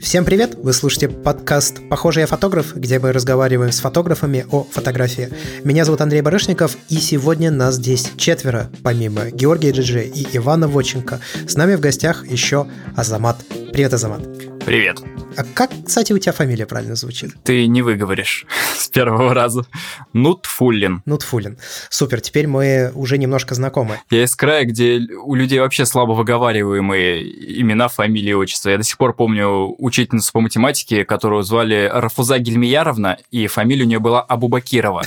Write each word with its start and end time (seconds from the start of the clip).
Всем 0.00 0.24
привет! 0.24 0.56
Вы 0.62 0.72
слушаете 0.72 1.10
подкаст 1.10 1.86
«Похоже, 1.90 2.20
я 2.20 2.26
фотограф», 2.26 2.74
где 2.74 2.98
мы 2.98 3.12
разговариваем 3.12 3.70
с 3.70 3.80
фотографами 3.80 4.46
о 4.50 4.64
фотографии. 4.64 5.28
Меня 5.62 5.84
зовут 5.84 6.00
Андрей 6.00 6.22
Барышников, 6.22 6.78
и 6.88 6.96
сегодня 6.96 7.50
нас 7.50 7.74
здесь 7.74 8.12
четверо, 8.16 8.70
помимо 8.82 9.30
Георгия 9.30 9.72
Джиджи 9.72 10.04
и 10.04 10.26
Ивана 10.38 10.68
Воченко. 10.68 11.20
С 11.46 11.54
нами 11.56 11.74
в 11.74 11.80
гостях 11.80 12.26
еще 12.26 12.66
Азамат. 12.96 13.44
Привет, 13.72 13.92
Азамат. 13.92 14.55
Привет. 14.66 15.00
А 15.36 15.44
как, 15.44 15.70
кстати, 15.86 16.12
у 16.12 16.18
тебя 16.18 16.32
фамилия 16.32 16.66
правильно 16.66 16.96
звучит? 16.96 17.30
Ты 17.44 17.68
не 17.68 17.82
выговоришь 17.82 18.46
с 18.76 18.88
первого 18.88 19.32
раза. 19.32 19.64
Нутфуллин. 20.12 21.02
Нутфуллин. 21.06 21.56
Супер, 21.88 22.20
теперь 22.20 22.48
мы 22.48 22.90
уже 22.96 23.16
немножко 23.16 23.54
знакомы. 23.54 24.00
Я 24.10 24.24
из 24.24 24.34
края, 24.34 24.64
где 24.64 24.98
у 25.22 25.36
людей 25.36 25.60
вообще 25.60 25.86
слабо 25.86 26.14
выговариваемые 26.14 27.60
имена, 27.60 27.86
фамилии, 27.86 28.32
отчества. 28.32 28.70
Я 28.70 28.78
до 28.78 28.82
сих 28.82 28.98
пор 28.98 29.14
помню 29.14 29.72
учительницу 29.78 30.32
по 30.32 30.40
математике, 30.40 31.04
которую 31.04 31.44
звали 31.44 31.88
Рафуза 31.92 32.40
Гельмияровна, 32.40 33.18
и 33.30 33.46
фамилия 33.46 33.84
у 33.84 33.88
нее 33.88 34.00
была 34.00 34.20
Абубакирова. 34.20 35.04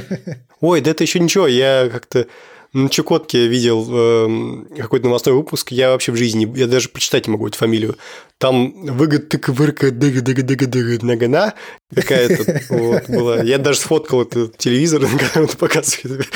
Ой, 0.62 0.80
да 0.80 0.92
это 0.92 1.04
еще 1.04 1.18
ничего, 1.20 1.46
я 1.46 1.90
как-то 1.92 2.26
на 2.74 2.88
Чукотке 2.88 3.46
видел 3.46 3.86
э, 3.88 4.80
какой-то 4.80 5.06
новостной 5.06 5.34
выпуск, 5.34 5.70
я 5.70 5.90
вообще 5.90 6.10
в 6.10 6.16
жизни, 6.16 6.52
я 6.58 6.66
даже 6.66 6.88
прочитать 6.88 7.26
не 7.26 7.32
могу 7.32 7.46
эту 7.46 7.56
фамилию. 7.56 7.96
Там 8.38 8.74
выгод 8.84 9.28
тык 9.28 9.48
вырка 9.48 9.92
дыга 9.92 10.20
дыга 10.20 10.42
дыга 10.42 10.66
дыга 10.66 11.06
нагана 11.06 11.54
какая-то 11.94 12.62
вот, 12.70 13.08
была. 13.08 13.42
Я 13.42 13.58
даже 13.58 13.78
сфоткал 13.78 14.22
этот 14.22 14.58
телевизор, 14.58 15.02
на 15.02 15.18
котором 15.18 15.46
это 15.46 15.56
показывает. 15.56 16.26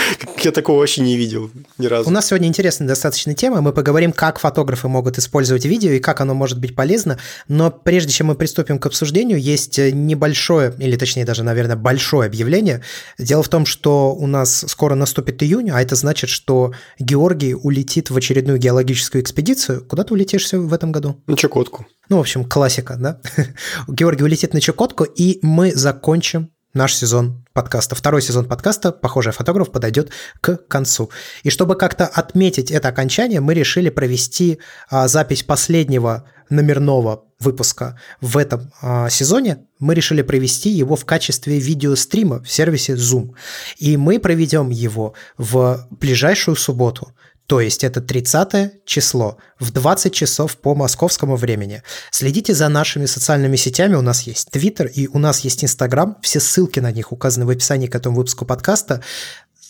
Я 0.43 0.53
такого 0.53 0.79
вообще 0.79 1.03
не 1.03 1.17
видел 1.17 1.51
ни 1.77 1.87
разу. 1.87 2.09
У 2.09 2.13
нас 2.13 2.29
сегодня 2.29 2.47
интересная 2.47 2.87
достаточно 2.87 3.35
тема. 3.35 3.61
Мы 3.61 3.73
поговорим, 3.73 4.13
как 4.13 4.39
фотографы 4.39 4.87
могут 4.87 5.19
использовать 5.19 5.65
видео 5.65 5.91
и 5.91 5.99
как 5.99 6.21
оно 6.21 6.35
может 6.35 6.61
быть 6.61 6.77
полезно. 6.77 7.19
Но 7.49 7.71
прежде 7.71 8.13
чем 8.13 8.29
мы 8.29 8.37
приступим 8.37 8.79
к 8.79 8.87
обсуждению, 8.87 9.41
есть 9.41 9.79
небольшое, 9.79 10.73
или 10.79 10.97
точнее 10.97 11.25
даже, 11.25 11.43
наверное, 11.43 11.77
большое 11.77 12.29
объявление. 12.29 12.83
Дело 13.19 13.43
в 13.43 13.49
том, 13.49 13.67
что 13.67 14.15
у 14.15 14.29
нас 14.29 14.65
скоро 14.69 14.95
наступит 14.95 15.43
июнь, 15.43 15.71
а 15.71 15.83
это 15.83 15.97
значит, 15.97 16.28
что 16.29 16.73
Георгий 16.99 17.55
улетит 17.55 18.11
в 18.11 18.17
очередную 18.17 18.59
геологическую 18.59 19.23
экспедицию. 19.23 19.85
Куда 19.85 20.05
ты 20.05 20.15
улетишь 20.15 20.53
в 20.53 20.73
этом 20.73 20.93
году? 20.93 21.23
На 21.27 21.37
Чукотку. 21.37 21.87
Ну, 22.09 22.17
в 22.17 22.21
общем, 22.21 22.45
классика, 22.45 22.97
да? 22.97 23.21
Георгий 23.89 24.25
улетит 24.25 24.55
на 24.55 24.61
Чукотку, 24.61 25.05
и 25.05 25.39
мы 25.43 25.75
закончим 25.75 26.51
наш 26.75 26.95
сезон 26.95 27.45
подкаста. 27.53 27.95
Второй 27.95 28.23
сезон 28.23 28.45
подкаста 28.45 28.93
«Похожий 28.93 29.33
фотограф» 29.33 29.71
подойдет 29.71 30.11
к 30.41 30.57
концу. 30.69 31.11
И 31.43 31.51
чтобы 31.51 31.77
как-то 31.77 32.07
отметить 32.07 32.71
это 32.71 32.89
окончание, 32.89 33.41
мы 33.41 33.55
решили 33.55 33.89
провести 33.89 34.59
а, 34.91 35.09
запись 35.09 35.43
последнего 35.43 36.25
номерного 36.51 37.25
выпуска 37.41 37.99
в 38.21 38.37
этом 38.37 38.73
а, 38.83 39.09
сезоне. 39.11 39.59
Мы 39.79 39.95
решили 39.95 40.23
провести 40.23 40.71
его 40.71 40.97
в 40.97 41.05
качестве 41.05 41.59
видеострима 41.59 42.43
в 42.43 42.51
сервисе 42.51 42.95
Zoom. 42.95 43.35
И 43.79 43.97
мы 43.97 44.19
проведем 44.19 44.71
его 44.71 45.15
в 45.37 45.87
ближайшую 45.91 46.57
субботу– 46.57 47.13
то 47.49 47.63
есть 47.63 47.83
это 47.83 48.03
30 48.03 48.85
число 48.85 49.39
в 49.59 49.71
20 49.71 50.13
часов 50.13 50.59
по 50.59 50.75
московскому 50.75 51.37
времени. 51.37 51.83
Следите 52.11 52.53
за 52.53 52.69
нашими 52.69 53.07
социальными 53.07 53.57
сетями. 53.57 53.95
У 53.95 54.03
нас 54.03 54.23
есть 54.25 54.51
Твиттер 54.51 54.87
и 54.87 55.09
у 55.09 55.19
нас 55.19 55.41
есть 55.41 55.65
Инстаграм. 55.65 56.19
Все 56.21 56.41
ссылки 56.41 56.79
на 56.79 56.93
них 56.93 57.11
указаны 57.11 57.47
в 57.47 57.51
описании 57.51 57.87
к 57.87 57.95
этому 57.95 58.17
выпуску 58.17 58.45
подкаста. 58.45 59.03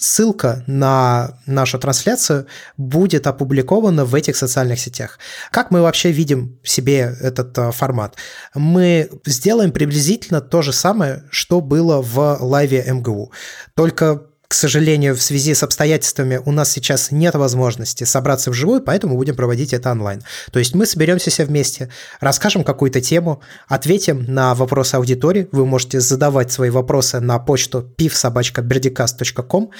Ссылка 0.01 0.63
на 0.69 1.41
нашу 1.47 1.79
трансляцию 1.81 2.47
будет 2.77 3.27
опубликована 3.27 4.05
в 4.05 4.15
этих 4.15 4.37
социальных 4.37 4.79
сетях. 4.79 5.19
Как 5.51 5.73
мы 5.73 5.83
вообще 5.83 6.13
видим 6.13 6.57
себе 6.63 7.17
этот 7.21 7.59
э, 7.59 7.73
формат? 7.73 8.15
Мы 8.55 9.11
сделаем 9.27 9.73
приблизительно 9.73 10.41
то 10.41 10.63
же 10.63 10.73
самое, 10.73 11.25
что 11.31 11.61
было 11.61 12.01
в 12.01 12.39
лайве 12.41 12.85
МГУ. 12.87 13.33
Только 13.75 14.28
к 14.49 14.55
сожалению, 14.55 15.15
в 15.15 15.21
связи 15.21 15.53
с 15.53 15.63
обстоятельствами 15.63 16.41
у 16.43 16.53
нас 16.53 16.71
сейчас 16.71 17.11
нет 17.11 17.35
возможности 17.35 18.05
собраться 18.05 18.51
вживую, 18.51 18.81
поэтому 18.81 19.15
будем 19.15 19.37
проводить 19.37 19.75
это 19.75 19.91
онлайн. 19.91 20.23
То 20.51 20.59
есть 20.59 20.75
мы 20.75 20.87
соберемся 20.87 21.29
все 21.29 21.45
вместе, 21.45 21.91
расскажем 22.19 22.65
какую-то 22.65 23.03
тему, 23.03 23.43
ответим 23.67 24.25
на 24.27 24.55
вопросы 24.55 24.95
аудитории. 24.95 25.49
Вы 25.53 25.67
можете 25.67 26.01
задавать 26.01 26.51
свои 26.51 26.71
вопросы 26.71 27.21
на 27.21 27.39
почту 27.39 27.95
pivsobachkaberdicast.com 27.99 29.71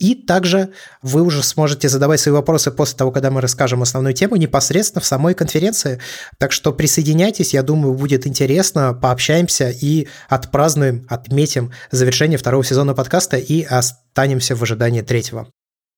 и 0.00 0.16
также 0.16 0.70
вы 1.02 1.22
уже 1.22 1.44
сможете 1.44 1.88
задавать 1.88 2.18
свои 2.18 2.34
вопросы 2.34 2.72
после 2.72 2.98
того, 2.98 3.12
когда 3.12 3.30
мы 3.30 3.40
расскажем 3.40 3.82
основную 3.82 4.12
тему 4.12 4.34
непосредственно 4.34 5.02
в 5.02 5.06
самой 5.06 5.34
конференции. 5.34 6.00
Так 6.38 6.50
что 6.50 6.72
присоединяйтесь, 6.72 7.54
я 7.54 7.62
думаю, 7.62 7.94
будет 7.94 8.26
интересно, 8.26 8.92
пообщаемся 8.92 9.70
и 9.70 10.08
отпразднуем, 10.28 11.06
отметим 11.08 11.70
завершение 11.92 12.38
второго 12.38 12.64
сезона 12.64 12.92
подкаста 12.92 13.36
и 13.36 13.62
останемся 14.16 14.56
в 14.56 14.62
ожидании 14.62 15.02
третьего. 15.02 15.46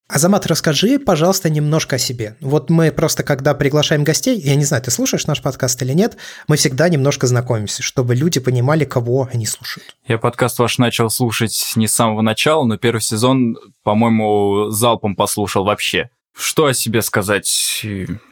Азамат, 0.09 0.47
расскажи, 0.47 0.99
пожалуйста, 0.99 1.51
немножко 1.51 1.97
о 1.97 1.99
себе. 2.01 2.37
Вот 2.41 2.69
мы 2.69 2.91
просто, 2.91 3.23
когда 3.23 3.55
приглашаем 3.55 4.03
гостей, 4.03 4.41
я 4.41 4.57
не 4.57 4.65
знаю, 4.65 4.83
ты 4.83 4.91
слушаешь 4.91 5.29
наш 5.29 5.41
подкаст 5.41 5.81
или 5.83 5.93
нет, 5.93 6.17
мы 6.49 6.57
всегда 6.57 6.89
немножко 6.89 7.29
знакомимся, 7.29 7.85
чтобы 7.85 8.17
люди 8.17 8.41
понимали, 8.41 8.85
кого 8.85 9.29
они 9.33 9.47
слушают. 9.47 9.95
Я 10.09 10.19
подкаст 10.19 10.59
ваш 10.59 10.79
начал 10.79 11.11
слушать 11.11 11.75
не 11.77 11.87
с 11.87 11.95
самого 11.95 12.23
начала, 12.23 12.65
но 12.65 12.77
первый 12.77 13.03
сезон, 13.03 13.57
по-моему, 13.85 14.71
залпом 14.71 15.15
послушал 15.15 15.65
вообще. 15.65 16.11
Что 16.37 16.67
о 16.67 16.75
себе 16.75 17.03
сказать? 17.03 17.87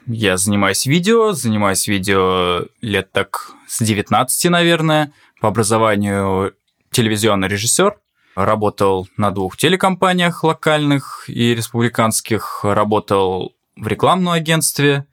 Я 0.06 0.36
занимаюсь 0.36 0.86
видео, 0.86 1.30
занимаюсь 1.30 1.86
видео 1.86 2.64
лет 2.80 3.12
так 3.12 3.52
с 3.68 3.84
19, 3.84 4.50
наверное, 4.50 5.12
по 5.40 5.46
образованию 5.46 6.54
телевизионный 6.90 7.46
режиссер, 7.46 7.96
Работал 8.36 9.08
на 9.16 9.30
двух 9.30 9.56
телекомпаниях 9.56 10.44
локальных 10.44 11.24
и 11.26 11.54
республиканских, 11.54 12.60
работал 12.62 13.54
в 13.76 13.86
рекламном 13.86 14.34
агентстве. 14.34 15.06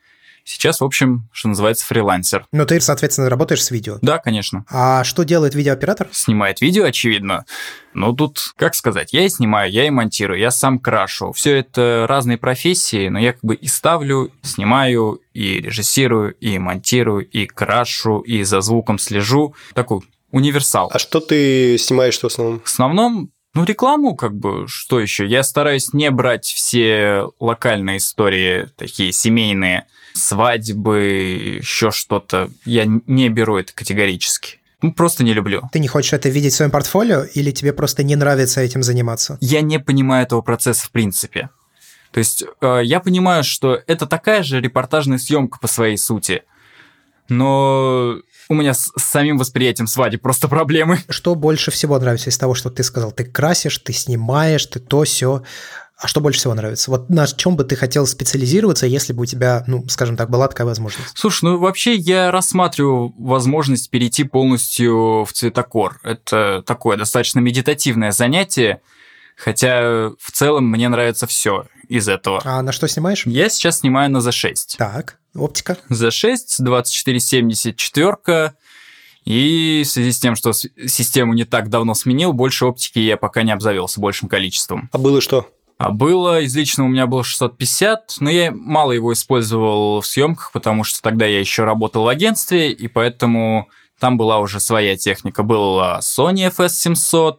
Сейчас, 0.46 0.82
в 0.82 0.84
общем, 0.84 1.30
что 1.32 1.48
называется, 1.48 1.86
фрилансер. 1.86 2.46
Но 2.52 2.66
ты, 2.66 2.82
соответственно, 2.82 3.30
работаешь 3.30 3.64
с 3.64 3.72
видео? 3.72 3.98
Да, 4.02 4.18
конечно. 4.18 4.66
А 4.70 5.06
что 5.06 5.24
делает 5.24 5.56
видеооператор? 5.56 6.10
Снимает 6.12 6.60
видео, 6.60 6.84
очевидно. 6.84 7.46
Ну, 7.94 8.12
тут, 8.12 8.54
как 8.58 8.76
сказать, 8.76 9.14
я 9.14 9.26
и 9.26 9.30
снимаю, 9.30 9.72
я 9.72 9.88
и 9.88 9.90
монтирую, 9.90 10.38
я 10.38 10.52
сам 10.52 10.80
крашу. 10.80 11.32
Все 11.32 11.60
это 11.60 12.08
разные 12.10 12.38
профессии, 12.38 13.08
но 13.08 13.20
я 13.20 13.32
как 13.32 13.42
бы 13.42 13.56
и 13.56 13.68
ставлю, 13.68 14.32
снимаю, 14.42 15.22
и 15.34 15.62
режиссирую, 15.62 16.34
и 16.34 16.58
монтирую, 16.58 17.26
и 17.26 17.46
крашу, 17.46 18.20
и 18.20 18.44
за 18.44 18.60
звуком 18.60 19.00
слежу. 19.00 19.56
Такой 19.74 20.02
универсал. 20.34 20.90
А 20.92 21.00
что 21.00 21.22
ты 21.22 21.78
снимаешь 21.78 22.20
в 22.20 22.26
основном? 22.26 22.60
В 22.60 22.66
основном 22.66 23.32
ну, 23.54 23.64
рекламу, 23.64 24.16
как 24.16 24.36
бы, 24.36 24.68
что 24.68 25.00
еще? 25.00 25.28
Я 25.28 25.44
стараюсь 25.44 25.94
не 25.94 26.10
брать 26.10 26.46
все 26.46 27.30
локальные 27.40 27.98
истории, 27.98 28.68
такие 28.76 29.12
семейные, 29.12 29.86
свадьбы, 30.14 31.60
еще 31.62 31.92
что-то. 31.92 32.50
Я 32.66 32.86
не 32.86 33.30
беру 33.30 33.58
это 33.58 33.72
категорически. 33.74 34.60
Ну, 34.82 34.92
просто 34.92 35.24
не 35.24 35.34
люблю. 35.34 35.62
Ты 35.72 35.80
не 35.80 35.88
хочешь 35.88 36.14
это 36.14 36.30
видеть 36.30 36.54
в 36.54 36.58
своем 36.58 36.72
портфолио 36.72 37.24
или 37.24 37.52
тебе 37.52 37.72
просто 37.72 38.04
не 38.04 38.16
нравится 38.16 38.60
этим 38.60 38.82
заниматься? 38.82 39.38
Я 39.40 39.62
не 39.62 39.80
понимаю 39.80 40.26
этого 40.26 40.42
процесса 40.42 40.88
в 40.88 40.92
принципе. 40.92 41.50
То 42.12 42.18
есть 42.18 42.44
э, 42.60 42.82
я 42.84 43.00
понимаю, 43.00 43.44
что 43.44 43.80
это 43.88 44.08
такая 44.08 44.44
же 44.44 44.60
репортажная 44.60 45.20
съемка 45.20 45.60
по 45.60 45.68
своей 45.68 45.98
сути, 45.98 46.44
но 47.30 48.18
у 48.50 48.56
меня 48.56 48.74
с, 48.74 48.92
самим 48.98 49.38
восприятием 49.38 49.88
свадьбы 49.88 50.20
просто 50.20 50.48
проблемы. 50.48 51.00
Что 51.10 51.36
больше 51.36 51.72
всего 51.72 51.98
нравится 52.00 52.30
из 52.30 52.38
того, 52.38 52.54
что 52.54 52.70
ты 52.70 52.84
сказал? 52.84 53.12
Ты 53.12 53.26
красишь, 53.26 53.78
ты 53.78 53.94
снимаешь, 53.94 54.66
ты 54.66 54.80
то, 54.80 55.04
все. 55.04 55.44
А 55.98 56.08
что 56.08 56.20
больше 56.20 56.40
всего 56.40 56.54
нравится? 56.54 56.92
Вот 56.92 57.10
на 57.10 57.26
чем 57.28 57.56
бы 57.56 57.64
ты 57.64 57.76
хотел 57.76 58.06
специализироваться, 58.06 58.86
если 58.86 59.14
бы 59.14 59.22
у 59.22 59.26
тебя, 59.26 59.64
ну, 59.68 59.88
скажем 59.88 60.18
так, 60.18 60.30
была 60.30 60.48
такая 60.48 60.68
возможность? 60.68 61.12
Слушай, 61.16 61.46
ну 61.46 61.58
вообще 61.60 61.96
я 61.96 62.32
рассматриваю 62.32 63.14
возможность 63.18 63.90
перейти 63.90 64.24
полностью 64.24 65.24
в 65.24 65.32
цветокор. 65.32 66.00
Это 66.04 66.62
такое 66.66 66.98
достаточно 66.98 67.40
медитативное 67.40 68.12
занятие, 68.12 68.82
хотя 69.38 70.10
в 70.20 70.32
целом 70.34 70.66
мне 70.66 70.90
нравится 70.90 71.26
все 71.28 71.68
из 71.88 72.10
этого. 72.10 72.42
А 72.44 72.62
на 72.62 72.72
что 72.72 72.88
снимаешь? 72.88 73.26
Я 73.26 73.48
сейчас 73.50 73.80
снимаю 73.80 74.12
на 74.12 74.18
Z6. 74.18 74.78
Так, 74.78 75.20
оптика? 75.36 75.78
Z6, 75.90 76.38
2470 76.60 77.76
четверка. 77.76 78.56
И 79.26 79.84
в 79.86 79.90
связи 79.90 80.12
с 80.12 80.20
тем, 80.20 80.36
что 80.36 80.52
систему 80.54 81.34
не 81.34 81.46
так 81.46 81.70
давно 81.70 81.94
сменил, 81.94 82.34
больше 82.34 82.66
оптики 82.66 83.00
я 83.00 83.18
пока 83.18 83.44
не 83.44 83.52
обзавелся 83.52 84.02
большим 84.02 84.28
количеством. 84.28 84.90
А 84.92 84.98
было 84.98 85.22
что? 85.22 85.48
А 85.78 85.92
было, 85.92 86.42
из 86.42 86.56
личного 86.56 86.88
у 86.88 86.92
меня 86.92 87.08
было 87.08 87.24
650, 87.24 88.18
но 88.20 88.30
я 88.30 88.52
мало 88.52 88.92
его 88.92 89.12
использовал 89.12 90.02
в 90.02 90.08
съемках, 90.08 90.52
потому 90.52 90.84
что 90.84 91.02
тогда 91.02 91.26
я 91.26 91.40
еще 91.40 91.64
работал 91.64 92.04
в 92.04 92.08
агентстве, 92.08 92.72
и 92.72 92.88
поэтому 92.88 93.70
там 94.00 94.18
была 94.18 94.40
уже 94.40 94.60
своя 94.60 94.96
техника. 94.98 95.44
Была 95.44 96.00
Sony 96.00 96.54
FS700, 96.56 97.36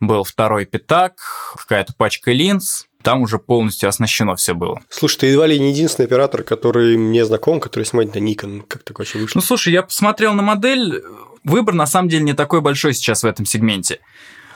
был 0.00 0.24
второй 0.24 0.66
пятак, 0.66 1.20
какая-то 1.56 1.94
пачка 1.94 2.32
линз, 2.32 2.86
там 3.02 3.22
уже 3.22 3.38
полностью 3.38 3.88
оснащено 3.88 4.36
все 4.36 4.54
было. 4.54 4.80
Слушай, 4.88 5.18
ты 5.18 5.26
едва 5.26 5.46
ли 5.46 5.58
не 5.58 5.70
единственный 5.70 6.06
оператор, 6.06 6.42
который 6.42 6.96
мне 6.96 7.24
знаком, 7.24 7.60
который 7.60 7.84
снимает 7.84 8.14
на 8.14 8.18
Nikon. 8.18 8.62
Как 8.66 8.82
так 8.82 8.98
вообще 8.98 9.18
вышло? 9.18 9.38
Ну, 9.38 9.44
слушай, 9.44 9.72
я 9.72 9.82
посмотрел 9.82 10.34
на 10.34 10.42
модель, 10.42 11.02
выбор 11.44 11.74
на 11.74 11.86
самом 11.86 12.08
деле 12.08 12.24
не 12.24 12.34
такой 12.34 12.60
большой 12.60 12.94
сейчас 12.94 13.22
в 13.22 13.26
этом 13.26 13.46
сегменте. 13.46 14.00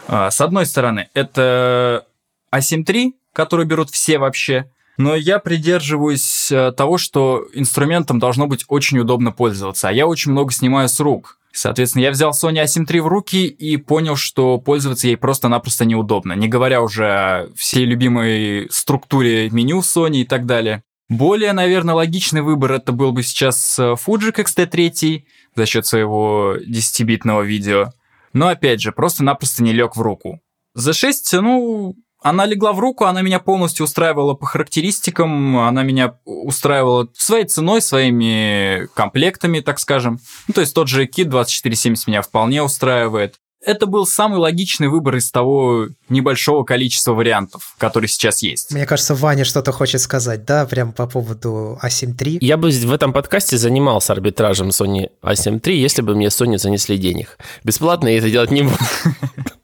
А, 0.07 0.31
с 0.31 0.41
одной 0.41 0.67
стороны, 0.67 1.09
это 1.15 2.07
A7 2.55 2.85
III, 2.85 3.13
который 3.33 3.65
берут 3.65 3.91
все 3.91 4.19
вообще, 4.19 4.71
но 4.97 5.17
я 5.17 5.39
придерживаюсь 5.39 6.53
э, 6.53 6.73
того, 6.73 6.99
что 6.99 7.49
инструментом 7.53 8.21
должно 8.21 8.47
быть 8.47 8.65
очень 8.69 8.99
удобно 8.99 9.33
пользоваться, 9.33 9.89
а 9.89 9.93
я 9.93 10.07
очень 10.07 10.31
много 10.31 10.53
снимаю 10.53 10.89
с 10.89 11.01
рук. 11.01 11.39
Соответственно, 11.55 12.03
я 12.03 12.11
взял 12.11 12.33
Sony 12.33 12.65
A7 12.65 12.85
III 12.85 13.03
в 13.03 13.07
руки 13.07 13.47
и 13.47 13.77
понял, 13.77 14.17
что 14.17 14.59
пользоваться 14.59 15.07
ей 15.07 15.17
просто-напросто 15.17 15.85
неудобно, 15.85 16.33
не 16.33 16.49
говоря 16.49 16.83
уже 16.83 17.07
о 17.07 17.49
всей 17.55 17.85
любимой 17.85 18.67
структуре 18.73 19.49
меню 19.51 19.79
Sony 19.79 20.23
и 20.23 20.25
так 20.25 20.47
далее. 20.47 20.83
Более, 21.09 21.53
наверное, 21.53 21.95
логичный 21.95 22.43
выбор 22.43 22.73
это 22.73 22.91
был 22.91 23.13
бы 23.13 23.23
сейчас 23.23 23.79
э, 23.79 23.95
Fuji 23.95 24.33
X-T3 24.37 25.23
за 25.55 25.67
счет 25.67 25.87
своего 25.87 26.57
10-битного 26.57 27.43
видео. 27.43 27.93
Но 28.33 28.49
опять 28.49 28.81
же, 28.81 28.91
просто-напросто 28.91 29.63
не 29.63 29.73
лег 29.73 29.95
в 29.95 30.01
руку. 30.01 30.41
Z6, 30.77 31.41
ну, 31.41 31.95
она 32.25 32.47
легла 32.47 32.73
в 32.73 32.81
руку, 32.81 33.05
она 33.05 33.21
меня 33.21 33.39
полностью 33.39 33.85
устраивала 33.85 34.33
по 34.33 34.47
характеристикам, 34.47 35.59
она 35.59 35.83
меня 35.83 36.15
устраивала 36.25 37.07
своей 37.13 37.45
ценой, 37.45 37.83
своими 37.83 38.89
комплектами, 38.95 39.61
так 39.61 39.79
скажем. 39.79 40.19
Ну, 40.49 40.55
то 40.55 40.63
есть 40.63 40.75
тот 40.75 40.89
же 40.89 41.05
Kit 41.05 41.25
2470 41.27 42.07
меня 42.07 42.23
вполне 42.23 42.63
устраивает. 42.63 43.35
Это 43.61 43.85
был 43.85 44.07
самый 44.07 44.39
логичный 44.39 44.89
выбор 44.89 45.17
из 45.17 45.31
того 45.31 45.89
небольшого 46.09 46.65
количества 46.65 47.13
вариантов, 47.13 47.75
которые 47.77 48.09
сейчас 48.09 48.43
есть. 48.43 48.73
Мне 48.73 48.87
кажется, 48.87 49.15
Ваня 49.15 49.45
что-то 49.45 49.73
хочет 49.73 50.01
сказать, 50.01 50.47
да, 50.47 50.65
прям 50.65 50.93
по 50.93 51.07
поводу 51.07 51.79
A7 51.83 52.17
III. 52.17 52.39
Я 52.41 52.57
бы 52.57 52.71
в 52.71 52.93
этом 52.93 53.13
подкасте 53.13 53.59
занимался 53.59 54.15
арбитражем 54.15 54.69
Sony 54.69 55.11
A7 55.23 55.61
III, 55.61 55.75
если 55.75 56.01
бы 56.01 56.15
мне 56.15 56.29
Sony 56.29 56.57
занесли 56.57 56.97
денег. 56.97 57.39
Бесплатно 57.65 58.09
я 58.09 58.19
это 58.19 58.31
делать 58.31 58.51
не 58.51 58.63
буду. 58.63 58.79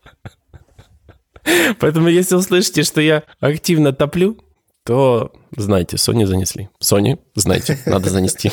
Поэтому 1.79 2.08
если 2.08 2.35
услышите, 2.35 2.82
что 2.82 3.00
я 3.00 3.25
активно 3.41 3.93
топлю, 3.93 4.38
то 4.85 5.32
знайте, 5.56 5.97
Sony 5.97 6.26
занесли. 6.26 6.69
Sony, 6.82 7.19
знайте, 7.35 7.79
надо 7.87 8.11
занести. 8.11 8.52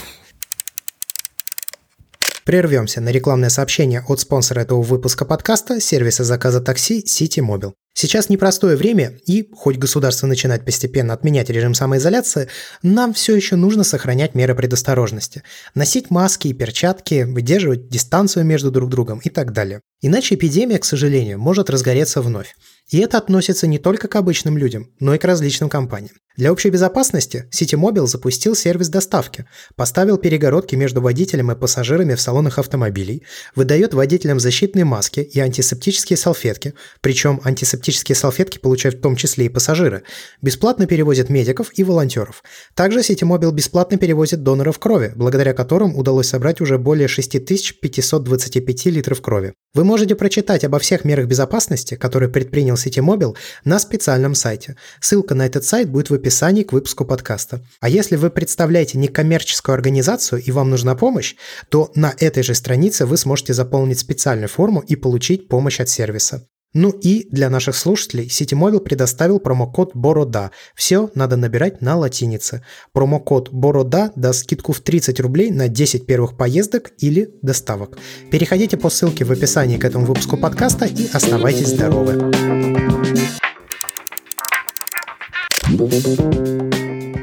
Прервемся 2.48 3.02
на 3.02 3.10
рекламное 3.10 3.50
сообщение 3.50 4.02
от 4.08 4.22
спонсора 4.22 4.62
этого 4.62 4.82
выпуска 4.82 5.26
подкаста, 5.26 5.82
сервиса 5.82 6.24
заказа 6.24 6.62
такси 6.62 7.04
City 7.06 7.46
Mobile. 7.46 7.74
Сейчас 7.94 8.30
непростое 8.30 8.78
время, 8.78 9.20
и 9.26 9.50
хоть 9.54 9.78
государство 9.78 10.28
начинает 10.28 10.64
постепенно 10.64 11.14
отменять 11.14 11.50
режим 11.50 11.74
самоизоляции, 11.74 12.48
нам 12.84 13.14
все 13.14 13.36
еще 13.36 13.58
нужно 13.58 13.84
сохранять 13.84 14.34
меры 14.34 14.56
предосторожности. 14.56 15.44
Носить 15.76 16.10
маски 16.10 16.48
и 16.48 16.54
перчатки, 16.54 17.24
выдерживать 17.24 17.90
дистанцию 17.90 18.46
между 18.46 18.72
друг 18.72 18.92
другом 18.92 19.20
и 19.24 19.30
так 19.30 19.52
далее. 19.52 19.82
Иначе 20.00 20.36
эпидемия, 20.36 20.78
к 20.78 20.86
сожалению, 20.86 21.40
может 21.40 21.72
разгореться 21.72 22.22
вновь. 22.22 22.56
И 22.90 23.00
это 23.00 23.18
относится 23.18 23.68
не 23.68 23.80
только 23.80 24.08
к 24.08 24.16
обычным 24.16 24.58
людям, 24.58 24.92
но 25.00 25.16
и 25.16 25.18
к 25.18 25.26
различным 25.26 25.70
компаниям. 25.70 26.16
Для 26.38 26.52
общей 26.52 26.70
безопасности 26.70 27.50
Citymobil 27.52 28.06
запустил 28.06 28.56
сервис 28.56 28.90
доставки, 28.90 29.46
поставил 29.76 30.18
перегородки 30.18 30.76
между 30.76 31.02
водителем 31.02 31.52
и 31.52 31.56
пассажирами 31.56 32.14
в 32.14 32.22
салонах 32.22 32.60
автомобилей, 32.60 33.24
выдает 33.56 33.96
водителям 33.96 34.40
защитные 34.40 34.86
маски 34.86 35.20
и 35.20 35.40
антисептические 35.40 36.16
салфетки, 36.16 36.76
причем 37.02 37.42
антисептические 37.44 38.16
салфетки 38.16 38.60
получают 38.60 39.00
в 39.00 39.02
том 39.02 39.16
числе 39.16 39.48
и 39.48 39.50
пассажиры, 39.50 40.04
бесплатно 40.44 40.86
перевозит 40.86 41.30
медиков 41.30 41.72
и 41.74 41.84
волонтеров. 41.84 42.44
Также 42.76 43.00
Citymobil 43.00 43.52
бесплатно 43.52 43.98
перевозит 43.98 44.44
доноров 44.44 44.78
крови, 44.78 45.14
благодаря 45.16 45.54
которым 45.54 45.98
удалось 45.98 46.28
собрать 46.28 46.62
уже 46.62 46.78
более 46.78 47.08
6525 47.08 48.86
литров 48.86 49.22
крови. 49.22 49.54
Вы 49.78 49.84
можете 49.84 50.16
прочитать 50.16 50.64
обо 50.64 50.80
всех 50.80 51.06
мерах 51.06 51.28
безопасности, 51.28 51.94
которые 51.94 52.30
предпринял 52.30 52.74
Citymobil, 52.74 53.36
на 53.64 53.78
специальном 53.78 54.34
сайте. 54.34 54.76
Ссылка 55.00 55.36
на 55.36 55.46
этот 55.46 55.66
сайт 55.66 55.92
будет 55.92 56.10
в 56.10 56.16
описании 56.16 56.64
к 56.64 56.74
выпуску 56.74 57.06
подкаста. 57.06 57.64
А 57.80 57.88
если 57.88 58.16
вы 58.16 58.32
представляете 58.32 58.98
некоммерческую 58.98 59.76
организацию 59.76 60.42
и 60.42 60.50
вам 60.50 60.72
нужна 60.72 60.96
помощь, 60.96 61.36
то 61.70 61.92
на 61.94 62.12
этой 62.18 62.42
же 62.42 62.56
странице 62.56 63.06
вы 63.06 63.18
сможете 63.18 63.54
заполнить 63.54 64.00
специальную 64.00 64.50
форму 64.50 64.80
и 64.80 64.96
получить 64.96 65.48
помощь 65.48 65.80
от 65.80 65.90
сервиса. 65.90 66.48
Ну 66.80 66.92
и 66.92 67.28
для 67.32 67.50
наших 67.50 67.76
слушателей 67.76 68.28
Citymobil 68.28 68.80
предоставил 68.80 69.40
промокод 69.40 69.96
BORODA. 69.96 70.52
Все 70.76 71.10
надо 71.16 71.36
набирать 71.36 71.82
на 71.82 71.98
латинице. 71.98 72.64
Промокод 72.94 73.50
BORODA 73.50 74.12
даст 74.16 74.42
скидку 74.42 74.74
в 74.74 74.82
30 74.82 75.20
рублей 75.20 75.50
на 75.50 75.70
10 75.70 76.06
первых 76.06 76.38
поездок 76.38 76.92
или 77.00 77.32
доставок. 77.42 77.98
Переходите 78.30 78.78
по 78.78 78.92
ссылке 78.92 79.26
в 79.26 79.32
описании 79.32 79.78
к 79.78 79.86
этому 79.86 80.06
выпуску 80.06 80.38
подкаста 80.38 80.86
и 80.86 81.08
оставайтесь 81.12 81.70
здоровы. 81.70 82.32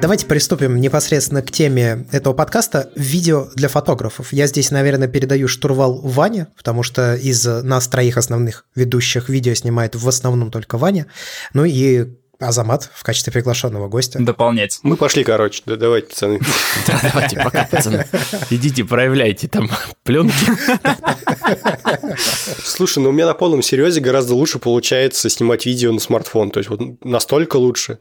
Давайте 0.00 0.26
приступим 0.26 0.81
непосредственно 0.81 1.42
к 1.42 1.50
теме 1.50 2.06
этого 2.12 2.34
подкаста– 2.34 2.90
видео 2.94 3.48
для 3.54 3.69
фотографов. 3.69 4.32
Я 4.32 4.46
здесь, 4.46 4.70
наверное, 4.70 5.08
передаю 5.08 5.48
штурвал 5.48 6.00
Ване, 6.02 6.48
потому 6.56 6.82
что 6.82 7.14
из 7.14 7.44
нас 7.44 7.88
троих 7.88 8.16
основных 8.16 8.66
ведущих 8.75 9.28
видео 9.28 9.54
снимает 9.54 9.94
в 9.94 10.08
основном 10.08 10.50
только 10.50 10.78
Ваня. 10.78 11.06
Ну 11.54 11.64
и 11.64 12.06
Азамат 12.38 12.90
в 12.92 13.02
качестве 13.02 13.32
приглашенного 13.32 13.88
гостя. 13.88 14.19
Дополнять. 14.20 14.81
Мы 14.82 14.96
пошли, 14.96 15.25
короче, 15.25 15.62
да, 15.66 15.76
давайте, 15.76 16.08
пацаны. 16.08 16.40
Да, 16.86 17.00
давайте, 17.02 17.36
пока, 17.36 17.64
пацаны. 17.64 18.06
Идите, 18.50 18.84
проявляйте 18.84 19.48
там 19.48 19.70
пленки. 20.02 20.34
Слушай, 22.62 23.02
ну 23.02 23.10
у 23.10 23.12
меня 23.12 23.26
на 23.26 23.34
полном 23.34 23.62
серьезе 23.62 24.00
гораздо 24.00 24.34
лучше 24.34 24.58
получается 24.58 25.31
снимать 25.31 25.64
видео 25.66 25.92
на 25.92 26.00
смартфон. 26.00 26.50
То 26.50 26.58
есть 26.58 26.70
вот 26.70 27.04
настолько 27.04 27.56
лучше. 27.56 27.98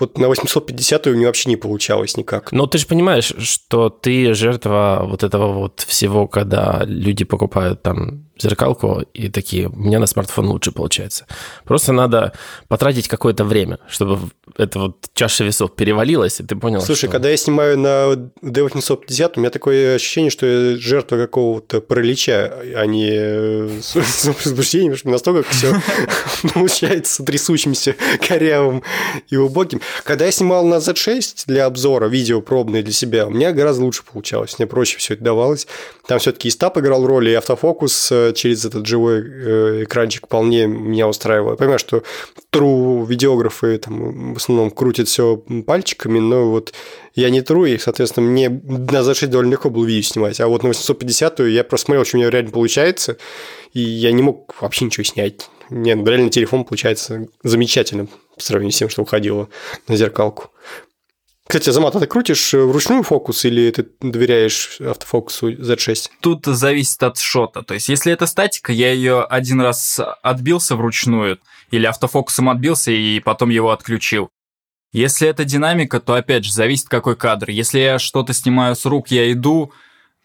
Вот 0.00 0.18
на 0.18 0.28
850 0.28 1.06
у 1.06 1.10
меня 1.14 1.26
вообще 1.26 1.50
не 1.50 1.56
получалось 1.56 2.16
никак. 2.16 2.52
Но 2.52 2.66
ты 2.66 2.78
же 2.78 2.86
понимаешь, 2.86 3.32
что 3.38 3.90
ты 3.90 4.34
жертва 4.34 5.02
вот 5.04 5.22
этого 5.22 5.52
вот 5.52 5.84
всего, 5.86 6.26
когда 6.26 6.82
люди 6.84 7.24
покупают 7.24 7.82
там 7.82 8.30
зеркалку 8.42 9.04
и 9.14 9.28
такие, 9.28 9.68
у 9.68 9.76
меня 9.76 9.98
на 9.98 10.06
смартфон 10.06 10.46
лучше 10.48 10.72
получается. 10.72 11.26
Просто 11.64 11.92
надо 11.92 12.32
потратить 12.68 13.08
какое-то 13.08 13.44
время, 13.44 13.78
чтобы 13.88 14.30
эта 14.56 14.78
вот 14.78 14.96
чаша 15.14 15.44
весов 15.44 15.74
перевалилась, 15.74 16.40
и 16.40 16.44
ты 16.44 16.56
понял, 16.56 16.80
Слушай, 16.80 17.06
что... 17.06 17.08
когда 17.08 17.30
я 17.30 17.36
снимаю 17.36 17.78
на 17.78 18.12
D850, 18.42 19.32
у 19.36 19.40
меня 19.40 19.50
такое 19.50 19.96
ощущение, 19.96 20.30
что 20.30 20.46
я 20.46 20.76
жертва 20.76 21.16
какого-то 21.16 21.80
паралича, 21.80 22.52
а 22.76 22.86
не 22.86 23.10
э, 23.12 23.80
возбуждения, 23.94 24.90
потому 24.90 24.96
что 24.96 25.08
настолько 25.08 25.50
все 25.50 25.80
получается 26.54 27.24
трясущимся, 27.24 27.94
корявым 28.26 28.82
и 29.28 29.36
убогим. 29.36 29.80
Когда 30.04 30.26
я 30.26 30.30
снимал 30.30 30.64
на 30.64 30.76
Z6 30.76 31.44
для 31.46 31.66
обзора, 31.66 32.06
видео 32.06 32.40
пробное 32.40 32.82
для 32.82 32.92
себя, 32.92 33.26
у 33.26 33.30
меня 33.30 33.52
гораздо 33.52 33.84
лучше 33.84 34.02
получалось, 34.04 34.58
мне 34.58 34.66
проще 34.66 34.98
все 34.98 35.14
это 35.14 35.24
давалось. 35.24 35.66
Там 36.06 36.18
все-таки 36.18 36.48
и 36.48 36.50
стап 36.50 36.78
играл 36.78 37.06
роль, 37.06 37.28
и 37.28 37.34
автофокус 37.34 38.10
э, 38.12 38.32
через 38.34 38.64
этот 38.64 38.86
живой 38.86 39.20
э, 39.20 39.84
экранчик 39.84 40.26
вполне 40.26 40.66
меня 40.66 41.08
устраивало. 41.08 41.52
Я 41.52 41.56
понимаю, 41.56 41.78
что 41.78 42.02
true 42.52 43.06
видеографы 43.06 43.78
там 43.78 44.34
в 44.34 44.36
основном 44.36 44.70
крутят 44.70 45.08
все 45.08 45.36
пальчиками, 45.66 46.18
но 46.18 46.50
вот 46.50 46.72
я 47.14 47.30
не 47.30 47.42
тру, 47.42 47.64
и, 47.64 47.78
соответственно, 47.78 48.26
мне 48.26 48.48
на 48.48 49.00
Z6 49.00 49.26
довольно 49.26 49.52
легко 49.52 49.70
было 49.70 49.84
видео 49.84 50.02
снимать. 50.02 50.40
А 50.40 50.48
вот 50.48 50.62
на 50.62 50.68
850 50.68 51.40
я 51.40 51.64
просто 51.64 51.86
смотрел, 51.86 52.04
что 52.04 52.16
у 52.16 52.20
меня 52.20 52.30
реально 52.30 52.50
получается, 52.50 53.16
и 53.72 53.80
я 53.80 54.12
не 54.12 54.22
мог 54.22 54.54
вообще 54.60 54.84
ничего 54.84 55.04
снять. 55.04 55.48
Нет, 55.70 56.06
реально 56.06 56.30
телефон 56.30 56.64
получается 56.64 57.28
замечательно 57.42 58.08
по 58.40 58.46
сравнению 58.46 58.72
с 58.72 58.78
тем, 58.78 58.88
что 58.88 59.02
уходило 59.02 59.48
на 59.86 59.96
зеркалку. 59.96 60.50
Кстати, 61.46 61.70
Замат, 61.70 61.96
а 61.96 62.00
ты 62.00 62.06
крутишь 62.06 62.52
вручную 62.52 63.02
фокус 63.02 63.44
или 63.44 63.70
ты 63.70 63.86
доверяешь 64.00 64.80
автофокусу 64.80 65.50
Z6? 65.50 66.10
Тут 66.20 66.46
зависит 66.46 67.02
от 67.02 67.18
шота. 67.18 67.62
То 67.62 67.74
есть, 67.74 67.88
если 67.88 68.12
это 68.12 68.26
статика, 68.26 68.72
я 68.72 68.92
ее 68.92 69.24
один 69.24 69.60
раз 69.60 70.00
отбился 70.22 70.76
вручную, 70.76 71.40
или 71.72 71.86
автофокусом 71.86 72.48
отбился 72.48 72.92
и 72.92 73.18
потом 73.20 73.50
его 73.50 73.72
отключил. 73.72 74.30
Если 74.92 75.28
это 75.28 75.44
динамика, 75.44 76.00
то 76.00 76.14
опять 76.14 76.44
же 76.44 76.52
зависит 76.52 76.88
какой 76.88 77.16
кадр. 77.16 77.50
Если 77.50 77.80
я 77.80 77.98
что-то 77.98 78.32
снимаю 78.32 78.74
с 78.76 78.84
рук, 78.86 79.08
я 79.08 79.30
иду, 79.32 79.72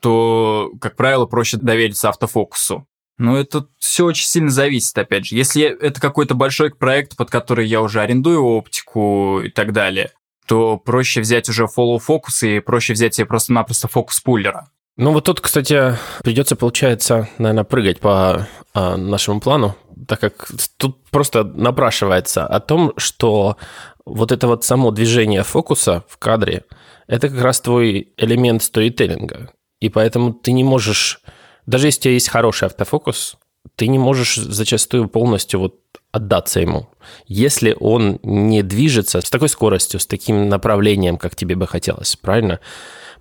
то, 0.01 0.71
как 0.79 0.95
правило, 0.95 1.25
проще 1.25 1.57
довериться 1.57 2.09
автофокусу. 2.09 2.87
Но 3.17 3.37
это 3.37 3.67
все 3.77 4.05
очень 4.05 4.27
сильно 4.27 4.49
зависит, 4.49 4.97
опять 4.97 5.25
же. 5.25 5.35
Если 5.35 5.63
это 5.63 6.01
какой-то 6.01 6.35
большой 6.35 6.71
проект, 6.71 7.15
под 7.15 7.29
который 7.29 7.67
я 7.67 7.81
уже 7.81 8.01
арендую 8.01 8.43
оптику 8.43 9.41
и 9.41 9.49
так 9.49 9.71
далее, 9.71 10.11
то 10.47 10.77
проще 10.77 11.21
взять 11.21 11.49
уже 11.49 11.63
follow 11.63 11.97
фокус 11.97 12.43
и 12.43 12.59
проще 12.59 12.93
взять 12.93 13.15
себе 13.15 13.25
просто-напросто 13.25 13.87
фокус 13.87 14.19
пуллера. 14.19 14.69
Ну 14.97 15.11
вот 15.11 15.25
тут, 15.25 15.41
кстати, 15.41 15.97
придется, 16.23 16.55
получается, 16.55 17.27
наверное, 17.37 17.65
прыгать 17.65 17.99
по 17.99 18.47
а, 18.73 18.95
нашему 18.95 19.41
плану, 19.41 19.75
так 20.07 20.21
как 20.21 20.47
тут 20.77 21.03
просто 21.09 21.43
напрашивается 21.43 22.45
о 22.45 22.59
том, 22.61 22.93
что 22.95 23.57
вот 24.05 24.31
это 24.31 24.47
вот 24.47 24.63
само 24.63 24.91
движение 24.91 25.43
фокуса 25.43 26.03
в 26.07 26.17
кадре, 26.17 26.63
это 27.07 27.27
как 27.29 27.41
раз 27.41 27.59
твой 27.59 28.13
элемент 28.17 28.63
сторителлинга. 28.63 29.49
И 29.81 29.89
поэтому 29.89 30.33
ты 30.33 30.53
не 30.53 30.63
можешь, 30.63 31.21
даже 31.65 31.87
если 31.87 31.99
у 31.99 32.03
тебя 32.03 32.13
есть 32.13 32.29
хороший 32.29 32.65
автофокус, 32.65 33.37
ты 33.75 33.87
не 33.87 33.97
можешь 33.97 34.35
зачастую 34.35 35.07
полностью 35.07 35.59
вот 35.59 35.79
отдаться 36.11 36.61
ему, 36.61 36.89
если 37.27 37.75
он 37.79 38.19
не 38.23 38.63
движется 38.63 39.19
с 39.21 39.29
такой 39.29 39.49
скоростью, 39.49 39.99
с 39.99 40.07
таким 40.07 40.47
направлением, 40.47 41.17
как 41.17 41.35
тебе 41.35 41.55
бы 41.55 41.67
хотелось, 41.67 42.15
правильно? 42.15 42.59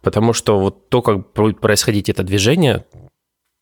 Потому 0.00 0.32
что 0.32 0.60
вот 0.60 0.90
то, 0.90 1.02
как 1.02 1.32
будет 1.32 1.60
происходить 1.60 2.08
это 2.08 2.22
движение, 2.22 2.84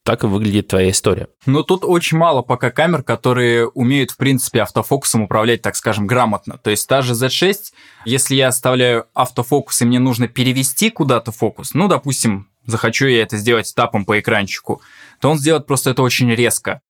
так 0.05 0.25
и 0.25 0.27
выглядит 0.27 0.69
твоя 0.69 0.91
история. 0.91 1.29
Но 1.47 1.63
тут 1.63 1.85
очень 1.85 2.19
мало 2.19 2.43
пока 2.43 2.71
камер, 2.71 3.05
которые 3.05 3.69
умеют, 3.69 4.11
в 4.11 4.17
принципе, 4.17 4.63
автофокусом 4.63 5.23
управлять, 5.23 5.63
так 5.63 5.77
скажем, 5.77 6.07
грамотно. 6.07 6.59
То 6.59 6.71
есть 6.71 6.89
та 6.89 7.03
же 7.03 7.15
Z6, 7.15 7.73
если 8.05 8.35
я 8.35 8.49
оставляю 8.49 9.07
автофокус, 9.15 9.81
и 9.81 9.85
мне 9.85 10.01
нужно 10.01 10.27
перевести 10.27 10.91
куда-то 10.91 11.31
фокус, 11.31 11.75
ну, 11.75 11.87
допустим, 11.89 12.49
захочу 12.67 13.07
я 13.07 13.23
это 13.23 13.37
сделать 13.37 13.73
тапом 13.75 14.05
по 14.05 14.19
экранчику, 14.19 14.83
то 15.21 15.31
он 15.31 15.39
сделает 15.39 15.67
просто 15.67 15.91
это 15.91 16.03
очень 16.03 16.31
резко. 16.31 16.81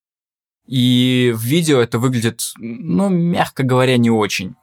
И 0.67 1.33
в 1.35 1.41
видео 1.41 1.81
это 1.81 1.99
выглядит, 1.99 2.52
ну, 2.57 3.09
мягко 3.09 3.62
говоря, 3.62 3.97
не 3.97 4.11
очень. 4.11 4.55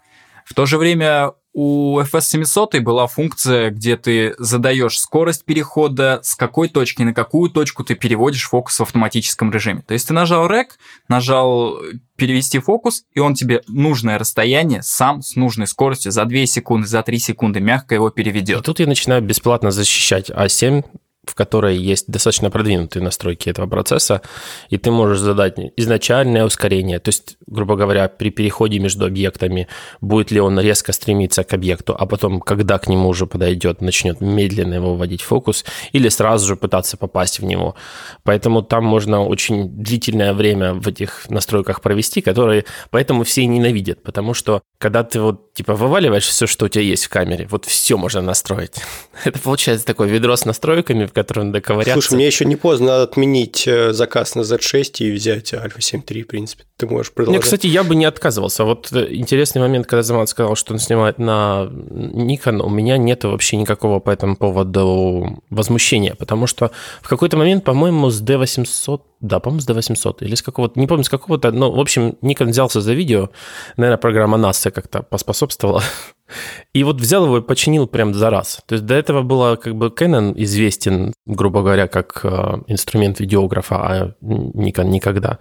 В 0.45 0.53
то 0.53 0.65
же 0.65 0.77
время 0.77 1.33
у 1.61 1.99
FS 1.99 2.21
700 2.21 2.79
была 2.79 3.05
функция, 3.07 3.69
где 3.69 3.97
ты 3.97 4.33
задаешь 4.37 4.97
скорость 4.97 5.43
перехода, 5.43 6.21
с 6.23 6.35
какой 6.35 6.69
точки 6.69 7.01
на 7.01 7.13
какую 7.13 7.49
точку 7.49 7.83
ты 7.83 7.95
переводишь 7.95 8.47
фокус 8.47 8.79
в 8.79 8.83
автоматическом 8.83 9.51
режиме. 9.51 9.81
То 9.81 9.93
есть 9.93 10.07
ты 10.07 10.13
нажал 10.13 10.49
REC, 10.49 10.67
нажал 11.09 11.77
перевести 12.15 12.59
фокус, 12.59 13.03
и 13.13 13.19
он 13.19 13.33
тебе 13.33 13.61
нужное 13.67 14.17
расстояние 14.17 14.81
сам 14.83 15.21
с 15.21 15.35
нужной 15.35 15.67
скоростью 15.67 16.13
за 16.13 16.23
2 16.23 16.45
секунды, 16.45 16.87
за 16.87 17.03
3 17.03 17.19
секунды 17.19 17.59
мягко 17.59 17.93
его 17.93 18.09
переведет. 18.09 18.61
И 18.61 18.63
тут 18.63 18.79
я 18.79 18.87
начинаю 18.87 19.21
бесплатно 19.21 19.71
защищать 19.71 20.29
А7 20.29 20.85
в 21.29 21.35
которой 21.35 21.77
есть 21.77 22.07
достаточно 22.07 22.49
продвинутые 22.49 23.03
настройки 23.03 23.49
этого 23.49 23.67
процесса, 23.67 24.21
и 24.69 24.77
ты 24.77 24.91
можешь 24.91 25.19
задать 25.19 25.57
изначальное 25.77 26.45
ускорение, 26.45 26.99
то 26.99 27.09
есть, 27.09 27.37
грубо 27.47 27.75
говоря, 27.75 28.07
при 28.07 28.31
переходе 28.31 28.79
между 28.79 29.05
объектами, 29.05 29.67
будет 30.01 30.31
ли 30.31 30.39
он 30.39 30.59
резко 30.59 30.91
стремиться 30.91 31.43
к 31.43 31.53
объекту, 31.53 31.95
а 31.97 32.05
потом, 32.05 32.39
когда 32.39 32.79
к 32.79 32.87
нему 32.87 33.09
уже 33.09 33.27
подойдет, 33.27 33.81
начнет 33.81 34.21
медленно 34.21 34.75
его 34.75 34.95
вводить 34.95 35.21
в 35.21 35.25
фокус, 35.25 35.65
или 35.91 36.09
сразу 36.09 36.47
же 36.47 36.55
пытаться 36.55 36.97
попасть 36.97 37.39
в 37.39 37.45
него. 37.45 37.75
Поэтому 38.23 38.63
там 38.63 38.83
можно 38.83 39.23
очень 39.23 39.69
длительное 39.69 40.33
время 40.33 40.73
в 40.73 40.87
этих 40.87 41.29
настройках 41.29 41.81
провести, 41.81 42.21
которые 42.21 42.65
поэтому 42.89 43.23
все 43.23 43.45
ненавидят, 43.45 44.01
потому 44.03 44.33
что 44.33 44.61
когда 44.79 45.03
ты 45.03 45.21
вот 45.21 45.53
типа 45.53 45.75
вываливаешь 45.75 46.25
все, 46.25 46.47
что 46.47 46.65
у 46.65 46.69
тебя 46.69 46.83
есть 46.83 47.05
в 47.05 47.09
камере, 47.09 47.47
вот 47.49 47.65
все 47.65 47.97
можно 47.97 48.21
настроить. 48.21 48.75
Это 49.23 49.39
получается 49.39 49.85
такое 49.85 50.07
ведро 50.07 50.35
с 50.35 50.45
настройками, 50.45 51.05
в 51.05 51.13
котором 51.23 51.47
надо 51.47 51.61
ковыряться. 51.61 51.93
Слушай, 51.93 52.15
мне 52.15 52.27
еще 52.27 52.45
не 52.45 52.55
поздно 52.55 53.01
отменить 53.01 53.67
э, 53.67 53.93
заказ 53.93 54.35
на 54.35 54.41
Z6 54.41 54.97
и 54.99 55.11
взять 55.11 55.53
Альфа 55.53 55.79
7.3, 55.79 56.23
в 56.23 56.27
принципе. 56.27 56.63
Ты 56.77 56.87
можешь 56.87 57.11
продолжать. 57.11 57.39
Нет, 57.39 57.43
кстати, 57.43 57.67
я 57.67 57.83
бы 57.83 57.95
не 57.95 58.05
отказывался. 58.05 58.63
Вот 58.63 58.91
э, 58.91 59.07
интересный 59.11 59.61
момент, 59.61 59.87
когда 59.87 60.03
Замат 60.03 60.29
сказал, 60.29 60.55
что 60.55 60.73
он 60.73 60.79
снимает 60.79 61.19
на 61.19 61.69
Nikon, 61.69 62.61
у 62.61 62.69
меня 62.69 62.97
нет 62.97 63.23
вообще 63.23 63.57
никакого 63.57 63.99
по 63.99 64.09
этому 64.09 64.35
поводу 64.35 65.43
возмущения, 65.49 66.15
потому 66.15 66.47
что 66.47 66.71
в 67.01 67.09
какой-то 67.09 67.37
момент, 67.37 67.63
по-моему, 67.63 68.09
с 68.09 68.21
D800 68.21 69.01
да, 69.21 69.39
по-моему, 69.39 69.61
с 69.61 69.67
D800 69.67 70.17
или 70.21 70.35
с 70.35 70.41
какого-то, 70.41 70.79
не 70.79 70.87
помню, 70.87 71.03
с 71.03 71.09
какого-то, 71.09 71.51
но, 71.51 71.71
в 71.71 71.79
общем, 71.79 72.15
Nikon 72.21 72.47
взялся 72.47 72.79
за 72.79 72.93
видео, 72.93 73.29
наверное, 73.75 73.97
программа 73.97 74.37
NASA 74.37 74.71
как-то 74.71 75.03
поспособствовала, 75.03 75.83
и 76.73 76.83
вот 76.83 76.97
взял 76.97 77.25
его 77.25 77.37
и 77.37 77.41
починил 77.41 77.87
прям 77.87 78.13
за 78.13 78.29
раз. 78.29 78.61
То 78.65 78.75
есть 78.75 78.85
до 78.85 78.95
этого 78.95 79.21
было 79.21 79.55
как 79.55 79.75
бы 79.75 79.87
Canon 79.87 80.33
известен, 80.35 81.13
грубо 81.25 81.61
говоря, 81.61 81.87
как 81.87 82.21
э, 82.23 82.29
инструмент 82.67 83.19
видеографа, 83.19 83.75
а 83.75 84.15
никогда. 84.21 85.39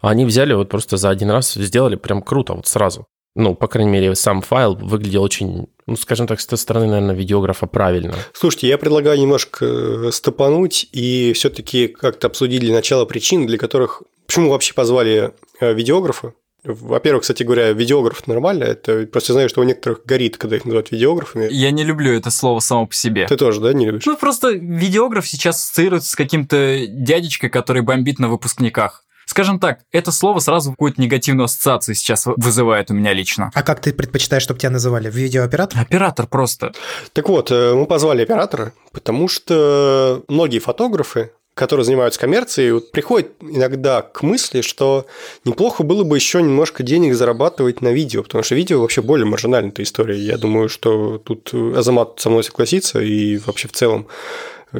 А 0.00 0.10
они 0.10 0.24
взяли 0.24 0.54
вот 0.54 0.68
просто 0.68 0.96
за 0.96 1.10
один 1.10 1.30
раз, 1.30 1.54
сделали 1.54 1.96
прям 1.96 2.22
круто, 2.22 2.54
вот 2.54 2.66
сразу. 2.66 3.06
Ну, 3.36 3.54
по 3.54 3.66
крайней 3.66 3.90
мере, 3.90 4.14
сам 4.14 4.42
файл 4.42 4.76
выглядел 4.76 5.22
очень 5.22 5.66
ну, 5.86 5.96
скажем 5.96 6.26
так, 6.26 6.40
с 6.40 6.46
той 6.46 6.56
стороны, 6.56 6.86
наверное, 6.86 7.14
видеографа 7.14 7.66
правильно. 7.66 8.14
Слушайте, 8.32 8.68
я 8.68 8.78
предлагаю 8.78 9.18
немножко 9.18 9.66
э, 9.66 10.10
стопануть 10.12 10.88
и 10.92 11.32
все-таки 11.34 11.88
как-то 11.88 12.28
обсудить 12.28 12.60
для 12.60 12.74
начала 12.74 13.04
причин, 13.04 13.46
для 13.46 13.58
которых... 13.58 14.02
Почему 14.26 14.50
вообще 14.50 14.72
позвали 14.72 15.34
э, 15.60 15.74
видеографа? 15.74 16.32
Во-первых, 16.64 17.22
кстати 17.22 17.42
говоря, 17.42 17.72
видеограф 17.72 18.26
нормально, 18.26 18.64
это 18.64 19.06
просто 19.06 19.34
знаю, 19.34 19.48
что 19.48 19.60
у 19.60 19.64
некоторых 19.64 20.04
горит, 20.06 20.38
когда 20.38 20.56
их 20.56 20.64
называют 20.64 20.90
видеографами. 20.90 21.48
Я 21.50 21.70
не 21.70 21.84
люблю 21.84 22.12
это 22.12 22.30
слово 22.30 22.60
само 22.60 22.86
по 22.86 22.94
себе. 22.94 23.26
Ты 23.26 23.36
тоже, 23.36 23.60
да, 23.60 23.72
не 23.72 23.86
любишь? 23.86 24.06
Ну, 24.06 24.16
просто 24.16 24.50
видеограф 24.50 25.26
сейчас 25.26 25.56
ассоциируется 25.56 26.10
с 26.10 26.16
каким-то 26.16 26.86
дядечкой, 26.88 27.50
который 27.50 27.82
бомбит 27.82 28.18
на 28.18 28.28
выпускниках. 28.28 29.04
Скажем 29.26 29.58
так, 29.58 29.80
это 29.90 30.12
слово 30.12 30.38
сразу 30.38 30.70
какую-то 30.70 31.00
негативную 31.00 31.44
ассоциацию 31.44 31.94
сейчас 31.94 32.26
вызывает 32.26 32.90
у 32.90 32.94
меня 32.94 33.12
лично. 33.12 33.50
А 33.54 33.62
как 33.62 33.80
ты 33.80 33.92
предпочитаешь, 33.92 34.42
чтобы 34.42 34.60
тебя 34.60 34.70
называли? 34.70 35.10
Видеооператор? 35.10 35.80
Оператор 35.80 36.26
просто. 36.26 36.72
Так 37.12 37.28
вот, 37.28 37.50
э, 37.50 37.74
мы 37.74 37.86
позвали 37.86 38.22
оператора, 38.22 38.72
потому 38.92 39.28
что 39.28 40.22
многие 40.28 40.58
фотографы, 40.58 41.32
которые 41.54 41.84
занимаются 41.84 42.20
коммерцией, 42.20 42.72
вот 42.72 42.90
приходят 42.90 43.30
иногда 43.40 44.02
к 44.02 44.22
мысли, 44.22 44.60
что 44.60 45.06
неплохо 45.44 45.84
было 45.84 46.02
бы 46.02 46.16
еще 46.16 46.42
немножко 46.42 46.82
денег 46.82 47.14
зарабатывать 47.14 47.80
на 47.80 47.92
видео, 47.92 48.22
потому 48.24 48.42
что 48.42 48.56
видео 48.56 48.80
вообще 48.80 49.02
более 49.02 49.26
маржинальная 49.26 49.72
история. 49.78 50.18
Я 50.18 50.36
думаю, 50.36 50.68
что 50.68 51.18
тут 51.18 51.54
Азамат 51.54 52.18
со 52.18 52.28
мной 52.28 52.42
согласится 52.42 53.00
и 53.00 53.36
вообще 53.38 53.68
в 53.68 53.72
целом 53.72 54.08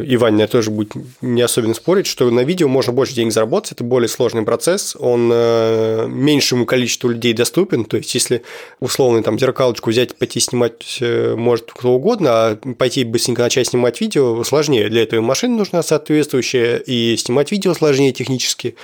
и 0.02 0.16
Ваня 0.16 0.46
тоже 0.48 0.70
будет 0.70 0.92
не 1.20 1.42
особенно 1.42 1.74
спорить, 1.74 2.06
что 2.06 2.30
на 2.30 2.40
видео 2.40 2.68
можно 2.68 2.92
больше 2.92 3.14
денег 3.14 3.32
заработать, 3.32 3.72
это 3.72 3.84
более 3.84 4.08
сложный 4.08 4.42
процесс, 4.42 4.96
он 4.98 5.30
э, 5.32 6.06
меньшему 6.08 6.66
количеству 6.66 7.08
людей 7.08 7.32
доступен, 7.32 7.84
то 7.84 7.96
есть 7.96 8.14
если 8.14 8.42
условно 8.80 9.22
там 9.22 9.38
зеркалочку 9.38 9.90
взять, 9.90 10.16
пойти 10.16 10.40
снимать 10.40 10.98
э, 11.00 11.34
может 11.36 11.70
кто 11.72 11.92
угодно, 11.92 12.30
а 12.30 12.56
пойти 12.78 13.04
быстренько 13.04 13.42
начать 13.42 13.68
снимать 13.68 14.00
видео 14.00 14.42
сложнее, 14.44 14.88
для 14.88 15.02
этого 15.02 15.20
машина 15.20 15.56
нужна 15.56 15.82
соответствующая, 15.82 16.78
и 16.78 17.16
снимать 17.16 17.52
видео 17.52 17.74
сложнее 17.74 18.12
технически, 18.12 18.74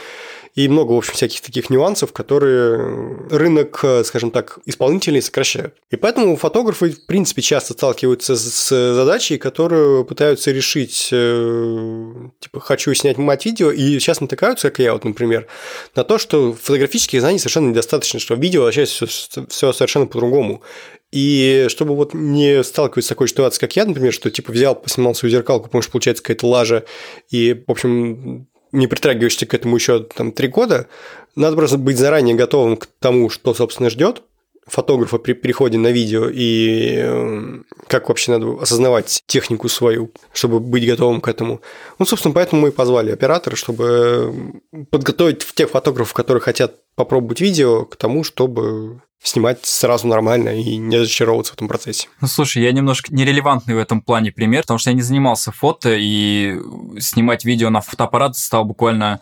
и 0.55 0.69
много, 0.69 0.93
в 0.93 0.97
общем, 0.97 1.15
всяких 1.15 1.41
таких 1.41 1.71
нюансов, 1.71 2.13
которые 2.13 3.29
рынок, 3.31 3.85
скажем 4.05 4.31
так, 4.31 4.59
исполнителей 4.67 5.23
сокращают. 5.23 5.75
И 5.91 5.97
поэтому 5.97 6.37
фотографы, 6.37 6.91
в 6.91 7.07
принципе, 7.07 7.43
часто 7.43 7.73
сталкиваются 7.73 8.37
с 8.37 8.95
задачей, 8.95 9.39
которую 9.39 10.05
пытаются 10.05 10.51
решить, 10.51 11.09
э, 11.13 12.13
типа, 12.41 12.61
хочу 12.61 12.93
снять 12.95 13.19
мать 13.19 13.47
видео, 13.47 13.71
и 13.71 13.99
сейчас 13.99 14.21
натыкаются, 14.21 14.71
как 14.71 14.81
я 14.81 14.93
вот, 14.93 15.05
например, 15.05 15.47
на 15.95 16.05
то, 16.05 16.19
что 16.19 16.53
фотографических 16.53 17.21
знаний 17.21 17.39
совершенно 17.39 17.71
недостаточно, 17.71 18.19
что 18.21 18.35
видео 18.35 18.63
вообще 18.63 18.85
все, 18.85 19.07
все 19.07 19.73
совершенно 19.73 20.07
по-другому. 20.07 20.63
И 21.13 21.67
чтобы 21.69 21.97
вот 21.97 22.15
не 22.15 22.63
сталкиваться 22.63 23.07
с 23.07 23.09
такой 23.09 23.29
ситуацией, 23.29 23.61
как 23.61 23.75
я, 23.75 23.85
например, 23.85 24.13
что 24.13 24.31
типа 24.31 24.53
взял, 24.53 24.77
поснимал 24.77 25.15
свою 25.15 25.33
зеркалку, 25.33 25.65
потому 25.65 25.83
что 25.83 25.91
получается 25.91 26.23
какая-то 26.23 26.47
лажа, 26.47 26.85
и, 27.31 27.65
в 27.67 27.71
общем, 27.71 28.47
не 28.73 28.87
притрагиваешься 28.87 29.47
к 29.47 29.55
этому 29.55 29.77
еще 29.77 30.01
там 30.01 30.33
три 30.33 30.49
года, 30.49 30.87
надо 31.37 31.57
просто 31.57 31.79
быть 31.79 31.99
заранее 31.99 32.35
готовым 32.35 32.77
к 32.77 32.87
тому, 32.99 33.31
что, 33.31 33.55
собственно, 33.55 33.91
ждет 33.91 34.23
фотографа 34.67 35.19
при 35.19 35.33
переходе 35.33 35.79
на 35.79 35.89
видео 35.89 36.29
и 36.33 36.95
э, 36.97 37.63
как 37.89 38.09
вообще 38.09 38.33
надо 38.33 38.63
осознавать 38.63 39.23
технику 39.27 39.69
свою, 39.69 40.13
чтобы 40.33 40.61
быть 40.61 40.87
готовым 40.87 41.21
к 41.21 41.29
этому. 41.29 41.61
Ну, 41.99 42.07
собственно, 42.07 42.33
поэтому 42.33 42.63
мы 42.63 42.69
и 42.69 42.73
позвали 42.73 43.11
оператора, 43.11 43.57
чтобы 43.57 44.61
подготовить 44.91 45.45
тех 45.55 45.71
фотографов, 45.71 46.15
которые 46.15 46.41
хотят 46.41 46.77
попробовать 46.95 47.41
видео, 47.41 47.85
к 47.85 47.97
тому, 47.97 48.23
чтобы 48.23 49.03
снимать 49.23 49.65
сразу 49.67 50.07
нормально 50.07 50.51
и 50.51 50.77
не 50.77 50.99
разочаровываться 50.99 51.53
в 51.53 51.57
этом 51.57 51.69
процессе. 51.69 52.09
Ну, 52.21 52.29
слушай, 52.29 52.63
я 52.63 52.73
немножко 52.73 53.15
нерелевантный 53.15 53.75
в 53.75 53.79
этом 53.79 54.01
плане 54.01 54.33
пример, 54.33 54.63
потому 54.63 54.79
что 54.79 54.91
я 54.91 54.97
не 54.97 55.03
занимался 55.03 55.53
фото, 55.53 55.95
и 55.97 56.59
снимать 56.99 57.45
видео 57.45 57.71
на 57.71 57.81
фотоаппарат 57.81 58.37
стал 58.37 58.65
буквально 58.65 59.21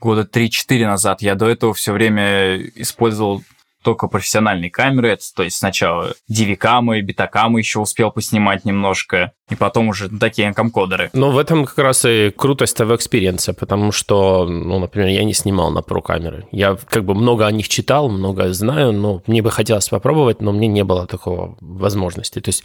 года 0.00 0.28
3-4 0.30 0.86
назад. 0.86 1.22
Я 1.22 1.34
до 1.34 1.48
этого 1.48 1.74
все 1.74 1.92
время 1.92 2.56
использовал 2.74 3.42
только 3.86 4.08
профессиональные 4.08 4.68
камеры, 4.68 5.16
то 5.36 5.44
есть 5.44 5.58
сначала 5.58 6.14
дивикамы, 6.26 7.02
битакамы 7.02 7.60
еще 7.60 7.78
успел 7.78 8.10
поснимать 8.10 8.64
немножко, 8.64 9.30
и 9.48 9.54
потом 9.54 9.86
уже 9.90 10.08
такие 10.08 10.52
камкодеры. 10.52 11.08
Но 11.12 11.30
в 11.30 11.38
этом 11.38 11.64
как 11.64 11.78
раз 11.78 12.04
и 12.04 12.30
крутость 12.36 12.76
того 12.76 12.96
экспириенса, 12.96 13.54
потому 13.54 13.92
что, 13.92 14.44
ну, 14.44 14.80
например, 14.80 15.10
я 15.10 15.22
не 15.22 15.34
снимал 15.34 15.70
на 15.70 15.82
pro 15.82 16.02
камеры. 16.02 16.48
Я 16.50 16.76
как 16.88 17.04
бы 17.04 17.14
много 17.14 17.46
о 17.46 17.52
них 17.52 17.68
читал, 17.68 18.08
много 18.08 18.52
знаю, 18.52 18.92
но 18.92 19.22
мне 19.28 19.40
бы 19.40 19.52
хотелось 19.52 19.88
попробовать, 19.88 20.42
но 20.42 20.50
мне 20.50 20.66
не 20.66 20.82
было 20.82 21.06
такого 21.06 21.56
возможности. 21.60 22.40
То 22.40 22.48
есть 22.48 22.64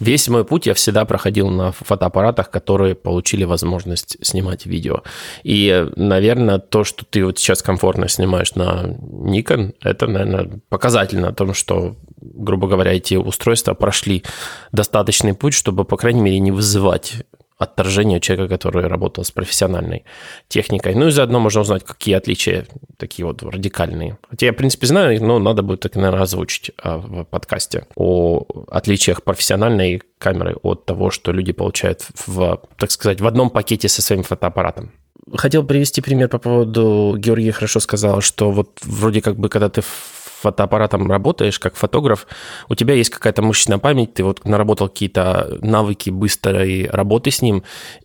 Весь 0.00 0.28
мой 0.28 0.44
путь 0.44 0.66
я 0.66 0.74
всегда 0.74 1.04
проходил 1.04 1.48
на 1.48 1.72
фотоаппаратах, 1.72 2.50
которые 2.50 2.94
получили 2.94 3.44
возможность 3.44 4.16
снимать 4.24 4.66
видео. 4.66 5.02
И, 5.42 5.86
наверное, 5.96 6.58
то, 6.58 6.84
что 6.84 7.04
ты 7.04 7.24
вот 7.24 7.38
сейчас 7.38 7.62
комфортно 7.62 8.08
снимаешь 8.08 8.54
на 8.54 8.84
Nikon, 8.84 9.74
это, 9.82 10.06
наверное, 10.06 10.60
показательно 10.68 11.28
о 11.28 11.32
том, 11.32 11.54
что, 11.54 11.96
грубо 12.20 12.68
говоря, 12.68 12.92
эти 12.92 13.14
устройства 13.14 13.74
прошли 13.74 14.24
достаточный 14.72 15.34
путь, 15.34 15.54
чтобы, 15.54 15.84
по 15.84 15.96
крайней 15.96 16.20
мере, 16.20 16.38
не 16.38 16.50
вызывать 16.50 17.24
отторжение 17.56 18.20
человека, 18.20 18.48
который 18.48 18.86
работал 18.86 19.24
с 19.24 19.30
профессиональной 19.30 20.04
техникой. 20.48 20.94
Ну 20.94 21.08
и 21.08 21.10
заодно 21.10 21.40
можно 21.40 21.60
узнать, 21.60 21.84
какие 21.84 22.14
отличия 22.14 22.66
такие 22.96 23.24
вот 23.24 23.42
радикальные. 23.42 24.18
Хотя 24.28 24.46
я, 24.46 24.52
в 24.52 24.56
принципе, 24.56 24.86
знаю, 24.86 25.22
но 25.22 25.38
надо 25.38 25.62
будет 25.62 25.80
так, 25.80 25.94
наверное, 25.94 26.22
озвучить 26.22 26.72
а, 26.82 26.98
в 26.98 27.24
подкасте 27.24 27.86
о 27.94 28.44
отличиях 28.68 29.22
профессиональной 29.22 30.02
камеры 30.18 30.56
от 30.62 30.84
того, 30.84 31.10
что 31.10 31.32
люди 31.32 31.52
получают 31.52 32.06
в, 32.26 32.60
так 32.76 32.90
сказать, 32.90 33.20
в 33.20 33.26
одном 33.26 33.50
пакете 33.50 33.88
со 33.88 34.02
своим 34.02 34.24
фотоаппаратом. 34.24 34.92
Хотел 35.32 35.64
привести 35.64 36.02
пример 36.02 36.28
по 36.28 36.38
поводу, 36.38 37.14
Георгий 37.16 37.50
хорошо 37.50 37.80
сказал, 37.80 38.20
что 38.20 38.50
вот 38.50 38.78
вроде 38.82 39.22
как 39.22 39.36
бы, 39.36 39.48
когда 39.48 39.68
ты 39.68 39.82
фотоаппаратом 40.44 41.10
работаешь, 41.10 41.58
как 41.58 41.76
фотограф, 41.76 42.26
у 42.68 42.74
тебя 42.74 42.94
есть 42.94 43.10
какая-то 43.10 43.42
мышечная 43.42 43.78
память, 43.78 44.14
ты 44.14 44.24
вот 44.24 44.44
наработал 44.44 44.88
какие-то 44.88 45.58
навыки 45.60 46.10
быстрой 46.10 46.86
работы 46.86 47.30
с 47.30 47.42
ним, 47.42 47.64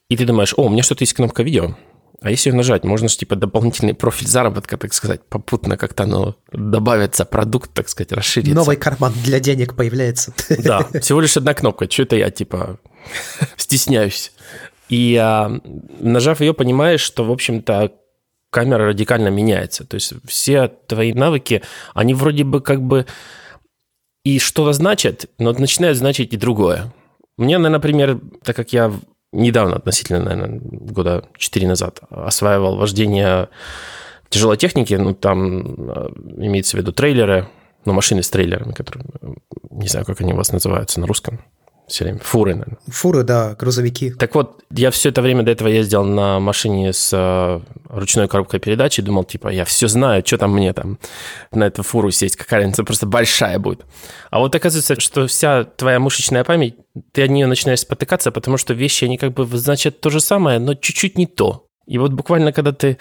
и 0.10 0.18
ты 0.18 0.26
думаешь, 0.26 0.54
о, 0.58 0.64
у 0.64 0.70
меня 0.70 0.84
что-то 0.84 1.04
есть 1.04 1.14
кнопка 1.14 1.44
видео, 1.44 1.76
а 2.22 2.32
если 2.32 2.50
ее 2.50 2.56
нажать, 2.56 2.84
можно 2.84 3.08
же 3.08 3.18
типа 3.18 3.36
дополнительный 3.36 3.94
профиль 3.94 4.28
заработка, 4.28 4.78
так 4.78 4.94
сказать, 4.94 5.22
попутно 5.30 5.78
как-то 5.78 6.04
оно 6.04 6.36
добавится, 6.52 7.24
продукт, 7.24 7.72
так 7.74 7.88
сказать, 7.88 8.12
расширится. 8.12 8.56
Новый 8.56 8.76
карман 8.76 9.14
для 9.24 9.40
денег 9.40 9.76
появляется. 9.76 10.34
Да, 10.50 10.86
всего 11.02 11.22
лишь 11.22 11.38
одна 11.38 11.54
кнопка. 11.54 11.90
Что 11.90 12.04
это 12.04 12.18
я, 12.18 12.30
типа, 12.30 12.80
стесняюсь. 13.56 14.34
И 14.90 15.16
а, 15.16 15.50
нажав 16.00 16.42
ее, 16.42 16.54
понимаешь, 16.54 17.02
что, 17.02 17.24
в 17.24 17.32
общем-то, 17.32 17.92
камера 18.50 18.88
радикально 18.88 19.30
меняется. 19.30 19.86
То 19.86 19.96
есть 19.96 20.14
все 20.26 20.68
твои 20.68 21.14
навыки, 21.14 21.62
они 21.94 22.14
вроде 22.14 22.44
бы 22.44 22.62
как 22.62 22.82
бы 22.82 23.06
и 24.24 24.40
что-то 24.40 24.74
значат, 24.74 25.30
но 25.38 25.54
начинают 25.54 25.98
значить 25.98 26.34
и 26.34 26.38
другое. 26.38 26.94
Мне, 27.38 27.58
например, 27.58 28.20
так 28.44 28.56
как 28.56 28.74
я 28.74 28.92
недавно, 29.32 29.78
относительно, 29.78 30.24
наверное, 30.24 30.60
года 30.62 31.26
4 31.38 31.68
назад, 31.68 32.02
осваивал 32.10 32.76
вождение 32.76 33.50
тяжелой 34.30 34.58
техники, 34.58 34.94
ну, 34.94 35.14
там 35.14 35.90
э, 35.90 36.10
имеется 36.38 36.78
в 36.78 36.80
виду 36.80 36.92
трейлеры, 36.92 37.48
ну, 37.86 37.94
машины 37.94 38.24
с 38.24 38.30
трейлерами, 38.30 38.74
которые, 38.74 39.06
не 39.72 39.88
знаю, 39.88 40.06
как 40.06 40.20
они 40.22 40.34
у 40.34 40.36
вас 40.36 40.52
называются 40.52 41.00
на 41.00 41.08
русском 41.08 41.40
все 41.92 42.06
время. 42.06 42.20
Фуры, 42.20 42.56
наверное. 42.56 42.80
Фуры, 42.88 43.24
да, 43.24 43.56
грузовики. 43.60 44.12
Так 44.12 44.36
вот, 44.36 44.64
я 44.72 44.92
все 44.92 45.10
это 45.10 45.22
время 45.22 45.44
до 45.44 45.52
этого 45.52 45.68
ездил 45.68 46.04
на 46.04 46.40
машине 46.40 46.94
с 46.94 47.12
э, 47.14 47.60
ручной 47.90 48.28
коробкой 48.28 48.60
передач 48.60 49.00
и 49.00 49.02
думал, 49.02 49.24
типа, 49.24 49.50
я 49.50 49.66
все 49.66 49.88
знаю, 49.88 50.24
что 50.26 50.38
там 50.38 50.54
мне 50.54 50.74
там 50.74 51.00
на 51.52 51.66
эту 51.66 51.84
фуру 51.84 52.12
сесть, 52.12 52.36
какая 52.36 52.62
разница, 52.62 52.84
просто 52.84 53.06
большая 53.06 53.60
будет. 53.60 53.86
А 54.30 54.40
вот 54.40 54.56
оказывается, 54.56 55.00
что 55.00 55.28
вся 55.28 55.64
твоя 55.64 56.00
мышечная 56.00 56.44
память, 56.44 56.76
ты 57.12 57.24
от 57.24 57.30
нее 57.30 57.48
начинаешь 57.48 57.82
спотыкаться, 57.82 58.32
потому 58.32 58.58
что 58.58 58.74
вещи, 58.74 59.06
они 59.06 59.18
как 59.18 59.34
бы 59.34 59.46
значат 59.58 60.02
то 60.02 60.10
же 60.10 60.20
самое, 60.20 60.60
но 60.60 60.76
чуть-чуть 60.76 61.18
не 61.18 61.26
то. 61.26 61.66
И 61.88 61.98
вот 61.98 62.14
буквально, 62.14 62.54
когда 62.54 62.72
ты 62.72 62.98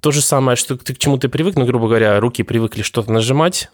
то 0.00 0.10
же 0.10 0.20
самое, 0.20 0.56
что 0.56 0.76
ты 0.76 0.94
к 0.94 0.98
чему 0.98 1.18
ты 1.18 1.28
привык, 1.28 1.56
ну, 1.56 1.64
грубо 1.64 1.88
говоря, 1.88 2.20
руки 2.20 2.42
привыкли 2.42 2.82
что-то 2.82 3.10
нажимать, 3.10 3.70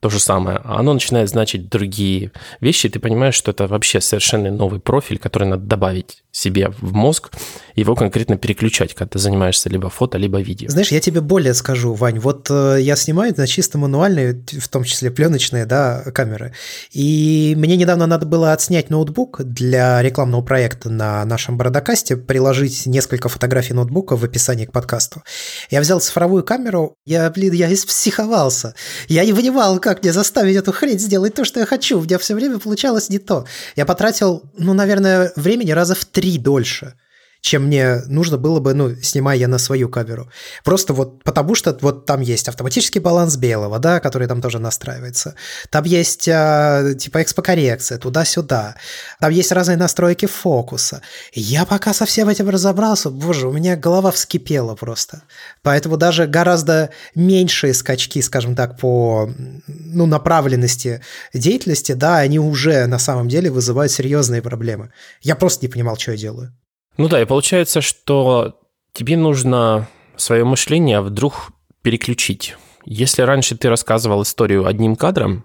то 0.00 0.10
же 0.10 0.20
самое, 0.20 0.60
а 0.62 0.78
оно 0.78 0.92
начинает 0.92 1.28
значить 1.28 1.68
другие 1.68 2.32
вещи, 2.60 2.86
и 2.86 2.90
ты 2.90 2.98
понимаешь, 2.98 3.34
что 3.34 3.50
это 3.50 3.66
вообще 3.66 4.00
совершенно 4.00 4.50
новый 4.50 4.78
профиль, 4.78 5.18
который 5.18 5.48
надо 5.48 5.62
добавить 5.62 6.22
себе 6.32 6.70
в 6.80 6.92
мозг, 6.92 7.30
его 7.74 7.94
конкретно 7.94 8.36
переключать, 8.36 8.94
когда 8.94 9.10
ты 9.10 9.18
занимаешься 9.18 9.70
либо 9.70 9.88
фото, 9.88 10.18
либо 10.18 10.40
видео. 10.40 10.68
Знаешь, 10.68 10.92
я 10.92 11.00
тебе 11.00 11.20
более 11.20 11.54
скажу, 11.54 11.94
Вань, 11.94 12.18
вот 12.18 12.48
э, 12.50 12.78
я 12.80 12.94
снимаю 12.96 13.34
на 13.36 13.46
чисто 13.46 13.78
мануальные, 13.78 14.44
в 14.60 14.68
том 14.68 14.84
числе 14.84 15.10
пленочные, 15.10 15.64
да, 15.64 16.02
камеры, 16.14 16.52
и 16.92 17.54
мне 17.56 17.76
недавно 17.76 18.06
надо 18.06 18.26
было 18.26 18.52
отснять 18.52 18.90
ноутбук 18.90 19.42
для 19.42 20.02
рекламного 20.02 20.42
проекта 20.42 20.90
на 20.90 21.24
нашем 21.24 21.56
Бродокасте, 21.56 22.16
приложить 22.16 22.84
несколько 22.86 23.28
фотографий 23.28 23.72
ноутбука 23.72 24.16
в 24.16 24.24
описании 24.24 24.66
к 24.66 24.72
подкасту. 24.72 25.22
Я 25.70 25.80
взял 25.80 26.00
цифровую 26.00 26.44
камеру, 26.44 26.96
я, 27.06 27.30
блин, 27.30 27.54
я 27.54 27.72
испсиховался, 27.72 28.74
я 29.08 29.24
не 29.24 29.32
понимал, 29.32 29.78
как 29.86 30.02
мне 30.02 30.12
заставить 30.12 30.56
эту 30.56 30.72
хрень 30.72 30.98
сделать 30.98 31.34
то, 31.34 31.44
что 31.44 31.60
я 31.60 31.66
хочу, 31.66 32.00
у 32.00 32.02
меня 32.02 32.18
все 32.18 32.34
время 32.34 32.58
получалось 32.58 33.08
не 33.08 33.20
то. 33.20 33.46
Я 33.76 33.86
потратил, 33.86 34.42
ну, 34.58 34.74
наверное, 34.74 35.32
времени 35.36 35.70
раза 35.70 35.94
в 35.94 36.04
три 36.04 36.38
дольше 36.38 36.94
чем 37.40 37.66
мне 37.66 38.02
нужно 38.06 38.38
было 38.38 38.60
бы, 38.60 38.74
ну, 38.74 38.94
снимая 38.96 39.36
я 39.36 39.48
на 39.48 39.58
свою 39.58 39.88
камеру. 39.88 40.28
Просто 40.64 40.92
вот 40.92 41.22
потому 41.22 41.54
что 41.54 41.76
вот 41.80 42.04
там 42.04 42.20
есть 42.20 42.48
автоматический 42.48 42.98
баланс 42.98 43.36
белого, 43.36 43.78
да, 43.78 44.00
который 44.00 44.26
там 44.26 44.40
тоже 44.40 44.58
настраивается. 44.58 45.34
Там 45.70 45.84
есть 45.84 46.28
а, 46.28 46.94
типа 46.94 47.22
экспокоррекция 47.22 47.98
туда-сюда. 47.98 48.76
Там 49.20 49.30
есть 49.30 49.52
разные 49.52 49.76
настройки 49.76 50.26
фокуса. 50.26 51.02
я 51.32 51.64
пока 51.64 51.94
со 51.94 52.04
всем 52.04 52.28
этим 52.28 52.48
разобрался, 52.48 53.10
боже, 53.10 53.48
у 53.48 53.52
меня 53.52 53.76
голова 53.76 54.10
вскипела 54.10 54.74
просто. 54.74 55.22
Поэтому 55.62 55.96
даже 55.96 56.26
гораздо 56.26 56.90
меньшие 57.14 57.74
скачки, 57.74 58.22
скажем 58.22 58.56
так, 58.56 58.78
по 58.78 59.30
ну, 59.66 60.06
направленности 60.06 61.02
деятельности, 61.32 61.92
да, 61.92 62.18
они 62.18 62.38
уже 62.38 62.86
на 62.86 62.98
самом 62.98 63.28
деле 63.28 63.50
вызывают 63.50 63.92
серьезные 63.92 64.42
проблемы. 64.42 64.92
Я 65.22 65.36
просто 65.36 65.64
не 65.64 65.70
понимал, 65.70 65.96
что 65.96 66.12
я 66.12 66.16
делаю. 66.16 66.52
Ну 66.96 67.08
да, 67.08 67.20
и 67.20 67.26
получается, 67.26 67.80
что 67.80 68.58
тебе 68.92 69.16
нужно 69.16 69.88
свое 70.16 70.44
мышление 70.44 71.00
вдруг 71.00 71.50
переключить. 71.82 72.56
Если 72.84 73.22
раньше 73.22 73.56
ты 73.56 73.68
рассказывал 73.68 74.22
историю 74.22 74.66
одним 74.66 74.96
кадром, 74.96 75.44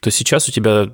то 0.00 0.10
сейчас 0.10 0.48
у 0.48 0.52
тебя 0.52 0.90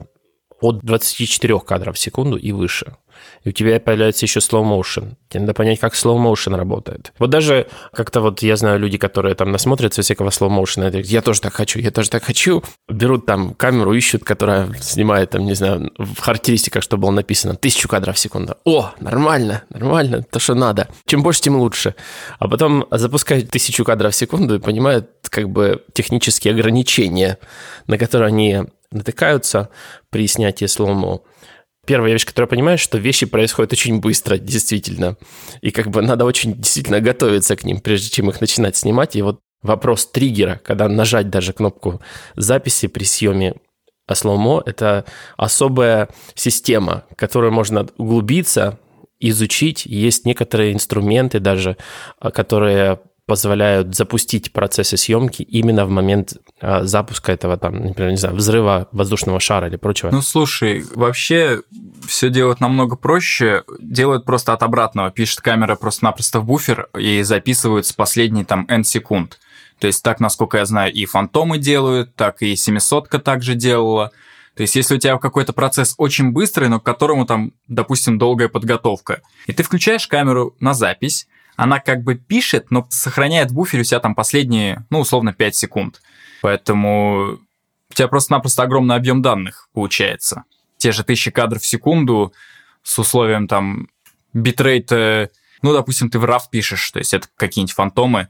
от 0.60 0.80
24 0.80 1.60
кадров 1.60 1.96
в 1.96 1.98
секунду 1.98 2.36
и 2.36 2.52
выше 2.52 2.96
и 3.44 3.50
у 3.50 3.52
тебя 3.52 3.78
появляется 3.78 4.24
еще 4.24 4.40
slow 4.40 4.64
motion. 4.64 5.14
Тебе 5.28 5.40
надо 5.40 5.54
понять, 5.54 5.78
как 5.78 5.94
slow 5.94 6.16
motion 6.16 6.56
работает. 6.56 7.12
Вот 7.18 7.30
даже 7.30 7.66
как-то 7.92 8.20
вот 8.20 8.42
я 8.42 8.56
знаю 8.56 8.80
люди, 8.80 8.98
которые 8.98 9.34
там 9.34 9.52
насмотрятся 9.52 10.02
всякого 10.02 10.30
slow 10.30 10.48
motion, 10.48 11.02
я 11.02 11.22
тоже 11.22 11.40
так 11.40 11.52
хочу, 11.52 11.78
я 11.78 11.90
тоже 11.90 12.10
так 12.10 12.24
хочу. 12.24 12.62
Берут 12.88 13.26
там 13.26 13.54
камеру, 13.54 13.92
ищут, 13.92 14.24
которая 14.24 14.72
снимает 14.80 15.30
там, 15.30 15.44
не 15.44 15.54
знаю, 15.54 15.92
в 15.98 16.20
характеристиках, 16.20 16.82
что 16.82 16.96
было 16.96 17.10
написано, 17.10 17.54
тысячу 17.54 17.88
кадров 17.88 18.16
в 18.16 18.18
секунду. 18.18 18.56
О, 18.64 18.92
нормально, 18.98 19.62
нормально, 19.68 20.22
то, 20.22 20.38
что 20.38 20.54
надо. 20.54 20.88
Чем 21.06 21.22
больше, 21.22 21.42
тем 21.42 21.56
лучше. 21.56 21.94
А 22.38 22.48
потом 22.48 22.86
запускают 22.90 23.50
тысячу 23.50 23.84
кадров 23.84 24.14
в 24.14 24.16
секунду 24.16 24.54
и 24.54 24.58
понимают 24.58 25.10
как 25.28 25.50
бы 25.50 25.84
технические 25.92 26.54
ограничения, 26.54 27.38
на 27.86 27.98
которые 27.98 28.28
они 28.28 28.62
натыкаются 28.90 29.68
при 30.10 30.26
снятии 30.28 30.66
слоумо 30.66 31.20
первая 31.86 32.12
вещь, 32.12 32.26
которую 32.26 32.48
я 32.48 32.56
понимаю, 32.56 32.78
что 32.78 32.98
вещи 32.98 33.26
происходят 33.26 33.72
очень 33.72 34.00
быстро, 34.00 34.38
действительно. 34.38 35.16
И 35.60 35.70
как 35.70 35.88
бы 35.88 36.02
надо 36.02 36.24
очень 36.24 36.54
действительно 36.54 37.00
готовиться 37.00 37.56
к 37.56 37.64
ним, 37.64 37.80
прежде 37.80 38.10
чем 38.10 38.30
их 38.30 38.40
начинать 38.40 38.76
снимать. 38.76 39.16
И 39.16 39.22
вот 39.22 39.40
вопрос 39.62 40.06
триггера, 40.06 40.60
когда 40.64 40.88
нажать 40.88 41.30
даже 41.30 41.52
кнопку 41.52 42.00
записи 42.36 42.86
при 42.88 43.04
съеме 43.04 43.54
слоумо, 44.12 44.62
это 44.64 45.04
особая 45.36 46.08
система, 46.34 47.04
которую 47.16 47.52
можно 47.52 47.88
углубиться, 47.96 48.78
изучить. 49.20 49.86
Есть 49.86 50.26
некоторые 50.26 50.72
инструменты 50.72 51.40
даже, 51.40 51.76
а, 52.18 52.30
которые 52.30 53.00
позволяют 53.26 53.94
запустить 53.94 54.52
процессы 54.52 54.96
съемки 54.96 55.42
именно 55.42 55.86
в 55.86 55.90
момент 55.90 56.34
а, 56.60 56.84
запуска 56.84 57.32
этого, 57.32 57.56
там, 57.56 57.86
например, 57.86 58.10
не 58.10 58.18
знаю, 58.18 58.34
взрыва 58.34 58.88
воздушного 58.92 59.40
шара 59.40 59.68
или 59.68 59.76
прочего. 59.76 60.10
Ну, 60.10 60.20
слушай, 60.20 60.84
вообще 60.94 61.62
все 62.06 62.28
делают 62.28 62.60
намного 62.60 62.96
проще. 62.96 63.64
Делают 63.80 64.26
просто 64.26 64.52
от 64.52 64.62
обратного. 64.62 65.10
Пишет 65.10 65.40
камера 65.40 65.74
просто-напросто 65.74 66.40
в 66.40 66.44
буфер 66.44 66.88
и 66.98 67.22
записывают 67.22 67.86
с 67.86 67.92
последней 67.92 68.44
там 68.44 68.66
N 68.68 68.84
секунд. 68.84 69.38
То 69.78 69.86
есть 69.86 70.02
так, 70.02 70.20
насколько 70.20 70.58
я 70.58 70.66
знаю, 70.66 70.92
и 70.92 71.04
фантомы 71.06 71.58
делают, 71.58 72.14
так 72.14 72.42
и 72.42 72.52
700-ка 72.52 73.18
также 73.18 73.54
делала. 73.54 74.12
То 74.54 74.60
есть, 74.60 74.76
если 74.76 74.94
у 74.94 74.98
тебя 74.98 75.18
какой-то 75.18 75.52
процесс 75.52 75.94
очень 75.98 76.30
быстрый, 76.30 76.68
но 76.68 76.78
к 76.78 76.84
которому 76.84 77.26
там, 77.26 77.52
допустим, 77.66 78.18
долгая 78.18 78.48
подготовка, 78.48 79.22
и 79.46 79.52
ты 79.52 79.64
включаешь 79.64 80.06
камеру 80.06 80.54
на 80.60 80.74
запись, 80.74 81.26
она 81.56 81.80
как 81.80 82.02
бы 82.02 82.14
пишет, 82.16 82.70
но 82.70 82.86
сохраняет 82.90 83.50
в 83.50 83.54
буфере 83.54 83.82
у 83.82 83.84
себя 83.84 84.00
там 84.00 84.14
последние, 84.14 84.84
ну, 84.90 85.00
условно, 85.00 85.32
5 85.32 85.54
секунд. 85.54 86.02
Поэтому 86.42 87.38
у 87.90 87.94
тебя 87.94 88.08
просто-напросто 88.08 88.62
огромный 88.62 88.96
объем 88.96 89.22
данных 89.22 89.68
получается. 89.72 90.44
Те 90.78 90.92
же 90.92 91.04
тысячи 91.04 91.30
кадров 91.30 91.62
в 91.62 91.66
секунду 91.66 92.32
с 92.82 92.98
условием 92.98 93.48
там 93.48 93.88
битрейта, 94.32 95.30
ну, 95.62 95.72
допустим, 95.72 96.10
ты 96.10 96.18
в 96.18 96.24
RAW 96.24 96.40
пишешь, 96.50 96.90
то 96.90 96.98
есть 96.98 97.14
это 97.14 97.28
какие-нибудь 97.36 97.74
фантомы, 97.74 98.28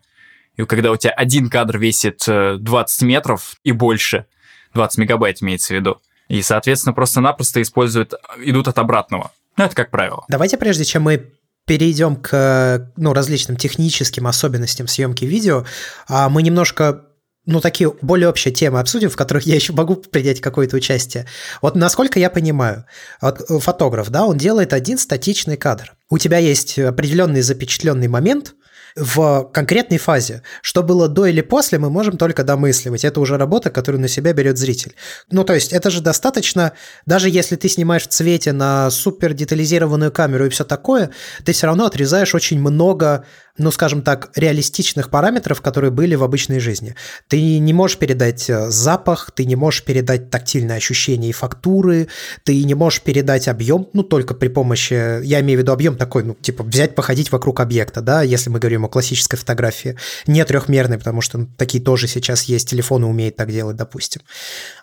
и 0.56 0.64
когда 0.64 0.92
у 0.92 0.96
тебя 0.96 1.12
один 1.12 1.50
кадр 1.50 1.78
весит 1.78 2.24
20 2.26 3.02
э, 3.02 3.06
метров 3.06 3.56
и 3.64 3.72
больше, 3.72 4.26
20 4.74 4.98
мегабайт 4.98 5.42
имеется 5.42 5.74
в 5.74 5.76
виду, 5.76 6.00
И, 6.28 6.42
соответственно, 6.42 6.92
просто-напросто 6.92 7.60
используют, 7.60 8.14
идут 8.38 8.68
от 8.68 8.78
обратного. 8.78 9.32
Ну, 9.56 9.64
это 9.64 9.74
как 9.74 9.90
правило. 9.90 10.24
Давайте, 10.28 10.56
прежде 10.56 10.84
чем 10.84 11.02
мы 11.02 11.32
перейдем 11.66 12.16
к 12.16 12.92
ну, 12.96 13.12
различным 13.12 13.56
техническим 13.56 14.26
особенностям 14.26 14.86
съемки 14.86 15.24
видео, 15.24 15.64
а 16.08 16.28
мы 16.28 16.42
немножко 16.42 17.06
ну, 17.46 17.60
такие 17.60 17.92
более 18.00 18.28
общие 18.28 18.54
темы 18.54 18.80
обсудим, 18.80 19.10
в 19.10 19.16
которых 19.16 19.44
я 19.44 19.54
еще 19.54 19.72
могу 19.72 19.96
принять 19.96 20.40
какое-то 20.40 20.76
участие. 20.76 21.26
Вот 21.60 21.76
насколько 21.76 22.18
я 22.18 22.30
понимаю, 22.30 22.86
вот 23.20 23.40
фотограф, 23.62 24.10
да, 24.10 24.24
он 24.24 24.38
делает 24.38 24.72
один 24.72 24.98
статичный 24.98 25.56
кадр. 25.56 25.94
У 26.08 26.18
тебя 26.18 26.38
есть 26.38 26.78
определенный 26.78 27.42
запечатленный 27.42 28.08
момент, 28.08 28.54
в 28.96 29.50
конкретной 29.52 29.98
фазе. 29.98 30.42
Что 30.62 30.82
было 30.82 31.08
до 31.08 31.26
или 31.26 31.40
после, 31.40 31.78
мы 31.78 31.90
можем 31.90 32.16
только 32.16 32.44
домысливать. 32.44 33.04
Это 33.04 33.20
уже 33.20 33.36
работа, 33.36 33.70
которую 33.70 34.00
на 34.00 34.08
себя 34.08 34.32
берет 34.32 34.56
зритель. 34.56 34.94
Ну, 35.30 35.44
то 35.44 35.54
есть, 35.54 35.72
это 35.72 35.90
же 35.90 36.00
достаточно, 36.00 36.72
даже 37.04 37.28
если 37.28 37.56
ты 37.56 37.68
снимаешь 37.68 38.04
в 38.04 38.08
цвете 38.08 38.52
на 38.52 38.90
супер 38.90 39.34
детализированную 39.34 40.12
камеру 40.12 40.46
и 40.46 40.50
все 40.50 40.64
такое, 40.64 41.10
ты 41.44 41.52
все 41.52 41.66
равно 41.66 41.86
отрезаешь 41.86 42.34
очень 42.34 42.60
много 42.60 43.24
ну, 43.56 43.70
скажем 43.70 44.02
так, 44.02 44.30
реалистичных 44.34 45.10
параметров, 45.10 45.60
которые 45.60 45.92
были 45.92 46.16
в 46.16 46.24
обычной 46.24 46.58
жизни. 46.58 46.96
Ты 47.28 47.58
не 47.58 47.72
можешь 47.72 47.98
передать 47.98 48.50
э, 48.50 48.68
запах, 48.70 49.30
ты 49.32 49.44
не 49.44 49.54
можешь 49.54 49.84
передать 49.84 50.28
тактильные 50.28 50.76
ощущения 50.76 51.28
и 51.28 51.32
фактуры, 51.32 52.08
ты 52.42 52.64
не 52.64 52.74
можешь 52.74 53.02
передать 53.02 53.46
объем, 53.46 53.88
ну, 53.92 54.02
только 54.02 54.34
при 54.34 54.48
помощи, 54.48 55.22
я 55.22 55.40
имею 55.40 55.60
в 55.60 55.62
виду 55.62 55.72
объем 55.72 55.96
такой, 55.96 56.24
ну, 56.24 56.34
типа 56.34 56.64
взять, 56.64 56.96
походить 56.96 57.30
вокруг 57.30 57.60
объекта, 57.60 58.00
да, 58.00 58.22
если 58.22 58.50
мы 58.50 58.58
говорим 58.58 58.86
о 58.86 58.88
классической 58.88 59.36
фотографии, 59.36 59.96
не 60.26 60.44
трехмерной, 60.44 60.98
потому 60.98 61.20
что 61.20 61.38
ну, 61.38 61.48
такие 61.56 61.82
тоже 61.82 62.08
сейчас 62.08 62.44
есть, 62.44 62.68
телефоны 62.68 63.06
умеют 63.06 63.36
так 63.36 63.52
делать, 63.52 63.76
допустим. 63.76 64.22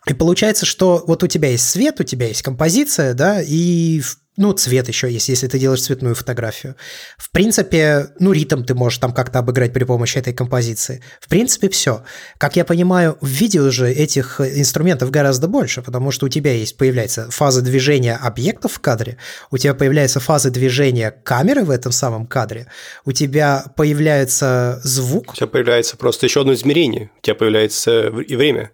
И 0.07 0.13
получается, 0.13 0.65
что 0.65 1.03
вот 1.05 1.23
у 1.23 1.27
тебя 1.27 1.49
есть 1.49 1.67
свет, 1.67 1.99
у 1.99 2.03
тебя 2.03 2.27
есть 2.27 2.41
композиция, 2.41 3.13
да, 3.13 3.41
и 3.41 4.01
ну, 4.37 4.53
цвет 4.53 4.87
еще 4.87 5.11
есть, 5.11 5.27
если 5.27 5.47
ты 5.47 5.59
делаешь 5.59 5.81
цветную 5.81 6.15
фотографию. 6.15 6.75
В 7.17 7.31
принципе, 7.31 8.07
ну, 8.19 8.31
ритм 8.31 8.63
ты 8.63 8.73
можешь 8.73 8.99
там 8.99 9.13
как-то 9.13 9.39
обыграть 9.39 9.73
при 9.73 9.83
помощи 9.83 10.17
этой 10.17 10.33
композиции. 10.33 11.03
В 11.19 11.27
принципе, 11.27 11.67
все. 11.67 12.03
Как 12.37 12.55
я 12.55 12.63
понимаю, 12.63 13.17
в 13.19 13.27
видео 13.27 13.69
же 13.71 13.91
этих 13.91 14.39
инструментов 14.39 15.11
гораздо 15.11 15.49
больше, 15.49 15.81
потому 15.81 16.11
что 16.11 16.27
у 16.27 16.29
тебя 16.29 16.53
есть, 16.53 16.77
появляется 16.77 17.29
фаза 17.29 17.61
движения 17.61 18.15
объектов 18.15 18.73
в 18.73 18.79
кадре, 18.79 19.17
у 19.51 19.57
тебя 19.57 19.73
появляется 19.73 20.21
фаза 20.21 20.49
движения 20.49 21.11
камеры 21.11 21.65
в 21.65 21.69
этом 21.69 21.91
самом 21.91 22.25
кадре, 22.25 22.67
у 23.03 23.11
тебя 23.11 23.65
появляется 23.75 24.79
звук. 24.83 25.33
У 25.33 25.35
тебя 25.35 25.47
появляется 25.47 25.97
просто 25.97 26.25
еще 26.25 26.41
одно 26.41 26.53
измерение, 26.53 27.11
у 27.17 27.21
тебя 27.21 27.35
появляется 27.35 28.07
и 28.07 28.35
время. 28.37 28.71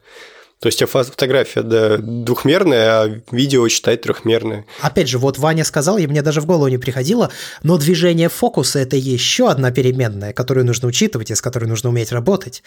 То 0.60 0.70
есть 0.70 0.84
фотография 0.84 1.62
да, 1.62 1.98
двухмерная, 1.98 3.02
а 3.02 3.22
видео 3.32 3.68
считать 3.68 4.02
трехмерное. 4.02 4.66
Опять 4.82 5.08
же, 5.08 5.20
вот 5.20 5.38
Ваня 5.38 5.64
сказал, 5.64 6.00
и 6.00 6.08
мне 6.08 6.24
даже 6.24 6.42
в 6.42 6.48
голову 6.48 6.68
не 6.68 6.80
приходило, 6.80 7.32
но 7.62 7.78
движение 7.78 8.28
фокуса– 8.28 8.80
это 8.82 8.96
еще 8.96 9.50
одна 9.50 9.70
переменная, 9.72 10.34
которую 10.34 10.66
нужно 10.66 10.88
учитывать 10.88 11.30
и 11.30 11.36
с 11.36 11.42
которой 11.42 11.66
нужно 11.66 11.90
уметь 11.90 12.12
работать. 12.12 12.64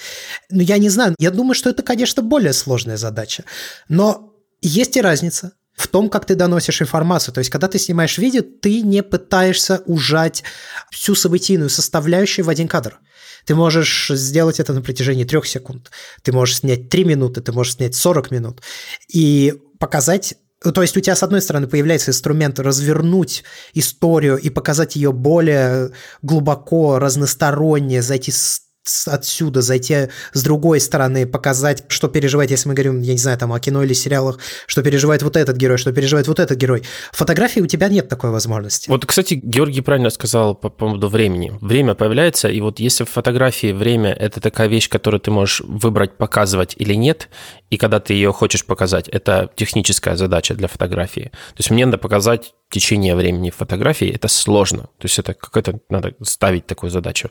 Ну, 0.51 0.61
я 0.61 0.79
не 0.79 0.89
знаю, 0.89 1.17
я 1.19 1.33
думаю, 1.33 1.55
что 1.55 1.69
это, 1.69 1.83
конечно, 1.83 2.23
более 2.23 2.53
сложная 2.53 2.97
задача. 2.97 3.45
Но 3.89 4.35
есть 4.63 4.97
и 4.97 5.01
разница 5.01 5.53
в 5.75 5.89
том, 5.89 6.11
как 6.11 6.27
ты 6.27 6.35
доносишь 6.35 6.83
информацию. 6.83 7.35
То 7.35 7.39
есть, 7.39 7.51
когда 7.51 7.67
ты 7.67 7.79
снимаешь 7.79 8.19
видео, 8.19 8.43
ты 8.43 8.83
не 8.83 9.03
пытаешься 9.03 9.83
ужать 9.87 10.45
всю 10.91 11.15
событийную 11.15 11.71
составляющую 11.71 12.45
в 12.45 12.51
один 12.51 12.69
кадр. 12.69 13.01
Ты 13.45 13.55
можешь 13.55 14.11
сделать 14.15 14.61
это 14.61 14.73
на 14.73 14.83
протяжении 14.83 15.25
трех 15.25 15.47
секунд. 15.47 15.91
Ты 16.23 16.33
можешь 16.33 16.59
снять 16.59 16.89
три 16.89 17.05
минуты, 17.05 17.41
ты 17.41 17.53
можешь 17.53 17.75
снять 17.75 17.95
40 17.95 18.31
минут. 18.31 18.63
И 19.09 19.55
показать 19.79 20.35
то 20.63 20.83
есть 20.83 20.95
у 20.95 21.01
тебя, 21.01 21.17
с 21.17 21.23
одной 21.23 21.41
стороны, 21.41 21.67
появляется 21.69 22.11
инструмент 22.11 22.61
развернуть 22.61 23.45
историю 23.73 24.37
и 24.37 24.51
показать 24.51 24.95
ее 24.95 25.11
более 25.11 25.93
глубоко, 26.21 26.99
разносторонне, 26.99 28.03
зайти 28.03 28.31
с 28.31 28.70
отсюда, 29.07 29.61
зайти 29.63 30.09
с 30.33 30.43
другой 30.43 30.81
стороны, 30.81 31.27
показать, 31.27 31.85
что 31.89 32.09
переживает, 32.09 32.51
если 32.51 32.69
мы 32.69 32.75
говорим, 32.75 33.01
я 33.03 33.13
не 33.13 33.19
знаю, 33.19 33.39
там 33.39 33.53
о 33.53 33.61
кино 33.61 33.83
или 33.83 33.93
сериалах, 33.93 34.39
что 34.67 34.83
переживает 34.83 35.23
вот 35.23 35.37
этот 35.37 35.57
герой, 35.57 35.79
что 35.79 35.93
переживает 35.93 36.29
вот 36.29 36.41
этот 36.41 36.57
герой. 36.57 36.83
Фотографии 37.13 37.61
у 37.61 37.67
тебя 37.67 37.89
нет 37.89 38.09
такой 38.09 38.31
возможности. 38.31 38.89
Вот, 38.89 39.05
кстати, 39.05 39.35
Георгий 39.35 39.83
правильно 39.83 40.11
сказал 40.11 40.55
по 40.55 40.71
поводу 40.71 41.09
времени. 41.09 41.53
Время 41.61 41.95
появляется, 41.95 42.49
и 42.49 42.61
вот 42.61 42.81
если 42.81 43.05
в 43.05 43.11
фотографии 43.11 43.73
время– 43.73 44.13
это 44.19 44.41
такая 44.41 44.69
вещь, 44.69 44.89
которую 44.89 45.21
ты 45.21 45.31
можешь 45.31 45.61
выбрать, 45.61 46.17
показывать 46.17 46.75
или 46.77 46.95
нет, 46.95 47.29
и 47.69 47.77
когда 47.77 48.01
ты 48.01 48.15
ее 48.15 48.33
хочешь 48.33 48.65
показать, 48.65 49.09
это 49.09 49.51
техническая 49.55 50.17
задача 50.17 50.55
для 50.55 50.69
фотографии. 50.69 51.31
То 51.33 51.59
есть 51.59 51.71
мне 51.71 51.85
надо 51.85 51.99
показать 51.99 52.55
течение 52.71 53.17
времени 53.17 53.51
фотографии, 53.51 54.09
это 54.09 54.29
сложно. 54.29 54.83
То 54.99 55.05
есть 55.05 55.19
это 55.19 55.35
какое-то 55.35 55.81
надо 55.89 56.15
ставить 56.23 56.67
такую 56.67 56.91
задачу. 56.91 57.31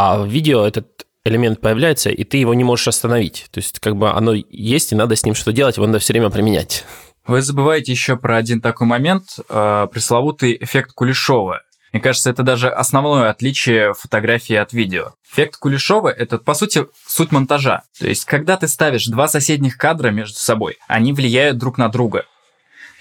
А 0.00 0.16
в 0.16 0.28
видео 0.28 0.64
этот 0.64 1.08
элемент 1.24 1.60
появляется, 1.60 2.10
и 2.10 2.22
ты 2.22 2.36
его 2.36 2.54
не 2.54 2.62
можешь 2.62 2.86
остановить. 2.86 3.48
То 3.50 3.58
есть 3.58 3.80
как 3.80 3.96
бы 3.96 4.12
оно 4.12 4.32
есть, 4.32 4.92
и 4.92 4.94
надо 4.94 5.16
с 5.16 5.24
ним 5.24 5.34
что 5.34 5.52
делать, 5.52 5.76
его 5.76 5.86
надо 5.86 5.98
все 5.98 6.12
время 6.12 6.30
применять. 6.30 6.84
Вы 7.26 7.42
забываете 7.42 7.90
еще 7.90 8.16
про 8.16 8.36
один 8.36 8.60
такой 8.60 8.86
момент, 8.86 9.40
э, 9.48 9.88
пресловутый 9.90 10.56
эффект 10.60 10.92
Кулешова. 10.92 11.62
Мне 11.92 12.00
кажется, 12.00 12.30
это 12.30 12.44
даже 12.44 12.68
основное 12.68 13.28
отличие 13.28 13.92
фотографии 13.92 14.54
от 14.54 14.72
видео. 14.72 15.14
Эффект 15.32 15.56
Кулешова– 15.56 16.08
это, 16.16 16.38
по 16.38 16.54
сути, 16.54 16.86
суть 17.04 17.32
монтажа. 17.32 17.82
То 17.98 18.06
есть, 18.06 18.24
когда 18.24 18.56
ты 18.56 18.68
ставишь 18.68 19.06
два 19.06 19.26
соседних 19.26 19.78
кадра 19.78 20.10
между 20.10 20.38
собой, 20.38 20.76
они 20.86 21.12
влияют 21.12 21.58
друг 21.58 21.76
на 21.76 21.88
друга. 21.88 22.24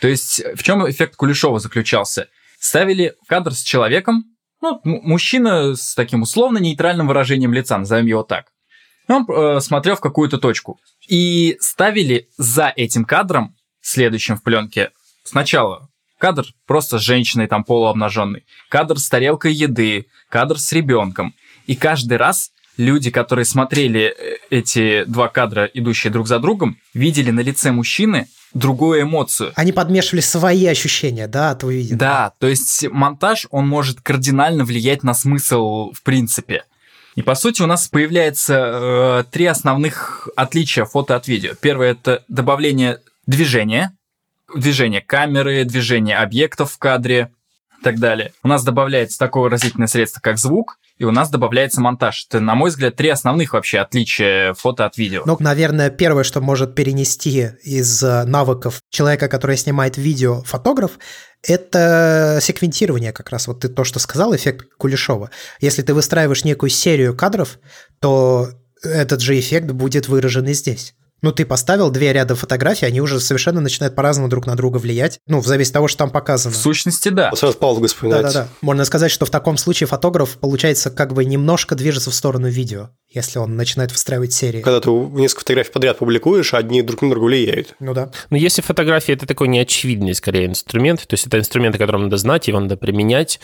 То 0.01 0.07
есть, 0.07 0.41
в 0.55 0.63
чем 0.63 0.89
эффект 0.89 1.15
Кулешова 1.15 1.59
заключался? 1.59 2.27
Ставили 2.59 3.13
кадр 3.27 3.53
с 3.53 3.61
человеком, 3.61 4.23
ну, 4.61 4.81
мужчина 4.83 5.75
с 5.75 5.95
таким 5.95 6.21
условно 6.21 6.57
нейтральным 6.57 7.07
выражением 7.07 7.53
лица, 7.53 7.77
назовем 7.77 8.05
его 8.05 8.23
так. 8.23 8.47
Он 9.07 9.25
э, 9.29 9.59
смотрел 9.61 9.95
в 9.95 10.01
какую-то 10.01 10.37
точку. 10.37 10.79
И 11.07 11.57
ставили 11.59 12.27
за 12.37 12.73
этим 12.75 13.05
кадром, 13.05 13.55
следующим 13.81 14.35
в 14.35 14.43
пленке, 14.43 14.91
сначала 15.23 15.89
кадр 16.17 16.45
просто 16.65 16.99
с 16.99 17.01
женщиной 17.01 17.47
там 17.47 17.63
полуобнаженной, 17.63 18.45
кадр 18.69 18.97
с 18.97 19.07
тарелкой 19.07 19.53
еды, 19.53 20.07
кадр 20.29 20.59
с 20.59 20.71
ребенком. 20.73 21.33
И 21.67 21.75
каждый 21.75 22.17
раз 22.17 22.51
люди, 22.75 23.11
которые 23.11 23.45
смотрели 23.45 24.13
э, 24.17 24.37
эти 24.49 25.03
два 25.05 25.29
кадра, 25.29 25.65
идущие 25.65 26.11
друг 26.11 26.27
за 26.27 26.39
другом, 26.39 26.77
видели 26.93 27.31
на 27.31 27.41
лице 27.41 27.71
мужчины 27.71 28.27
другую 28.53 29.01
эмоцию. 29.01 29.51
Они 29.55 29.71
подмешивали 29.71 30.21
свои 30.21 30.65
ощущения, 30.65 31.27
да, 31.27 31.51
от 31.51 31.63
увиденного. 31.63 31.99
Да, 31.99 32.33
то 32.39 32.47
есть 32.47 32.87
монтаж, 32.89 33.47
он 33.51 33.67
может 33.67 34.01
кардинально 34.01 34.63
влиять 34.63 35.03
на 35.03 35.13
смысл 35.13 35.91
в 35.91 36.01
принципе. 36.03 36.63
И 37.15 37.23
по 37.23 37.33
сути 37.33 37.63
у 37.63 37.65
нас 37.65 37.87
появляется 37.87 38.53
э, 38.55 39.23
три 39.31 39.45
основных 39.45 40.29
отличия 40.35 40.85
фото 40.85 41.15
от 41.15 41.27
видео. 41.27 41.53
Первое 41.59 41.91
это 41.91 42.23
добавление 42.27 42.99
движения, 43.25 43.97
движение 44.55 45.01
камеры, 45.01 45.63
движение 45.65 46.17
объектов 46.17 46.73
в 46.73 46.77
кадре 46.77 47.31
и 47.79 47.83
так 47.83 47.99
далее. 47.99 48.33
У 48.43 48.47
нас 48.47 48.63
добавляется 48.63 49.17
такое 49.17 49.43
выразительное 49.43 49.87
средство, 49.87 50.19
как 50.21 50.37
звук, 50.37 50.77
и 50.97 51.03
у 51.03 51.11
нас 51.11 51.29
добавляется 51.29 51.81
монтаж. 51.81 52.25
Это, 52.27 52.39
на 52.39 52.55
мой 52.55 52.69
взгляд, 52.69 52.95
три 52.95 53.09
основных 53.09 53.53
вообще 53.53 53.79
отличия 53.79 54.53
фото 54.53 54.85
от 54.85 54.97
видео. 54.97 55.23
Ну, 55.25 55.37
наверное, 55.39 55.89
первое, 55.89 56.23
что 56.23 56.41
может 56.41 56.75
перенести 56.75 57.51
из 57.63 58.03
э, 58.03 58.23
навыков 58.23 58.81
человека, 58.89 59.27
который 59.27 59.57
снимает 59.57 59.97
видео, 59.97 60.41
фотограф, 60.43 60.99
это 61.43 62.39
секвентирование 62.41 63.13
как 63.13 63.29
раз. 63.29 63.47
Вот 63.47 63.61
ты 63.61 63.69
то, 63.69 63.83
что 63.83 63.99
сказал, 63.99 64.35
эффект 64.35 64.67
Кулешова. 64.77 65.29
Если 65.59 65.83
ты 65.83 65.93
выстраиваешь 65.93 66.43
некую 66.43 66.69
серию 66.69 67.15
кадров, 67.15 67.59
то 67.99 68.49
этот 68.83 69.21
же 69.21 69.39
эффект 69.39 69.71
будет 69.71 70.07
выражен 70.07 70.47
и 70.47 70.53
здесь. 70.53 70.95
Ну, 71.21 71.31
ты 71.31 71.45
поставил 71.45 71.89
две 71.89 72.13
ряда 72.13 72.35
фотографий, 72.35 72.85
они 72.85 73.01
уже 73.01 73.19
совершенно 73.19 73.59
начинают 73.59 73.95
по-разному 73.95 74.29
друг 74.29 74.45
на 74.45 74.55
друга 74.55 74.77
влиять. 74.77 75.19
Ну, 75.27 75.39
в 75.39 75.47
зависимости 75.47 75.71
от 75.71 75.73
того, 75.73 75.87
что 75.87 75.97
там 75.99 76.09
показано. 76.11 76.53
В 76.53 76.57
сущности, 76.57 77.09
да. 77.09 77.31
Сразу 77.35 77.57
Павлова 77.57 77.87
вспоминается. 77.87 78.33
Да-да-да. 78.33 78.49
Можно 78.61 78.85
сказать, 78.85 79.11
что 79.11 79.25
в 79.25 79.31
таком 79.31 79.57
случае 79.57 79.87
фотограф, 79.87 80.37
получается, 80.37 80.91
как 80.91 81.13
бы 81.13 81.25
немножко 81.25 81.73
движется 81.75 82.11
в 82.11 82.13
сторону 82.13 82.47
видео, 82.49 82.91
если 83.09 83.39
он 83.39 83.55
начинает 83.55 83.91
выстраивать 83.91 84.31
серии. 84.33 84.61
Когда 84.61 84.79
ты 84.79 84.91
несколько 84.91 85.41
фотографий 85.41 85.71
подряд 85.71 85.97
публикуешь, 85.97 86.53
одни 86.53 86.83
друг 86.83 87.01
на 87.01 87.09
друга 87.09 87.25
влияют. 87.25 87.75
Ну 87.79 87.95
да. 87.95 88.11
Но 88.29 88.37
если 88.37 88.61
фотография– 88.61 89.13
это 89.13 89.25
такой 89.25 89.47
неочевидный, 89.47 90.13
скорее, 90.13 90.45
инструмент, 90.45 91.07
то 91.07 91.15
есть 91.15 91.25
это 91.25 91.39
инструмент, 91.39 91.75
о 91.75 91.79
котором 91.79 92.03
надо 92.03 92.17
знать, 92.17 92.47
его 92.47 92.59
надо 92.59 92.77
применять, 92.77 93.39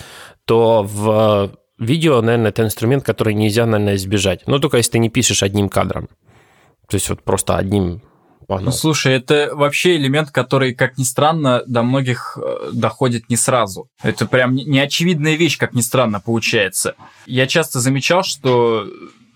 то 0.45 0.83
в 0.83 1.51
видео, 1.79 2.21
наверное, 2.21 2.49
это 2.49 2.63
инструмент, 2.63 3.03
который 3.03 3.33
нельзя, 3.33 3.65
наверное, 3.65 3.95
избежать. 3.95 4.41
Но 4.45 4.59
только 4.59 4.77
если 4.77 4.91
ты 4.91 4.99
не 4.99 5.09
пишешь 5.09 5.41
одним 5.41 5.69
кадром. 5.69 6.07
То 6.87 6.95
есть 6.95 7.09
вот 7.09 7.23
просто 7.23 7.57
одним 7.57 8.01
погнал. 8.45 8.65
Ну, 8.65 8.71
слушай, 8.71 9.13
это 9.13 9.51
вообще 9.53 9.95
элемент, 9.95 10.31
который, 10.31 10.73
как 10.73 10.97
ни 10.97 11.03
странно, 11.03 11.63
до 11.65 11.83
многих 11.83 12.37
э, 12.41 12.69
доходит 12.73 13.29
не 13.29 13.35
сразу. 13.35 13.89
Это 14.01 14.25
прям 14.25 14.55
неочевидная 14.55 15.35
вещь, 15.35 15.57
как 15.57 15.73
ни 15.73 15.81
странно, 15.81 16.19
получается. 16.19 16.95
Я 17.25 17.47
часто 17.47 17.79
замечал, 17.79 18.23
что 18.23 18.87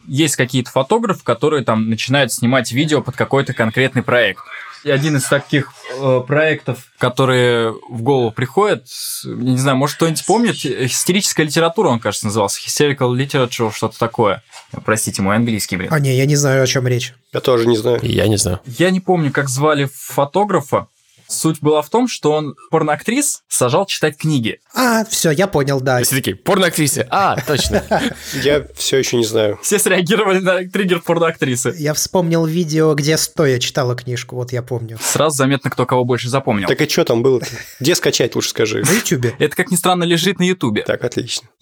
есть 0.08 0.36
какие-то 0.36 0.72
фотографы, 0.72 1.24
которые 1.24 1.64
там 1.64 1.90
начинают 1.90 2.32
снимать 2.32 2.72
видео 2.72 3.02
под 3.02 3.16
какой-то 3.16 3.54
конкретный 3.54 4.04
проект. 4.04 4.42
Один 4.90 5.18
из 5.18 5.26
таких 5.26 5.74
э, 6.00 6.22
проектов, 6.26 6.92
которые 6.98 7.72
в 7.90 8.02
голову 8.02 8.32
приходят, 8.32 8.86
не 9.26 9.58
знаю, 9.58 9.78
может 9.78 9.98
кто-нибудь 9.98 10.26
помнит, 10.26 10.66
истерическая 10.66 11.44
литература, 11.44 11.90
он, 11.90 12.00
кажется, 12.00 12.28
назывался, 12.28 12.60
hysterical 12.66 13.16
literature, 13.16 13.72
что-то 13.74 13.98
такое. 14.00 14.44
Простите, 14.86 15.22
мой 15.22 15.36
английский, 15.36 15.78
блин. 15.78 15.90
А 15.92 16.00
не, 16.00 16.16
я 16.16 16.26
не 16.26 16.36
знаю, 16.36 16.64
о 16.64 16.68
чем 16.68 16.88
речь. 16.88 17.14
Я 17.34 17.40
тоже 17.40 17.68
не 17.68 17.78
знаю. 17.78 18.00
Я 18.02 18.28
не 18.28 18.38
знаю. 18.38 18.60
Я 18.66 18.90
не 18.90 19.00
помню, 19.00 19.32
как 19.32 19.50
звали 19.50 19.90
фотографа, 19.94 20.88
Суть 21.28 21.62
была 21.62 21.82
в 21.82 21.90
том, 21.90 22.08
что 22.08 22.32
он 22.32 22.56
порноактрис 22.72 23.44
сажал 23.48 23.86
читать 23.86 24.18
книги. 24.18 24.60
А, 24.74 25.04
все, 25.06 25.32
я 25.32 25.48
понял, 25.48 25.82
да. 25.82 26.02
Все 26.04 26.16
такие, 26.16 26.36
порноактрисы. 26.36 27.06
А, 27.10 27.36
точно. 27.46 27.84
Я 28.42 28.66
все 28.76 28.98
еще 28.98 29.18
не 29.18 29.26
знаю. 29.26 29.60
Все 29.62 29.80
среагировали 29.80 30.40
на 30.40 30.70
триггер 30.70 31.02
порноактрисы. 31.02 31.74
Я 31.78 31.94
вспомнил 31.94 32.46
видео, 32.46 32.94
где 32.94 33.18
стоя 33.18 33.60
читала 33.60 33.96
книжку, 33.96 34.36
вот 34.36 34.52
я 34.52 34.62
помню. 34.62 34.98
Сразу 35.02 35.36
заметно, 35.36 35.70
кто 35.70 35.86
кого 35.86 36.06
больше 36.06 36.30
запомнил. 36.30 36.68
Так 36.68 36.82
и 36.82 36.88
что 36.90 37.04
там 37.04 37.22
было? 37.22 37.42
Где 37.80 37.96
скачать, 37.96 38.36
лучше 38.36 38.50
скажи. 38.50 38.84
На 38.84 38.92
ютубе. 38.92 39.36
Это, 39.40 39.56
как 39.56 39.72
ни 39.72 39.76
странно, 39.76 40.04
лежит 40.04 40.40
на 40.40 40.44
ютубе. 40.44 40.84
Так, 40.84 41.04
отлично. 41.04 41.48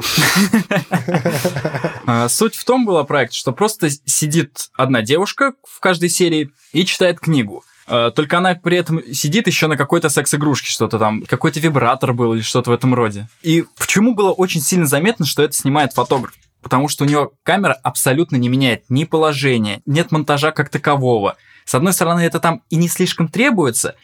А, 2.08 2.30
Суть 2.30 2.56
в 2.56 2.64
том 2.66 2.86
была 2.86 3.04
проект, 3.04 3.34
что 3.34 3.52
просто 3.52 3.90
сидит 4.06 4.70
одна 4.76 5.02
девушка 5.02 5.54
в 5.68 5.80
каждой 5.80 6.10
серии 6.10 6.52
и 6.72 6.86
читает 6.86 7.20
книгу. 7.20 7.64
А, 7.88 8.12
Только 8.12 8.38
она 8.38 8.56
при 8.56 8.78
этом 8.78 9.02
сидит 9.14 9.48
еще 9.48 9.68
на 9.68 9.78
какой-то 9.78 10.10
секс-игрушке, 10.10 10.70
что-то 10.70 11.00
там, 11.00 11.24
какой-то 11.24 11.60
вибратор 11.60 12.14
был 12.14 12.34
или 12.34 12.42
что-то 12.42 12.72
в 12.72 12.74
этом 12.74 12.94
роде. 12.94 13.28
И 13.42 13.66
почему 13.78 14.16
было 14.16 14.32
очень 14.32 14.62
сильно 14.62 14.86
заметно, 14.86 15.26
что 15.26 15.44
это 15.44 15.54
снимает 15.54 15.94
фотограф? 15.94 16.34
Потому 16.62 16.88
что 16.88 17.04
у 17.04 17.08
него 17.08 17.34
камера 17.44 17.74
абсолютно 17.84 18.38
не 18.38 18.50
меняет 18.50 18.84
ни 18.90 19.04
положения, 19.04 19.82
нет 19.86 20.12
монтажа 20.12 20.52
как 20.52 20.70
такового. 20.70 21.36
С 21.64 21.76
одной 21.76 21.94
стороны, 21.94 22.22
это 22.22 22.40
там 22.40 22.64
и 22.70 22.76
не 22.76 22.88
слишком 22.88 23.28
требуется, 23.28 23.96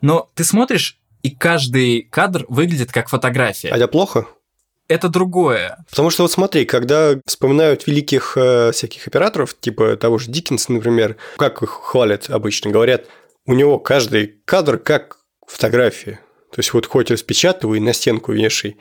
но 0.00 0.28
ты 0.34 0.44
смотришь, 0.44 0.98
и 1.22 1.30
каждый 1.30 2.02
кадр 2.02 2.44
выглядит 2.48 2.92
как 2.92 3.08
фотография. 3.08 3.70
А 3.70 3.76
это 3.76 3.88
плохо? 3.88 4.26
Это 4.88 5.10
другое. 5.10 5.84
Потому 5.90 6.08
что 6.08 6.22
вот 6.22 6.32
смотри, 6.32 6.64
когда 6.64 7.16
вспоминают 7.26 7.86
великих 7.86 8.32
э, 8.36 8.72
всяких 8.72 9.06
операторов, 9.06 9.54
типа 9.60 9.96
того 9.96 10.16
же 10.16 10.30
Диккенса, 10.30 10.72
например, 10.72 11.16
как 11.36 11.62
их 11.62 11.68
хвалят 11.68 12.30
обычно, 12.30 12.70
говорят, 12.70 13.04
у 13.48 13.54
него 13.54 13.78
каждый 13.78 14.40
кадр 14.44 14.78
как 14.78 15.16
фотография. 15.46 16.20
То 16.52 16.58
есть 16.58 16.72
вот 16.74 16.84
хоть 16.86 17.10
распечатывай, 17.10 17.80
на 17.80 17.94
стенку 17.94 18.32
вешай. 18.32 18.76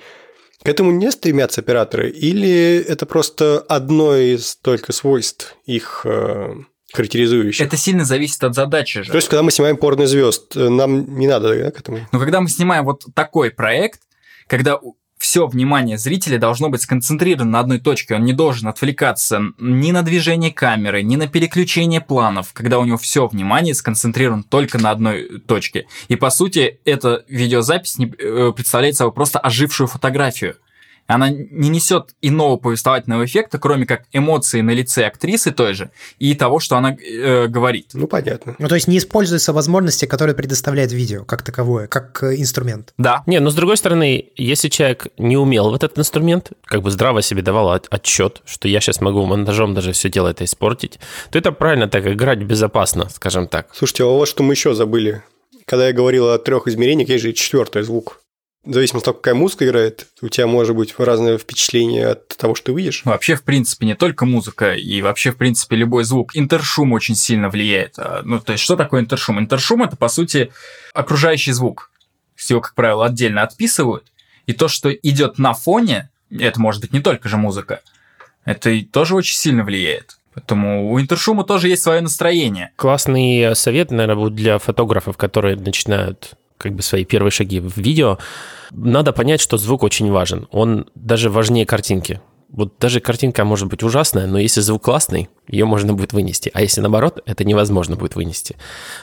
К 0.62 0.68
этому 0.68 0.92
не 0.92 1.10
стремятся 1.10 1.62
операторы? 1.62 2.10
Или 2.10 2.78
это 2.78 3.06
просто 3.06 3.60
одно 3.60 4.16
из 4.16 4.58
только 4.58 4.92
свойств 4.92 5.56
их 5.66 6.02
э, 6.04 6.54
характеризующих? 6.94 7.66
Это 7.66 7.78
сильно 7.78 8.04
зависит 8.04 8.44
от 8.44 8.56
задачи 8.56 9.04
же. 9.04 9.12
То 9.12 9.18
есть, 9.18 9.30
когда 9.30 9.42
мы 9.42 9.52
снимаем 9.52 9.78
порно-звезд, 9.78 10.56
нам 10.56 11.18
не 11.18 11.28
надо 11.28 11.58
да, 11.58 11.72
к 11.72 11.80
этому? 11.80 12.00
Но 12.12 12.20
когда 12.20 12.42
мы 12.42 12.50
снимаем 12.50 12.84
вот 12.84 13.06
такой 13.16 13.52
проект, 13.52 14.02
когда 14.48 14.80
все 15.18 15.48
внимание 15.48 15.98
зрителя 15.98 16.38
должно 16.38 16.70
быть 16.70 16.82
сконцентрировано 16.82 17.52
на 17.52 17.60
одной 17.60 17.80
точке. 17.80 18.16
Он 18.16 18.24
не 18.24 18.34
должен 18.34 18.68
отвлекаться 18.68 19.42
ни 19.58 19.92
на 19.92 20.04
движение 20.04 20.52
камеры, 20.52 21.04
ни 21.04 21.16
на 21.16 21.28
переключение 21.28 22.02
планов, 22.02 22.54
когда 22.54 22.80
у 22.80 22.86
него 22.86 22.98
все 22.98 23.28
внимание 23.28 23.74
сконцентрировано 23.74 24.44
только 24.44 24.78
на 24.78 24.92
одной 24.92 25.40
точке. 25.40 25.88
И 26.08 26.16
по 26.16 26.30
сути, 26.30 26.80
эта 26.86 27.26
видеозапись 27.28 27.98
э, 28.00 28.52
представляет 28.56 28.96
собой 28.96 29.14
просто 29.14 29.40
ожившую 29.40 29.88
фотографию. 29.88 30.58
Она 31.08 31.30
не 31.30 31.70
несет 31.70 32.16
иного 32.22 32.58
повествовательного 32.58 33.26
эффекта, 33.26 33.58
кроме 33.60 33.86
как 33.86 34.04
эмоции 34.12 34.62
на 34.62 34.72
лице 34.72 35.06
актрисы 35.06 35.52
той 35.52 35.74
же 35.74 35.90
и 36.20 36.36
того, 36.36 36.60
что 36.60 36.76
она 36.78 36.96
э, 36.96 37.48
говорит. 37.48 37.92
Ну, 37.94 38.08
понятно. 38.08 38.56
Ну, 38.60 38.68
то 38.68 38.76
есть 38.76 38.88
не 38.88 38.98
используются 38.98 39.54
возможности, 39.54 40.06
которые 40.06 40.36
предоставляет 40.36 40.92
видео 40.92 41.24
как 41.24 41.44
таковое, 41.44 41.88
как 41.88 42.22
э, 42.24 42.36
инструмент. 42.36 42.94
Да. 42.98 43.24
Не, 43.26 43.40
но 43.40 43.50
с 43.50 43.56
другой 43.56 43.78
стороны, 43.78 44.30
если 44.36 44.70
человек 44.70 45.08
не 45.18 45.38
умел 45.38 45.72
в 45.72 45.74
этот 45.74 45.98
инструмент, 45.98 46.52
как 46.66 46.82
бы 46.82 46.92
здраво 46.92 47.22
себе 47.22 47.42
давал 47.42 47.72
от- 47.72 47.88
отчет, 47.90 48.42
что 48.46 48.68
я 48.68 48.82
сейчас 48.82 49.02
могу 49.02 49.26
монтажом 49.26 49.74
даже 49.74 49.94
все 49.94 50.10
дело 50.10 50.28
это 50.28 50.44
испортить, 50.44 51.00
то 51.32 51.40
это 51.40 51.52
правильно 51.52 51.88
так 51.88 52.06
играть 52.06 52.40
безопасно, 52.40 53.08
скажем 53.10 53.48
так. 53.48 53.70
Слушайте, 53.74 54.04
а 54.04 54.08
вот 54.08 54.28
что 54.28 54.44
мы 54.44 54.54
еще 54.54 54.74
забыли. 54.74 55.24
Когда 55.66 55.88
я 55.88 55.94
говорил 55.94 56.30
о 56.30 56.38
трех 56.38 56.68
измерениях, 56.68 57.10
есть 57.10 57.24
же 57.24 57.32
и 57.32 57.36
четвертый 57.36 57.84
звук. 57.84 58.22
В 58.64 58.74
зависимости 58.74 59.04
от 59.04 59.06
того, 59.06 59.18
какая 59.18 59.36
музыка 59.36 59.66
играет, 59.66 60.08
у 60.22 60.28
тебя 60.28 60.46
может 60.46 60.76
быть 60.76 60.94
разное 60.98 61.38
впечатление 61.38 62.08
от 62.08 62.28
того, 62.30 62.54
что 62.54 62.68
ты 62.68 62.74
видишь. 62.74 63.04
Вообще, 63.06 63.36
в 63.36 63.44
принципе, 63.44 63.86
не 63.86 63.96
только 63.96 64.26
музыка, 64.26 64.74
и 64.74 65.02
вообще, 65.02 65.32
в 65.32 65.38
принципе, 65.38 65.78
любой 65.78 66.04
звук. 66.04 66.36
Интершум 66.36 66.92
очень 66.92 67.16
сильно 67.16 67.50
влияет. 67.50 67.94
А, 67.98 68.22
Ну, 68.26 68.40
то 68.40 68.52
есть, 68.52 68.64
что 68.64 68.76
такое 68.76 69.02
интершум? 69.02 69.40
Интершум– 69.40 69.84
это, 69.84 69.96
по 69.96 70.10
сути, 70.10 70.52
окружающий 70.94 71.54
звук. 71.54 71.92
Его, 72.50 72.60
как 72.60 72.76
правило, 72.76 73.06
отдельно 73.06 73.42
отписывают. 73.42 74.12
И 74.48 74.54
то, 74.54 74.68
что 74.68 74.94
идет 74.94 75.38
на 75.38 75.54
фоне, 75.54 76.10
это 76.30 76.60
может 76.60 76.82
быть 76.82 76.94
не 76.94 77.00
только 77.00 77.30
же 77.30 77.38
музыка, 77.38 77.82
это 78.44 78.72
тоже 78.92 79.16
очень 79.16 79.36
сильно 79.36 79.64
влияет. 79.64 80.18
Поэтому 80.34 80.92
у 80.92 81.00
интершума 81.00 81.44
тоже 81.44 81.68
есть 81.70 81.84
свое 81.84 82.02
настроение. 82.02 82.72
Классный 82.76 83.56
совет, 83.56 83.92
наверное, 83.92 84.16
будет 84.16 84.36
для 84.36 84.60
фотографов, 84.60 85.18
которые 85.18 85.56
начинают 85.56 86.36
как 86.58 86.74
бы 86.74 86.82
свои 86.82 87.06
первые 87.06 87.32
шаги 87.32 87.60
в 87.60 87.78
видео. 87.78 88.18
Надо 88.72 89.14
понять, 89.14 89.42
что 89.42 89.58
звук 89.58 89.84
очень 89.84 90.12
важен. 90.12 90.48
Он 90.52 90.88
даже 90.96 91.30
важнее 91.30 91.66
картинки. 91.66 92.22
Вот 92.50 92.76
даже 92.80 93.00
картинка 93.00 93.44
может 93.44 93.68
быть 93.68 93.84
ужасная, 93.84 94.26
но 94.26 94.40
если 94.40 94.62
звук 94.62 94.84
классный, 94.84 95.30
ее 95.48 95.66
можно 95.66 95.94
будет 95.94 96.14
вынести. 96.14 96.50
А 96.54 96.62
если 96.62 96.82
наоборот, 96.82 97.22
это 97.26 97.44
невозможно 97.44 97.96
будет 97.96 98.16
вынести. 98.16 98.56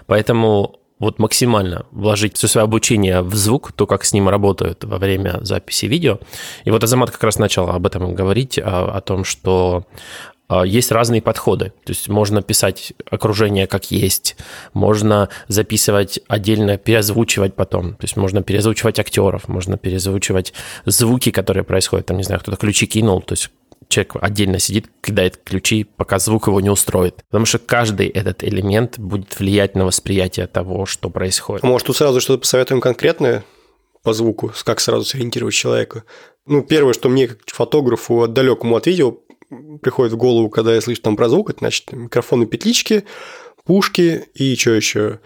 Поэтому 0.07 0.81
вот 0.99 1.19
максимально 1.19 1.87
вложить 1.91 2.37
все 2.37 2.47
свое 2.47 2.65
обучение 2.65 3.21
в 3.21 3.35
звук, 3.35 3.73
то, 3.73 3.87
как 3.87 4.05
с 4.05 4.13
ним 4.13 4.29
работают 4.29 4.85
во 4.85 4.99
время 4.99 5.39
записи 5.43 5.87
видео. 5.87 6.19
И 6.65 6.71
вот 6.71 6.83
Азамат 6.83 7.11
как 7.11 7.23
раз 7.25 7.39
начал 7.39 7.69
об 7.69 7.87
этом 7.87 8.15
говорить, 8.15 8.59
о, 8.59 8.97
о 8.97 9.01
том, 9.01 9.25
что 9.25 9.85
а, 9.87 10.34
есть 10.65 10.93
разные 10.93 11.23
подходы. 11.23 11.73
То 11.85 11.93
есть 11.93 12.09
можно 12.09 12.43
писать 12.43 12.93
окружение 13.11 13.67
как 13.67 13.91
есть, 13.91 14.37
можно 14.73 15.29
записывать 15.49 16.21
отдельно, 16.29 16.77
переозвучивать 16.77 17.55
потом. 17.55 17.95
То 17.95 18.05
есть 18.05 18.17
можно 18.17 18.43
переозвучивать 18.43 18.99
актеров, 18.99 19.49
можно 19.49 19.79
переозвучивать 19.79 20.53
звуки, 20.85 21.31
которые 21.31 21.65
происходят. 21.65 22.07
Там, 22.07 22.19
не 22.19 22.25
знаю, 22.25 22.41
кто-то 22.41 22.57
ключи 22.59 22.87
кинул, 22.87 23.23
то 23.23 23.33
есть 23.33 23.51
человек 23.89 24.17
отдельно 24.21 24.59
сидит, 24.59 24.87
кидает 25.03 25.39
ключи, 25.43 25.85
пока 25.85 26.19
звук 26.19 26.49
его 26.49 26.61
не 26.61 26.71
устроит. 26.71 27.23
Потому 27.31 27.47
что 27.47 27.59
каждый 27.59 28.09
этот 28.09 28.43
элемент 28.45 28.99
будет 28.99 29.39
влиять 29.39 29.75
на 29.75 29.87
восприятие 29.87 30.47
того, 30.47 30.87
что 30.87 31.11
происходит. 31.11 31.65
А 31.65 31.67
Может, 31.67 31.87
тут 31.87 31.97
сразу 31.97 32.21
что-то 32.21 32.41
посоветуем 32.41 32.81
конкретное 32.81 33.45
по 34.03 34.13
звуку, 34.13 34.53
как 34.65 34.81
сразу 34.81 35.05
сориентировать 35.05 35.55
человека? 35.55 36.05
Ну, 36.47 36.63
первое, 36.63 36.93
что 36.93 37.09
мне, 37.09 37.29
как 37.29 37.39
фотографу, 37.47 38.29
далекому 38.29 38.77
от 38.77 38.87
видео, 38.87 39.17
приходит 39.83 40.13
в 40.13 40.17
голову, 40.17 40.49
когда 40.49 40.75
я 40.75 40.81
слышу 40.81 41.03
там 41.03 41.17
про 41.17 41.29
звук, 41.29 41.51
это 41.51 41.61
значит 41.61 41.93
микрофоны 41.93 42.47
петлички, 42.47 43.05
пушки 43.65 44.25
и 44.35 44.57
что 44.57 44.71
еще? 44.71 45.21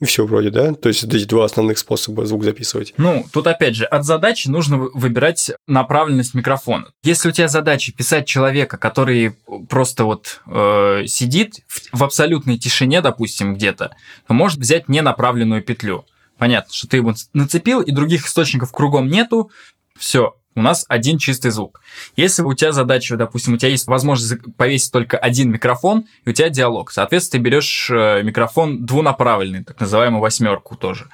Все 0.00 0.24
вроде, 0.24 0.50
да? 0.50 0.74
То 0.74 0.88
есть 0.88 1.02
эти 1.02 1.24
два 1.24 1.44
основных 1.44 1.76
способа 1.76 2.24
звук 2.24 2.44
записывать. 2.44 2.94
Ну, 2.98 3.26
тут 3.32 3.48
опять 3.48 3.74
же, 3.74 3.84
от 3.84 4.04
задачи 4.04 4.46
нужно 4.46 4.78
вы- 4.78 4.90
выбирать 4.94 5.50
направленность 5.66 6.34
микрофона. 6.34 6.92
Если 7.02 7.28
у 7.28 7.32
тебя 7.32 7.48
задача 7.48 7.92
писать 7.92 8.24
человека, 8.24 8.76
который 8.76 9.32
просто 9.68 10.04
вот 10.04 10.40
э, 10.46 11.02
сидит 11.08 11.62
в, 11.66 11.98
в 11.98 12.04
абсолютной 12.04 12.58
тишине, 12.58 13.00
допустим, 13.00 13.54
где-то, 13.54 13.90
то 14.28 14.34
может 14.34 14.60
взять 14.60 14.88
ненаправленную 14.88 15.64
петлю. 15.64 16.04
Понятно, 16.38 16.72
что 16.72 16.86
ты 16.86 16.98
его 16.98 17.14
нацепил, 17.32 17.80
и 17.80 17.90
других 17.90 18.24
источников 18.26 18.70
кругом 18.70 19.08
нету, 19.08 19.50
все, 19.98 20.36
у 20.58 20.62
нас 20.62 20.84
один 20.88 21.18
чистый 21.18 21.50
звук. 21.50 21.80
Если 22.16 22.42
у 22.42 22.52
тебя 22.54 22.72
задача, 22.72 23.16
допустим, 23.16 23.54
у 23.54 23.56
тебя 23.56 23.70
есть 23.70 23.86
возможность 23.86 24.34
повесить 24.56 24.92
только 24.92 25.16
один 25.16 25.50
микрофон, 25.50 26.06
и 26.24 26.30
у 26.30 26.32
тебя 26.32 26.48
диалог, 26.48 26.90
соответственно, 26.90 27.42
ты 27.42 27.44
берешь 27.44 27.90
э, 27.90 28.22
микрофон 28.22 28.84
двунаправленный, 28.84 29.64
так 29.64 29.80
называемую 29.80 30.20
восьмерку 30.20 30.76
тоже. 30.76 31.08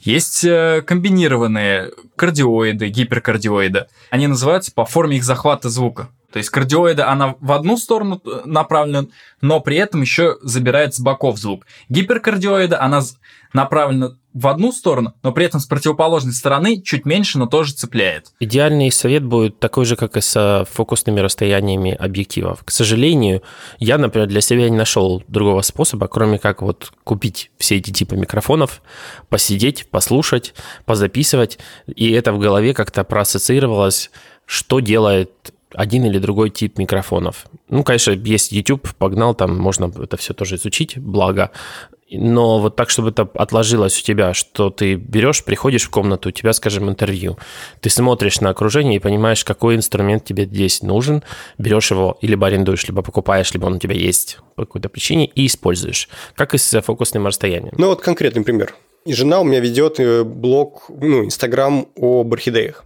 Есть 0.00 0.44
э, 0.44 0.82
комбинированные 0.86 1.90
кардиоиды, 2.16 2.88
гиперкардиоиды. 2.88 3.86
Они 4.10 4.26
называются 4.26 4.72
по 4.72 4.86
форме 4.86 5.18
их 5.18 5.24
захвата 5.24 5.68
звука. 5.68 6.08
То 6.32 6.38
есть 6.38 6.48
кардиоида, 6.50 7.10
она 7.10 7.34
в 7.40 7.52
одну 7.52 7.76
сторону 7.76 8.22
э, 8.24 8.42
направлена, 8.46 9.08
но 9.42 9.60
при 9.60 9.76
этом 9.76 10.00
еще 10.00 10.38
забирает 10.42 10.94
с 10.94 11.00
боков 11.00 11.38
звук. 11.38 11.66
Гиперкардиоида, 11.88 12.80
она 12.80 13.02
направлена 13.52 14.16
в 14.32 14.46
одну 14.46 14.72
сторону, 14.72 15.14
но 15.22 15.32
при 15.32 15.44
этом 15.44 15.60
с 15.60 15.66
противоположной 15.66 16.32
стороны 16.32 16.80
чуть 16.82 17.04
меньше, 17.04 17.38
но 17.38 17.46
тоже 17.46 17.72
цепляет. 17.72 18.32
Идеальный 18.40 18.90
совет 18.92 19.24
будет 19.24 19.58
такой 19.58 19.84
же, 19.84 19.96
как 19.96 20.16
и 20.16 20.20
с 20.20 20.66
фокусными 20.70 21.20
расстояниями 21.20 21.92
объективов. 21.92 22.62
К 22.64 22.70
сожалению, 22.70 23.42
я, 23.78 23.98
например, 23.98 24.28
для 24.28 24.40
себя 24.40 24.68
не 24.70 24.76
нашел 24.76 25.22
другого 25.28 25.62
способа, 25.62 26.06
кроме 26.08 26.38
как 26.38 26.62
вот 26.62 26.92
купить 27.04 27.50
все 27.58 27.76
эти 27.76 27.90
типы 27.90 28.16
микрофонов, 28.16 28.82
посидеть, 29.28 29.88
послушать, 29.90 30.54
позаписывать, 30.84 31.58
и 31.86 32.10
это 32.12 32.32
в 32.32 32.38
голове 32.38 32.74
как-то 32.74 33.04
проассоциировалось, 33.04 34.10
что 34.46 34.80
делает 34.80 35.52
один 35.72 36.04
или 36.04 36.18
другой 36.18 36.50
тип 36.50 36.78
микрофонов. 36.78 37.46
Ну, 37.68 37.84
конечно, 37.84 38.10
есть 38.10 38.52
YouTube, 38.52 38.92
погнал, 38.94 39.34
там 39.34 39.56
можно 39.56 39.90
это 40.02 40.16
все 40.16 40.34
тоже 40.34 40.56
изучить, 40.56 40.98
благо. 40.98 41.50
Но 42.10 42.58
вот 42.58 42.76
так, 42.76 42.90
чтобы 42.90 43.10
это 43.10 43.28
отложилось 43.34 43.98
у 44.00 44.02
тебя, 44.02 44.34
что 44.34 44.70
ты 44.70 44.94
берешь, 44.94 45.44
приходишь 45.44 45.84
в 45.84 45.90
комнату, 45.90 46.28
у 46.28 46.32
тебя, 46.32 46.52
скажем, 46.52 46.88
интервью, 46.88 47.38
ты 47.80 47.90
смотришь 47.90 48.40
на 48.40 48.50
окружение 48.50 48.96
и 48.96 48.98
понимаешь, 48.98 49.44
какой 49.44 49.76
инструмент 49.76 50.24
тебе 50.24 50.44
здесь 50.44 50.82
нужен, 50.82 51.22
берешь 51.58 51.90
его, 51.90 52.18
или 52.20 52.38
арендуешь, 52.42 52.86
либо 52.86 53.02
покупаешь, 53.02 53.52
либо 53.52 53.66
он 53.66 53.74
у 53.74 53.78
тебя 53.78 53.94
есть 53.94 54.38
по 54.56 54.64
какой-то 54.64 54.88
причине, 54.88 55.26
и 55.26 55.46
используешь, 55.46 56.08
как 56.34 56.54
и 56.54 56.58
с 56.58 56.80
фокусным 56.82 57.26
расстоянием. 57.26 57.74
Ну 57.76 57.88
вот 57.88 58.00
конкретный 58.00 58.42
пример. 58.42 58.74
И 59.06 59.14
жена 59.14 59.40
у 59.40 59.44
меня 59.44 59.60
ведет 59.60 59.98
э, 59.98 60.24
блог, 60.24 60.84
ну, 60.88 61.24
Инстаграм 61.24 61.88
об 61.96 62.32
орхидеях. 62.32 62.84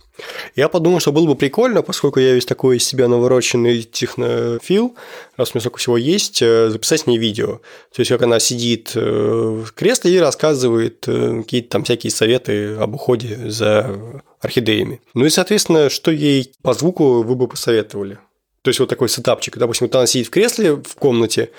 Я 0.54 0.68
подумал, 0.68 1.00
что 1.00 1.10
было 1.10 1.26
бы 1.26 1.34
прикольно, 1.34 1.82
поскольку 1.82 2.20
я 2.20 2.34
весь 2.34 2.46
такой 2.46 2.76
из 2.76 2.84
себя 2.84 3.08
навороченный 3.08 3.82
технофил, 3.82 4.94
раз 5.36 5.50
у 5.50 5.52
меня 5.54 5.60
столько 5.60 5.78
всего 5.78 5.96
есть, 5.96 6.40
э, 6.40 6.70
записать 6.70 7.00
с 7.00 7.06
ней 7.06 7.18
видео. 7.18 7.60
То 7.92 8.00
есть, 8.00 8.12
как 8.12 8.22
она 8.22 8.38
сидит 8.38 8.92
э, 8.94 9.00
в 9.00 9.72
кресле 9.72 10.14
и 10.14 10.18
рассказывает 10.18 11.04
какие-то 11.04 11.68
там 11.68 11.82
всякие 11.82 12.12
советы 12.12 12.76
об 12.76 12.94
уходе 12.94 13.50
за 13.50 14.22
орхидеями. 14.40 15.00
Ну 15.14 15.26
и, 15.26 15.30
соответственно, 15.30 15.90
что 15.90 16.12
ей 16.12 16.52
по 16.62 16.74
звуку 16.74 17.22
вы 17.22 17.34
бы 17.34 17.48
посоветовали? 17.48 18.18
То 18.62 18.68
есть, 18.68 18.78
вот 18.78 18.88
такой 18.88 19.08
сетапчик. 19.08 19.58
Допустим, 19.58 19.88
вот 19.88 19.96
она 19.96 20.06
сидит 20.06 20.28
в 20.28 20.30
кресле 20.30 20.76
в 20.76 20.94
комнате, 20.94 21.50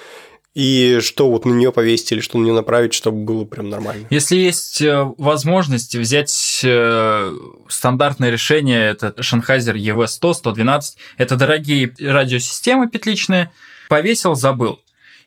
и 0.55 0.99
что 1.01 1.29
вот 1.29 1.45
на 1.45 1.53
нее 1.53 1.73
повесить 1.73 2.13
или 2.13 2.21
что 2.21 2.37
на 2.37 2.45
нее 2.45 2.53
направить, 2.53 2.93
чтобы 2.93 3.25
было 3.25 3.43
прям 3.43 3.69
нормально. 3.69 4.07
Если 4.09 4.37
есть 4.37 4.81
э, 4.81 5.03
возможность 5.17 5.95
взять 5.95 6.61
э, 6.63 7.33
стандартное 7.67 8.31
решение, 8.31 8.89
это 8.89 9.13
Sennheiser 9.19 9.75
EV100, 9.75 10.33
112, 10.33 10.97
это 11.17 11.35
дорогие 11.35 11.93
радиосистемы 11.99 12.89
петличные, 12.89 13.51
повесил, 13.89 14.35
забыл. 14.35 14.79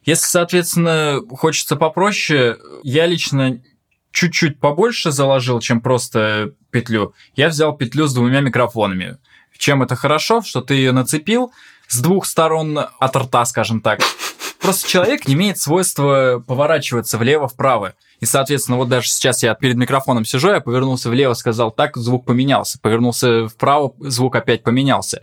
Если, 0.02 0.26
соответственно, 0.26 1.20
хочется 1.28 1.76
попроще, 1.76 2.56
я 2.82 3.04
лично 3.06 3.60
чуть-чуть 4.12 4.58
побольше 4.58 5.10
заложил, 5.12 5.60
чем 5.60 5.82
просто 5.82 6.54
петлю. 6.70 7.12
Я 7.36 7.48
взял 7.48 7.76
петлю 7.76 8.06
с 8.06 8.14
двумя 8.14 8.40
микрофонами. 8.40 9.18
Чем 9.58 9.82
это 9.82 9.94
хорошо, 9.94 10.40
что 10.40 10.62
ты 10.62 10.74
ее 10.74 10.92
нацепил 10.92 11.52
с 11.86 12.00
двух 12.00 12.24
сторон 12.24 12.78
от 12.78 13.16
рта, 13.16 13.44
скажем 13.44 13.82
так. 13.82 14.00
Просто 14.61 14.88
человек 14.88 15.29
не 15.29 15.35
имеет 15.35 15.59
свойства 15.59 16.42
поворачиваться 16.47 17.18
влево-вправо. 17.18 17.94
И, 18.21 18.27
соответственно, 18.27 18.77
вот 18.79 18.88
даже 18.88 19.09
сейчас 19.09 19.42
я 19.42 19.55
перед 19.55 19.77
микрофоном 19.77 20.25
сижу, 20.25 20.51
я 20.51 20.61
повернулся 20.61 21.09
влево, 21.09 21.35
сказал 21.35 21.71
так, 21.71 21.97
звук 21.97 22.25
поменялся. 22.25 22.79
Повернулся 22.81 23.47
вправо, 23.47 23.94
звук 24.01 24.35
опять 24.35 24.64
поменялся. 24.64 25.21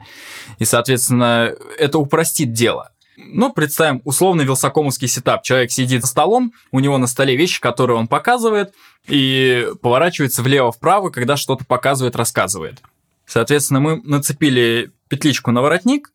И, 0.59 0.65
соответственно, 0.65 1.53
это 1.77 1.99
упростит 1.99 2.53
дело. 2.53 2.91
Ну, 3.17 3.51
представим 3.51 4.01
условный 4.05 4.45
вилсакомовский 4.45 5.07
сетап. 5.07 5.43
Человек 5.43 5.71
сидит 5.71 6.01
за 6.01 6.07
столом, 6.07 6.53
у 6.71 6.79
него 6.79 6.97
на 6.97 7.07
столе 7.07 7.35
вещи, 7.35 7.61
которые 7.61 7.97
он 7.97 8.07
показывает, 8.07 8.73
и 9.07 9.67
поворачивается 9.81 10.41
влево-вправо, 10.41 11.09
когда 11.09 11.37
что-то 11.37 11.65
показывает, 11.65 12.15
рассказывает. 12.15 12.81
Соответственно, 13.25 13.79
мы 13.79 14.01
нацепили 14.03 14.91
петличку 15.07 15.51
на 15.51 15.61
воротник, 15.61 16.11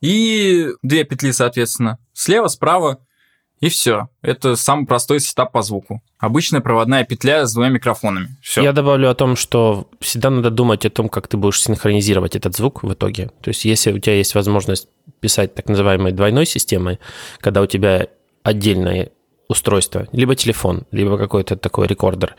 и 0.00 0.68
две 0.82 1.04
петли, 1.04 1.32
соответственно, 1.32 1.98
слева, 2.12 2.48
справа, 2.48 3.00
и 3.60 3.68
все. 3.68 4.08
Это 4.22 4.56
самый 4.56 4.86
простой 4.86 5.20
сетап 5.20 5.52
по 5.52 5.60
звуку. 5.62 6.02
Обычная 6.18 6.60
проводная 6.60 7.04
петля 7.04 7.44
с 7.46 7.52
двумя 7.52 7.68
микрофонами. 7.68 8.36
Все. 8.42 8.62
Я 8.62 8.72
добавлю 8.72 9.10
о 9.10 9.14
том, 9.14 9.36
что 9.36 9.88
всегда 10.00 10.30
надо 10.30 10.50
думать 10.50 10.86
о 10.86 10.90
том, 10.90 11.10
как 11.10 11.28
ты 11.28 11.36
будешь 11.36 11.60
синхронизировать 11.60 12.36
этот 12.36 12.56
звук 12.56 12.82
в 12.82 12.92
итоге. 12.92 13.30
То 13.42 13.48
есть, 13.48 13.66
если 13.66 13.92
у 13.92 13.98
тебя 13.98 14.16
есть 14.16 14.34
возможность 14.34 14.88
писать 15.20 15.54
так 15.54 15.68
называемой 15.68 16.12
двойной 16.12 16.46
системой, 16.46 16.98
когда 17.38 17.60
у 17.60 17.66
тебя 17.66 18.08
отдельное 18.42 19.10
устройство, 19.48 20.08
либо 20.12 20.34
телефон, 20.34 20.86
либо 20.90 21.18
какой-то 21.18 21.56
такой 21.56 21.86
рекордер, 21.86 22.36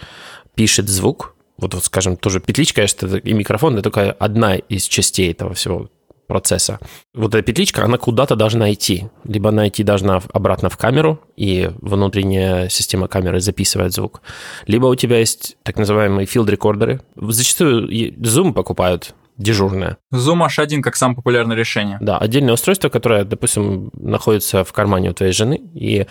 пишет 0.56 0.90
звук, 0.90 1.36
вот, 1.58 1.76
вот 1.76 1.84
скажем, 1.86 2.18
тоже 2.18 2.40
петличка, 2.40 2.78
конечно, 2.78 3.18
и 3.18 3.34
микрофон, 3.34 3.74
это 3.74 3.84
только 3.84 4.12
одна 4.12 4.56
из 4.56 4.86
частей 4.86 5.32
этого 5.32 5.54
всего 5.54 5.90
процесса. 6.32 6.80
Вот 7.14 7.36
эта 7.36 7.44
петличка, 7.44 7.84
она 7.84 7.98
куда-то 7.98 8.38
должна 8.38 8.72
идти. 8.72 9.10
Либо 9.26 9.50
она 9.50 9.68
идти 9.68 9.84
должна 9.84 10.22
обратно 10.32 10.70
в 10.70 10.78
камеру, 10.78 11.20
и 11.36 11.70
внутренняя 11.82 12.70
система 12.70 13.10
камеры 13.10 13.42
записывает 13.42 13.92
звук. 13.92 14.22
Либо 14.66 14.86
у 14.86 14.96
тебя 14.96 15.20
есть 15.20 15.58
так 15.64 15.78
называемые 15.78 16.26
field-рекордеры. 16.26 17.02
Зачастую 17.18 17.90
Zoom 18.22 18.54
покупают 18.54 19.14
дежурное. 19.38 19.98
Zoom 20.14 20.48
H1 20.48 20.80
как 20.80 20.96
самое 20.96 21.18
популярное 21.18 21.58
решение. 21.58 21.98
Да, 22.00 22.18
отдельное 22.18 22.54
устройство, 22.54 22.88
которое, 22.88 23.26
допустим, 23.26 23.92
находится 23.94 24.64
в 24.64 24.72
кармане 24.72 25.10
у 25.10 25.14
твоей 25.14 25.34
жены, 25.34 25.60
и 25.74 26.08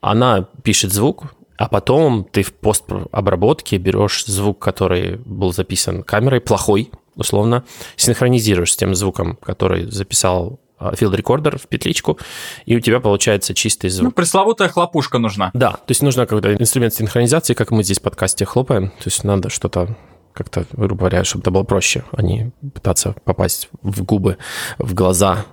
она 0.00 0.48
пишет 0.62 0.90
звук, 0.90 1.34
а 1.60 1.68
потом 1.68 2.24
ты 2.24 2.42
в 2.42 2.54
постобработке 2.54 3.76
берешь 3.76 4.24
звук, 4.24 4.58
который 4.58 5.16
был 5.16 5.52
записан 5.52 6.02
камерой, 6.02 6.40
плохой, 6.40 6.90
условно, 7.16 7.64
синхронизируешь 7.96 8.72
с 8.72 8.76
тем 8.76 8.94
звуком, 8.94 9.36
который 9.42 9.90
записал 9.90 10.60
field 10.80 11.14
рекордер 11.14 11.58
в 11.58 11.66
петличку, 11.66 12.18
и 12.64 12.76
у 12.76 12.80
тебя 12.80 13.00
получается 13.00 13.54
чистый 13.54 13.90
звук. 13.90 14.04
Ну, 14.04 14.12
пресловутая 14.12 14.68
хлопушка 14.68 15.18
нужна. 15.18 15.50
Да, 15.52 15.72
то 15.72 15.90
есть 15.90 16.02
нужно 16.02 16.24
какой-то 16.26 16.54
инструмент 16.54 16.94
синхронизации, 16.94 17.54
как 17.54 17.70
мы 17.70 17.82
здесь 17.82 17.98
в 17.98 18.02
подкасте 18.02 18.46
хлопаем, 18.46 18.88
то 18.88 19.04
есть 19.04 19.22
надо 19.24 19.50
что-то 19.50 19.96
как-то, 20.32 20.64
грубо 20.72 21.00
говоря, 21.00 21.24
чтобы 21.24 21.42
это 21.42 21.50
было 21.50 21.64
проще, 21.64 22.04
а 22.12 22.22
не 22.22 22.52
пытаться 22.72 23.14
попасть 23.24 23.68
в 23.82 24.04
губы, 24.04 24.38
в 24.78 24.94
глаза, 24.94 25.44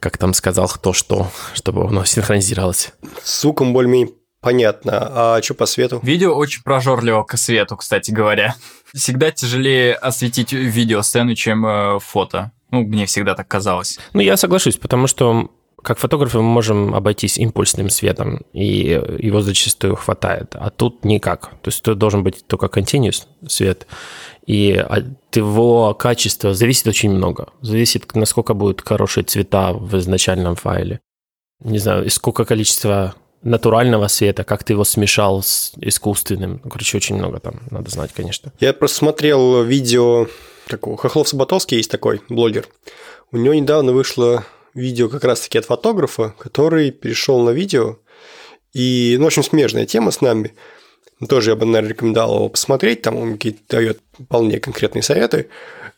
как 0.00 0.18
там 0.18 0.34
сказал 0.34 0.68
кто 0.68 0.92
что, 0.92 1.28
чтобы 1.54 1.86
оно 1.86 2.04
синхронизировалось. 2.04 2.92
С 3.22 3.40
звуком 3.40 3.72
более-менее 3.72 4.12
понятно. 4.44 5.36
А 5.36 5.42
что 5.42 5.54
по 5.54 5.66
свету? 5.66 5.98
Видео 6.02 6.34
очень 6.34 6.62
прожорливо 6.62 7.24
к 7.24 7.36
свету, 7.36 7.76
кстати 7.76 8.10
говоря 8.10 8.54
всегда 8.94 9.30
тяжелее 9.30 9.94
осветить 9.94 10.52
видеосцену, 10.52 11.34
чем 11.34 11.66
э, 11.66 11.98
фото. 12.00 12.52
Ну, 12.70 12.82
мне 12.82 13.06
всегда 13.06 13.34
так 13.34 13.48
казалось. 13.48 13.98
Ну, 14.12 14.20
я 14.20 14.36
соглашусь, 14.36 14.76
потому 14.76 15.06
что 15.06 15.50
как 15.82 15.98
фотографы 15.98 16.38
мы 16.38 16.44
можем 16.44 16.94
обойтись 16.94 17.36
импульсным 17.36 17.90
светом, 17.90 18.42
и 18.54 19.00
его 19.18 19.42
зачастую 19.42 19.96
хватает, 19.96 20.54
а 20.54 20.70
тут 20.70 21.04
никак. 21.04 21.50
То 21.60 21.68
есть 21.68 21.82
тут 21.82 21.98
должен 21.98 22.22
быть 22.22 22.46
только 22.46 22.66
continuous 22.66 23.26
свет, 23.46 23.86
и 24.46 24.72
от 24.72 25.04
его 25.34 25.92
качества 25.92 26.54
зависит 26.54 26.86
очень 26.86 27.10
много. 27.10 27.48
Зависит, 27.60 28.14
насколько 28.14 28.54
будут 28.54 28.80
хорошие 28.80 29.24
цвета 29.24 29.74
в 29.74 29.98
изначальном 29.98 30.56
файле. 30.56 31.00
Не 31.60 31.78
знаю, 31.78 32.08
сколько 32.10 32.46
количества 32.46 33.14
натурального 33.44 34.08
света, 34.08 34.42
как 34.42 34.64
ты 34.64 34.72
его 34.72 34.84
смешал 34.84 35.42
с 35.42 35.72
искусственным. 35.76 36.58
Короче, 36.58 36.96
очень 36.96 37.16
много 37.16 37.38
там 37.38 37.60
надо 37.70 37.90
знать, 37.90 38.10
конечно. 38.12 38.52
Я 38.58 38.72
просто 38.72 38.96
смотрел 38.96 39.62
видео 39.62 40.26
такого. 40.66 40.96
Хохлов 40.96 41.28
Саботовский 41.28 41.76
есть 41.76 41.90
такой 41.90 42.22
блогер. 42.28 42.66
У 43.30 43.36
него 43.36 43.54
недавно 43.54 43.92
вышло 43.92 44.44
видео 44.72 45.08
как 45.08 45.24
раз-таки 45.24 45.58
от 45.58 45.66
фотографа, 45.66 46.34
который 46.38 46.90
перешел 46.90 47.42
на 47.42 47.50
видео. 47.50 47.98
И, 48.72 49.16
ну, 49.20 49.26
общем, 49.26 49.42
смежная 49.42 49.86
тема 49.86 50.10
с 50.10 50.20
нами. 50.20 50.54
Тоже 51.28 51.50
я 51.50 51.56
бы, 51.56 51.64
наверное, 51.64 51.90
рекомендовал 51.90 52.36
его 52.36 52.48
посмотреть. 52.48 53.02
Там 53.02 53.16
он 53.16 53.34
какие-то 53.34 53.60
дает 53.68 54.00
вполне 54.18 54.58
конкретные 54.58 55.02
советы. 55.02 55.48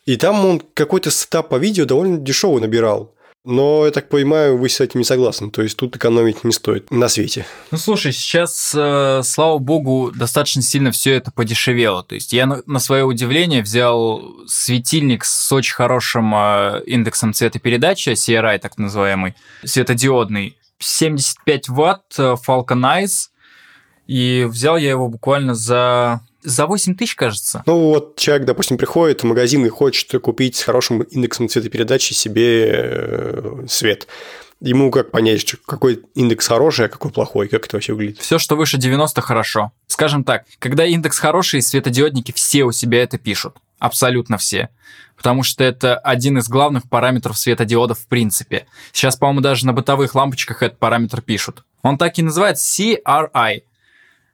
И 0.05 0.17
там 0.17 0.45
он 0.45 0.63
какой-то 0.75 1.11
сетап 1.11 1.49
по 1.49 1.57
видео 1.57 1.85
довольно 1.85 2.19
дешевый 2.19 2.61
набирал. 2.61 3.13
Но, 3.47 3.87
я 3.87 3.93
так 3.93 4.09
понимаю, 4.09 4.59
вы 4.59 4.69
с 4.69 4.81
этим 4.81 4.99
не 4.99 5.05
согласны. 5.05 5.53
То 5.53 5.63
есть 5.63 5.77
тут 5.77 5.95
экономить 5.95 6.43
не 6.43 6.51
стоит 6.51 6.91
на 6.91 7.09
свете. 7.09 7.47
Ну 7.71 7.79
слушай, 7.79 8.13
сейчас, 8.13 8.75
э, 8.77 9.21
слава 9.23 9.59
богу, 9.59 10.11
достаточно 10.13 10.63
сильно 10.63 10.91
все 10.91 11.15
это 11.15 11.31
подешевело. 11.31 12.03
То 12.03 12.17
есть 12.17 12.33
я 12.33 12.47
на, 12.47 12.81
свое 12.81 13.05
удивление 13.05 13.63
взял 13.63 14.21
светильник 14.49 15.25
с 15.25 15.53
очень 15.53 15.75
хорошим 15.75 16.35
э, 16.35 16.83
индексом 16.87 17.33
цветопередачи, 17.33 18.11
CRI 18.11 18.59
так 18.59 18.79
называемый, 18.79 19.37
светодиодный, 19.65 20.59
75 20.81 21.69
ватт, 21.69 22.19
э, 22.19 22.35
Falcon 22.45 22.83
Eyes, 22.83 23.29
и 24.09 24.45
взял 24.49 24.77
я 24.77 24.91
его 24.91 25.09
буквально 25.09 25.55
за 25.55 26.21
за 26.47 26.67
8 26.67 26.95
тысяч, 26.95 27.17
кажется. 27.17 27.63
Ну, 27.67 27.89
вот 27.89 28.17
человек, 28.17 28.47
допустим, 28.47 28.79
приходит 28.79 29.23
в 29.23 29.27
магазин 29.27 29.67
и 29.67 29.69
хочет 29.69 30.21
купить 30.23 30.57
с 30.57 30.63
хорошим 30.63 31.03
индексом 31.03 31.49
цветопередачи 31.49 32.15
себе 32.15 32.71
э, 32.73 33.65
свет. 33.69 34.07
Ему 34.61 34.91
как 34.91 35.11
понять, 35.11 35.55
какой 35.67 36.03
индекс 36.15 36.47
хороший, 36.47 36.87
а 36.87 36.89
какой 36.89 37.11
плохой, 37.11 37.49
как 37.49 37.67
это 37.67 37.77
вообще 37.77 37.93
выглядит? 37.93 38.21
Все, 38.21 38.39
что 38.39 38.57
выше 38.57 38.79
90, 38.79 39.21
хорошо. 39.21 39.73
Скажем 39.87 40.25
так, 40.25 40.45
когда 40.59 40.87
индекс 40.87 41.19
хороший, 41.19 41.61
светодиодники 41.61 42.33
все 42.33 42.65
у 42.65 42.73
себя 42.73 43.03
это 43.03 43.19
пишут. 43.19 43.57
Абсолютно 43.79 44.39
все. 44.39 44.71
Потому 45.17 45.43
что 45.43 45.65
это 45.65 45.99
один 45.99 46.39
из 46.39 46.49
главных 46.49 46.89
параметров 46.89 47.37
светодиодов 47.37 47.99
в 47.99 48.07
принципе. 48.07 48.67
Сейчас, 48.93 49.17
по-моему, 49.17 49.41
даже 49.41 49.67
на 49.67 49.73
бытовых 49.73 50.15
лампочках 50.15 50.63
этот 50.63 50.79
параметр 50.79 51.21
пишут. 51.21 51.65
Он 51.83 51.99
так 51.99 52.19
и 52.19 52.23
называется 52.23 52.83
CRI. 52.83 53.63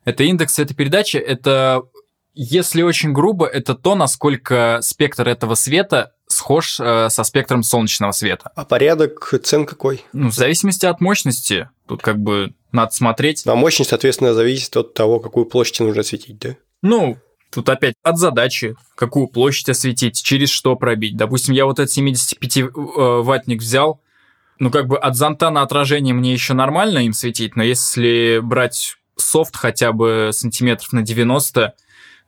Это 0.05 0.25
индекс 0.25 0.55
цветопередачи, 0.55 1.17
это 1.17 1.83
если 2.35 2.83
очень 2.83 3.13
грубо, 3.13 3.47
это 3.47 3.75
то, 3.75 3.95
насколько 3.95 4.79
спектр 4.83 5.29
этого 5.29 5.55
света 5.55 6.13
схож 6.29 6.81
э, 6.81 7.09
со 7.11 7.25
спектром 7.25 7.63
солнечного 7.63 8.13
света. 8.13 8.51
А 8.55 8.65
порядок 8.65 9.35
цен 9.43 9.67
какой? 9.67 10.05
Ну, 10.13 10.31
в 10.31 10.35
зависимости 10.35 10.87
от 10.87 11.01
мощности. 11.01 11.69
Тут 11.87 12.03
как 12.03 12.19
бы 12.19 12.55
надо 12.73 12.93
смотреть. 12.93 13.47
А 13.47 13.55
мощность, 13.55 13.91
соответственно, 13.91 14.33
зависит 14.35 14.77
от 14.77 14.95
того, 14.95 15.21
какую 15.21 15.47
площадь 15.47 15.81
нужно 15.81 16.01
осветить, 16.01 16.39
да? 16.39 16.57
Ну, 16.81 17.19
тут 17.53 17.69
опять 17.69 17.95
от 18.03 18.19
задачи, 18.19 18.77
какую 18.95 19.29
площадь 19.29 19.69
осветить, 19.69 20.23
через 20.23 20.49
что 20.49 20.75
пробить. 20.75 21.17
Допустим, 21.17 21.55
я 21.55 21.67
вот 21.67 21.79
этот 21.79 21.97
75-ваттник 21.97 23.59
взял, 23.59 24.01
ну, 24.59 24.71
как 24.71 24.87
бы 24.87 24.99
от 24.99 25.17
зонта 25.17 25.51
на 25.51 25.63
отражение 25.63 26.15
мне 26.15 26.33
еще 26.33 26.55
нормально 26.55 27.01
им 27.01 27.13
светить, 27.13 27.57
но 27.57 27.63
если 27.63 28.41
брать 28.43 28.97
софт 29.17 29.57
хотя 29.57 29.93
бы 29.93 30.31
сантиметров 30.33 30.93
на 30.93 31.03
90, 31.03 31.75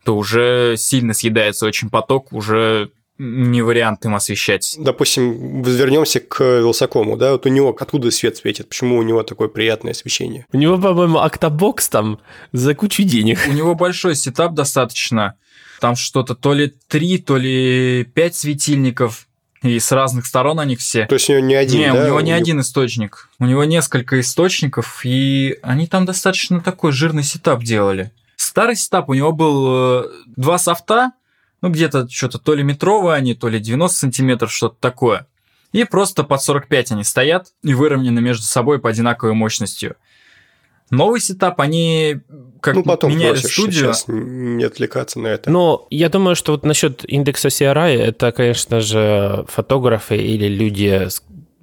то 0.05 0.17
уже 0.17 0.75
сильно 0.77 1.15
съедается 1.15 1.67
очень 1.67 1.91
поток, 1.91 2.33
уже 2.33 2.91
не 3.19 3.63
вариант 3.63 4.05
им 4.05 4.15
освещать. 4.15 4.75
Допустим, 4.79 5.63
вернемся 5.63 6.21
к 6.21 6.43
Вилсакому, 6.43 7.17
да, 7.17 7.33
вот 7.33 7.47
у 7.47 7.49
него 7.49 7.75
откуда 7.79 8.11
свет 8.11 8.37
светит, 8.37 8.69
почему 8.69 8.99
у 8.99 9.03
него 9.03 9.23
такое 9.23 9.49
приятное 9.49 9.93
освещение? 9.93 10.47
У 10.53 10.57
него, 10.57 10.79
по-моему, 10.79 11.19
октобокс 11.19 11.89
там 11.89 12.19
за 12.53 12.75
кучу 12.75 13.05
денег. 13.05 13.39
У 13.49 13.53
него 13.53 13.75
большой 13.75 14.17
сетап 14.17 14.55
достаточно, 14.55 15.37
там 15.81 15.95
что-то 15.95 16.35
то 16.35 16.55
ли 16.55 16.75
3, 16.89 17.19
то 17.19 17.37
ли 17.37 18.05
5 18.05 18.35
светильников, 18.35 19.29
и 19.63 19.79
с 19.79 19.93
разных 19.93 20.27
сторон 20.27 20.61
они 20.61 20.77
все. 20.77 21.07
То 21.07 21.15
есть 21.15 21.31
у 21.31 21.33
него 21.33 21.47
не 21.47 21.55
один, 21.55 21.81
Не, 21.81 21.93
да? 21.93 22.03
у 22.03 22.07
него 22.07 22.21
не 22.21 22.33
один 22.33 22.61
источник. 22.61 23.31
У 23.39 23.47
него 23.47 23.65
несколько 23.65 24.21
источников, 24.21 25.01
и 25.05 25.57
они 25.63 25.87
там 25.87 26.05
достаточно 26.05 26.61
такой 26.61 26.93
жирный 26.93 27.23
сетап 27.23 27.63
делали. 27.63 28.13
Старый 28.37 28.77
сетап 28.77 29.09
у 29.09 29.15
него 29.15 29.33
был 29.33 29.67
э, 29.69 30.05
два 30.37 30.59
софта, 30.59 31.13
ну 31.61 31.71
где-то 31.71 32.09
что-то 32.09 32.39
то 32.39 32.55
ли 32.55 32.63
метровые 32.63 33.15
они, 33.15 33.35
то 33.35 33.49
ли 33.49 33.59
90 33.59 33.99
сантиметров, 33.99 34.53
что-то 34.53 34.77
такое. 34.81 35.27
И 35.73 35.85
просто 35.85 36.23
под 36.23 36.41
45 36.43 36.93
они 36.93 37.05
стоят 37.05 37.49
и 37.63 37.75
выровнены 37.75 38.21
между 38.21 38.45
собой 38.45 38.79
по 38.79 38.91
одинаковой 38.91 39.35
мощностью. 39.35 39.97
Новый 40.91 41.21
сетап, 41.21 41.61
они 41.61 42.21
как 42.61 42.75
Ну, 42.77 42.83
потом 42.85 43.11
меняли 43.11 43.33
просишь 43.33 43.53
студию. 43.53 43.73
сейчас 43.95 44.05
не 44.07 44.63
отвлекаться 44.65 45.19
на 45.19 45.29
это. 45.29 45.51
Но 45.51 45.87
я 45.91 46.09
думаю, 46.09 46.37
что 46.37 46.53
вот 46.53 46.65
насчет 46.65 47.05
индекса 47.11 47.49
CRI, 47.49 47.97
это, 47.97 48.31
конечно 48.33 48.81
же, 48.81 49.45
фотографы 49.49 50.17
или 50.17 50.47
люди, 50.47 51.09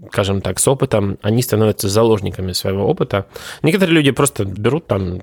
скажем 0.10 0.42
так, 0.42 0.60
с 0.60 0.68
опытом, 0.68 1.18
они 1.22 1.42
становятся 1.44 1.88
заложниками 1.88 2.52
своего 2.52 2.88
опыта. 2.88 3.28
Некоторые 3.62 3.96
люди 3.96 4.12
просто 4.12 4.44
берут 4.44 4.88
там 4.88 5.22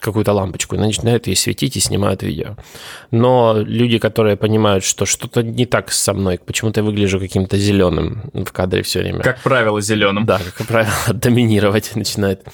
какую-то 0.00 0.32
лампочку 0.32 0.76
и 0.76 0.78
начинают 0.78 1.26
ей 1.26 1.36
светить 1.36 1.76
и 1.76 1.80
снимают 1.80 2.22
видео. 2.22 2.56
Но 3.10 3.56
люди, 3.58 3.98
которые 3.98 4.36
понимают, 4.36 4.84
что 4.84 5.06
что-то 5.06 5.42
не 5.42 5.66
так 5.66 5.92
со 5.92 6.12
мной, 6.12 6.38
почему-то 6.44 6.80
я 6.80 6.84
выгляжу 6.84 7.20
каким-то 7.20 7.56
зеленым 7.56 8.30
в 8.32 8.50
кадре 8.52 8.82
все 8.82 9.00
время. 9.00 9.20
Как 9.20 9.40
правило, 9.42 9.80
зеленым. 9.80 10.26
Да, 10.26 10.40
как 10.56 10.66
правило, 10.66 10.92
доминировать 11.12 11.94
начинает. 11.94 12.46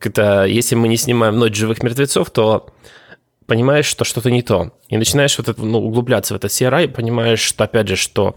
Это, 0.00 0.44
если 0.44 0.74
мы 0.74 0.88
не 0.88 0.96
снимаем 0.96 1.38
«Ночь 1.38 1.56
живых 1.56 1.82
мертвецов», 1.82 2.30
то 2.30 2.66
понимаешь, 3.46 3.86
что 3.86 4.04
что-то 4.04 4.30
не 4.30 4.42
то. 4.42 4.72
И 4.88 4.96
начинаешь 4.96 5.36
вот 5.38 5.48
это, 5.48 5.62
ну, 5.62 5.78
углубляться 5.78 6.34
в 6.34 6.36
этот 6.36 6.50
CRI, 6.50 6.88
понимаешь, 6.88 7.40
что, 7.40 7.64
опять 7.64 7.88
же, 7.88 7.96
что 7.96 8.34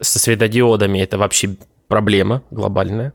со 0.00 0.18
светодиодами 0.18 1.00
это 1.00 1.18
вообще 1.18 1.56
проблема 1.88 2.42
глобальная. 2.50 3.12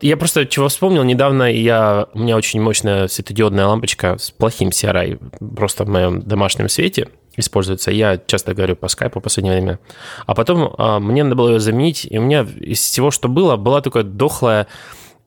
Я 0.00 0.16
просто 0.16 0.46
чего 0.46 0.68
вспомнил, 0.68 1.02
недавно 1.02 1.50
я, 1.50 2.06
у 2.14 2.20
меня 2.20 2.36
очень 2.36 2.60
мощная 2.60 3.08
светодиодная 3.08 3.66
лампочка 3.66 4.16
с 4.16 4.30
плохим 4.30 4.68
CRI, 4.68 5.18
просто 5.56 5.84
в 5.84 5.88
моем 5.88 6.22
домашнем 6.22 6.68
свете 6.68 7.08
используется. 7.36 7.90
Я 7.90 8.16
часто 8.18 8.54
говорю 8.54 8.76
по 8.76 8.88
скайпу 8.88 9.18
в 9.20 9.22
последнее 9.22 9.54
время. 9.54 9.78
А 10.26 10.34
потом 10.34 10.74
а, 10.78 11.00
мне 11.00 11.24
надо 11.24 11.36
было 11.36 11.50
ее 11.50 11.60
заменить, 11.60 12.06
и 12.08 12.18
у 12.18 12.22
меня 12.22 12.46
из 12.60 12.80
всего, 12.80 13.10
что 13.10 13.28
было, 13.28 13.56
была 13.56 13.80
такая 13.80 14.04
дохлая 14.04 14.66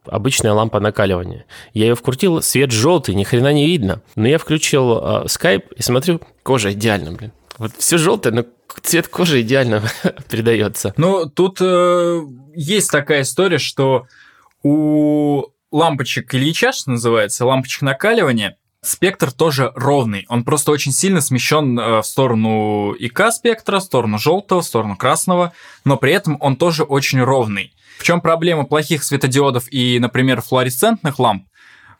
обычная 0.06 0.54
лампа 0.54 0.80
накаливания. 0.80 1.46
Я 1.74 1.88
ее 1.88 1.96
вкрутил, 1.96 2.42
свет 2.42 2.72
желтый, 2.72 3.16
ни 3.16 3.24
хрена 3.24 3.54
не 3.54 3.68
видно. 3.68 4.02
Но 4.16 4.28
я 4.28 4.38
включил 4.38 5.00
э, 5.02 5.28
скайп 5.28 5.72
и 5.74 5.82
смотрю, 5.82 6.22
кожа 6.44 6.72
идеально, 6.74 7.12
блин. 7.12 7.32
Вот 7.58 7.72
все 7.78 7.98
желтое, 7.98 8.34
но 8.34 8.46
цвет 8.82 9.08
кожи 9.08 9.42
идеально 9.42 9.84
передается. 10.30 10.94
Ну, 10.98 11.28
тут 11.28 11.58
э, 11.62 12.22
есть 12.56 12.90
такая 12.90 13.22
история, 13.22 13.60
что 13.60 14.08
у 14.64 15.46
лампочек 15.72 16.34
Ильича, 16.36 16.72
что 16.72 16.92
называется, 16.92 17.46
лампочек 17.46 17.82
накаливания, 17.82 18.58
спектр 18.82 19.32
тоже 19.32 19.72
ровный. 19.76 20.26
Он 20.28 20.44
просто 20.44 20.72
очень 20.72 20.92
сильно 20.92 21.22
смещен 21.22 21.80
э, 21.80 22.02
в 22.02 22.04
сторону 22.04 22.94
ИК 22.94 23.32
спектра, 23.32 23.80
в 23.80 23.84
сторону 23.84 24.18
желтого, 24.18 24.62
в 24.62 24.66
сторону 24.66 24.98
красного, 24.98 25.54
но 25.86 25.98
при 25.98 26.14
этом 26.14 26.38
он 26.40 26.56
тоже 26.56 26.84
очень 26.84 27.22
ровный. 27.22 27.74
В 28.00 28.04
чем 28.04 28.22
проблема 28.22 28.66
плохих 28.66 29.04
светодиодов 29.04 29.72
и, 29.72 30.00
например, 30.00 30.42
флуоресцентных 30.42 31.20
ламп? 31.20 31.46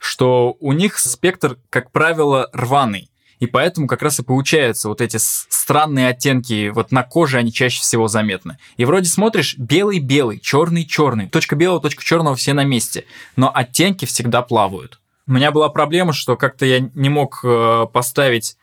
Что 0.00 0.56
у 0.58 0.72
них 0.72 0.98
спектр, 0.98 1.58
как 1.70 1.92
правило, 1.92 2.50
рваный. 2.52 3.08
И 3.42 3.48
поэтому 3.48 3.88
как 3.88 4.02
раз 4.02 4.20
и 4.20 4.22
получаются 4.22 4.88
вот 4.88 5.00
эти 5.00 5.16
странные 5.16 6.06
оттенки, 6.06 6.68
вот 6.68 6.92
на 6.92 7.02
коже 7.02 7.38
они 7.38 7.52
чаще 7.52 7.80
всего 7.80 8.06
заметны. 8.06 8.56
И 8.76 8.84
вроде 8.84 9.08
смотришь 9.08 9.58
белый-белый, 9.58 10.38
черный-черный, 10.38 11.28
точка 11.28 11.56
белого, 11.56 11.80
точка 11.80 12.04
черного 12.04 12.36
все 12.36 12.52
на 12.52 12.62
месте, 12.62 13.04
но 13.34 13.50
оттенки 13.52 14.04
всегда 14.04 14.42
плавают. 14.42 15.00
У 15.26 15.32
меня 15.32 15.50
была 15.50 15.70
проблема, 15.70 16.12
что 16.12 16.36
как-то 16.36 16.64
я 16.66 16.88
не 16.94 17.08
мог 17.08 17.40
э, 17.42 17.86
поставить 17.92 18.56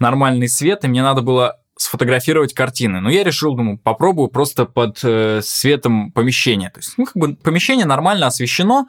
нормальный 0.00 0.48
свет, 0.48 0.84
и 0.84 0.88
мне 0.88 1.04
надо 1.04 1.22
было 1.22 1.60
сфотографировать 1.76 2.52
картины. 2.52 3.00
Но 3.00 3.10
я 3.10 3.22
решил, 3.22 3.54
думаю, 3.54 3.78
попробую 3.78 4.26
просто 4.26 4.64
под 4.64 4.98
э, 5.04 5.40
светом 5.40 6.10
помещения. 6.10 6.70
То 6.70 6.80
есть, 6.80 6.94
ну, 6.96 7.04
как 7.04 7.14
бы 7.14 7.36
помещение 7.36 7.86
нормально 7.86 8.26
освещено, 8.26 8.88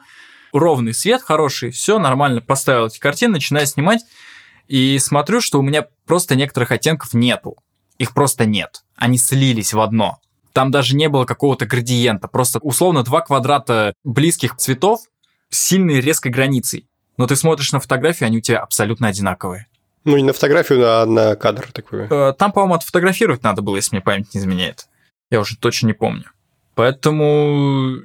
ровный 0.52 0.94
свет 0.94 1.22
хороший, 1.22 1.70
все 1.70 2.00
нормально. 2.00 2.40
Поставил 2.40 2.86
эти 2.86 2.98
картины, 2.98 3.34
начинаю 3.34 3.66
снимать, 3.66 4.00
и 4.68 4.98
смотрю, 4.98 5.40
что 5.40 5.58
у 5.58 5.62
меня 5.62 5.86
просто 6.06 6.36
некоторых 6.36 6.70
оттенков 6.70 7.14
нету. 7.14 7.56
Их 7.98 8.14
просто 8.14 8.44
нет. 8.46 8.84
Они 8.96 9.18
слились 9.18 9.72
в 9.72 9.80
одно. 9.80 10.18
Там 10.52 10.70
даже 10.70 10.94
не 10.94 11.08
было 11.08 11.24
какого-то 11.24 11.66
градиента. 11.66 12.28
Просто 12.28 12.58
условно 12.60 13.02
два 13.02 13.22
квадрата 13.22 13.94
близких 14.04 14.56
цветов 14.56 15.00
с 15.50 15.58
сильной 15.58 16.00
резкой 16.00 16.30
границей. 16.30 16.86
Но 17.16 17.26
ты 17.26 17.34
смотришь 17.34 17.72
на 17.72 17.80
фотографию, 17.80 18.28
они 18.28 18.38
у 18.38 18.40
тебя 18.40 18.60
абсолютно 18.60 19.08
одинаковые. 19.08 19.66
Ну, 20.04 20.16
не 20.16 20.22
на 20.22 20.32
фотографию, 20.32 20.80
а 20.84 21.06
на 21.06 21.34
кадр 21.34 21.70
такой. 21.72 22.06
Э, 22.08 22.32
Там, 22.32 22.52
по-моему, 22.52 22.74
отфотографировать 22.74 23.42
надо 23.42 23.62
было, 23.62 23.76
если 23.76 23.96
мне 23.96 24.02
память 24.02 24.32
не 24.34 24.40
изменяет. 24.40 24.88
Я 25.30 25.40
уже 25.40 25.56
точно 25.56 25.88
не 25.88 25.92
помню. 25.92 26.24
Поэтому 26.74 27.96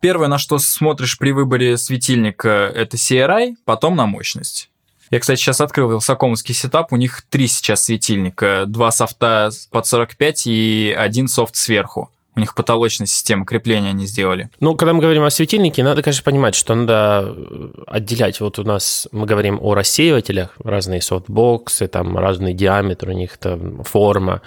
первое, 0.00 0.28
на 0.28 0.38
что 0.38 0.58
смотришь 0.58 1.18
при 1.18 1.32
выборе 1.32 1.76
светильника, 1.76 2.48
это 2.74 2.96
CRI, 2.96 3.56
потом 3.64 3.96
на 3.96 4.06
мощность. 4.06 4.70
Я, 5.12 5.20
кстати, 5.20 5.38
сейчас 5.38 5.60
открыл 5.60 5.90
вилсакомовский 5.90 6.54
сетап, 6.54 6.90
у 6.90 6.96
них 6.96 7.20
три 7.28 7.46
сейчас 7.46 7.84
светильника, 7.84 8.64
два 8.66 8.90
софта 8.90 9.50
под 9.70 9.86
45 9.86 10.46
и 10.46 10.96
один 10.98 11.28
софт 11.28 11.54
сверху. 11.54 12.10
У 12.34 12.40
них 12.40 12.54
потолочная 12.54 13.06
система 13.06 13.44
крепления 13.44 13.90
они 13.90 14.06
сделали. 14.06 14.48
Ну, 14.58 14.74
когда 14.74 14.94
мы 14.94 15.02
говорим 15.02 15.22
о 15.22 15.28
светильнике, 15.28 15.84
надо, 15.84 16.02
конечно, 16.02 16.24
понимать, 16.24 16.54
что 16.54 16.74
надо 16.74 17.36
отделять. 17.86 18.40
Вот 18.40 18.58
у 18.58 18.64
нас 18.64 19.06
мы 19.12 19.26
говорим 19.26 19.58
о 19.60 19.74
рассеивателях, 19.74 20.54
разные 20.64 21.02
софтбоксы, 21.02 21.88
там 21.88 22.16
разный 22.16 22.54
диаметр 22.54 23.10
у 23.10 23.12
них, 23.12 23.36
там 23.36 23.84
форма, 23.84 24.40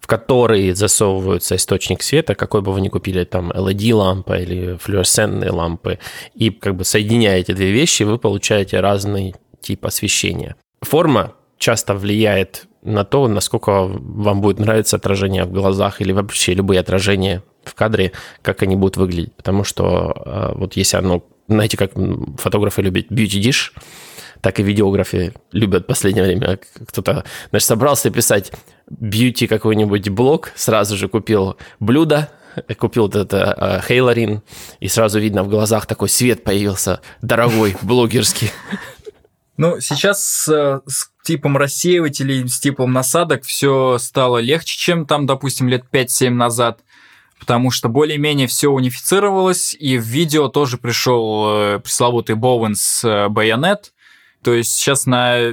в 0.00 0.06
которые 0.06 0.74
засовываются 0.74 1.56
источник 1.56 2.02
света, 2.02 2.34
какой 2.34 2.62
бы 2.62 2.72
вы 2.72 2.80
ни 2.80 2.88
купили, 2.88 3.24
там 3.24 3.50
LED-лампа 3.50 4.40
или 4.40 4.78
флуоресцентные 4.78 5.50
лампы, 5.50 5.98
и 6.34 6.48
как 6.48 6.74
бы 6.74 6.84
соединяя 6.84 7.36
эти 7.36 7.52
две 7.52 7.70
вещи, 7.70 8.04
вы 8.04 8.16
получаете 8.16 8.80
разный 8.80 9.34
тип 9.60 9.86
освещения. 9.86 10.56
Форма 10.82 11.34
часто 11.58 11.94
влияет 11.94 12.66
на 12.82 13.04
то, 13.04 13.26
насколько 13.26 13.86
вам 13.86 14.40
будет 14.40 14.58
нравиться 14.58 14.96
отражение 14.96 15.44
в 15.44 15.52
глазах 15.52 16.00
или 16.00 16.12
вообще 16.12 16.54
любые 16.54 16.80
отражения 16.80 17.42
в 17.64 17.74
кадре, 17.74 18.12
как 18.42 18.62
они 18.62 18.76
будут 18.76 18.96
выглядеть. 18.96 19.34
Потому 19.34 19.64
что 19.64 20.14
э, 20.24 20.52
вот 20.54 20.76
если 20.76 20.96
оно, 20.96 21.24
знаете, 21.48 21.76
как 21.76 21.92
фотографы 22.38 22.82
любят 22.82 23.10
beauty 23.10 23.40
dish, 23.40 23.72
так 24.40 24.60
и 24.60 24.62
видеографы 24.62 25.34
любят 25.50 25.84
в 25.84 25.86
последнее 25.86 26.24
время. 26.24 26.58
Кто-то, 26.86 27.24
значит, 27.50 27.66
собрался 27.66 28.10
писать 28.10 28.52
beauty 28.88 29.48
какой-нибудь 29.48 30.08
блог, 30.10 30.52
сразу 30.54 30.96
же 30.96 31.08
купил 31.08 31.56
блюдо, 31.80 32.30
купил 32.78 33.04
вот 33.04 33.16
это 33.16 33.82
Хейлорин, 33.86 34.42
и 34.80 34.88
сразу 34.88 35.18
видно 35.18 35.42
в 35.42 35.48
глазах 35.48 35.86
такой 35.86 36.08
свет 36.08 36.44
появился, 36.44 37.00
дорогой, 37.22 37.76
блогерский. 37.82 38.50
Ну, 39.56 39.80
сейчас 39.80 40.22
с, 40.24 40.82
с 40.86 41.10
типом 41.24 41.56
рассеивателей, 41.56 42.46
с 42.46 42.60
типом 42.60 42.92
насадок 42.92 43.44
все 43.44 43.98
стало 43.98 44.38
легче, 44.38 44.76
чем 44.76 45.06
там, 45.06 45.26
допустим, 45.26 45.68
лет 45.68 45.84
5-7 45.90 46.30
назад, 46.30 46.80
потому 47.38 47.70
что 47.70 47.88
более-менее 47.88 48.46
все 48.46 48.68
унифицировалось, 48.68 49.74
и 49.74 49.98
в 49.98 50.02
видео 50.02 50.48
тоже 50.48 50.76
пришел 50.78 51.46
э, 51.48 51.78
пресловутый 51.80 52.36
Bowens 52.36 53.00
э, 53.02 53.28
байонет, 53.28 53.92
то 54.42 54.52
есть 54.54 54.74
сейчас 54.74 55.06
на 55.06 55.52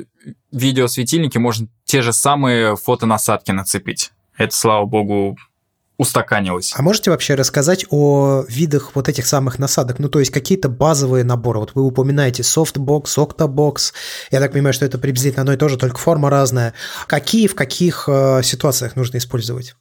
видеосветильнике 0.51 1.39
можно 1.39 1.67
те 1.85 2.01
же 2.01 2.13
самые 2.13 2.75
фотонасадки 2.75 3.51
нацепить. 3.51 4.11
Это, 4.37 4.55
слава 4.55 4.85
богу, 4.85 5.37
устаканилось. 6.03 6.73
А 6.75 6.81
можете 6.81 7.09
вообще 7.09 7.35
рассказать 7.35 7.85
о 7.89 8.43
видах 8.47 8.91
вот 8.93 9.09
этих 9.09 9.25
самых 9.25 9.57
насадок? 9.57 9.99
Ну, 9.99 10.09
то 10.09 10.19
есть 10.19 10.31
какие-то 10.31 10.69
базовые 10.69 11.23
наборы. 11.23 11.59
Вот 11.59 11.71
вы 11.73 11.81
упоминаете 11.81 12.43
софтбокс, 12.43 13.17
октобокс. 13.17 13.93
Я 14.31 14.39
так 14.39 14.51
понимаю, 14.51 14.73
что 14.73 14.85
это 14.85 14.97
приблизительно 14.99 15.41
одно 15.41 15.53
и 15.53 15.57
то 15.57 15.67
же, 15.67 15.77
только 15.77 15.97
форма 15.97 16.29
разная. 16.29 16.73
Какие 17.07 17.47
в 17.47 17.55
каких 17.55 18.05
э, 18.07 18.41
ситуациях 18.43 18.95
нужно 18.95 19.17
использовать? 19.17 19.75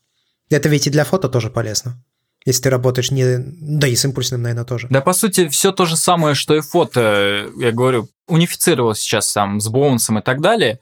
Это 0.49 0.69
ведь 0.69 0.87
и 0.87 0.91
для 0.91 1.05
фото 1.05 1.29
тоже 1.29 1.51
полезно. 1.51 2.03
Если 2.45 2.63
ты 2.63 2.71
работаешь 2.71 3.11
не... 3.11 3.39
Да 3.39 3.87
и 3.87 3.95
с 3.95 4.05
импульсным, 4.05 4.43
наверное, 4.43 4.65
тоже. 4.65 4.89
Да, 4.91 5.01
по 5.01 5.13
сути, 5.13 5.49
все 5.49 5.71
то 5.73 5.85
же 5.85 5.97
самое, 5.97 6.35
что 6.35 6.55
и 6.57 6.61
фото. 6.61 7.47
Я 7.57 7.73
говорю, 7.73 8.09
унифицировалось 8.27 8.99
сейчас 8.99 9.33
там 9.33 9.61
с 9.61 9.69
Bowens 9.69 10.06
ом 10.06 10.19
и 10.19 10.23
так 10.23 10.41
далее. 10.41 10.81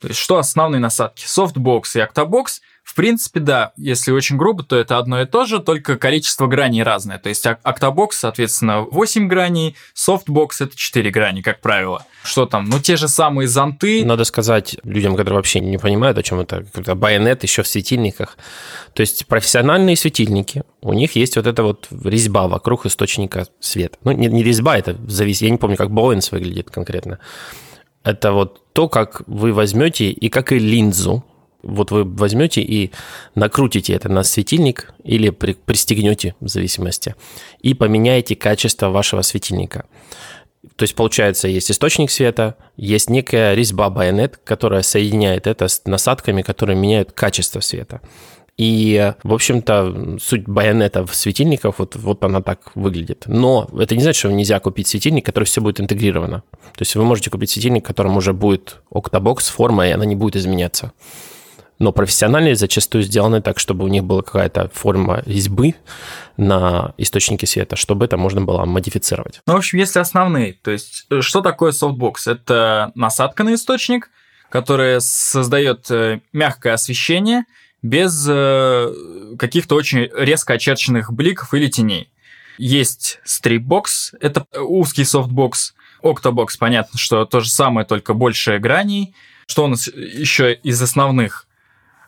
То 0.00 0.08
есть, 0.08 0.20
что 0.20 0.38
основные 0.38 0.80
насадки? 0.80 1.24
Софтбокс 1.26 1.96
и 1.96 2.00
октобокс 2.00 2.60
в 2.90 2.94
принципе, 2.96 3.38
да, 3.38 3.70
если 3.76 4.10
очень 4.10 4.36
грубо, 4.36 4.64
то 4.64 4.74
это 4.74 4.98
одно 4.98 5.22
и 5.22 5.24
то 5.24 5.44
же, 5.44 5.60
только 5.60 5.96
количество 5.96 6.48
граней 6.48 6.82
разное. 6.82 7.18
То 7.18 7.28
есть 7.28 7.46
октобокс, 7.46 8.18
соответственно, 8.18 8.80
8 8.80 9.28
граней, 9.28 9.76
софтбокс 9.94 10.60
это 10.60 10.76
4 10.76 11.08
грани, 11.12 11.40
как 11.40 11.60
правило. 11.60 12.04
Что 12.24 12.46
там? 12.46 12.64
Ну, 12.64 12.80
те 12.80 12.96
же 12.96 13.06
самые 13.06 13.46
зонты. 13.46 14.04
Надо 14.04 14.24
сказать 14.24 14.76
людям, 14.82 15.14
которые 15.14 15.36
вообще 15.36 15.60
не 15.60 15.78
понимают, 15.78 16.18
о 16.18 16.24
чем 16.24 16.40
это, 16.40 16.66
это 16.74 16.96
байонет 16.96 17.44
еще 17.44 17.62
в 17.62 17.68
светильниках. 17.68 18.36
То 18.92 19.02
есть 19.02 19.24
профессиональные 19.28 19.94
светильники, 19.94 20.64
у 20.80 20.92
них 20.92 21.14
есть 21.14 21.36
вот 21.36 21.46
эта 21.46 21.62
вот 21.62 21.86
резьба 22.02 22.48
вокруг 22.48 22.86
источника 22.86 23.46
света. 23.60 23.98
Ну, 24.02 24.10
не, 24.10 24.26
не 24.26 24.42
резьба, 24.42 24.76
это 24.76 24.96
зависит, 25.06 25.42
я 25.42 25.50
не 25.50 25.58
помню, 25.58 25.76
как 25.76 25.92
Боуэнс 25.92 26.32
выглядит 26.32 26.72
конкретно. 26.72 27.20
Это 28.02 28.32
вот 28.32 28.72
то, 28.72 28.88
как 28.88 29.22
вы 29.28 29.52
возьмете 29.52 30.10
и 30.10 30.28
как 30.28 30.50
и 30.50 30.58
линзу, 30.58 31.24
вот 31.62 31.90
вы 31.90 32.04
возьмете 32.04 32.60
и 32.62 32.90
накрутите 33.34 33.92
это 33.92 34.08
на 34.08 34.22
светильник 34.22 34.92
или 35.04 35.30
при, 35.30 35.54
пристегнете 35.54 36.34
в 36.40 36.48
зависимости 36.48 37.14
и 37.60 37.74
поменяете 37.74 38.36
качество 38.36 38.88
вашего 38.88 39.22
светильника. 39.22 39.86
То 40.76 40.82
есть, 40.82 40.94
получается, 40.94 41.48
есть 41.48 41.70
источник 41.70 42.10
света, 42.10 42.56
есть 42.76 43.08
некая 43.08 43.54
резьба 43.54 43.88
байонет, 43.88 44.38
которая 44.44 44.82
соединяет 44.82 45.46
это 45.46 45.68
с 45.68 45.82
насадками, 45.86 46.42
которые 46.42 46.76
меняют 46.76 47.12
качество 47.12 47.60
света. 47.60 48.00
И, 48.58 49.14
в 49.22 49.32
общем-то, 49.32 50.18
суть 50.20 50.46
байонета 50.46 51.06
в 51.06 51.14
светильниках, 51.14 51.78
вот, 51.78 51.96
вот 51.96 52.22
она 52.24 52.42
так 52.42 52.72
выглядит. 52.74 53.24
Но 53.26 53.70
это 53.78 53.96
не 53.96 54.02
значит, 54.02 54.18
что 54.18 54.30
нельзя 54.30 54.60
купить 54.60 54.86
светильник, 54.86 55.24
который 55.24 55.44
все 55.44 55.62
будет 55.62 55.80
интегрировано. 55.80 56.42
То 56.74 56.82
есть 56.82 56.94
вы 56.94 57.04
можете 57.04 57.30
купить 57.30 57.48
светильник, 57.48 57.86
которым 57.86 58.18
уже 58.18 58.34
будет 58.34 58.82
октобокс, 58.90 59.48
форма, 59.48 59.88
и 59.88 59.92
она 59.92 60.04
не 60.04 60.14
будет 60.14 60.36
изменяться 60.36 60.92
но 61.80 61.92
профессиональные 61.92 62.54
зачастую 62.54 63.02
сделаны 63.02 63.40
так, 63.40 63.58
чтобы 63.58 63.86
у 63.86 63.88
них 63.88 64.04
была 64.04 64.22
какая-то 64.22 64.70
форма 64.72 65.22
резьбы 65.24 65.74
на 66.36 66.94
источнике 66.98 67.46
света, 67.46 67.74
чтобы 67.74 68.04
это 68.04 68.18
можно 68.18 68.42
было 68.42 68.66
модифицировать. 68.66 69.40
Ну, 69.46 69.54
в 69.54 69.56
общем, 69.56 69.78
если 69.78 69.98
основные, 69.98 70.52
то 70.52 70.70
есть 70.70 71.06
э, 71.10 71.22
что 71.22 71.40
такое 71.40 71.72
софтбокс? 71.72 72.26
Это 72.26 72.92
насадка 72.94 73.44
на 73.44 73.54
источник, 73.54 74.10
которая 74.50 75.00
создает 75.00 75.90
э, 75.90 76.20
мягкое 76.34 76.74
освещение 76.74 77.44
без 77.82 78.26
э, 78.28 78.92
каких-то 79.38 79.74
очень 79.74 80.10
резко 80.14 80.52
очерченных 80.52 81.12
бликов 81.14 81.54
или 81.54 81.68
теней. 81.68 82.10
Есть 82.58 83.20
стрипбокс, 83.24 84.12
это 84.20 84.44
узкий 84.54 85.04
софтбокс, 85.04 85.72
октобокс, 86.02 86.58
понятно, 86.58 86.98
что 86.98 87.24
то 87.24 87.40
же 87.40 87.48
самое, 87.48 87.86
только 87.86 88.12
больше 88.12 88.58
граней. 88.58 89.14
Что 89.46 89.64
у 89.64 89.68
нас 89.68 89.86
еще 89.86 90.52
из 90.52 90.80
основных? 90.82 91.46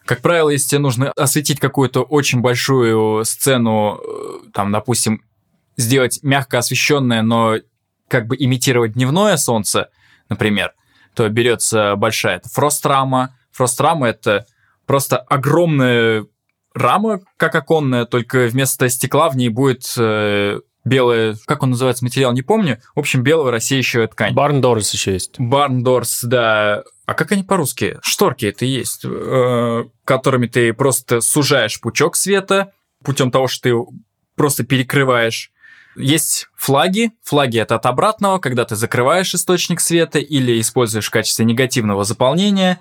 Как 0.05 0.20
правило, 0.20 0.50
если 0.50 0.70
тебе 0.70 0.80
нужно 0.80 1.12
осветить 1.12 1.61
какую-то 1.61 2.03
очень 2.03 2.40
большую 2.40 3.24
сцену, 3.24 4.00
э, 4.03 4.50
там, 4.53 4.72
допустим, 4.72 5.22
сделать 5.76 6.20
мягко 6.22 6.59
освещенное, 6.59 7.22
но 7.22 7.57
как 8.09 8.26
бы 8.26 8.36
имитировать 8.38 8.92
дневное 8.92 9.36
солнце, 9.36 9.90
например, 10.28 10.72
то 11.14 11.28
берется 11.28 11.96
большая 11.96 12.36
это 12.36 12.48
фрострама. 12.48 13.36
Фрострама 13.53 14.09
это 14.09 14.46
просто 14.86 15.18
огромная 15.18 16.26
рама, 16.74 17.20
как 17.36 17.55
оконная, 17.55 18.05
только 18.05 18.46
вместо 18.46 18.88
стекла 18.88 19.28
в 19.28 19.36
ней 19.36 19.48
будет 19.48 19.94
э, 19.98 20.61
белая, 20.84 21.36
как 21.46 21.62
он 21.62 21.70
называется, 21.70 22.04
материал, 22.04 22.32
не 22.32 22.42
помню. 22.42 22.80
В 22.94 23.00
общем, 23.00 23.22
белая 23.22 23.52
рассеющая 23.52 24.06
ткань. 24.06 24.34
Барндорс 24.34 24.92
еще 24.92 25.12
есть. 25.12 25.38
Барндорс, 25.38 26.22
да. 26.24 26.84
А 27.06 27.14
как 27.14 27.32
они 27.32 27.42
по-русски? 27.42 27.98
Шторки 28.02 28.46
это 28.46 28.64
есть, 28.64 29.04
э, 29.04 29.84
которыми 30.04 30.46
ты 30.46 30.72
просто 30.72 31.20
сужаешь 31.20 31.80
пучок 31.80 32.16
света 32.16 32.72
путем 33.04 33.30
того, 33.30 33.48
что 33.48 33.62
ты 33.62 33.74
просто 34.36 34.64
перекрываешь. 34.64 35.52
Есть 35.96 36.48
флаги. 36.56 37.12
Флаги 37.22 37.58
это 37.58 37.74
от 37.74 37.86
обратного, 37.86 38.38
когда 38.38 38.64
ты 38.64 38.76
закрываешь 38.76 39.34
источник 39.34 39.80
света 39.80 40.18
или 40.18 40.60
используешь 40.60 41.06
в 41.06 41.10
качестве 41.10 41.44
негативного 41.44 42.04
заполнения. 42.04 42.80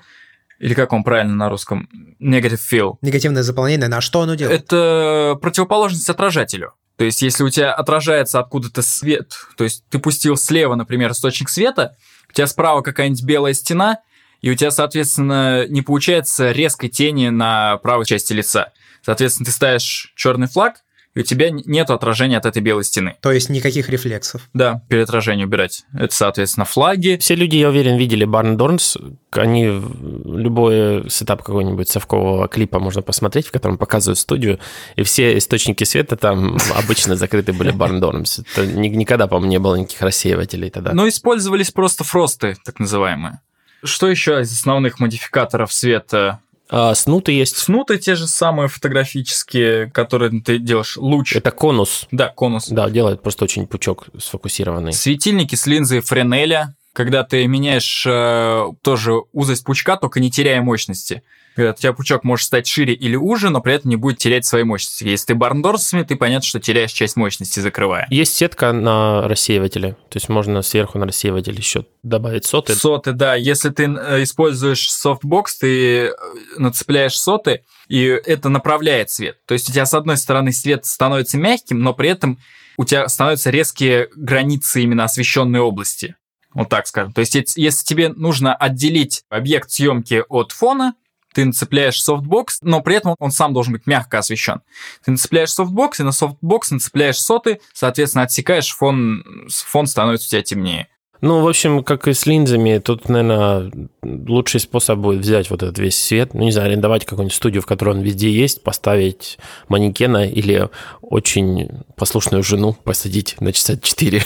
Или 0.59 0.75
как 0.75 0.93
он 0.93 1.03
правильно 1.03 1.35
на 1.35 1.49
русском? 1.49 1.89
Negative 2.21 2.59
fill. 2.71 2.97
Негативное 3.01 3.43
заполнение, 3.43 3.87
на 3.87 3.99
что 3.99 4.21
оно 4.21 4.35
делает? 4.35 4.61
Это 4.61 5.37
противоположность 5.41 6.07
отражателю. 6.09 6.73
То 7.01 7.05
есть, 7.05 7.23
если 7.23 7.43
у 7.43 7.49
тебя 7.49 7.73
отражается 7.73 8.37
откуда-то 8.37 8.83
свет, 8.83 9.33
то 9.57 9.63
есть 9.63 9.83
ты 9.89 9.97
пустил 9.97 10.37
слева, 10.37 10.75
например, 10.75 11.13
источник 11.13 11.49
света, 11.49 11.97
у 12.29 12.33
тебя 12.33 12.45
справа 12.45 12.81
какая-нибудь 12.81 13.23
белая 13.23 13.53
стена, 13.53 13.97
и 14.41 14.51
у 14.51 14.55
тебя, 14.55 14.69
соответственно, 14.69 15.65
не 15.67 15.81
получается 15.81 16.51
резкой 16.51 16.89
тени 16.89 17.29
на 17.29 17.77
правой 17.77 18.05
части 18.05 18.33
лица. 18.33 18.71
Соответственно, 19.01 19.45
ты 19.47 19.51
ставишь 19.51 20.13
черный 20.15 20.47
флаг, 20.47 20.83
и 21.13 21.19
у 21.19 21.23
тебя 21.23 21.49
нет 21.49 21.89
отражения 21.89 22.37
от 22.37 22.45
этой 22.45 22.61
белой 22.61 22.83
стены. 22.83 23.17
То 23.21 23.31
есть 23.31 23.49
никаких 23.49 23.89
рефлексов. 23.89 24.49
Да, 24.53 24.81
переотражение 24.87 25.45
убирать. 25.45 25.83
Это, 25.93 26.15
соответственно, 26.15 26.65
флаги. 26.65 27.17
Все 27.19 27.35
люди, 27.35 27.57
я 27.57 27.69
уверен, 27.69 27.97
видели 27.97 28.23
Барн 28.23 28.55
Дорнс. 28.55 28.97
Они 29.31 29.65
любой 29.65 31.09
сетап 31.09 31.43
какого-нибудь 31.43 31.89
совкового 31.89 32.47
клипа 32.47 32.79
можно 32.79 33.01
посмотреть, 33.01 33.47
в 33.47 33.51
котором 33.51 33.77
показывают 33.77 34.19
студию, 34.19 34.59
и 34.95 35.03
все 35.03 35.37
источники 35.37 35.83
света 35.83 36.15
там 36.15 36.57
обычно 36.75 37.15
закрыты 37.15 37.51
были 37.51 37.71
Барн 37.71 37.99
Дорнс. 37.99 38.39
Это 38.55 38.65
никогда, 38.65 39.27
по-моему, 39.27 39.51
не 39.51 39.59
было 39.59 39.75
никаких 39.75 40.01
рассеивателей 40.01 40.69
тогда. 40.69 40.93
Но 40.93 41.07
использовались 41.07 41.71
просто 41.71 42.03
фросты, 42.03 42.55
так 42.63 42.79
называемые. 42.79 43.41
Что 43.83 44.07
еще 44.07 44.39
из 44.41 44.51
основных 44.51 44.99
модификаторов 44.99 45.73
света? 45.73 46.39
А, 46.71 46.95
снуты 46.95 47.33
есть. 47.33 47.57
Снуты 47.57 47.97
те 47.97 48.15
же 48.15 48.27
самые 48.27 48.69
фотографические, 48.69 49.91
которые 49.91 50.41
ты 50.41 50.57
делаешь 50.57 50.95
луч. 50.97 51.35
Это 51.35 51.51
конус. 51.51 52.07
Да, 52.11 52.29
конус. 52.29 52.69
Да, 52.69 52.89
делает 52.89 53.21
просто 53.21 53.43
очень 53.43 53.67
пучок 53.67 54.07
сфокусированный. 54.17 54.93
Светильники 54.93 55.55
с 55.55 55.67
линзой 55.67 55.99
Френеля, 55.99 56.75
когда 56.93 57.23
ты 57.23 57.47
меняешь 57.47 58.05
э, 58.05 58.65
тоже 58.81 59.13
узость 59.31 59.63
пучка, 59.63 59.97
только 59.97 60.19
не 60.19 60.29
теряя 60.29 60.61
мощности. 60.61 61.23
Когда 61.55 61.71
у 61.71 61.75
тебя 61.75 61.93
пучок 61.93 62.23
может 62.23 62.45
стать 62.45 62.65
шире 62.65 62.93
или 62.93 63.15
уже, 63.15 63.49
но 63.49 63.59
при 63.59 63.73
этом 63.73 63.89
не 63.89 63.97
будет 63.97 64.17
терять 64.17 64.45
своей 64.45 64.63
мощности. 64.63 65.03
Если 65.03 65.27
ты 65.27 65.35
барндорсами, 65.35 66.03
ты 66.03 66.15
понятно, 66.15 66.47
что 66.47 66.59
теряешь 66.61 66.91
часть 66.91 67.17
мощности, 67.17 67.59
закрывая. 67.59 68.07
Есть 68.09 68.35
сетка 68.35 68.71
на 68.71 69.27
рассеивателе, 69.27 69.97
то 70.09 70.17
есть 70.17 70.29
можно 70.29 70.61
сверху 70.61 70.97
на 70.97 71.05
рассеиватель 71.05 71.55
еще 71.55 71.85
добавить 72.03 72.45
соты. 72.45 72.73
Соты, 72.73 73.11
да. 73.11 73.35
Если 73.35 73.69
ты 73.69 73.83
э, 73.83 74.23
используешь 74.23 74.91
софтбокс, 74.91 75.57
ты 75.57 76.05
э, 76.05 76.11
нацепляешь 76.57 77.19
соты, 77.19 77.63
и 77.89 78.03
это 78.05 78.47
направляет 78.47 79.09
свет. 79.09 79.37
То 79.45 79.53
есть 79.53 79.69
у 79.69 79.73
тебя 79.73 79.85
с 79.85 79.93
одной 79.93 80.17
стороны 80.17 80.53
свет 80.53 80.85
становится 80.85 81.37
мягким, 81.37 81.79
но 81.81 81.93
при 81.93 82.09
этом 82.09 82.39
у 82.77 82.85
тебя 82.85 83.07
становятся 83.09 83.49
резкие 83.49 84.09
границы 84.15 84.81
именно 84.81 85.03
освещенной 85.03 85.59
области. 85.59 86.15
Вот 86.53 86.69
так 86.69 86.87
скажем. 86.87 87.13
То 87.13 87.21
есть, 87.21 87.35
если 87.35 87.85
тебе 87.85 88.09
нужно 88.09 88.53
отделить 88.53 89.23
объект 89.29 89.71
съемки 89.71 90.23
от 90.27 90.51
фона, 90.51 90.95
ты 91.33 91.45
нацепляешь 91.45 92.01
софтбокс, 92.01 92.59
но 92.61 92.81
при 92.81 92.95
этом 92.95 93.15
он 93.19 93.31
сам 93.31 93.53
должен 93.53 93.73
быть 93.73 93.87
мягко 93.87 94.19
освещен. 94.19 94.61
Ты 95.05 95.11
нацепляешь 95.11 95.53
софтбокс, 95.53 95.99
и 95.99 96.03
на 96.03 96.11
софтбокс 96.11 96.71
нацепляешь 96.71 97.19
соты, 97.19 97.61
соответственно, 97.73 98.23
отсекаешь 98.23 98.69
фон, 98.75 99.23
фон 99.49 99.87
становится 99.87 100.27
у 100.27 100.29
тебя 100.31 100.41
темнее. 100.41 100.87
Ну, 101.21 101.41
в 101.41 101.47
общем, 101.47 101.83
как 101.83 102.07
и 102.07 102.13
с 102.13 102.25
линзами, 102.25 102.79
тут, 102.79 103.07
наверное, 103.07 103.71
лучший 104.01 104.59
способ 104.59 104.97
будет 104.97 105.21
взять 105.21 105.51
вот 105.51 105.61
этот 105.61 105.77
весь 105.77 106.01
свет, 106.01 106.33
ну, 106.33 106.41
не 106.41 106.51
знаю, 106.51 106.69
арендовать 106.69 107.05
какую-нибудь 107.05 107.35
студию, 107.35 107.61
в 107.61 107.67
которой 107.67 107.95
он 107.95 108.01
везде 108.01 108.31
есть, 108.31 108.63
поставить 108.63 109.37
манекена 109.69 110.27
или 110.27 110.67
очень 111.01 111.83
послушную 111.95 112.41
жену 112.41 112.73
посадить 112.73 113.39
на 113.39 113.53
часа 113.53 113.77
4 113.77 114.23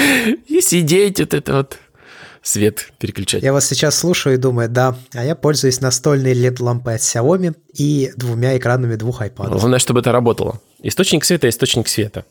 и 0.46 0.60
сидеть 0.60 1.20
вот 1.20 1.34
это 1.34 1.52
вот 1.52 1.78
свет 2.42 2.92
переключать. 2.98 3.42
Я 3.42 3.52
вас 3.52 3.66
сейчас 3.66 3.98
слушаю 3.98 4.34
и 4.34 4.38
думаю, 4.38 4.68
да, 4.68 4.96
а 5.12 5.24
я 5.24 5.34
пользуюсь 5.34 5.80
настольной 5.80 6.32
LED-лампой 6.32 6.94
от 6.94 7.00
Xiaomi 7.00 7.54
и 7.74 8.12
двумя 8.16 8.56
экранами 8.56 8.96
двух 8.96 9.20
iPad. 9.22 9.48
Главное, 9.48 9.78
чтобы 9.78 10.00
это 10.00 10.12
работало. 10.12 10.60
Источник 10.82 11.24
света– 11.24 11.48
источник 11.50 11.88
света. 11.88 12.24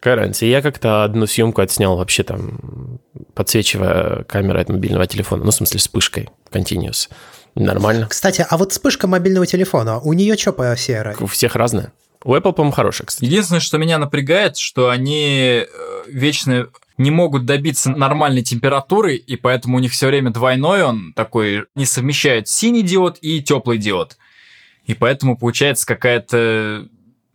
Какая 0.00 0.16
разница? 0.16 0.46
Я 0.46 0.62
как-то 0.62 1.04
одну 1.04 1.26
съемку 1.26 1.60
отснял 1.60 1.96
вообще 1.96 2.24
там, 2.24 2.98
подсвечивая 3.34 4.24
камерой 4.24 4.62
от 4.62 4.68
мобильного 4.68 5.06
телефона, 5.06 5.44
ну, 5.44 5.50
в 5.50 5.54
смысле, 5.54 5.78
вспышкой, 5.78 6.30
continuous. 6.50 7.08
Нормально. 7.54 8.08
Кстати, 8.08 8.44
а 8.48 8.56
вот 8.56 8.72
вспышка 8.72 9.06
мобильного 9.06 9.46
телефона, 9.46 10.00
у 10.00 10.12
нее 10.12 10.36
что 10.36 10.52
по 10.52 10.72
CRI? 10.72 11.22
У 11.22 11.26
всех 11.26 11.54
разное. 11.54 11.92
У 12.24 12.34
Apple, 12.34 12.52
по-моему, 12.52 12.72
хорошая, 12.72 13.06
кстати. 13.06 13.24
Единственное, 13.24 13.60
что 13.60 13.78
меня 13.78 13.98
напрягает, 13.98 14.56
что 14.56 14.90
они 14.90 15.64
э, 15.64 15.66
вечно 16.06 16.68
не 17.02 17.10
могут 17.10 17.44
добиться 17.44 17.90
нормальной 17.90 18.42
температуры, 18.42 19.16
и 19.16 19.36
поэтому 19.36 19.76
у 19.76 19.80
них 19.80 19.92
все 19.92 20.06
время 20.06 20.30
двойной 20.30 20.82
он 20.82 21.12
такой, 21.14 21.66
не 21.74 21.84
совмещает 21.84 22.48
синий 22.48 22.82
диод 22.82 23.18
и 23.20 23.42
теплый 23.42 23.78
диод. 23.78 24.16
И 24.86 24.94
поэтому 24.94 25.36
получается 25.36 25.86
какая-то... 25.86 26.88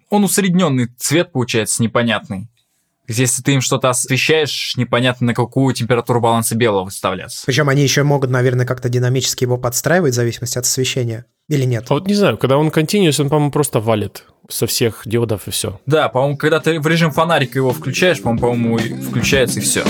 Он 0.09 0.23
усредненный 0.23 0.87
цвет 0.97 1.31
получается 1.31 1.83
непонятный. 1.83 2.47
Если 3.07 3.41
ты 3.41 3.53
им 3.53 3.61
что-то 3.61 3.89
освещаешь, 3.89 4.75
непонятно 4.75 5.27
на 5.27 5.33
какую 5.33 5.73
температуру 5.73 6.19
баланса 6.19 6.55
белого 6.55 6.85
выставляться. 6.85 7.45
Причем 7.45 7.69
они 7.69 7.81
еще 7.81 8.03
могут, 8.03 8.29
наверное, 8.29 8.65
как-то 8.65 8.89
динамически 8.89 9.45
его 9.45 9.57
подстраивать 9.57 10.13
в 10.13 10.15
зависимости 10.15 10.57
от 10.57 10.65
освещения. 10.65 11.25
Или 11.49 11.63
нет? 11.63 11.85
А 11.87 11.93
вот 11.93 12.07
не 12.07 12.13
знаю, 12.13 12.37
когда 12.37 12.57
он 12.57 12.67
continuous, 12.67 13.21
он, 13.21 13.29
по-моему, 13.29 13.51
просто 13.51 13.79
валит 13.79 14.25
со 14.49 14.67
всех 14.67 15.03
диодов 15.05 15.47
и 15.47 15.51
все. 15.51 15.79
Да, 15.85 16.09
по-моему, 16.09 16.35
когда 16.35 16.59
ты 16.59 16.77
в 16.77 16.87
режим 16.87 17.11
фонарика 17.11 17.57
его 17.57 17.71
включаешь, 17.71 18.21
по-моему, 18.21 18.77
по-моему, 18.77 19.01
включается 19.01 19.59
и 19.59 19.61
все. 19.61 19.85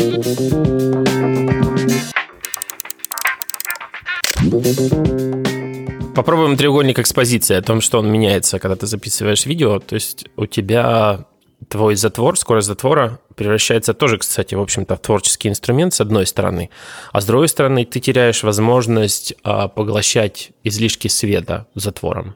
Попробуем 6.14 6.58
треугольник 6.58 7.00
экспозиции 7.00 7.56
о 7.56 7.64
том, 7.64 7.82
что 7.82 7.98
он 7.98 8.12
меняется, 8.12 8.60
когда 8.60 8.76
ты 8.76 8.86
записываешь 8.86 9.48
видео. 9.48 9.80
То 9.80 9.96
есть 9.96 10.26
у 10.36 10.46
тебя 10.46 11.26
твой 11.70 11.96
затвор, 11.96 12.38
скорость 12.38 12.68
затвора 12.68 13.20
превращается 13.36 13.94
тоже, 13.94 14.18
кстати, 14.18 14.56
в 14.56 14.62
общем-то, 14.62 14.96
в 14.96 15.00
творческий 15.00 15.50
инструмент 15.50 15.94
с 15.94 16.02
одной 16.02 16.26
стороны, 16.26 16.70
а 17.12 17.22
с 17.22 17.26
другой 17.26 17.48
стороны 17.48 17.86
ты 17.86 18.00
теряешь 18.00 18.44
возможность 18.44 19.36
а, 19.44 19.68
поглощать 19.68 20.52
излишки 20.64 21.08
света 21.08 21.68
затвором. 21.76 22.36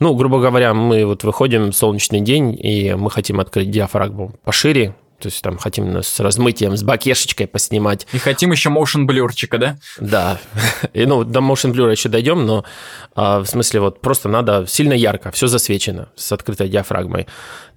Ну, 0.00 0.14
грубо 0.14 0.40
говоря, 0.40 0.74
мы 0.74 1.04
вот 1.04 1.24
выходим 1.24 1.70
в 1.70 1.76
солнечный 1.76 2.20
день, 2.20 2.56
и 2.60 2.94
мы 2.94 3.10
хотим 3.10 3.40
открыть 3.40 3.70
диафрагму 3.70 4.34
пошире, 4.44 4.94
то 5.18 5.26
есть 5.26 5.42
там 5.42 5.58
хотим 5.58 5.96
с 5.96 6.20
размытием, 6.20 6.76
с 6.76 6.82
бакешечкой 6.82 7.46
поснимать. 7.46 8.06
И 8.12 8.18
хотим 8.18 8.52
еще 8.52 8.70
motion 8.70 9.04
блюрчика, 9.04 9.58
да? 9.58 9.78
Да. 9.98 10.38
И, 10.92 11.06
ну, 11.06 11.24
до 11.24 11.40
motion 11.40 11.72
blur 11.72 11.90
еще 11.90 12.08
дойдем, 12.08 12.46
но 12.46 12.64
а, 13.14 13.40
в 13.40 13.46
смысле 13.46 13.80
вот 13.80 14.00
просто 14.00 14.28
надо 14.28 14.66
сильно 14.68 14.92
ярко, 14.92 15.30
все 15.30 15.48
засвечено 15.48 16.08
с 16.14 16.30
открытой 16.30 16.68
диафрагмой. 16.68 17.26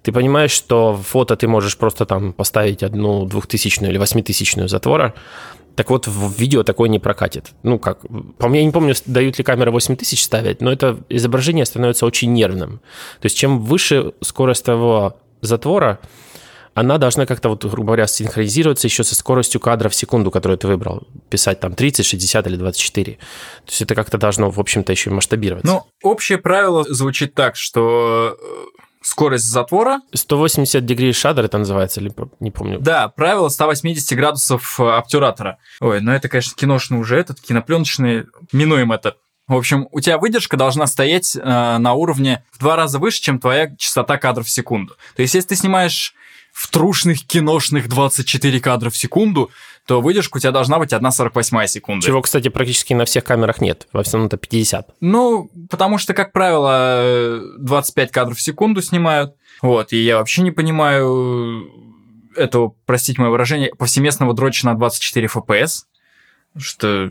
Ты 0.02 0.12
понимаешь, 0.12 0.52
что 0.52 0.96
фото 0.96 1.36
ты 1.36 1.48
можешь 1.48 1.76
просто 1.76 2.06
там 2.06 2.32
поставить 2.32 2.82
одну 2.82 3.24
двухтысячную 3.26 3.90
или 3.90 3.98
восьмитысячную 3.98 4.68
затвора, 4.68 5.14
так 5.74 5.90
вот, 5.90 6.06
в 6.06 6.38
видео 6.38 6.62
такое 6.64 6.88
не 6.88 6.98
прокатит. 6.98 7.52
Ну, 7.62 7.78
как, 7.78 8.00
по 8.38 8.48
мне, 8.48 8.60
я 8.60 8.66
не 8.66 8.72
помню, 8.72 8.94
дают 9.06 9.38
ли 9.38 9.44
камеры 9.44 9.70
8000 9.70 10.22
ставить, 10.22 10.60
но 10.60 10.70
это 10.70 10.98
изображение 11.08 11.64
становится 11.64 12.04
очень 12.04 12.32
нервным. 12.32 12.80
То 13.20 13.26
есть, 13.26 13.38
чем 13.38 13.60
выше 13.60 14.12
скорость 14.20 14.64
того 14.64 15.16
затвора, 15.40 15.98
она 16.74 16.98
должна 16.98 17.26
как-то, 17.26 17.50
вот, 17.50 17.64
грубо 17.64 17.88
говоря, 17.88 18.06
синхронизироваться 18.06 18.86
еще 18.86 19.04
со 19.04 19.14
скоростью 19.14 19.60
кадра 19.60 19.88
в 19.88 19.94
секунду, 19.94 20.30
которую 20.30 20.58
ты 20.58 20.68
выбрал. 20.68 21.06
Писать 21.28 21.60
там 21.60 21.74
30, 21.74 22.04
60 22.06 22.46
или 22.46 22.56
24. 22.56 23.12
То 23.12 23.18
есть 23.68 23.82
это 23.82 23.94
как-то 23.94 24.18
должно, 24.18 24.50
в 24.50 24.58
общем-то, 24.58 24.92
еще 24.92 25.10
и 25.10 25.12
масштабироваться. 25.12 25.70
Ну, 25.70 25.86
общее 26.02 26.38
правило 26.38 26.84
звучит 26.84 27.34
так, 27.34 27.56
что 27.56 28.36
э, 28.40 28.82
скорость 29.02 29.44
затвора. 29.44 30.00
180 30.14 30.84
дегрей 30.84 31.12
шадер 31.12 31.44
это 31.44 31.58
называется, 31.58 32.00
или 32.00 32.12
не 32.40 32.50
помню. 32.50 32.78
Да, 32.80 33.08
правило 33.08 33.48
180 33.48 34.16
градусов 34.16 34.80
э, 34.80 34.90
обтюратора. 34.90 35.58
Ой, 35.80 36.00
ну 36.00 36.12
это, 36.12 36.28
конечно, 36.28 36.54
киношный 36.56 36.98
уже 36.98 37.18
этот, 37.18 37.40
кинопленочный, 37.40 38.26
минуем 38.52 38.92
это. 38.92 39.16
В 39.48 39.54
общем, 39.54 39.88
у 39.90 40.00
тебя 40.00 40.18
выдержка 40.18 40.56
должна 40.56 40.86
стоять 40.86 41.36
э, 41.36 41.40
на 41.42 41.92
уровне 41.92 42.44
в 42.52 42.58
два 42.58 42.76
раза 42.76 42.98
выше, 42.98 43.20
чем 43.20 43.38
твоя 43.38 43.74
частота 43.76 44.16
кадров 44.16 44.46
в 44.46 44.50
секунду. 44.50 44.94
То 45.16 45.22
есть, 45.22 45.34
если 45.34 45.48
ты 45.48 45.56
снимаешь 45.56 46.14
в 46.52 46.70
трушных 46.70 47.26
киношных 47.26 47.88
24 47.88 48.60
кадра 48.60 48.90
в 48.90 48.96
секунду, 48.96 49.50
то 49.86 50.00
выдержка 50.00 50.36
у 50.36 50.40
тебя 50.40 50.52
должна 50.52 50.78
быть 50.78 50.92
1,48 50.92 51.66
секунда. 51.66 52.06
Чего, 52.06 52.20
кстати, 52.22 52.48
практически 52.48 52.92
на 52.92 53.04
всех 53.04 53.24
камерах 53.24 53.60
нет. 53.60 53.88
Во 53.92 54.02
всем 54.02 54.26
это 54.26 54.36
50. 54.36 54.94
Ну, 55.00 55.50
потому 55.70 55.98
что, 55.98 56.14
как 56.14 56.32
правило, 56.32 57.40
25 57.58 58.12
кадров 58.12 58.38
в 58.38 58.42
секунду 58.42 58.82
снимают. 58.82 59.34
Вот, 59.62 59.92
и 59.92 59.96
я 59.96 60.18
вообще 60.18 60.42
не 60.42 60.50
понимаю 60.50 61.68
этого, 62.36 62.74
простите 62.86 63.20
мое 63.20 63.30
выражение, 63.30 63.74
повсеместного 63.74 64.34
дроча 64.34 64.66
на 64.66 64.74
24 64.74 65.26
FPS. 65.26 65.84
Что 66.56 67.10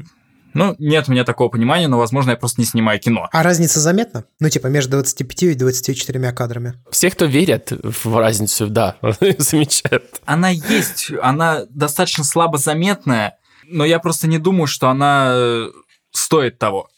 ну, 0.54 0.76
нет 0.80 1.08
у 1.08 1.12
меня 1.12 1.24
такого 1.24 1.49
понимания, 1.49 1.88
но, 1.88 1.97
возможно, 1.97 2.32
я 2.32 2.38
просто 2.38 2.62
не 2.62 2.68
снимаю 2.68 2.99
кино. 2.99 3.30
А 3.32 3.43
разница 3.43 3.80
заметна? 3.80 4.26
Ну, 4.39 4.49
типа, 4.49 4.68
между 4.68 4.91
25 4.91 5.43
и 5.43 5.54
24 5.56 6.32
кадрами. 6.34 6.74
Все, 6.89 7.10
кто 7.10 7.26
верят 7.26 7.72
в 7.72 8.18
разницу, 8.18 8.68
да, 8.68 8.97
замечают. 9.38 10.22
Она 10.26 10.49
есть, 10.49 11.12
она 11.22 11.66
достаточно 11.70 12.24
слабо 12.24 12.58
заметная, 12.58 13.38
но 13.66 13.86
я 13.86 13.99
просто 13.99 14.28
не 14.28 14.38
думаю, 14.38 14.68
что 14.68 14.89
она 14.89 15.32
э, 15.34 15.70
стоит 16.12 16.60
того. 16.60 16.89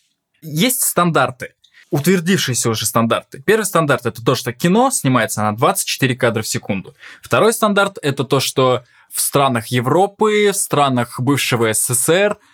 Есть 0.41 0.81
стандарты, 0.81 1.53
утвердившиеся 1.91 2.69
уже 2.69 2.85
стандарты. 2.85 3.41
Первый 3.45 3.65
стандарт– 3.65 4.05
это 4.07 4.23
то, 4.23 4.35
что 4.35 4.51
кино 4.51 4.89
снимается 4.91 5.43
на 5.43 5.55
24 5.55 6.15
кадра 6.15 6.41
в 6.41 6.47
секунду. 6.47 6.95
Второй 7.21 7.53
стандарт– 7.53 7.99
это 8.01 8.23
то, 8.23 8.39
что 8.39 8.83
в 9.11 9.21
странах 9.21 9.67
Европы, 9.67 10.49
в 10.51 10.57
странах 10.57 11.19
бывшего 11.19 11.71
СССР– 11.71 12.37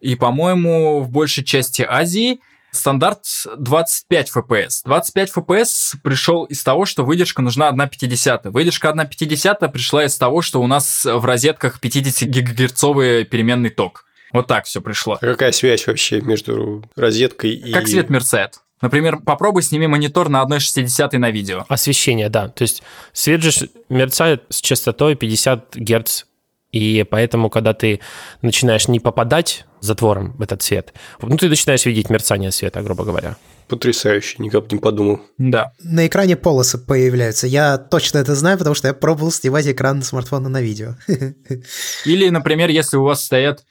и, 0.00 0.14
по-моему, 0.14 1.00
в 1.00 1.10
большей 1.10 1.44
части 1.44 1.82
Азии 1.88 2.40
стандарт 2.72 3.24
25 3.56 4.30
FPS. 4.36 4.82
25 4.84 5.32
FPS 5.36 5.96
пришел 6.02 6.44
из 6.44 6.62
того, 6.62 6.84
что 6.84 7.04
выдержка 7.04 7.42
нужна 7.42 7.70
1,50. 7.70 8.50
Выдержка 8.50 8.88
1,50 8.88 9.68
пришла 9.70 10.04
из 10.04 10.16
того, 10.16 10.42
что 10.42 10.60
у 10.60 10.66
нас 10.66 11.04
в 11.04 11.24
розетках 11.24 11.80
50-гигагерцовый 11.82 13.24
переменный 13.24 13.70
ток. 13.70 14.04
Вот 14.32 14.48
так 14.48 14.64
все 14.64 14.80
пришло. 14.80 15.14
А 15.14 15.26
какая 15.26 15.52
связь 15.52 15.86
вообще 15.86 16.20
между 16.20 16.84
розеткой 16.96 17.52
и... 17.54 17.72
Как 17.72 17.86
свет 17.86 18.10
мерцает. 18.10 18.60
Например, 18.80 19.18
попробуй 19.18 19.62
сними 19.62 19.86
монитор 19.86 20.28
на 20.28 20.42
1,60 20.42 21.16
на 21.18 21.30
видео. 21.30 21.64
Освещение, 21.68 22.28
да. 22.28 22.48
То 22.48 22.62
есть 22.62 22.82
свет 23.12 23.42
же 23.42 23.70
мерцает 23.88 24.42
с 24.48 24.60
частотой 24.60 25.14
50 25.14 25.76
Гц 25.76 26.24
и 26.74 27.04
поэтому, 27.08 27.50
когда 27.50 27.72
ты 27.72 28.00
начинаешь 28.42 28.88
не 28.88 28.98
попадать 28.98 29.64
затвором 29.84 30.32
в 30.36 30.42
этот 30.42 30.62
свет, 30.62 30.92
ну, 31.20 31.36
ты 31.36 31.48
начинаешь 31.48 31.86
видеть 31.86 32.10
мерцание 32.10 32.50
света, 32.50 32.82
грубо 32.82 33.04
говоря. 33.04 33.36
Потрясающе, 33.68 34.36
никак 34.38 34.70
не 34.70 34.78
подумал. 34.78 35.20
Да. 35.38 35.72
На 35.80 36.06
экране 36.06 36.36
полосы 36.36 36.76
появляются. 36.76 37.46
Я 37.46 37.78
точно 37.78 38.18
это 38.18 38.34
знаю, 38.34 38.58
потому 38.58 38.74
что 38.74 38.88
я 38.88 38.94
пробовал 38.94 39.32
снимать 39.32 39.66
экран 39.66 40.02
смартфона 40.02 40.48
на 40.48 40.60
видео. 40.60 40.96
Или, 42.04 42.28
например, 42.28 42.68
если 42.68 42.96
у 42.96 43.04
вас 43.04 43.24
стоят 43.24 43.64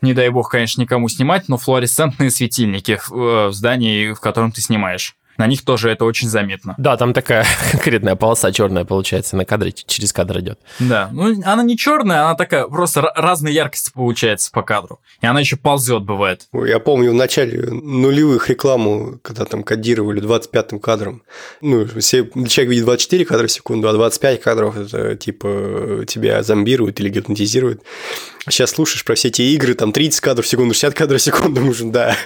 не 0.00 0.14
дай 0.14 0.28
бог, 0.28 0.50
конечно, 0.50 0.80
никому 0.80 1.08
снимать, 1.08 1.48
но 1.48 1.58
флуоресцентные 1.58 2.30
светильники 2.30 2.96
в, 2.96 3.12
э, 3.12 3.48
в 3.48 3.52
здании, 3.52 4.12
в 4.12 4.20
котором 4.20 4.52
ты 4.52 4.60
снимаешь 4.60 5.17
на 5.38 5.46
них 5.46 5.64
тоже 5.64 5.90
это 5.90 6.04
очень 6.04 6.28
заметно. 6.28 6.74
Да, 6.78 6.96
там 6.96 7.14
такая 7.14 7.46
конкретная 7.70 8.16
полоса 8.16 8.52
черная 8.52 8.84
получается 8.84 9.36
на 9.36 9.44
кадре, 9.44 9.72
через 9.72 10.12
кадр 10.12 10.40
идет. 10.40 10.58
Да, 10.80 11.08
ну 11.12 11.40
она 11.44 11.62
не 11.62 11.76
черная, 11.76 12.24
она 12.24 12.34
такая 12.34 12.66
просто 12.66 13.02
разной 13.14 13.52
яркости 13.52 13.90
получается 13.94 14.50
по 14.52 14.62
кадру. 14.62 15.00
И 15.22 15.26
она 15.26 15.40
еще 15.40 15.56
ползет 15.56 16.02
бывает. 16.02 16.48
Ой, 16.52 16.68
я 16.68 16.80
помню 16.80 17.12
в 17.12 17.14
начале 17.14 17.70
нулевых 17.70 18.50
рекламу, 18.50 19.18
когда 19.22 19.44
там 19.44 19.62
кодировали 19.62 20.20
25-м 20.20 20.80
кадром. 20.80 21.22
Ну, 21.60 21.86
все, 21.98 22.28
человек 22.48 22.70
видит 22.70 22.84
24 22.84 23.24
кадра 23.24 23.46
в 23.46 23.52
секунду, 23.52 23.88
а 23.88 23.92
25 23.92 24.40
кадров 24.40 24.76
это 24.76 25.16
типа 25.16 26.04
тебя 26.06 26.42
зомбируют 26.42 26.98
или 27.00 27.08
гипнотизируют. 27.08 27.82
Сейчас 28.50 28.70
слушаешь 28.70 29.04
про 29.04 29.14
все 29.14 29.28
эти 29.28 29.42
игры, 29.42 29.74
там 29.74 29.92
30 29.92 30.20
кадров 30.20 30.46
в 30.46 30.48
секунду, 30.48 30.74
60 30.74 30.94
кадров 30.94 31.20
в 31.20 31.24
секунду, 31.24 31.60
нужен, 31.64 31.92
да. 31.92 32.16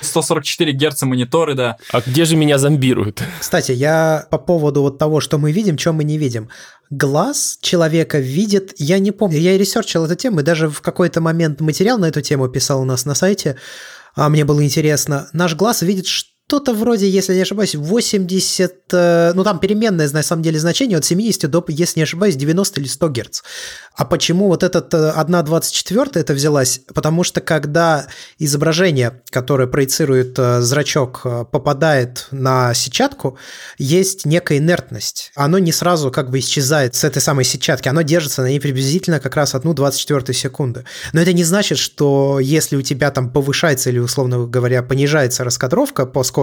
144 0.00 0.72
герца 0.72 1.06
мониторы, 1.06 1.54
да. 1.54 1.76
А 1.92 2.00
где 2.00 2.24
же 2.24 2.29
меня 2.36 2.58
зомбируют? 2.58 3.22
Кстати, 3.40 3.72
я 3.72 4.26
по 4.30 4.38
поводу 4.38 4.82
вот 4.82 4.98
того, 4.98 5.20
что 5.20 5.38
мы 5.38 5.52
видим, 5.52 5.78
что 5.78 5.92
мы 5.92 6.04
не 6.04 6.18
видим. 6.18 6.48
Глаз 6.90 7.58
человека 7.60 8.18
видит, 8.18 8.74
я 8.78 8.98
не 8.98 9.12
помню, 9.12 9.38
я 9.38 9.56
ресерчил 9.56 10.04
эту 10.04 10.16
тему, 10.16 10.40
и 10.40 10.42
даже 10.42 10.68
в 10.68 10.80
какой-то 10.80 11.20
момент 11.20 11.60
материал 11.60 11.98
на 11.98 12.06
эту 12.06 12.20
тему 12.20 12.48
писал 12.48 12.82
у 12.82 12.84
нас 12.84 13.04
на 13.04 13.14
сайте, 13.14 13.56
а 14.14 14.28
мне 14.28 14.44
было 14.44 14.64
интересно. 14.64 15.28
Наш 15.32 15.54
глаз 15.54 15.82
видит 15.82 16.06
что-то 16.50 16.74
вроде, 16.74 17.08
если 17.08 17.34
не 17.34 17.42
ошибаюсь, 17.42 17.76
80, 17.76 18.74
э, 18.92 19.32
ну 19.34 19.44
там 19.44 19.60
переменное 19.60 20.10
на 20.10 20.22
самом 20.24 20.42
деле 20.42 20.58
значение 20.58 20.98
от 20.98 21.04
70 21.04 21.48
до, 21.48 21.64
если 21.68 22.00
не 22.00 22.02
ошибаюсь, 22.02 22.34
90 22.34 22.80
или 22.80 22.88
100 22.88 23.08
Гц. 23.08 23.42
А 23.94 24.04
почему 24.04 24.48
вот 24.48 24.64
этот 24.64 24.92
1,24 24.92 26.10
это 26.14 26.32
взялась? 26.32 26.80
Потому 26.92 27.22
что 27.22 27.40
когда 27.40 28.06
изображение, 28.38 29.20
которое 29.30 29.68
проецирует 29.68 30.38
э, 30.38 30.60
зрачок, 30.60 31.20
э, 31.24 31.44
попадает 31.44 32.26
на 32.32 32.74
сетчатку, 32.74 33.38
есть 33.78 34.26
некая 34.26 34.58
инертность. 34.58 35.30
Оно 35.36 35.58
не 35.58 35.70
сразу 35.70 36.10
как 36.10 36.30
бы 36.30 36.40
исчезает 36.40 36.96
с 36.96 37.04
этой 37.04 37.22
самой 37.22 37.44
сетчатки, 37.44 37.88
оно 37.88 38.02
держится 38.02 38.42
на 38.42 38.48
ней 38.48 38.58
приблизительно 38.58 39.20
как 39.20 39.36
раз 39.36 39.54
одну 39.54 39.72
24 39.72 40.36
секунды. 40.36 40.84
Но 41.12 41.20
это 41.20 41.32
не 41.32 41.44
значит, 41.44 41.78
что 41.78 42.40
если 42.40 42.74
у 42.74 42.82
тебя 42.82 43.12
там 43.12 43.30
повышается 43.30 43.90
или, 43.90 44.00
условно 44.00 44.46
говоря, 44.46 44.82
понижается 44.82 45.44
раскадровка 45.44 46.06
по 46.06 46.24
скорости, 46.24 46.39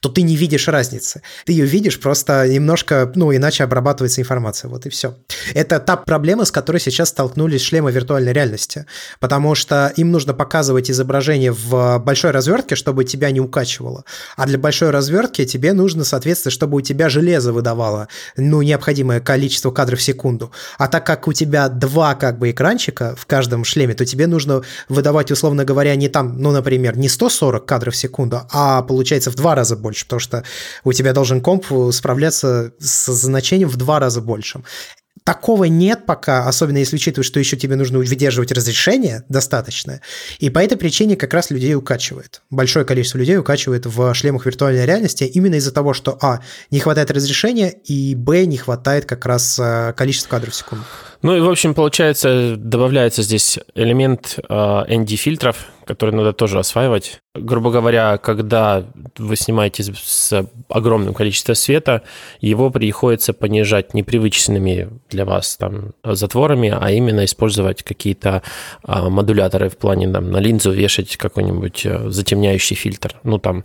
то 0.00 0.08
ты 0.08 0.22
не 0.22 0.36
видишь 0.36 0.68
разницы. 0.68 1.22
Ты 1.44 1.52
ее 1.52 1.66
видишь, 1.66 2.00
просто 2.00 2.48
немножко, 2.48 3.10
ну, 3.14 3.34
иначе 3.34 3.64
обрабатывается 3.64 4.20
информация, 4.20 4.68
вот 4.68 4.86
и 4.86 4.90
все. 4.90 5.16
Это 5.54 5.78
та 5.78 5.96
проблема, 5.96 6.44
с 6.44 6.50
которой 6.50 6.78
сейчас 6.78 7.10
столкнулись 7.10 7.62
шлемы 7.62 7.92
виртуальной 7.92 8.32
реальности, 8.32 8.86
потому 9.18 9.54
что 9.54 9.92
им 9.96 10.10
нужно 10.10 10.34
показывать 10.34 10.90
изображение 10.90 11.52
в 11.52 11.98
большой 11.98 12.30
развертке, 12.30 12.74
чтобы 12.74 13.04
тебя 13.04 13.30
не 13.30 13.40
укачивало. 13.40 14.04
А 14.36 14.46
для 14.46 14.58
большой 14.58 14.90
развертки 14.90 15.44
тебе 15.44 15.72
нужно, 15.72 16.04
соответственно, 16.04 16.50
чтобы 16.50 16.78
у 16.78 16.80
тебя 16.80 17.08
железо 17.08 17.52
выдавало 17.52 18.08
ну, 18.36 18.62
необходимое 18.62 19.20
количество 19.20 19.70
кадров 19.70 19.98
в 19.98 20.02
секунду. 20.02 20.50
А 20.78 20.88
так 20.88 21.04
как 21.04 21.28
у 21.28 21.32
тебя 21.32 21.68
два 21.68 22.14
как 22.14 22.38
бы 22.38 22.50
экранчика 22.50 23.14
в 23.16 23.26
каждом 23.26 23.64
шлеме, 23.64 23.94
то 23.94 24.06
тебе 24.06 24.26
нужно 24.26 24.62
выдавать, 24.88 25.30
условно 25.30 25.64
говоря, 25.64 25.94
не 25.96 26.08
там, 26.08 26.38
ну, 26.38 26.52
например, 26.52 26.96
не 26.96 27.08
140 27.08 27.66
кадров 27.66 27.94
в 27.94 27.96
секунду, 27.96 28.42
а 28.50 28.82
получается 28.82 29.19
в 29.28 29.34
два 29.34 29.54
раза 29.54 29.76
больше, 29.76 30.04
потому 30.04 30.20
что 30.20 30.44
у 30.84 30.92
тебя 30.92 31.12
должен 31.12 31.40
комп 31.42 31.66
справляться 31.92 32.72
с 32.78 33.12
значением 33.12 33.68
в 33.68 33.76
два 33.76 33.98
раза 33.98 34.20
большим. 34.22 34.64
Такого 35.24 35.64
нет 35.64 36.06
пока, 36.06 36.48
особенно 36.48 36.78
если 36.78 36.96
учитывать, 36.96 37.26
что 37.26 37.38
еще 37.38 37.56
тебе 37.56 37.76
нужно 37.76 37.98
выдерживать 37.98 38.52
разрешение 38.52 39.22
достаточное. 39.28 40.00
И 40.38 40.48
по 40.48 40.60
этой 40.60 40.78
причине 40.78 41.14
как 41.14 41.34
раз 41.34 41.50
людей 41.50 41.74
укачивает. 41.74 42.42
Большое 42.48 42.86
количество 42.86 43.18
людей 43.18 43.36
укачивает 43.36 43.84
в 43.86 44.14
шлемах 44.14 44.46
виртуальной 44.46 44.86
реальности 44.86 45.24
именно 45.24 45.56
из-за 45.56 45.72
того, 45.72 45.92
что 45.92 46.18
а. 46.22 46.40
не 46.70 46.80
хватает 46.80 47.10
разрешения, 47.10 47.70
и 47.70 48.14
б. 48.14 48.46
не 48.46 48.56
хватает 48.56 49.04
как 49.04 49.26
раз 49.26 49.58
э, 49.58 49.92
количества 49.94 50.30
кадров 50.30 50.54
в 50.54 50.56
секунду. 50.56 50.84
Ну 51.22 51.36
и, 51.36 51.40
в 51.40 51.50
общем, 51.50 51.74
получается, 51.74 52.56
добавляется 52.56 53.22
здесь 53.22 53.58
элемент 53.74 54.38
э, 54.38 54.52
ND-фильтров, 54.52 55.56
который 55.84 56.14
надо 56.14 56.32
тоже 56.32 56.58
осваивать. 56.58 57.20
Грубо 57.36 57.70
говоря, 57.70 58.18
когда 58.18 58.84
вы 59.16 59.36
снимаете 59.36 59.84
с 59.84 60.44
огромным 60.68 61.14
количеством 61.14 61.54
света, 61.54 62.02
его 62.40 62.70
приходится 62.70 63.32
понижать 63.32 63.94
непривычными 63.94 64.88
для 65.08 65.24
вас 65.24 65.56
там 65.56 65.92
затворами, 66.02 66.76
а 66.76 66.90
именно 66.90 67.24
использовать 67.24 67.84
какие-то 67.84 68.42
а, 68.82 69.08
модуляторы 69.08 69.68
в 69.68 69.76
плане 69.76 70.08
там, 70.08 70.32
на 70.32 70.38
линзу 70.38 70.72
вешать 70.72 71.16
какой-нибудь 71.16 71.86
э, 71.86 72.10
затемняющий 72.10 72.74
фильтр. 72.74 73.14
Ну 73.22 73.38
там. 73.38 73.64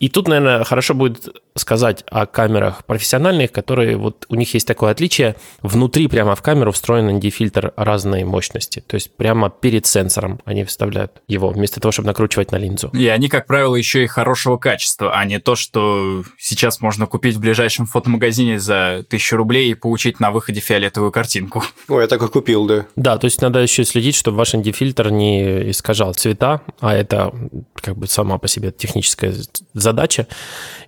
И 0.00 0.08
тут, 0.08 0.26
наверное, 0.26 0.64
хорошо 0.64 0.94
будет 0.94 1.28
сказать 1.56 2.04
о 2.10 2.26
камерах 2.26 2.84
профессиональных, 2.84 3.52
которые 3.52 3.96
вот 3.96 4.26
у 4.28 4.34
них 4.34 4.52
есть 4.54 4.66
такое 4.66 4.90
отличие. 4.90 5.36
Внутри 5.62 6.08
прямо 6.08 6.34
в 6.34 6.42
камеру 6.42 6.72
встроен 6.72 7.08
ND-фильтр 7.16 7.74
разной 7.76 8.24
мощности. 8.24 8.82
То 8.84 8.96
есть 8.96 9.16
прямо 9.16 9.50
перед 9.50 9.86
сенсором 9.86 10.40
они 10.44 10.64
вставляют 10.64 11.22
его 11.28 11.50
вместо 11.50 11.80
того, 11.80 11.92
чтобы 11.92 12.06
накручивать 12.06 12.50
на 12.50 12.56
линзу. 12.56 12.90
И 13.04 13.08
они, 13.08 13.28
как 13.28 13.46
правило, 13.46 13.76
еще 13.76 14.02
и 14.02 14.06
хорошего 14.06 14.56
качества, 14.56 15.12
а 15.14 15.26
не 15.26 15.38
то, 15.38 15.56
что 15.56 16.24
сейчас 16.38 16.80
можно 16.80 17.04
купить 17.04 17.36
в 17.36 17.40
ближайшем 17.40 17.84
фотомагазине 17.84 18.58
за 18.58 19.04
тысячу 19.06 19.36
рублей 19.36 19.72
и 19.72 19.74
получить 19.74 20.20
на 20.20 20.30
выходе 20.30 20.60
фиолетовую 20.60 21.12
картинку. 21.12 21.62
Ой, 21.88 22.00
я 22.00 22.08
так 22.08 22.22
и 22.22 22.28
купил, 22.28 22.64
да. 22.64 22.86
Да, 22.96 23.18
то 23.18 23.26
есть 23.26 23.42
надо 23.42 23.58
еще 23.58 23.84
следить, 23.84 24.14
чтобы 24.14 24.38
ваш 24.38 24.54
ND-фильтр 24.54 25.10
не 25.10 25.70
искажал 25.70 26.14
цвета, 26.14 26.62
а 26.80 26.94
это 26.94 27.34
как 27.74 27.98
бы 27.98 28.06
сама 28.06 28.38
по 28.38 28.48
себе 28.48 28.72
техническая 28.72 29.34
задача. 29.74 30.26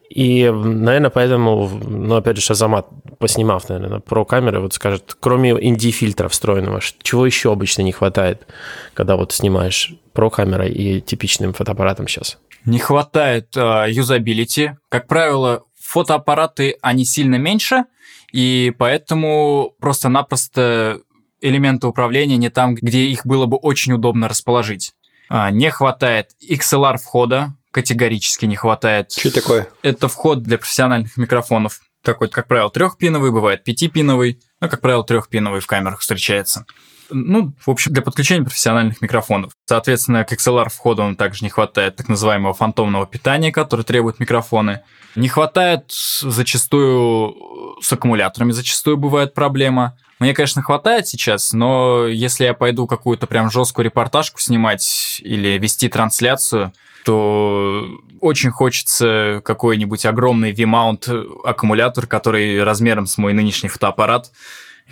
И, 0.08 0.50
наверное, 0.50 1.10
поэтому, 1.10 1.68
ну, 1.68 2.14
опять 2.14 2.36
же, 2.36 2.42
Шазамат, 2.42 2.86
поснимав, 3.18 3.68
наверное, 3.68 4.00
про 4.00 4.24
камеры, 4.24 4.60
вот 4.60 4.72
скажет, 4.72 5.14
кроме 5.20 5.50
ND-фильтра 5.50 6.28
встроенного, 6.28 6.80
чего 7.02 7.26
еще 7.26 7.52
обычно 7.52 7.82
не 7.82 7.92
хватает, 7.92 8.46
когда 8.94 9.16
вот 9.16 9.32
снимаешь 9.32 9.92
про 10.16 10.30
камерой 10.30 10.72
и 10.72 11.00
типичным 11.00 11.52
фотоаппаратом 11.52 12.08
сейчас? 12.08 12.38
Не 12.64 12.78
хватает 12.78 13.54
uh, 13.54 13.88
юзабилити. 13.88 14.72
Как 14.88 15.06
правило, 15.06 15.64
фотоаппараты, 15.78 16.76
они 16.80 17.04
сильно 17.04 17.36
меньше, 17.36 17.84
и 18.32 18.74
поэтому 18.76 19.74
просто-напросто 19.78 21.00
элементы 21.40 21.86
управления 21.86 22.38
не 22.38 22.48
там, 22.48 22.74
где 22.74 23.04
их 23.04 23.24
было 23.26 23.46
бы 23.46 23.58
очень 23.58 23.92
удобно 23.92 24.26
расположить. 24.26 24.94
Uh, 25.30 25.52
не 25.52 25.70
хватает 25.70 26.30
XLR 26.42 26.96
входа, 26.96 27.54
категорически 27.70 28.46
не 28.46 28.56
хватает. 28.56 29.12
Что 29.12 29.32
такое? 29.32 29.68
Это 29.82 30.08
вход 30.08 30.42
для 30.42 30.56
профессиональных 30.56 31.16
микрофонов. 31.18 31.80
Такой, 32.02 32.28
как 32.28 32.46
правило, 32.48 32.70
трехпиновый, 32.70 33.32
бывает 33.32 33.64
пятипиновый, 33.64 34.40
но, 34.60 34.68
как 34.68 34.80
правило, 34.80 35.04
трехпиновый 35.04 35.60
в 35.60 35.66
камерах 35.66 36.00
встречается. 36.00 36.64
Ну, 37.10 37.52
в 37.64 37.70
общем, 37.70 37.92
для 37.92 38.02
подключения 38.02 38.44
профессиональных 38.44 39.00
микрофонов. 39.00 39.52
Соответственно, 39.66 40.24
к 40.24 40.32
XLR 40.32 40.68
входу 40.68 41.02
он 41.02 41.16
также 41.16 41.44
не 41.44 41.50
хватает 41.50 41.96
так 41.96 42.08
называемого 42.08 42.54
фантомного 42.54 43.06
питания, 43.06 43.52
которое 43.52 43.84
требуют 43.84 44.20
микрофоны. 44.20 44.80
Не 45.14 45.28
хватает 45.28 45.90
зачастую 45.90 47.34
с 47.80 47.92
аккумуляторами, 47.92 48.52
зачастую 48.52 48.96
бывает 48.96 49.34
проблема. 49.34 49.96
Мне, 50.18 50.32
конечно, 50.34 50.62
хватает 50.62 51.06
сейчас, 51.06 51.52
но 51.52 52.06
если 52.06 52.44
я 52.44 52.54
пойду 52.54 52.86
какую-то 52.86 53.26
прям 53.26 53.50
жесткую 53.50 53.84
репортажку 53.84 54.40
снимать 54.40 55.20
или 55.22 55.58
вести 55.58 55.88
трансляцию, 55.88 56.72
то 57.04 57.86
очень 58.20 58.50
хочется 58.50 59.40
какой-нибудь 59.44 60.06
огромный 60.06 60.52
V-mount 60.52 61.42
аккумулятор, 61.44 62.06
который 62.06 62.64
размером 62.64 63.06
с 63.06 63.18
мой 63.18 63.32
нынешний 63.32 63.68
фотоаппарат, 63.68 64.32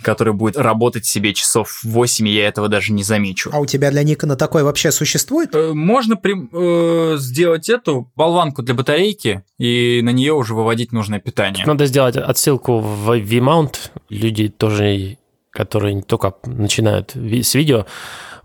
который 0.01 0.33
будет 0.33 0.57
работать 0.57 1.05
себе 1.05 1.33
часов 1.33 1.81
8, 1.83 2.27
и 2.27 2.31
я 2.31 2.47
этого 2.47 2.67
даже 2.67 2.93
не 2.93 3.03
замечу. 3.03 3.49
А 3.53 3.59
у 3.59 3.65
тебя 3.65 3.91
для 3.91 4.03
Никона 4.03 4.35
такой 4.35 4.63
вообще 4.63 4.91
существует? 4.91 5.55
Э, 5.55 5.73
можно 5.73 6.15
при, 6.15 6.35
э, 6.51 7.17
сделать 7.17 7.69
эту 7.69 8.11
болванку 8.15 8.61
для 8.61 8.73
батарейки 8.73 9.43
и 9.57 10.01
на 10.03 10.09
нее 10.09 10.33
уже 10.33 10.53
выводить 10.53 10.91
нужное 10.91 11.19
питание. 11.19 11.65
Надо 11.65 11.85
сделать 11.85 12.17
отсылку 12.17 12.79
в 12.79 13.09
V-mount. 13.09 13.75
Люди 14.09 14.49
тоже, 14.49 15.17
которые 15.49 16.01
только 16.01 16.35
начинают 16.45 17.15
с 17.15 17.55
видео, 17.55 17.85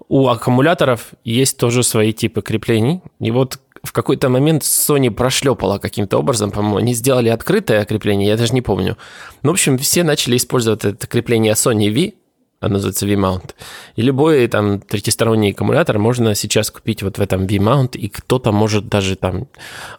у 0.09 0.29
аккумуляторов 0.29 1.13
есть 1.25 1.57
тоже 1.57 1.83
свои 1.83 2.13
типы 2.13 2.43
креплений. 2.43 3.01
И 3.21 3.31
вот 3.31 3.61
в 3.83 3.93
какой-то 3.93 4.29
момент 4.29 4.63
Sony 4.63 5.11
прошлепала 5.11 5.79
каким-то 5.79 6.19
образом, 6.19 6.51
по-моему, 6.51 6.77
они 6.79 6.95
сделали 6.95 7.29
открытое 7.29 7.85
крепление, 7.85 8.29
я 8.29 8.37
даже 8.37 8.53
не 8.55 8.63
помню. 8.63 8.97
Ну, 9.43 9.51
в 9.51 9.53
общем, 9.55 9.79
все 9.79 10.05
начали 10.05 10.37
использовать 10.37 10.85
это 10.85 11.07
крепление 11.07 11.55
Sony 11.55 11.91
V, 11.91 12.13
оно 12.61 12.75
называется 12.75 13.07
V-mount. 13.07 13.55
И 13.97 14.03
любой 14.03 14.47
там 14.47 14.81
третьесторонний 14.81 15.53
аккумулятор 15.53 15.99
можно 15.99 16.35
сейчас 16.35 16.71
купить 16.71 17.03
вот 17.03 17.17
в 17.17 17.21
этом 17.23 17.47
V-mount, 17.47 17.97
и 17.97 18.09
кто-то 18.11 18.53
может 18.53 18.87
даже 18.87 19.17
там 19.17 19.49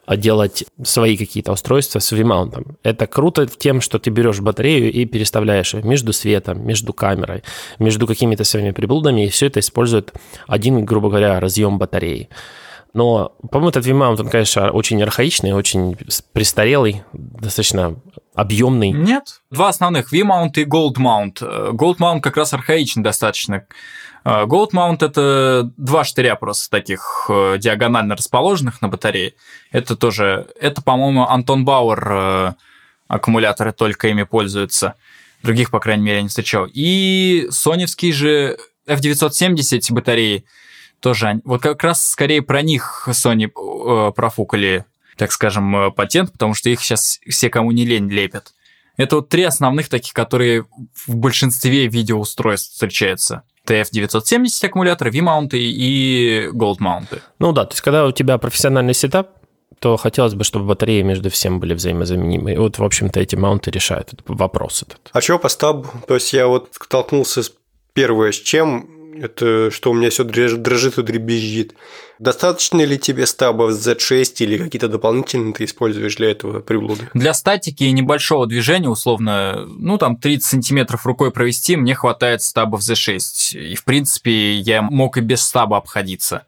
делать 0.08 0.64
свои 0.84 1.18
какие-то 1.18 1.54
устройства 1.54 1.98
с 1.98 2.12
V-mount. 2.12 2.76
Это 2.84 3.08
круто 3.08 3.48
тем, 3.48 3.82
что 3.82 3.98
ты 3.98 4.12
берешь 4.12 4.42
батарею 4.42 4.92
и 4.92 5.06
переставляешь 5.06 5.74
ее 5.74 5.82
между 5.82 6.14
светом, 6.14 6.64
между 6.64 6.94
камерой, 6.94 7.42
между 7.80 8.06
какими-то 8.06 8.44
своими 8.44 8.72
приблудами, 8.72 9.26
и 9.26 9.30
все 9.30 9.48
это 9.48 9.60
использует 9.60 10.14
один, 10.48 10.86
грубо 10.86 11.10
говоря, 11.10 11.40
разъем 11.40 11.80
батареи. 11.80 12.30
Но, 12.94 13.30
по-моему, 13.50 13.70
этот 13.70 13.86
V-mount, 13.86 14.20
он, 14.20 14.30
конечно, 14.30 14.72
очень 14.72 15.02
архаичный, 15.02 15.54
очень 15.54 15.98
престарелый, 16.34 17.04
достаточно 17.14 17.96
объемный. 18.36 18.92
Нет. 18.92 19.42
Два 19.50 19.70
основных, 19.70 20.12
V-mount 20.12 20.52
и 20.56 20.64
Gold 20.64 20.96
Mount. 20.96 21.38
Э, 21.42 21.72
Gold 21.72 21.98
Mount 21.98 22.22
как 22.22 22.38
раз 22.38 22.54
архаичный 22.54 23.04
достаточно. 23.04 23.66
Э, 24.26 24.44
Gold 24.44 24.72
Mount– 24.74 24.98
это 25.06 25.72
два 25.78 26.04
штыря 26.04 26.36
просто 26.36 26.70
таких 26.70 27.28
э, 27.30 27.58
диагонально 27.60 28.16
расположенных 28.16 28.82
на 28.82 28.90
батарее. 28.90 29.36
Это 29.72 29.96
тоже, 29.96 30.48
это, 30.60 30.82
по-моему, 30.82 31.28
Антон 31.28 31.64
Бауэр 31.66 32.56
аккумуляторы 33.08 33.74
только 33.74 34.08
ими 34.08 34.24
пользуются. 34.24 34.96
Других, 35.44 35.72
по 35.72 35.80
крайней 35.80 36.04
мере, 36.04 36.18
я 36.18 36.24
не 36.24 36.30
встречал. 36.30 36.68
И 36.72 37.48
соневские 37.52 38.14
же 38.14 38.58
F970 38.88 39.92
батареи 39.92 40.46
тоже, 41.02 41.42
вот 41.44 41.62
как 41.62 41.84
раз 41.84 42.10
скорее 42.10 42.42
про 42.42 42.62
них 42.62 43.08
Sony 43.12 43.50
профукали 44.14 44.86
так 45.22 45.32
скажем, 45.32 45.76
э, 45.76 45.92
патент, 45.92 46.32
потому 46.32 46.56
что 46.56 46.72
их 46.72 46.82
сейчас 46.82 47.20
все, 47.30 47.52
кому 47.52 47.72
не 47.72 47.86
лень, 47.86 48.10
лепят. 48.10 48.54
Это 48.98 49.18
вот 49.18 49.30
три 49.30 49.44
основных 49.44 49.88
таких, 49.88 50.14
которые 50.14 50.66
в 51.06 51.16
большинстве 51.16 51.86
видеоустройств 51.86 52.74
встречаются. 52.74 53.44
TF970 53.68 54.66
аккумуляторы, 54.66 55.12
V-маунты 55.12 55.60
и 55.60 56.50
Gold 56.52 56.78
маунты. 56.80 57.22
Ну 57.38 57.52
да, 57.52 57.66
то 57.66 57.74
есть 57.74 57.82
когда 57.82 58.08
у 58.08 58.12
тебя 58.12 58.40
профессиональный 58.40 58.96
сетап, 58.96 59.30
то 59.78 59.96
хотелось 59.96 60.34
бы, 60.34 60.44
чтобы 60.44 60.66
батареи 60.66 61.04
между 61.04 61.30
всем 61.30 61.60
были 61.60 61.76
взаимозаменимы. 61.76 62.54
И 62.54 62.58
вот, 62.58 62.80
в 62.80 62.84
общем-то, 62.84 63.20
эти 63.20 63.36
маунты 63.36 63.70
решают 63.70 64.14
этот 64.14 64.28
вопрос 64.28 64.82
этот. 64.82 65.10
А 65.14 65.22
что 65.22 65.38
по 65.38 65.50
стабу? 65.50 65.88
То 66.08 66.16
есть 66.16 66.34
я 66.34 66.48
вот 66.48 66.70
столкнулся 66.82 67.44
с 67.44 67.54
первое, 67.94 68.32
с 68.32 68.38
чем 68.38 69.01
это 69.22 69.72
что 69.72 69.92
у 69.92 69.94
меня 69.94 70.10
все 70.10 70.24
дрожит 70.24 70.98
и 70.98 71.04
дребезжит. 71.04 71.74
Достаточно 72.20 72.82
ли 72.82 72.98
тебе 72.98 73.26
стабов 73.26 73.72
Z6 73.72 74.34
или 74.40 74.58
какие-то 74.58 74.88
дополнительные 74.88 75.54
ты 75.54 75.66
используешь 75.66 76.16
для 76.16 76.32
этого 76.32 76.60
приблуды? 76.60 77.10
Для 77.14 77.34
статики 77.34 77.84
и 77.84 77.92
небольшого 77.92 78.48
движения, 78.48 78.90
условно, 78.90 79.66
ну 79.66 79.98
там 79.98 80.18
30 80.18 80.44
сантиметров 80.44 81.06
рукой 81.06 81.32
провести, 81.32 81.76
мне 81.78 81.96
хватает 81.96 82.42
стабов 82.42 82.82
Z6. 82.82 83.60
И 83.60 83.76
в 83.76 83.84
принципе 83.84 84.56
я 84.56 84.82
мог 84.82 85.18
и 85.18 85.22
без 85.22 85.42
стаба 85.42 85.78
обходиться. 85.78 86.46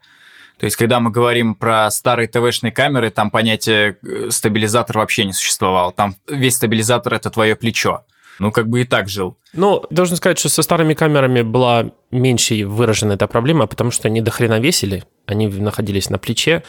То 0.58 0.66
есть, 0.66 0.76
когда 0.76 1.00
мы 1.00 1.10
говорим 1.10 1.54
про 1.54 1.90
старые 1.90 2.28
ТВ-шные 2.28 2.72
камеры, 2.72 3.10
там 3.10 3.30
понятие 3.30 3.98
э, 4.02 4.30
стабилизатор 4.30 4.98
вообще 4.98 5.24
не 5.24 5.32
существовало. 5.32 5.92
Там 5.92 6.14
весь 6.28 6.56
стабилизатор– 6.56 7.12
это 7.14 7.30
твое 7.30 7.56
плечо. 7.56 8.04
Ну, 8.38 8.50
как 8.50 8.68
бы 8.68 8.82
и 8.82 8.84
так 8.84 9.08
жил. 9.08 9.36
Ну, 9.52 9.84
должен 9.90 10.16
сказать, 10.16 10.38
что 10.38 10.48
со 10.48 10.62
старыми 10.62 10.94
камерами 10.94 11.42
была 11.42 11.90
меньше 12.10 12.64
выражена 12.66 13.12
эта 13.12 13.26
проблема, 13.26 13.66
потому 13.66 13.90
что 13.90 14.08
они 14.08 14.20
до 14.20 14.30
хрена 14.30 14.58
весили, 14.58 15.04
они 15.26 15.48
находились 15.48 16.10
на 16.10 16.18
плече, 16.18 16.62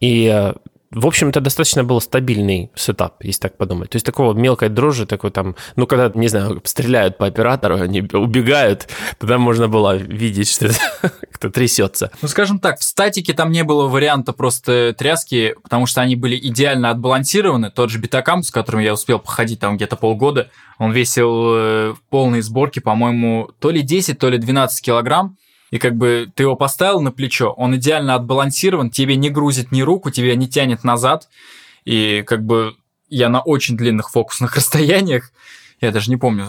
и 0.00 0.30
э, 0.32 0.54
в 0.92 1.06
общем-то, 1.06 1.40
достаточно 1.40 1.84
был 1.84 2.00
стабильный 2.00 2.70
сетап, 2.74 3.24
если 3.24 3.40
так 3.40 3.56
подумать. 3.56 3.90
То 3.90 3.96
есть 3.96 4.04
такого 4.04 4.34
мелкой 4.34 4.68
дрожи, 4.68 5.06
такой 5.06 5.30
там, 5.30 5.56
ну, 5.76 5.86
когда, 5.86 6.10
не 6.14 6.28
знаю, 6.28 6.60
стреляют 6.64 7.16
по 7.16 7.26
оператору, 7.26 7.76
они 7.76 8.02
убегают, 8.12 8.88
тогда 9.18 9.38
можно 9.38 9.68
было 9.68 9.96
видеть, 9.96 10.50
что 10.50 10.70
кто 11.32 11.48
трясется. 11.48 12.10
Ну, 12.20 12.28
скажем 12.28 12.58
так, 12.58 12.78
в 12.78 12.84
статике 12.84 13.32
там 13.32 13.50
не 13.50 13.64
было 13.64 13.88
варианта 13.88 14.32
просто 14.32 14.94
тряски, 14.96 15.54
потому 15.62 15.86
что 15.86 16.02
они 16.02 16.14
были 16.14 16.36
идеально 16.36 16.90
отбалансированы. 16.90 17.70
Тот 17.70 17.90
же 17.90 17.98
битакам, 17.98 18.42
с 18.42 18.50
которым 18.50 18.82
я 18.82 18.92
успел 18.92 19.18
походить 19.18 19.60
там 19.60 19.76
где-то 19.76 19.96
полгода, 19.96 20.50
он 20.78 20.92
весил 20.92 21.54
э, 21.54 21.92
в 21.92 22.02
полной 22.10 22.42
сборке, 22.42 22.80
по-моему, 22.80 23.50
то 23.60 23.70
ли 23.70 23.82
10, 23.82 24.18
то 24.18 24.28
ли 24.28 24.36
12 24.36 24.84
килограмм 24.84 25.36
и 25.72 25.78
как 25.78 25.96
бы 25.96 26.30
ты 26.34 26.44
его 26.44 26.54
поставил 26.54 27.00
на 27.00 27.10
плечо, 27.10 27.50
он 27.56 27.74
идеально 27.74 28.14
отбалансирован, 28.14 28.90
тебе 28.90 29.16
не 29.16 29.30
грузит 29.30 29.72
ни 29.72 29.80
руку, 29.80 30.10
тебя 30.10 30.36
не 30.36 30.46
тянет 30.46 30.84
назад, 30.84 31.28
и 31.84 32.22
как 32.26 32.44
бы 32.44 32.76
я 33.08 33.30
на 33.30 33.40
очень 33.40 33.76
длинных 33.76 34.10
фокусных 34.10 34.54
расстояниях, 34.56 35.32
я 35.80 35.90
даже 35.90 36.10
не 36.10 36.16
помню, 36.16 36.46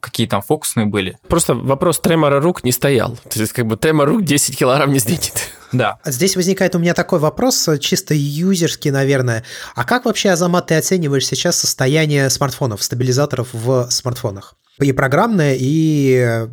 какие 0.00 0.26
там 0.26 0.42
фокусные 0.42 0.84
были. 0.84 1.16
Просто 1.28 1.54
вопрос 1.54 1.98
тремора 1.98 2.40
рук 2.40 2.62
не 2.62 2.72
стоял. 2.72 3.16
То 3.30 3.40
есть, 3.40 3.54
как 3.54 3.66
бы 3.66 3.78
тремор 3.78 4.06
рук 4.06 4.22
10 4.22 4.58
килограмм 4.58 4.92
не 4.92 4.98
сдвинет. 4.98 5.50
Да. 5.72 5.98
Здесь 6.04 6.36
возникает 6.36 6.74
у 6.74 6.78
меня 6.78 6.92
такой 6.92 7.18
вопрос, 7.18 7.68
чисто 7.80 8.14
юзерский, 8.14 8.90
наверное. 8.90 9.44
А 9.74 9.84
как 9.84 10.04
вообще, 10.04 10.30
Азамат, 10.30 10.66
ты 10.66 10.74
оцениваешь 10.74 11.26
сейчас 11.26 11.58
состояние 11.58 12.28
смартфонов, 12.28 12.82
стабилизаторов 12.82 13.48
в 13.54 13.88
смартфонах? 13.90 14.56
И 14.80 14.92
программная, 14.92 15.56
и 15.58 16.46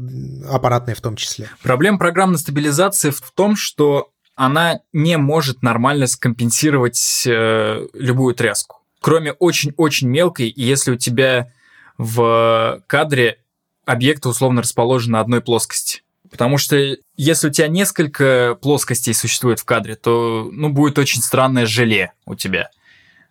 аппаратная 0.50 0.96
в 0.96 1.02
том 1.02 1.16
числе. 1.16 1.50
Проблема 1.62 1.98
программной 1.98 2.40
стабилизации 2.40 3.10
в 3.10 3.32
том, 3.36 3.56
что 3.56 4.12
она 4.36 4.80
не 4.94 5.18
может 5.18 5.62
нормально 5.62 6.08
скомпенсировать 6.08 7.24
э, 7.28 7.88
любую 7.94 8.34
тряску. 8.34 8.82
Кроме 9.02 9.34
очень-очень 9.34 10.08
мелкой, 10.08 10.48
и 10.48 10.64
если 10.64 10.92
у 10.92 10.96
тебя 10.96 11.52
в 11.98 12.82
кадре 12.88 13.40
объекты 13.86 14.30
условно 14.30 14.62
расположены 14.62 15.14
на 15.14 15.20
одной 15.20 15.42
плоскости. 15.42 16.02
Потому 16.32 16.58
что 16.58 16.98
если 17.16 17.48
у 17.48 17.52
тебя 17.52 17.68
несколько 17.68 18.58
плоскостей 18.60 19.14
существует 19.14 19.60
в 19.60 19.66
кадре, 19.66 19.96
то 19.96 20.50
ну, 20.52 20.70
будет 20.70 20.98
очень 20.98 21.22
странное 21.22 21.66
желе 21.66 22.14
у 22.26 22.36
тебя 22.36 22.70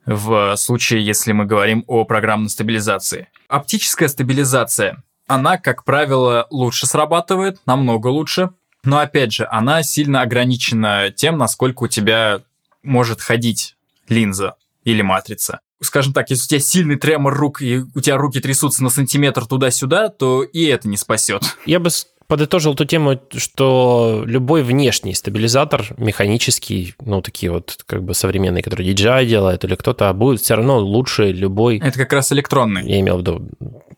в 0.07 0.57
случае, 0.57 1.05
если 1.05 1.33
мы 1.33 1.45
говорим 1.45 1.85
о 1.87 2.05
программной 2.05 2.51
стабилизации. 2.51 3.29
Оптическая 3.53 4.09
стабилизация, 4.09 5.03
она, 5.27 5.59
как 5.59 5.85
правило, 5.85 6.47
лучше 6.49 6.87
срабатывает, 6.87 7.61
намного 7.67 8.07
лучше, 8.07 8.49
но 8.83 8.99
опять 8.99 9.35
же, 9.35 9.47
она 9.51 9.83
сильно 9.83 10.23
ограничена 10.23 11.13
тем, 11.15 11.37
насколько 11.37 11.83
у 11.83 11.87
тебя 11.87 12.41
может 12.83 13.21
ходить 13.21 13.77
линза 14.09 14.55
или 14.85 15.03
матрица. 15.03 15.61
Скажем 15.83 16.15
так, 16.15 16.31
если 16.31 16.45
у 16.45 16.49
тебя 16.49 16.61
сильный 16.61 16.97
тремор 16.97 17.35
рук, 17.35 17.61
и 17.61 17.85
у 17.95 18.01
тебя 18.01 18.17
руки 18.17 18.41
трясутся 18.41 18.83
на 18.83 18.89
сантиметр 18.89 19.45
туда-сюда, 19.45 20.09
то 20.09 20.43
и 20.43 20.65
это 20.65 20.89
не 20.89 20.97
спасет. 20.97 21.43
Я 21.67 21.79
бы 21.79 21.91
подытожил 22.33 22.75
ту 22.75 22.87
тему, 22.87 23.21
что 23.37 24.23
любой 24.25 24.63
внешний 24.63 25.13
стабилизатор, 25.13 25.85
механический, 25.99 26.95
ну, 27.05 27.21
такие 27.21 27.53
вот 27.53 27.85
как 27.85 28.03
бы 28.03 28.15
современные, 28.15 28.63
которые 28.63 28.91
DJI 28.91 29.27
делает 29.27 29.63
или 29.67 29.75
кто-то, 29.75 30.11
будет 30.15 30.41
все 30.41 30.55
равно 30.55 30.79
лучше 30.79 31.31
любой... 31.31 31.77
Это 31.77 31.99
как 31.99 32.11
раз 32.15 32.33
электронный. 32.33 32.89
Я 32.89 33.01
имел 33.01 33.17
в 33.17 33.21
виду, 33.21 33.51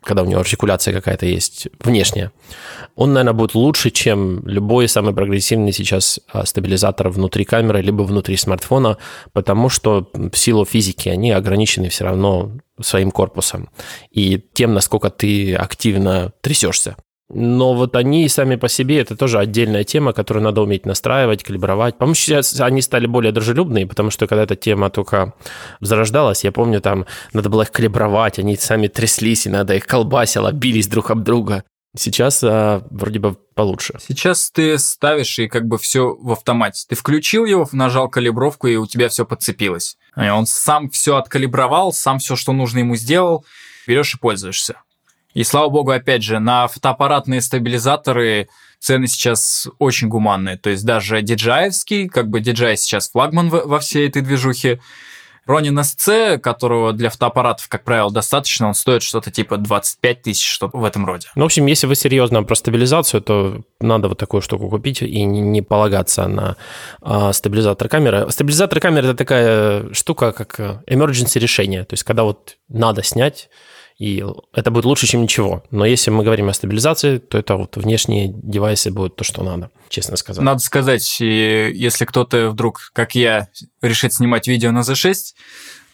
когда 0.02 0.24
у 0.24 0.26
него 0.26 0.40
артикуляция 0.40 0.92
какая-то 0.92 1.26
есть 1.26 1.68
внешняя. 1.78 2.32
Он, 2.96 3.12
наверное, 3.12 3.38
будет 3.38 3.54
лучше, 3.54 3.90
чем 3.90 4.44
любой 4.48 4.88
самый 4.88 5.14
прогрессивный 5.14 5.70
сейчас 5.70 6.18
а, 6.26 6.44
стабилизатор 6.44 7.10
внутри 7.10 7.44
камеры, 7.44 7.82
либо 7.82 8.02
внутри 8.02 8.36
смартфона, 8.36 8.98
потому 9.32 9.68
что 9.68 10.10
в 10.12 10.36
силу 10.36 10.64
физики 10.64 11.08
они 11.08 11.30
ограничены 11.30 11.88
все 11.88 12.02
равно 12.02 12.50
своим 12.80 13.12
корпусом 13.12 13.68
и 14.10 14.42
тем, 14.54 14.74
насколько 14.74 15.08
ты 15.08 15.54
активно 15.54 16.32
трясешься. 16.40 16.96
Но 17.34 17.74
вот 17.74 17.96
они 17.96 18.28
сами 18.28 18.54
по 18.54 18.68
себе 18.68 19.00
это 19.00 19.16
тоже 19.16 19.40
отдельная 19.40 19.82
тема, 19.82 20.12
которую 20.12 20.44
надо 20.44 20.62
уметь 20.62 20.86
настраивать, 20.86 21.42
калибровать. 21.42 21.98
По-моему, 21.98 22.14
сейчас 22.14 22.60
они 22.60 22.80
стали 22.80 23.06
более 23.06 23.32
дружелюбные, 23.32 23.86
потому 23.86 24.10
что 24.10 24.28
когда 24.28 24.44
эта 24.44 24.54
тема 24.54 24.88
только 24.88 25.34
зарождалась, 25.80 26.44
я 26.44 26.52
помню, 26.52 26.80
там 26.80 27.06
надо 27.32 27.48
было 27.48 27.62
их 27.62 27.72
калибровать, 27.72 28.38
они 28.38 28.56
сами 28.56 28.86
тряслись, 28.86 29.46
и 29.46 29.50
надо 29.50 29.74
их 29.74 29.86
колбасило, 29.86 30.52
бились 30.52 30.86
друг 30.86 31.10
об 31.10 31.24
друга. 31.24 31.64
Сейчас 31.96 32.42
а, 32.42 32.82
вроде 32.90 33.18
бы 33.18 33.36
получше. 33.54 33.94
Сейчас 34.00 34.50
ты 34.50 34.78
ставишь 34.78 35.38
и 35.38 35.48
как 35.48 35.66
бы 35.66 35.78
все 35.78 36.14
в 36.14 36.32
автомате. 36.32 36.84
Ты 36.88 36.94
включил 36.94 37.44
его, 37.44 37.68
нажал 37.72 38.08
калибровку, 38.08 38.66
и 38.66 38.76
у 38.76 38.86
тебя 38.86 39.08
все 39.08 39.24
подцепилось. 39.24 39.96
И 40.16 40.28
он 40.28 40.46
сам 40.46 40.90
все 40.90 41.16
откалибровал, 41.16 41.92
сам 41.92 42.18
все, 42.18 42.36
что 42.36 42.52
нужно 42.52 42.80
ему 42.80 42.96
сделал, 42.96 43.44
берешь 43.86 44.14
и 44.14 44.18
пользуешься. 44.18 44.83
И 45.34 45.44
слава 45.44 45.68
богу, 45.68 45.90
опять 45.90 46.22
же, 46.22 46.38
на 46.38 46.66
фотоаппаратные 46.68 47.40
стабилизаторы 47.40 48.48
цены 48.78 49.06
сейчас 49.08 49.68
очень 49.78 50.08
гуманные. 50.08 50.56
То 50.56 50.70
есть 50.70 50.84
даже 50.84 51.20
DJI, 51.20 52.08
как 52.08 52.28
бы 52.28 52.40
DJI 52.40 52.76
сейчас 52.76 53.10
флагман 53.10 53.48
во 53.50 53.78
всей 53.80 54.08
этой 54.08 54.22
движухе, 54.22 54.80
Ronin 55.46 55.78
SC, 55.80 56.38
которого 56.38 56.92
для 56.92 57.10
фотоаппаратов, 57.10 57.68
как 57.68 57.84
правило, 57.84 58.10
достаточно, 58.10 58.66
он 58.66 58.74
стоит 58.74 59.02
что-то 59.02 59.30
типа 59.30 59.58
25 59.58 60.22
тысяч, 60.22 60.48
что-то 60.48 60.78
в 60.78 60.84
этом 60.84 61.04
роде. 61.04 61.28
Ну, 61.34 61.42
в 61.42 61.46
общем, 61.46 61.66
если 61.66 61.86
вы 61.86 61.96
серьезно 61.96 62.42
про 62.44 62.54
стабилизацию, 62.54 63.20
то 63.20 63.60
надо 63.80 64.08
вот 64.08 64.18
такую 64.18 64.40
штуку 64.40 64.70
купить 64.70 65.02
и 65.02 65.22
не 65.24 65.60
полагаться 65.60 66.26
на 66.28 66.56
а, 67.02 67.32
стабилизатор 67.32 67.88
камеры. 67.88 68.30
Стабилизатор 68.30 68.80
камеры– 68.80 69.08
это 69.08 69.16
такая 69.16 69.92
штука, 69.92 70.32
как 70.32 70.58
emergency 70.86 71.38
решение. 71.38 71.84
То 71.84 71.92
есть, 71.92 72.04
когда 72.04 72.24
вот 72.24 72.56
надо 72.68 73.02
снять, 73.02 73.50
и 73.98 74.24
это 74.52 74.70
будет 74.70 74.84
лучше, 74.84 75.06
чем 75.06 75.22
ничего. 75.22 75.62
Но 75.70 75.86
если 75.86 76.10
мы 76.10 76.24
говорим 76.24 76.48
о 76.48 76.52
стабилизации, 76.52 77.18
то 77.18 77.38
это 77.38 77.56
вот 77.56 77.76
внешние 77.76 78.28
девайсы 78.28 78.90
будут 78.90 79.16
то, 79.16 79.24
что 79.24 79.42
надо, 79.44 79.70
честно 79.88 80.16
сказать. 80.16 80.42
Надо 80.42 80.60
сказать, 80.60 81.20
если 81.20 82.04
кто-то 82.04 82.50
вдруг, 82.50 82.90
как 82.92 83.14
я, 83.14 83.48
решит 83.82 84.12
снимать 84.12 84.48
видео 84.48 84.72
на 84.72 84.80
Z6, 84.80 85.14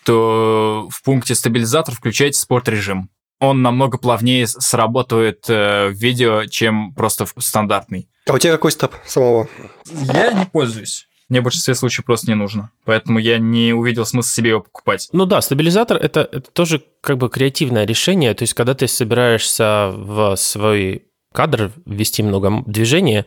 то 0.04 0.88
в 0.90 1.02
пункте 1.02 1.34
стабилизатор 1.34 1.94
включайте 1.94 2.38
спорт-режим. 2.38 3.10
Он 3.38 3.62
намного 3.62 3.96
плавнее 3.96 4.46
сработает 4.46 5.44
э, 5.48 5.88
в 5.88 5.92
видео, 5.92 6.44
чем 6.44 6.92
просто 6.94 7.26
стандартный. 7.38 8.08
А 8.26 8.34
у 8.34 8.38
тебя 8.38 8.52
какой 8.52 8.70
стаб 8.70 8.94
самого? 9.06 9.48
Я 9.90 10.32
не 10.32 10.44
пользуюсь 10.44 11.06
мне 11.30 11.40
в 11.40 11.44
большинстве 11.44 11.74
случаев 11.74 12.04
просто 12.04 12.26
не 12.28 12.34
нужно. 12.34 12.70
Поэтому 12.84 13.18
я 13.18 13.38
не 13.38 13.72
увидел 13.72 14.04
смысла 14.04 14.30
себе 14.30 14.50
его 14.50 14.60
покупать. 14.60 15.08
Ну 15.12 15.26
да, 15.26 15.40
стабилизатор 15.40 15.96
это, 15.96 16.20
это 16.20 16.50
тоже 16.50 16.82
как 17.00 17.18
бы 17.18 17.30
креативное 17.30 17.86
решение. 17.86 18.34
То 18.34 18.42
есть, 18.42 18.54
когда 18.54 18.74
ты 18.74 18.88
собираешься 18.88 19.92
в 19.94 20.36
свой 20.36 21.04
кадр 21.32 21.70
ввести 21.86 22.22
много 22.22 22.64
движения, 22.66 23.24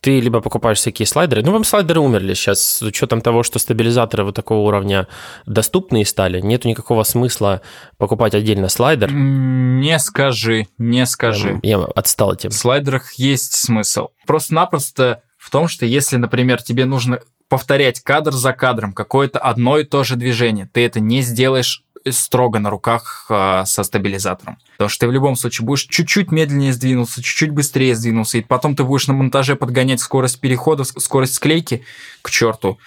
ты 0.00 0.20
либо 0.20 0.40
покупаешь 0.40 0.78
всякие 0.78 1.06
слайдеры, 1.06 1.42
ну, 1.42 1.52
вам 1.52 1.64
слайдеры 1.64 2.00
умерли 2.00 2.34
сейчас, 2.34 2.60
с 2.60 2.82
учетом 2.82 3.20
того, 3.20 3.42
что 3.42 3.58
стабилизаторы 3.58 4.24
вот 4.24 4.34
такого 4.36 4.68
уровня 4.68 5.08
доступные 5.46 6.04
стали, 6.04 6.40
нету 6.40 6.68
никакого 6.68 7.02
смысла 7.02 7.62
покупать 7.96 8.34
отдельно 8.34 8.68
слайдер. 8.68 9.10
Не 9.12 9.98
скажи, 9.98 10.66
не 10.76 11.06
скажи. 11.06 11.58
Я 11.62 11.78
отстал 11.78 12.34
этим. 12.34 12.50
В 12.50 12.54
слайдерах 12.54 13.14
есть 13.14 13.54
смысл. 13.54 14.08
Просто-напросто 14.26 15.22
в 15.38 15.50
том, 15.50 15.66
что 15.68 15.86
если, 15.86 16.16
например, 16.16 16.62
тебе 16.62 16.84
нужно 16.84 17.20
повторять 17.48 18.00
кадр 18.00 18.32
за 18.32 18.52
кадром 18.52 18.92
какое-то 18.92 19.38
одно 19.38 19.78
и 19.78 19.84
то 19.84 20.04
же 20.04 20.16
движение. 20.16 20.68
Ты 20.72 20.84
это 20.84 21.00
не 21.00 21.22
сделаешь 21.22 21.84
строго 22.10 22.58
на 22.58 22.70
руках 22.70 23.26
э, 23.28 23.64
со 23.66 23.82
стабилизатором. 23.82 24.58
Потому 24.72 24.88
что 24.88 25.00
ты 25.00 25.08
в 25.08 25.12
любом 25.12 25.36
случае 25.36 25.66
будешь 25.66 25.84
чуть-чуть 25.84 26.30
медленнее 26.30 26.72
сдвинулся, 26.72 27.22
чуть-чуть 27.22 27.50
быстрее 27.50 27.94
сдвинулся, 27.94 28.38
и 28.38 28.42
потом 28.42 28.76
ты 28.76 28.84
будешь 28.84 29.08
на 29.08 29.14
монтаже 29.14 29.56
подгонять 29.56 30.00
скорость 30.00 30.40
перехода, 30.40 30.84
скорость 30.84 31.34
склейки 31.34 31.84
к 32.22 32.30
черту. 32.30 32.78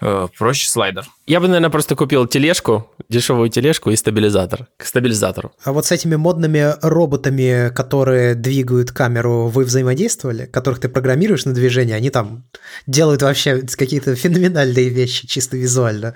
Э, 0.00 0.28
проще 0.36 0.68
слайдер. 0.68 1.06
Я 1.26 1.40
бы, 1.40 1.48
наверное, 1.48 1.70
просто 1.70 1.96
купил 1.96 2.26
тележку, 2.26 2.90
дешевую 3.08 3.48
тележку 3.48 3.90
и 3.90 3.96
стабилизатор. 3.96 4.68
К 4.76 4.84
стабилизатору. 4.84 5.52
А 5.64 5.72
вот 5.72 5.86
с 5.86 5.92
этими 5.92 6.16
модными 6.16 6.74
роботами, 6.82 7.72
которые 7.74 8.34
двигают 8.34 8.92
камеру, 8.92 9.48
вы 9.48 9.64
взаимодействовали? 9.64 10.46
Которых 10.46 10.80
ты 10.80 10.88
программируешь 10.88 11.44
на 11.44 11.52
движение, 11.52 11.96
они 11.96 12.10
там 12.10 12.44
делают 12.86 13.22
вообще 13.22 13.60
какие-то 13.62 14.14
феноменальные 14.14 14.88
вещи, 14.88 15.26
чисто 15.26 15.56
визуально. 15.56 16.14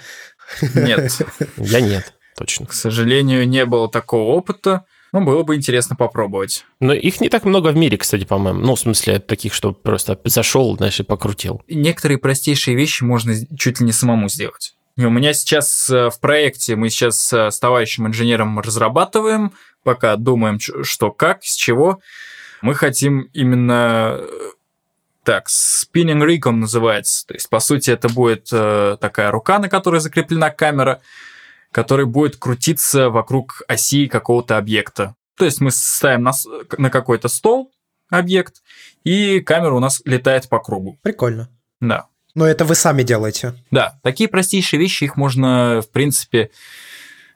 Нет. 0.74 1.12
Я 1.56 1.80
нет, 1.80 2.12
точно. 2.36 2.66
К 2.66 2.72
сожалению, 2.72 3.48
не 3.48 3.64
было 3.64 3.88
такого 3.88 4.32
опыта. 4.32 4.84
Ну, 5.12 5.20
было 5.20 5.42
бы 5.42 5.56
интересно 5.56 5.94
попробовать. 5.94 6.64
Но 6.80 6.94
их 6.94 7.20
не 7.20 7.28
так 7.28 7.44
много 7.44 7.68
в 7.68 7.76
мире, 7.76 7.98
кстати, 7.98 8.24
по-моему. 8.24 8.60
Ну, 8.60 8.74
в 8.74 8.80
смысле, 8.80 9.20
таких, 9.20 9.52
что 9.52 9.72
просто 9.72 10.18
зашел, 10.24 10.76
знаешь, 10.76 10.98
и 11.00 11.02
покрутил. 11.02 11.62
Некоторые 11.68 12.16
простейшие 12.16 12.74
вещи 12.76 13.04
можно 13.04 13.34
чуть 13.56 13.80
ли 13.80 13.86
не 13.86 13.92
самому 13.92 14.30
сделать. 14.30 14.74
И 14.96 15.04
у 15.04 15.10
меня 15.10 15.32
сейчас 15.32 15.88
э, 15.90 16.10
в 16.10 16.20
проекте, 16.20 16.76
мы 16.76 16.90
сейчас 16.90 17.32
э, 17.32 17.50
с 17.50 17.58
товарищем 17.58 18.06
инженером 18.06 18.58
разрабатываем, 18.60 19.52
пока 19.84 20.16
думаем, 20.16 20.58
что 20.60 21.10
как, 21.10 21.44
с 21.44 21.56
чего. 21.56 22.00
Мы 22.60 22.74
хотим 22.74 23.28
именно 23.32 24.18
э, 24.18 24.28
так, 25.24 25.48
spinning 25.48 26.22
rig 26.24 26.46
он 26.46 26.60
называется. 26.60 27.26
То 27.26 27.34
есть, 27.34 27.48
по 27.48 27.58
сути, 27.60 27.90
это 27.90 28.08
будет 28.08 28.46
такая 28.46 29.30
рука, 29.30 29.58
на 29.58 29.68
которой 29.68 30.00
закреплена 30.00 30.50
камера, 30.50 31.00
который 31.72 32.06
будет 32.06 32.36
крутиться 32.36 33.10
вокруг 33.10 33.62
оси 33.66 34.06
какого-то 34.06 34.58
объекта. 34.58 35.16
То 35.36 35.44
есть 35.46 35.60
мы 35.60 35.70
ставим 35.70 36.22
на, 36.22 36.32
на 36.78 36.90
какой-то 36.90 37.28
стол 37.28 37.72
объект, 38.10 38.62
и 39.04 39.40
камера 39.40 39.72
у 39.74 39.80
нас 39.80 40.02
летает 40.04 40.48
по 40.48 40.60
кругу. 40.60 40.98
Прикольно. 41.02 41.48
Да. 41.80 42.06
Но 42.34 42.46
это 42.46 42.64
вы 42.64 42.74
сами 42.74 43.02
делаете. 43.02 43.54
Да, 43.70 43.98
такие 44.02 44.28
простейшие 44.28 44.80
вещи, 44.80 45.04
их 45.04 45.16
можно, 45.16 45.82
в 45.82 45.90
принципе, 45.90 46.50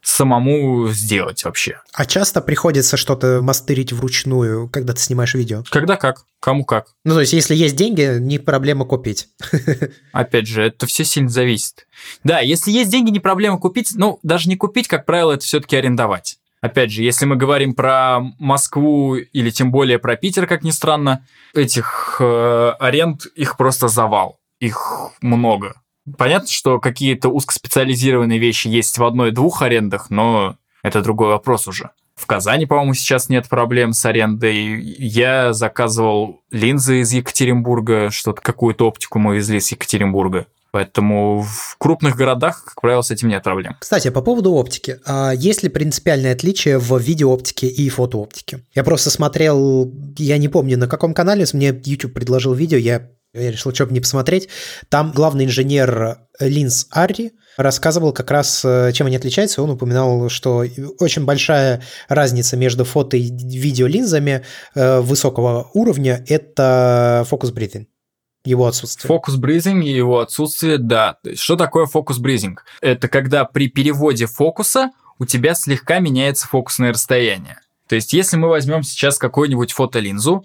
самому 0.06 0.88
сделать 0.88 1.44
вообще. 1.44 1.80
А 1.92 2.06
часто 2.06 2.40
приходится 2.40 2.96
что-то 2.96 3.40
мастерить 3.42 3.92
вручную, 3.92 4.68
когда 4.68 4.92
ты 4.92 5.00
снимаешь 5.00 5.34
видео? 5.34 5.64
Когда 5.68 5.96
как, 5.96 6.24
кому 6.38 6.64
как. 6.64 6.86
Ну, 7.04 7.14
то 7.14 7.20
есть, 7.20 7.32
если 7.32 7.56
есть 7.56 7.74
деньги, 7.74 8.18
не 8.20 8.38
проблема 8.38 8.84
купить. 8.84 9.28
Опять 10.12 10.46
же, 10.46 10.62
это 10.62 10.86
все 10.86 11.04
сильно 11.04 11.28
зависит. 11.28 11.88
Да, 12.22 12.38
если 12.38 12.70
есть 12.70 12.90
деньги, 12.90 13.10
не 13.10 13.18
проблема 13.18 13.58
купить, 13.58 13.92
ну, 13.96 14.20
даже 14.22 14.48
не 14.48 14.56
купить, 14.56 14.86
как 14.86 15.06
правило, 15.06 15.32
это 15.32 15.44
все-таки 15.44 15.76
арендовать. 15.76 16.38
Опять 16.60 16.92
же, 16.92 17.02
если 17.02 17.26
мы 17.26 17.34
говорим 17.34 17.74
про 17.74 18.20
Москву 18.38 19.16
или 19.16 19.50
тем 19.50 19.72
более 19.72 19.98
про 19.98 20.14
Питер, 20.16 20.46
как 20.46 20.62
ни 20.62 20.70
странно, 20.70 21.26
этих 21.52 22.18
э, 22.20 22.72
аренд, 22.78 23.26
их 23.34 23.56
просто 23.56 23.88
завал. 23.88 24.38
Их 24.60 25.10
много. 25.20 25.74
Понятно, 26.16 26.48
что 26.48 26.78
какие-то 26.78 27.28
узкоспециализированные 27.28 28.38
вещи 28.38 28.68
есть 28.68 28.98
в 28.98 29.04
одной-двух 29.04 29.62
арендах, 29.62 30.10
но 30.10 30.56
это 30.82 31.02
другой 31.02 31.28
вопрос 31.28 31.66
уже. 31.66 31.90
В 32.14 32.26
Казани, 32.26 32.64
по-моему, 32.64 32.94
сейчас 32.94 33.28
нет 33.28 33.48
проблем 33.48 33.92
с 33.92 34.04
арендой. 34.04 34.80
Я 34.98 35.52
заказывал 35.52 36.40
линзы 36.50 37.00
из 37.00 37.12
Екатеринбурга, 37.12 38.10
что-то 38.10 38.40
какую-то 38.40 38.88
оптику 38.88 39.18
мы 39.18 39.36
везли 39.36 39.60
с 39.60 39.70
Екатеринбурга. 39.70 40.46
Поэтому 40.70 41.42
в 41.42 41.76
крупных 41.78 42.16
городах, 42.16 42.64
как 42.64 42.80
правило, 42.80 43.02
с 43.02 43.10
этим 43.10 43.28
нет 43.28 43.42
проблем. 43.42 43.76
Кстати, 43.78 44.10
по 44.10 44.20
поводу 44.20 44.52
оптики. 44.52 44.98
А 45.06 45.32
есть 45.32 45.62
ли 45.62 45.68
принципиальное 45.68 46.32
отличие 46.32 46.78
в 46.78 46.98
видеооптике 46.98 47.66
и 47.66 47.88
фотооптике? 47.88 48.60
Я 48.74 48.84
просто 48.84 49.10
смотрел, 49.10 49.90
я 50.18 50.38
не 50.38 50.48
помню, 50.48 50.76
на 50.76 50.88
каком 50.88 51.14
канале, 51.14 51.46
мне 51.52 51.68
YouTube 51.68 52.12
предложил 52.12 52.52
видео, 52.52 52.78
я 52.78 53.08
я 53.40 53.50
решил, 53.50 53.74
что 53.74 53.86
бы 53.86 53.92
не 53.92 54.00
посмотреть. 54.00 54.48
Там 54.88 55.12
главный 55.12 55.44
инженер 55.44 56.18
Линс 56.40 56.86
Арри 56.90 57.32
рассказывал 57.56 58.12
как 58.12 58.30
раз, 58.30 58.62
э, 58.64 58.92
чем 58.92 59.06
они 59.06 59.16
отличаются. 59.16 59.62
Он 59.62 59.70
упоминал, 59.70 60.28
что 60.28 60.64
очень 60.98 61.24
большая 61.24 61.82
разница 62.08 62.56
между 62.56 62.84
фото 62.84 63.16
и 63.16 63.30
видеолинзами 63.30 64.44
э, 64.74 65.00
высокого 65.00 65.70
уровня– 65.72 66.24
это 66.28 67.24
фокус-брифинг 67.28 67.88
его 68.44 68.66
отсутствие. 68.66 69.08
Фокус-бризинг 69.08 69.84
и 69.84 69.90
его 69.90 70.20
отсутствие, 70.20 70.78
да. 70.78 71.16
То 71.22 71.30
есть, 71.30 71.42
что 71.42 71.56
такое 71.56 71.86
фокус-бризинг? 71.86 72.64
Это 72.80 73.08
когда 73.08 73.44
при 73.44 73.68
переводе 73.68 74.26
фокуса 74.26 74.92
у 75.18 75.26
тебя 75.26 75.54
слегка 75.54 75.98
меняется 75.98 76.46
фокусное 76.46 76.92
расстояние. 76.92 77.58
То 77.88 77.96
есть, 77.96 78.12
если 78.12 78.36
мы 78.36 78.48
возьмем 78.48 78.82
сейчас 78.82 79.18
какую-нибудь 79.18 79.72
фотолинзу, 79.72 80.44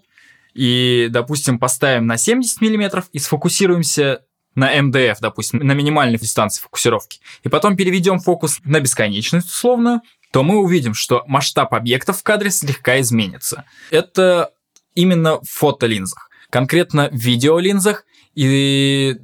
и, 0.53 1.07
допустим, 1.09 1.59
поставим 1.59 2.07
на 2.07 2.17
70 2.17 2.61
мм 2.61 3.03
и 3.11 3.19
сфокусируемся 3.19 4.21
на 4.55 4.81
МДФ, 4.81 5.19
допустим, 5.21 5.59
на 5.59 5.71
минимальной 5.73 6.17
дистанции 6.17 6.61
фокусировки, 6.61 7.19
и 7.43 7.49
потом 7.49 7.77
переведем 7.77 8.19
фокус 8.19 8.59
на 8.65 8.79
бесконечность 8.79 9.47
условно, 9.47 10.01
то 10.31 10.43
мы 10.43 10.57
увидим, 10.57 10.93
что 10.93 11.23
масштаб 11.27 11.73
объектов 11.73 12.19
в 12.19 12.23
кадре 12.23 12.51
слегка 12.51 12.99
изменится. 12.99 13.65
Это 13.91 14.51
именно 14.95 15.39
в 15.41 15.49
фотолинзах. 15.49 16.29
Конкретно 16.49 17.09
в 17.09 17.15
видеолинзах 17.15 18.05
и 18.35 19.17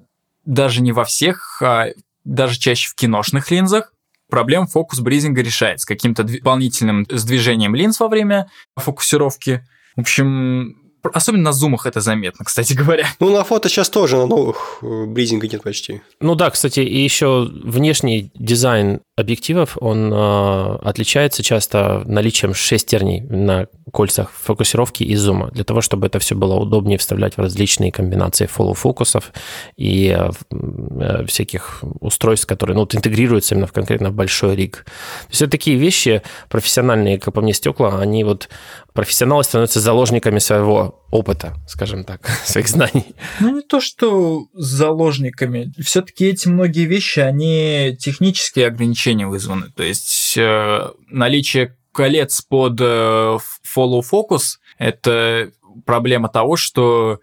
даже 0.46 0.82
не 0.82 0.92
во 0.94 1.04
всех, 1.04 1.62
а 1.62 1.88
даже 2.24 2.58
чаще 2.60 2.90
в 2.90 2.96
киношных 2.96 3.52
линзах 3.52 3.94
проблем 4.30 4.68
фокус-бризинга 4.68 5.42
решается 5.42 5.88
каким-то 5.88 6.24
дополнительным 6.24 7.06
сдвижением 7.10 7.76
линз 7.76 8.00
во 8.00 8.08
время 8.08 8.50
фокусировки. 8.76 9.66
В 9.96 10.02
общем, 10.02 10.87
Особенно 11.14 11.44
на 11.44 11.52
зумах 11.54 11.86
это 11.86 12.02
заметно, 12.02 12.46
кстати 12.46 12.74
говоря. 12.74 13.08
Ну, 13.20 13.32
на 13.32 13.44
фото 13.44 13.70
сейчас 13.70 13.90
тоже 13.90 14.18
на 14.18 14.26
новых 14.26 14.80
э, 14.82 15.06
бризинга 15.06 15.48
нет 15.48 15.64
почти. 15.64 16.02
Ну 16.20 16.36
да, 16.36 16.50
кстати, 16.50 16.80
и 16.80 17.04
еще 17.04 17.50
внешний 17.64 18.32
дизайн 18.36 19.02
объективов, 19.18 19.78
он 19.82 20.14
э, 20.14 20.76
отличается 20.84 21.42
часто 21.42 22.04
наличием 22.06 22.54
шестерней 22.54 23.22
на 23.22 23.66
кольцах 23.92 24.32
фокусировки 24.32 25.02
и 25.02 25.16
зума, 25.16 25.50
для 25.52 25.64
того, 25.64 25.82
чтобы 25.82 26.06
это 26.06 26.20
все 26.20 26.36
было 26.36 26.54
удобнее 26.54 27.00
вставлять 27.00 27.36
в 27.36 27.42
различные 27.42 27.92
комбинации 27.92 28.46
фоллоу-фокусов 28.46 29.34
и 29.76 30.16
э, 30.16 30.30
э, 30.52 31.26
всяких 31.26 31.84
устройств, 32.00 32.46
которые 32.46 32.76
ну, 32.76 32.82
вот, 32.82 32.94
интегрируются 32.94 33.56
именно 33.56 33.66
в 33.66 33.74
конкретно 33.74 34.12
большой 34.12 34.56
риг. 34.56 34.86
То 34.86 35.30
есть 35.32 35.42
это 35.42 35.52
такие 35.52 35.78
вещи 35.78 36.22
профессиональные, 36.48 37.20
как 37.20 37.34
по 37.34 37.42
мне, 37.42 37.54
стекла, 37.54 38.00
они 38.00 38.24
вот 38.24 38.50
профессионалы 38.94 39.44
становятся 39.44 39.80
заложниками 39.80 40.38
своего 40.38 41.04
опыта, 41.10 41.56
скажем 41.68 42.04
так, 42.04 42.28
своих 42.46 42.68
знаний. 42.68 43.16
Ну, 43.40 43.56
не 43.56 43.62
то, 43.62 43.80
что 43.80 44.46
заложниками. 44.54 45.74
Все-таки 45.82 46.26
эти 46.26 46.48
многие 46.48 46.86
вещи, 46.86 47.20
они 47.20 47.98
технические 48.00 48.68
ограничения 48.68 49.07
вызваны. 49.16 49.72
То 49.76 49.84
есть 49.84 50.38
э, 50.38 50.90
наличие 51.10 51.76
колец 51.92 52.42
под 52.42 52.80
э, 52.80 53.38
follow 53.76 54.02
focus– 54.02 54.58
это 54.78 55.52
проблема 55.86 56.30
того, 56.30 56.56
что 56.56 57.20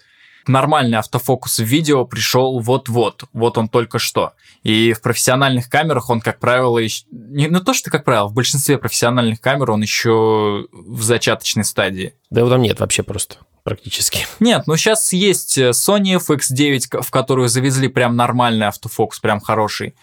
нормальный 0.46 0.98
автофокус 0.98 1.58
в 1.58 1.64
видео 1.64 2.04
пришел 2.04 2.60
вот-вот, 2.60 3.24
вот 3.32 3.58
он 3.58 3.68
только 3.68 3.98
что. 3.98 4.32
И 4.62 4.92
в 4.92 5.00
профессиональных 5.00 5.68
камерах 5.68 6.10
он, 6.10 6.20
как 6.20 6.38
правило, 6.38 6.78
еще... 6.78 7.04
не, 7.10 7.46
не 7.46 7.60
то, 7.60 7.74
что 7.74 7.90
как 7.90 8.04
правило, 8.04 8.28
в 8.28 8.34
большинстве 8.34 8.78
профессиональных 8.78 9.40
камер 9.40 9.70
он 9.70 9.82
еще 9.82 10.66
в 10.72 11.02
зачаточной 11.02 11.64
стадии. 11.64 12.14
Да 12.30 12.40
его 12.40 12.50
там 12.50 12.62
нет 12.62 12.80
вообще 12.80 13.02
просто 13.02 13.36
практически. 13.62 14.26
Нет, 14.40 14.66
ну 14.66 14.76
сейчас 14.76 15.12
есть 15.12 15.56
э, 15.58 15.70
Sony 15.70 16.18
FX9, 16.18 17.00
в 17.00 17.10
которую 17.10 17.48
завезли 17.48 17.88
прям 17.88 18.14
нормальный 18.14 18.66
автофокус, 18.66 19.18
прям 19.20 19.40
хороший. 19.40 19.94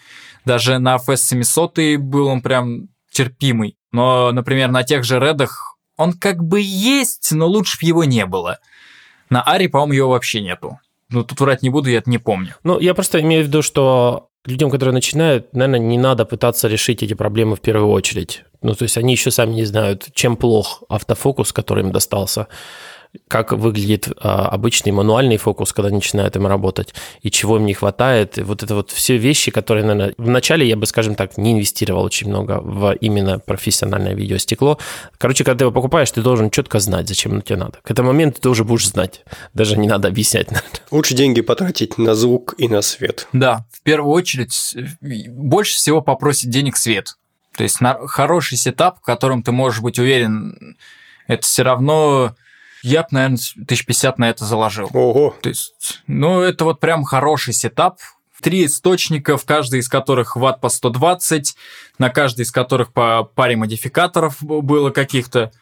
Даже 0.44 0.78
на 0.78 0.96
FS700 0.96 1.98
был 1.98 2.26
он 2.26 2.42
прям 2.42 2.88
терпимый. 3.10 3.76
Но, 3.92 4.32
например, 4.32 4.70
на 4.70 4.82
тех 4.82 5.04
же 5.04 5.18
редах 5.18 5.76
он 5.96 6.12
как 6.14 6.42
бы 6.42 6.60
есть, 6.60 7.32
но 7.32 7.46
лучше 7.46 7.78
бы 7.80 7.86
его 7.86 8.04
не 8.04 8.26
было. 8.26 8.58
На 9.30 9.42
Ари, 9.42 9.66
по-моему, 9.66 9.92
его 9.92 10.10
вообще 10.10 10.40
нету. 10.40 10.78
Ну, 11.10 11.24
тут 11.24 11.40
врать 11.40 11.62
не 11.62 11.70
буду, 11.70 11.90
я 11.90 11.98
это 11.98 12.10
не 12.10 12.18
помню. 12.18 12.54
Ну, 12.64 12.78
я 12.80 12.94
просто 12.94 13.20
имею 13.20 13.44
в 13.44 13.48
виду, 13.48 13.62
что 13.62 14.30
людям, 14.46 14.70
которые 14.70 14.94
начинают, 14.94 15.52
наверное, 15.54 15.78
не 15.78 15.98
надо 15.98 16.24
пытаться 16.24 16.68
решить 16.68 17.02
эти 17.02 17.14
проблемы 17.14 17.56
в 17.56 17.60
первую 17.60 17.90
очередь. 17.90 18.44
Ну, 18.62 18.74
то 18.74 18.84
есть 18.84 18.96
они 18.96 19.12
еще 19.12 19.30
сами 19.30 19.52
не 19.52 19.64
знают, 19.64 20.08
чем 20.14 20.36
плох 20.36 20.82
автофокус, 20.88 21.52
который 21.52 21.84
им 21.84 21.92
достался 21.92 22.48
как 23.28 23.52
выглядит 23.52 24.08
а, 24.20 24.48
обычный 24.48 24.92
мануальный 24.92 25.36
фокус, 25.36 25.72
когда 25.72 25.90
начинают 25.90 26.36
им 26.36 26.46
работать, 26.46 26.94
и 27.20 27.30
чего 27.30 27.56
им 27.56 27.66
не 27.66 27.74
хватает. 27.74 28.38
И 28.38 28.42
вот 28.42 28.62
это 28.62 28.74
вот 28.74 28.90
все 28.90 29.16
вещи, 29.16 29.50
которые, 29.50 29.84
наверное, 29.84 30.14
вначале 30.16 30.66
я 30.66 30.76
бы, 30.76 30.86
скажем 30.86 31.14
так, 31.14 31.36
не 31.36 31.52
инвестировал 31.52 32.04
очень 32.04 32.28
много 32.28 32.60
в 32.62 32.92
именно 33.00 33.38
профессиональное 33.38 34.14
видеостекло. 34.14 34.78
Короче, 35.18 35.44
когда 35.44 35.58
ты 35.58 35.64
его 35.64 35.72
покупаешь, 35.72 36.10
ты 36.10 36.22
должен 36.22 36.50
четко 36.50 36.80
знать, 36.80 37.08
зачем 37.08 37.32
оно 37.32 37.42
тебе 37.42 37.56
надо. 37.56 37.78
К 37.82 37.90
этому 37.90 38.08
моменту 38.08 38.40
ты 38.40 38.48
уже 38.48 38.64
будешь 38.64 38.88
знать. 38.88 39.24
Даже 39.52 39.76
не 39.76 39.88
надо 39.88 40.08
объяснять. 40.08 40.46
Наверное. 40.50 40.80
Лучше 40.90 41.14
деньги 41.14 41.42
потратить 41.42 41.98
на 41.98 42.14
звук 42.14 42.54
и 42.56 42.68
на 42.68 42.80
свет. 42.82 43.28
Да, 43.32 43.66
в 43.72 43.82
первую 43.82 44.12
очередь, 44.12 44.74
больше 45.00 45.74
всего 45.76 46.00
попросит 46.00 46.50
денег 46.50 46.76
свет. 46.76 47.16
То 47.56 47.62
есть 47.64 47.80
на 47.82 48.06
хороший 48.06 48.56
сетап, 48.56 48.98
в 48.98 49.02
котором 49.02 49.42
ты 49.42 49.52
можешь 49.52 49.80
быть 49.80 49.98
уверен, 49.98 50.76
это 51.26 51.42
все 51.42 51.62
равно 51.62 52.34
я 52.82 53.02
бы, 53.02 53.08
наверное, 53.12 53.38
1050 53.54 54.18
на 54.18 54.30
это 54.30 54.44
заложил. 54.44 54.90
Ого. 54.92 55.34
То 55.40 55.48
есть, 55.48 56.02
ну, 56.06 56.40
это 56.40 56.64
вот 56.64 56.80
прям 56.80 57.04
хороший 57.04 57.54
сетап, 57.54 57.98
три 58.42 58.66
источника, 58.66 59.36
в 59.36 59.44
каждый 59.44 59.80
из 59.80 59.88
которых 59.88 60.36
ватт 60.36 60.60
по 60.60 60.68
120, 60.68 61.54
на 61.98 62.10
каждый 62.10 62.42
из 62.42 62.50
которых 62.50 62.92
по 62.92 63.22
паре 63.22 63.56
модификаторов 63.56 64.36
было 64.42 64.90
каких-то. 64.90 65.52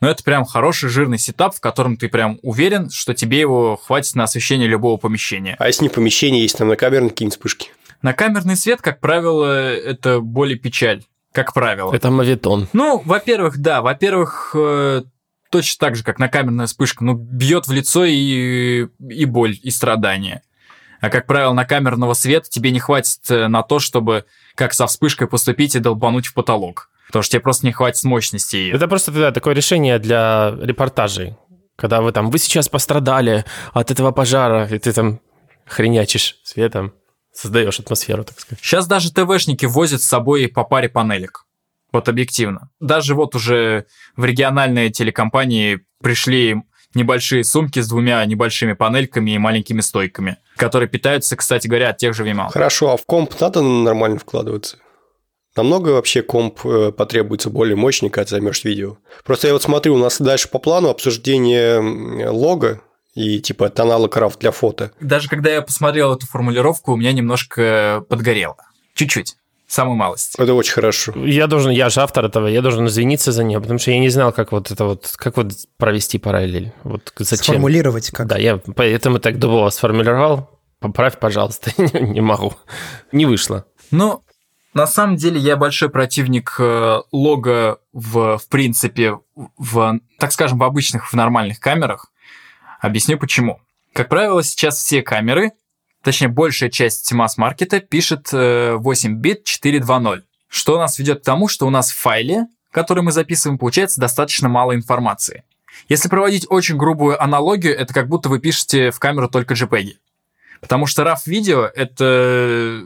Но 0.00 0.10
это 0.10 0.22
прям 0.22 0.44
хороший 0.44 0.90
жирный 0.90 1.18
сетап, 1.18 1.54
в 1.54 1.60
котором 1.60 1.96
ты 1.96 2.08
прям 2.08 2.38
уверен, 2.42 2.90
что 2.90 3.14
тебе 3.14 3.40
его 3.40 3.76
хватит 3.76 4.14
на 4.14 4.24
освещение 4.24 4.68
любого 4.68 4.98
помещения. 4.98 5.56
А 5.58 5.66
если 5.68 5.84
не 5.84 5.88
помещение, 5.88 6.42
есть 6.42 6.58
там 6.58 6.68
на 6.68 6.76
камерные 6.76 7.10
какие-нибудь 7.10 7.36
вспышки? 7.38 7.70
На 8.02 8.12
камерный 8.12 8.56
свет, 8.56 8.82
как 8.82 9.00
правило, 9.00 9.72
это 9.72 10.20
более 10.20 10.58
печаль. 10.58 11.02
Как 11.32 11.52
правило. 11.52 11.94
Это 11.94 12.10
мавитон. 12.10 12.68
Ну, 12.72 13.02
во-первых, 13.04 13.58
да. 13.58 13.82
Во-первых, 13.82 14.52
э, 14.54 15.02
точно 15.50 15.86
так 15.86 15.96
же, 15.96 16.04
как 16.04 16.18
на 16.18 16.28
камерная 16.28 16.66
вспышка, 16.66 17.04
ну, 17.04 17.14
бьет 17.14 17.66
в 17.66 17.72
лицо 17.72 18.04
и, 18.04 18.86
и 18.98 19.24
боль, 19.24 19.58
и 19.62 19.70
страдания. 19.70 20.42
А, 21.00 21.10
как 21.10 21.26
правило, 21.26 21.52
на 21.52 21.64
камерного 21.64 22.14
света 22.14 22.48
тебе 22.48 22.70
не 22.70 22.80
хватит 22.80 23.30
э, 23.30 23.48
на 23.48 23.62
то, 23.62 23.78
чтобы 23.78 24.24
как 24.54 24.72
со 24.72 24.86
вспышкой 24.86 25.28
поступить 25.28 25.74
и 25.76 25.78
долбануть 25.78 26.26
в 26.26 26.34
потолок. 26.34 26.90
Потому 27.06 27.22
что 27.22 27.32
тебе 27.32 27.40
просто 27.40 27.66
не 27.66 27.72
хватит 27.72 28.02
мощности. 28.04 28.70
Это 28.72 28.88
просто 28.88 29.12
да, 29.12 29.30
такое 29.30 29.54
решение 29.54 29.98
для 29.98 30.54
репортажей. 30.60 31.36
Когда 31.76 32.00
вы 32.00 32.12
там, 32.12 32.30
вы 32.30 32.38
сейчас 32.38 32.68
пострадали 32.68 33.44
от 33.72 33.90
этого 33.90 34.10
пожара, 34.10 34.66
и 34.66 34.78
ты 34.78 34.92
там 34.92 35.20
хренячишь 35.66 36.36
светом, 36.42 36.94
создаешь 37.32 37.78
атмосферу, 37.78 38.24
так 38.24 38.40
сказать. 38.40 38.64
Сейчас 38.64 38.86
даже 38.86 39.12
ТВшники 39.12 39.66
возят 39.66 40.02
с 40.02 40.06
собой 40.06 40.48
по 40.48 40.64
паре 40.64 40.88
панелек. 40.88 41.45
Вот 41.92 42.08
объективно. 42.08 42.70
Даже 42.80 43.14
вот 43.14 43.34
уже 43.34 43.86
в 44.16 44.24
региональные 44.24 44.90
телекомпании 44.90 45.80
пришли 46.02 46.56
небольшие 46.94 47.44
сумки 47.44 47.80
с 47.80 47.88
двумя 47.88 48.24
небольшими 48.24 48.72
панельками 48.72 49.32
и 49.32 49.38
маленькими 49.38 49.80
стойками, 49.80 50.38
которые 50.56 50.88
питаются, 50.88 51.36
кстати 51.36 51.68
говоря, 51.68 51.90
от 51.90 51.98
тех 51.98 52.14
же 52.14 52.24
VMAX. 52.24 52.50
Хорошо, 52.52 52.92
а 52.92 52.96
в 52.96 53.04
комп 53.04 53.38
надо 53.40 53.62
нормально 53.62 54.18
вкладываться? 54.18 54.78
Намного 55.56 55.90
вообще 55.90 56.22
комп 56.22 56.60
э, 56.64 56.92
потребуется 56.92 57.48
более 57.48 57.76
мощный, 57.76 58.10
когда 58.10 58.24
ты 58.24 58.30
займешь 58.32 58.64
видео. 58.64 58.98
Просто 59.24 59.46
я 59.46 59.54
вот 59.54 59.62
смотрю, 59.62 59.94
у 59.94 59.98
нас 59.98 60.20
дальше 60.20 60.48
по 60.48 60.58
плану 60.58 60.90
обсуждение 60.90 62.28
лога 62.28 62.82
и 63.14 63.40
типа 63.40 63.64
это 63.64 63.82
аналог 63.82 64.14
RAW 64.16 64.38
для 64.38 64.50
фото. 64.50 64.92
Даже 65.00 65.28
когда 65.28 65.50
я 65.50 65.62
посмотрел 65.62 66.14
эту 66.14 66.26
формулировку, 66.26 66.92
у 66.92 66.96
меня 66.96 67.12
немножко 67.12 68.04
подгорело. 68.10 68.56
Чуть-чуть. 68.94 69.36
Самую 69.66 69.96
малость. 69.96 70.36
Это 70.38 70.54
очень 70.54 70.72
хорошо. 70.72 71.12
Я 71.24 71.48
должен, 71.48 71.72
я 71.72 71.88
же 71.88 72.00
автор 72.00 72.24
этого, 72.24 72.46
я 72.46 72.62
должен 72.62 72.86
извиниться 72.86 73.32
за 73.32 73.42
нее, 73.42 73.60
потому 73.60 73.80
что 73.80 73.90
я 73.90 73.98
не 73.98 74.08
знал, 74.10 74.32
как 74.32 74.52
вот 74.52 74.70
это 74.70 74.84
вот, 74.84 75.12
как 75.16 75.36
вот 75.36 75.52
провести 75.76 76.18
параллель. 76.18 76.72
Вот 76.84 77.12
зачем? 77.18 77.54
Сформулировать 77.54 78.10
как. 78.10 78.28
Да, 78.28 78.38
я 78.38 78.58
поэтому 78.58 79.18
так 79.18 79.38
дубово 79.38 79.70
сформулировал. 79.70 80.48
Поправь, 80.78 81.18
пожалуйста, 81.18 81.72
не 82.00 82.20
могу. 82.20 82.54
Не 83.10 83.26
вышло. 83.26 83.64
Ну, 83.90 84.22
на 84.72 84.86
самом 84.86 85.16
деле 85.16 85.40
я 85.40 85.56
большой 85.56 85.88
противник 85.88 86.56
э, 86.58 86.98
лога 87.10 87.78
в, 87.92 88.38
в 88.38 88.48
принципе, 88.48 89.18
в, 89.34 90.00
так 90.18 90.32
скажем, 90.32 90.58
в 90.58 90.62
обычных, 90.62 91.10
в 91.10 91.14
нормальных 91.14 91.58
камерах. 91.60 92.12
Объясню 92.80 93.18
почему. 93.18 93.58
Как 93.94 94.08
правило, 94.10 94.42
сейчас 94.42 94.76
все 94.76 95.02
камеры, 95.02 95.52
точнее, 96.06 96.28
большая 96.28 96.70
часть 96.70 97.10
масс-маркета 97.12 97.80
пишет 97.80 98.28
э, 98.32 98.76
8 98.76 99.16
бит 99.16 99.44
4.2.0, 99.44 100.22
что 100.46 100.78
нас 100.78 101.00
ведет 101.00 101.22
к 101.22 101.24
тому, 101.24 101.48
что 101.48 101.66
у 101.66 101.70
нас 101.70 101.90
в 101.90 101.96
файле, 101.96 102.46
который 102.70 103.02
мы 103.02 103.10
записываем, 103.10 103.58
получается 103.58 104.00
достаточно 104.00 104.48
мало 104.48 104.76
информации. 104.76 105.42
Если 105.88 106.08
проводить 106.08 106.46
очень 106.48 106.76
грубую 106.76 107.20
аналогию, 107.20 107.76
это 107.76 107.92
как 107.92 108.06
будто 108.06 108.28
вы 108.28 108.38
пишете 108.38 108.92
в 108.92 109.00
камеру 109.00 109.28
только 109.28 109.54
JPEG. 109.54 109.94
Потому 110.60 110.86
что 110.86 111.02
RAW-видео— 111.02 111.68
это, 111.74 112.84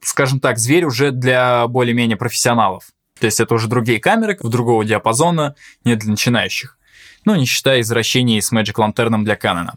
скажем 0.00 0.40
так, 0.40 0.58
зверь 0.58 0.86
уже 0.86 1.12
для 1.12 1.68
более-менее 1.68 2.16
профессионалов. 2.16 2.90
То 3.20 3.26
есть 3.26 3.38
это 3.38 3.54
уже 3.54 3.68
другие 3.68 4.00
камеры, 4.00 4.36
другого 4.42 4.84
диапазона, 4.84 5.54
не 5.84 5.94
для 5.94 6.10
начинающих. 6.10 6.78
Ну, 7.24 7.36
не 7.36 7.46
считая 7.46 7.80
извращений 7.80 8.42
с 8.42 8.52
Magic 8.52 8.74
Lantern 8.74 9.22
для 9.22 9.36
Canon. 9.36 9.76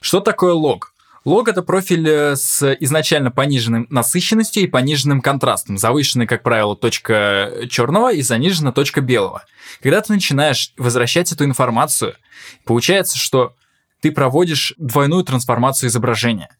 Что 0.00 0.20
такое 0.20 0.52
лог? 0.52 0.91
Лог— 1.24 1.48
это 1.50 1.62
профиль 1.62 2.08
э, 2.08 2.36
с 2.36 2.74
изначально 2.80 3.30
пониженной 3.30 3.86
насыщенностью 3.90 4.64
и 4.64 4.66
пониженным 4.66 5.20
контрастом. 5.20 5.78
Завышенной, 5.78 6.26
как 6.26 6.42
правило, 6.42 6.74
точка 6.74 7.52
черного 7.70 8.12
и 8.12 8.22
занижена 8.22 8.72
точка 8.72 9.00
белого. 9.00 9.44
Когда 9.82 10.00
ты 10.00 10.12
начинаешь 10.12 10.72
возвращать 10.76 11.30
эту 11.30 11.44
информацию, 11.44 12.14
получается, 12.64 13.18
что 13.18 13.54
ты 14.00 14.10
проводишь 14.10 14.74
двойную 14.78 15.22
трансформацию 15.22 15.88
изображения. 15.88 16.50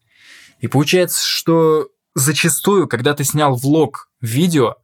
И 0.61 0.69
получается, 0.69 1.27
что 1.27 1.89
зачастую, 2.15 2.87
когда 2.87 3.15
ты 3.15 3.25
снял 3.25 3.57
влог 3.57 4.11
видео, 4.21 4.77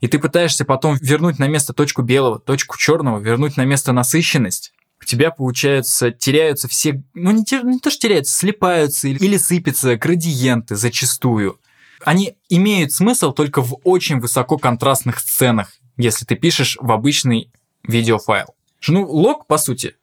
и 0.00 0.08
ты 0.08 0.18
пытаешься 0.18 0.64
потом 0.64 0.96
вернуть 1.00 1.38
на 1.38 1.46
место 1.46 1.74
точку 1.74 2.00
белого, 2.00 2.38
точку 2.38 2.78
черного, 2.78 3.18
вернуть 3.18 3.58
на 3.58 3.66
место 3.66 3.92
насыщенность, 3.92 4.72
у 5.06 5.08
тебя, 5.08 5.30
получается, 5.30 6.10
теряются 6.10 6.66
все... 6.66 7.00
Ну, 7.14 7.30
не, 7.30 7.44
те- 7.44 7.62
не 7.62 7.78
то, 7.78 7.90
что 7.90 8.00
теряются, 8.08 8.36
слипаются 8.36 9.06
или, 9.06 9.18
или 9.18 9.36
сыпятся 9.36 9.96
градиенты 9.96 10.74
зачастую. 10.74 11.60
Они 12.04 12.36
имеют 12.48 12.90
смысл 12.90 13.32
только 13.32 13.62
в 13.62 13.78
очень 13.84 14.18
высококонтрастных 14.18 15.20
сценах, 15.20 15.72
если 15.96 16.24
ты 16.24 16.34
пишешь 16.34 16.76
в 16.80 16.90
обычный 16.90 17.52
видеофайл. 17.84 18.56
Ну, 18.88 19.06
лог, 19.06 19.46
по 19.46 19.58
сути, 19.58 19.94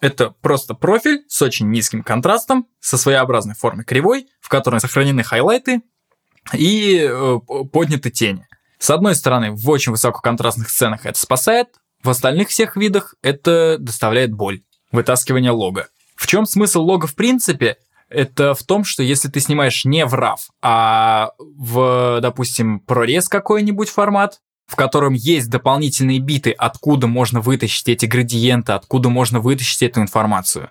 это 0.00 0.30
просто 0.30 0.74
профиль 0.74 1.24
с 1.28 1.40
очень 1.42 1.70
низким 1.70 2.02
контрастом, 2.02 2.66
со 2.80 2.98
своеобразной 2.98 3.54
формой 3.54 3.84
кривой, 3.84 4.26
в 4.40 4.48
которой 4.48 4.80
сохранены 4.80 5.22
хайлайты 5.22 5.82
и 6.52 7.08
э, 7.08 7.38
подняты 7.72 8.10
тени. 8.10 8.48
С 8.80 8.90
одной 8.90 9.14
стороны, 9.14 9.52
в 9.52 9.70
очень 9.70 9.92
высококонтрастных 9.92 10.70
сценах 10.70 11.06
это 11.06 11.18
спасает, 11.18 11.68
в 12.02 12.10
остальных 12.10 12.48
всех 12.48 12.76
видах 12.76 13.14
это 13.22 13.76
доставляет 13.78 14.32
боль. 14.32 14.62
Вытаскивание 14.92 15.50
лога. 15.50 15.88
В 16.16 16.26
чем 16.26 16.46
смысл 16.46 16.82
лога 16.82 17.06
в 17.06 17.14
принципе? 17.14 17.76
Это 18.08 18.54
в 18.54 18.62
том, 18.64 18.84
что 18.84 19.02
если 19.02 19.28
ты 19.28 19.38
снимаешь 19.40 19.84
не 19.84 20.04
в 20.04 20.14
RAW, 20.14 20.36
а 20.62 21.30
в, 21.38 22.18
допустим, 22.20 22.80
прорез 22.80 23.28
какой-нибудь 23.28 23.88
формат, 23.88 24.40
в 24.66 24.76
котором 24.76 25.14
есть 25.14 25.48
дополнительные 25.48 26.18
биты, 26.18 26.50
откуда 26.50 27.06
можно 27.06 27.40
вытащить 27.40 27.88
эти 27.88 28.06
градиенты, 28.06 28.72
откуда 28.72 29.08
можно 29.08 29.40
вытащить 29.40 29.82
эту 29.82 30.00
информацию, 30.00 30.70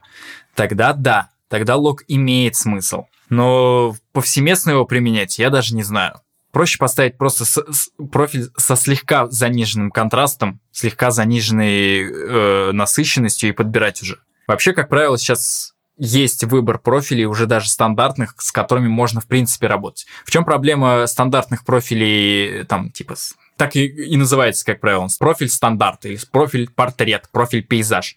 тогда 0.53 0.93
да, 0.93 1.29
тогда 1.47 1.75
лог 1.75 2.03
имеет 2.07 2.55
смысл. 2.55 3.05
Но 3.29 3.95
повсеместно 4.11 4.71
его 4.71 4.85
применять 4.85 5.39
я 5.39 5.49
даже 5.49 5.75
не 5.75 5.83
знаю. 5.83 6.21
Проще 6.51 6.77
поставить 6.79 7.17
просто 7.17 7.45
с- 7.45 7.63
с- 7.71 7.89
профиль 8.11 8.49
со 8.57 8.75
слегка 8.75 9.27
заниженным 9.27 9.91
контрастом, 9.91 10.59
слегка 10.71 11.11
заниженной 11.11 12.01
э, 12.01 12.71
насыщенностью 12.71 13.49
и 13.49 13.53
подбирать 13.53 14.01
уже. 14.01 14.19
Вообще, 14.47 14.73
как 14.73 14.89
правило, 14.89 15.17
сейчас 15.17 15.75
есть 15.97 16.43
выбор 16.45 16.79
профилей 16.79 17.25
уже 17.25 17.45
даже 17.45 17.69
стандартных, 17.69 18.33
с 18.39 18.51
которыми 18.51 18.87
можно 18.87 19.21
в 19.21 19.27
принципе 19.27 19.67
работать. 19.67 20.07
В 20.25 20.31
чем 20.31 20.45
проблема 20.45 21.05
стандартных 21.05 21.65
профилей, 21.65 22.63
там, 22.63 22.89
типа, 22.89 23.15
так 23.57 23.75
и, 23.75 23.85
и 23.85 24.15
называется, 24.17 24.65
как 24.65 24.79
правило, 24.79 25.07
профиль 25.19 25.49
стандарт 25.49 26.05
или 26.05 26.17
профиль 26.31 26.69
портрет, 26.69 27.27
профиль 27.31 27.63
пейзаж. 27.63 28.15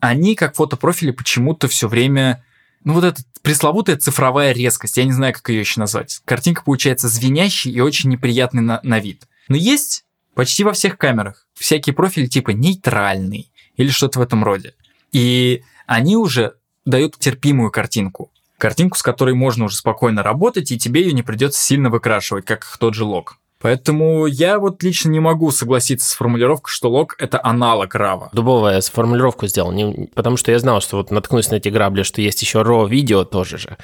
Они, 0.00 0.34
как 0.34 0.56
фотопрофили, 0.56 1.10
почему-то 1.12 1.68
все 1.68 1.86
время 1.86 2.44
ну 2.84 2.94
вот 2.94 3.04
эта 3.04 3.22
пресловутая 3.42 3.96
цифровая 3.96 4.52
резкость, 4.52 4.96
я 4.96 5.04
не 5.04 5.12
знаю, 5.12 5.34
как 5.34 5.48
ее 5.48 5.60
еще 5.60 5.80
назвать. 5.80 6.20
Картинка 6.24 6.62
получается 6.62 7.08
звенящей 7.08 7.72
и 7.72 7.80
очень 7.80 8.10
неприятной 8.10 8.62
на, 8.62 8.80
на 8.82 8.98
вид. 8.98 9.26
Но 9.48 9.56
есть 9.56 10.04
почти 10.34 10.64
во 10.64 10.72
всех 10.72 10.98
камерах 10.98 11.46
всякие 11.54 11.94
профили 11.94 12.26
типа 12.26 12.50
нейтральный 12.50 13.50
или 13.76 13.88
что-то 13.88 14.18
в 14.18 14.22
этом 14.22 14.44
роде. 14.44 14.74
И 15.12 15.62
они 15.86 16.16
уже 16.16 16.54
дают 16.84 17.18
терпимую 17.18 17.70
картинку. 17.70 18.30
Картинку, 18.58 18.96
с 18.96 19.02
которой 19.02 19.34
можно 19.34 19.64
уже 19.64 19.76
спокойно 19.76 20.22
работать, 20.22 20.70
и 20.70 20.78
тебе 20.78 21.02
ее 21.02 21.12
не 21.12 21.22
придется 21.22 21.60
сильно 21.60 21.90
выкрашивать, 21.90 22.44
как 22.44 22.64
тот 22.78 22.94
же 22.94 23.04
лог. 23.04 23.38
Поэтому 23.62 24.26
я 24.26 24.58
вот 24.58 24.82
лично 24.82 25.08
не 25.10 25.20
могу 25.20 25.50
согласиться 25.52 26.08
с 26.08 26.14
формулировкой, 26.14 26.70
что 26.72 26.90
лог— 26.90 27.14
это 27.18 27.40
аналог 27.42 27.94
рава. 27.94 28.28
Дубовая 28.32 28.80
формулировку 28.80 29.46
сделал, 29.46 29.72
не- 29.72 30.08
потому 30.14 30.36
что 30.36 30.50
я 30.50 30.58
знал, 30.58 30.80
что 30.80 30.96
вот 30.96 31.10
наткнусь 31.10 31.50
на 31.50 31.56
эти 31.56 31.68
грабли, 31.68 32.02
что 32.02 32.20
есть 32.20 32.42
еще 32.42 32.62
ро 32.62 32.86
видео 32.86 33.24
тоже 33.24 33.58
же. 33.58 33.76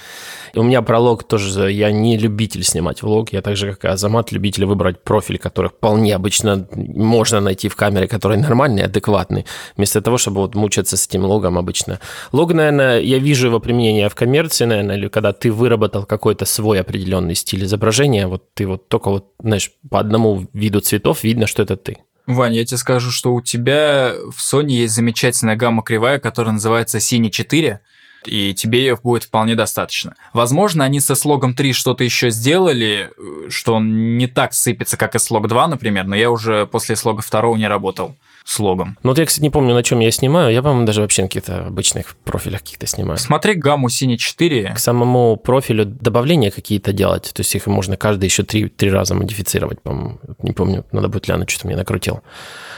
И 0.53 0.59
у 0.59 0.63
меня 0.63 0.83
про 0.83 0.99
лог 0.99 1.25
тоже, 1.25 1.51
же- 1.53 1.73
я 1.73 1.93
не 1.93 2.19
любитель 2.19 2.65
снимать 2.65 3.03
влог, 3.03 3.33
я 3.33 3.41
так 3.41 3.57
же, 3.57 3.73
как 3.73 3.85
и 3.85 3.89
Азамат, 3.89 4.33
любитель 4.33 4.65
выбрать 4.65 5.03
профиль, 5.05 5.39
который 5.39 5.69
вполне 5.69 6.15
обычно 6.15 6.67
можно 6.75 7.41
найти 7.41 7.69
в 7.69 7.77
камере, 7.77 8.09
который 8.09 8.37
нормальный, 8.37 8.83
адекватный, 8.83 9.47
вместо 9.77 10.01
того, 10.01 10.19
чтобы 10.19 10.41
вот 10.41 10.55
мучаться 10.55 10.97
с 10.97 11.07
этим 11.07 11.25
логом 11.25 11.57
обычно. 11.57 12.01
Лог, 12.33 12.53
наверное, 12.53 13.01
я 13.01 13.19
вижу 13.19 13.47
его 13.47 13.61
применение 13.61 14.09
в 14.09 14.15
коммерции, 14.15 14.65
наверное, 14.65 14.97
или 14.97 15.09
когда 15.09 15.33
ты 15.33 15.53
выработал 15.53 16.05
какой-то 16.05 16.45
свой 16.47 16.81
определенный 16.81 17.35
стиль 17.37 17.65
изображения, 17.65 18.27
вот 18.27 18.43
ты 18.55 18.67
вот 18.67 18.89
только 18.89 19.11
вот, 19.11 19.27
знаешь, 19.41 19.68
по 19.91 20.01
одному 20.01 20.47
виду 20.53 20.81
цветов 20.81 21.25
видно, 21.25 21.47
что 21.47 21.63
это 21.63 21.77
ты. 21.77 21.99
Вань, 22.27 22.55
я 22.55 22.65
тебе 22.65 22.77
скажу, 22.77 23.11
что 23.11 23.35
у 23.35 23.41
тебя 23.41 24.13
в 24.31 24.39
Sony 24.39 24.73
есть 24.73 24.95
замечательная 24.95 25.57
гамма 25.57 25.83
кривая, 25.83 26.19
которая 26.19 26.53
называется 26.53 26.99
Cine 26.99 27.31
4. 27.31 27.81
и 28.27 28.53
тебе 28.53 28.87
их 28.87 29.03
будет 29.03 29.25
вполне 29.25 29.55
достаточно. 29.55 30.15
Возможно, 30.35 30.85
они 30.85 31.01
со 31.01 31.15
слогом 31.15 31.55
3 31.55 31.73
что-то 31.73 32.05
еще 32.05 32.31
сделали, 32.31 33.11
э, 33.17 33.49
что 33.49 33.75
он 33.75 34.19
не 34.19 34.27
так 34.27 34.53
сыпется, 34.53 34.97
как 34.97 35.15
и 35.15 35.19
слог 35.19 35.49
2, 35.49 35.69
например, 35.69 36.05
но 36.05 36.17
я 36.17 36.31
уже 36.31 36.67
после 36.67 36.97
слога 36.97 37.23
2 37.23 37.57
не 37.57 37.69
работал 37.69 38.17
слогом. 38.49 38.99
Ну 39.03 39.11
вот 39.11 39.19
я, 39.19 39.27
кстати, 39.27 39.43
не 39.43 39.51
помню, 39.51 39.75
на 39.75 39.83
чем 39.83 40.01
я 40.01 40.11
снимаю. 40.11 40.53
Я, 40.53 40.63
по-моему, 40.63 40.87
даже 40.87 41.03
вообще 41.03 41.23
на 41.23 41.29
каких-то 41.29 41.67
обычных 41.67 42.17
профилях 42.17 42.61
каких-то 42.61 42.87
снимаю. 42.87 43.19
Смотри 43.19 43.55
гамму 43.55 43.89
Cine 43.89 44.17
4. 44.17 44.75
К 44.75 44.79
самому 44.79 45.37
профилю 45.37 45.85
добавления 45.85 46.51
какие-то 46.51 46.93
делать. 46.93 47.31
То 47.35 47.41
есть 47.41 47.55
их 47.55 47.67
можно 47.67 47.97
каждый 47.97 48.25
еще 48.25 48.43
три, 48.43 48.69
три 48.69 48.91
раза 48.91 49.15
модифицировать, 49.15 49.83
по-моему. 49.83 50.19
Не 50.43 50.53
помню, 50.53 50.87
надо 50.93 51.09
будет 51.09 51.27
глянуть, 51.27 51.51
что-то 51.51 51.67
мне 51.67 51.77
накрутил. 51.77 52.23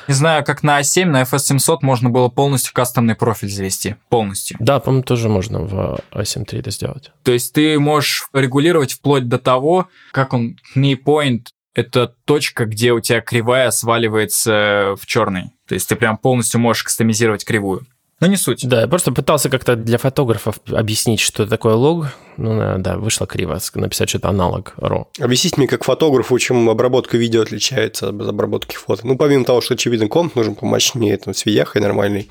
Не 0.09 0.15
знаю, 0.15 0.45
как 0.45 0.63
на 0.63 0.81
A7, 0.81 1.05
на 1.05 1.23
FS700 1.23 1.79
можно 1.83 2.11
было 2.11 2.29
полностью 2.29 2.75
кастомный 2.75 3.15
профиль 3.15 3.51
завести. 3.51 3.95
Полностью. 4.09 4.57
Да, 4.61 4.81
по-моему, 4.81 5.05
тоже 5.05 5.29
можно 5.29 5.61
в 5.61 6.01
A7 6.13 6.47
III 6.47 6.59
это 6.59 6.71
сделать. 6.71 7.13
То 7.23 7.33
есть 7.33 7.53
ты 7.53 7.79
можешь 7.79 8.29
регулировать 8.33 8.93
вплоть 8.93 9.29
до 9.29 9.39
того, 9.39 9.89
как 10.11 10.33
он 10.33 10.57
knee 10.75 10.99
point 11.01 11.47
это 11.75 12.15
точка, 12.25 12.67
где 12.67 12.93
у 12.93 13.01
тебя 13.01 13.21
кривая 13.21 13.71
сваливается 13.71 14.97
в 15.01 15.07
черный. 15.07 15.53
То 15.71 15.75
есть 15.75 15.89
ты 15.89 15.95
прям 15.95 16.19
полностью 16.19 16.59
можешь 16.59 16.83
кастомизировать 16.83 17.45
кривую. 17.45 17.87
Но 18.19 18.27
не 18.27 18.37
суть. 18.37 18.67
Да, 18.67 18.81
я 18.81 18.89
просто 18.89 19.13
пытался 19.13 19.49
как-то 19.49 19.77
для 19.77 19.99
фотографов 19.99 20.57
объяснить, 20.67 21.21
что 21.21 21.47
такое 21.47 21.75
лог. 21.75 22.07
Ну, 22.37 22.77
да, 22.79 22.97
вышло 22.97 23.25
криво. 23.25 23.57
Написать 23.75 24.09
что-то 24.09 24.31
аналог 24.31 24.75
RAW. 24.79 25.07
Объясните 25.21 25.55
мне, 25.59 25.69
как 25.69 25.85
фотографу, 25.85 26.37
чем 26.41 26.69
обработка 26.69 27.17
видео 27.17 27.43
отличается 27.43 28.09
от 28.09 28.21
обработки 28.21 28.75
фото. 28.75 29.07
Ну, 29.07 29.17
помимо 29.17 29.45
того, 29.45 29.61
что, 29.61 29.75
очевидно, 29.75 30.09
комп 30.09 30.35
нужен 30.35 30.57
помощнее, 30.57 31.17
там, 31.19 31.35
с 31.35 31.45
нормальный 31.77 32.29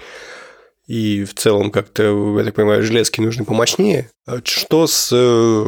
и 0.90 1.24
в 1.24 1.36
целом 1.36 1.70
как-то, 1.70 2.36
я 2.40 2.44
так 2.44 2.56
понимаю, 2.56 2.82
железки 2.82 3.22
нужны 3.22 3.46
помощнее. 3.46 4.10
А 4.26 4.40
что 4.44 4.88
с 4.88 5.12
э, 5.12 5.16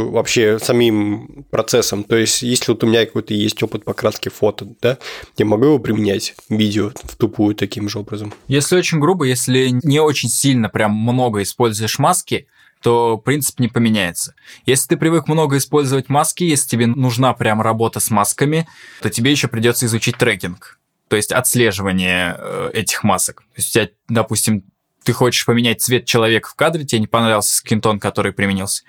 вообще 0.10 0.58
самим 0.58 1.46
процессом? 1.52 2.04
То 2.04 2.16
есть, 2.16 2.42
если 2.42 2.72
вот 2.72 2.84
у 2.84 2.88
меня 2.88 3.06
какой-то 3.06 3.36
есть 3.36 3.62
опыт 3.62 3.86
покраски 3.86 4.30
фото, 4.30 4.68
да, 4.82 4.98
я 5.38 5.46
могу 5.46 5.66
его 5.66 5.78
применять 5.78 6.34
видео 6.50 6.92
в 7.04 7.16
тупую 7.18 7.54
таким 7.54 7.88
же 7.88 8.00
образом? 8.00 8.34
Если 8.48 8.76
очень 8.76 9.00
грубо, 9.00 9.26
если 9.26 9.70
не 9.84 10.00
очень 10.00 10.28
сильно 10.28 10.70
прям 10.70 10.96
много 10.96 11.44
используешь 11.44 12.00
маски, 12.00 12.48
то 12.82 13.20
принцип 13.20 13.60
не 13.60 13.68
поменяется. 13.68 14.34
Если 14.66 14.88
ты 14.88 14.98
привык 14.98 15.28
много 15.28 15.58
использовать 15.58 16.10
маски, 16.10 16.46
если 16.46 16.68
тебе 16.68 16.88
нужна 16.88 17.34
прям 17.34 17.62
работа 17.62 18.00
с 18.00 18.10
масками, 18.10 18.68
то 19.04 19.12
тебе 19.12 19.30
еще 19.30 19.48
придется 19.48 19.86
изучить 19.86 20.18
трекинг 20.18 20.80
то 21.12 21.18
есть 21.18 21.34
отслеживание 21.34 22.38
э, 22.38 22.70
этих 22.74 23.04
масок. 23.04 23.42
То 23.42 23.58
есть 23.58 23.72
у 23.72 23.74
тебя, 23.74 23.90
допустим, 24.08 24.64
ты 25.04 25.14
хочешь 25.14 25.46
поменять 25.46 25.82
цвет 25.82 26.06
человека 26.06 26.50
в 26.50 26.56
кадре, 26.56 26.86
тебе 26.86 27.00
не 27.00 27.08
понравился 27.08 27.58
скинтон, 27.58 28.00
который 28.00 28.32
применился, 28.32 28.84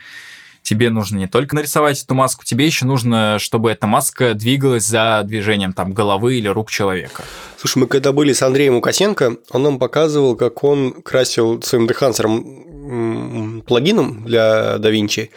тебе 0.62 0.90
нужно 0.90 1.18
не 1.18 1.26
только 1.26 1.55
нарисовать 1.55 2.02
эту 2.02 2.14
маску, 2.14 2.44
тебе 2.44 2.66
еще 2.66 2.84
нужно, 2.84 3.39
чтобы 3.39 3.70
эта 3.70 3.86
маска 3.86 4.34
двигалась 4.34 4.84
за 4.84 5.22
движением 5.24 5.72
там 5.72 5.93
головы 5.93 6.36
или 6.36 6.48
рук 6.48 6.70
человека. 6.70 7.24
Слушай, 7.59 7.78
мы 7.78 7.86
когда 7.86 8.12
были 8.12 8.32
с 8.32 8.43
Андреем 8.43 8.76
Укасенко, 8.76 9.36
он 9.51 9.62
нам 9.62 9.78
показывал, 9.78 10.36
как 10.36 10.62
он 10.64 11.02
красил 11.02 11.62
своим 11.62 11.86
дехансером 11.86 13.62
плагином 13.62 14.24
для 14.24 14.76
DaVinci, 14.76 15.30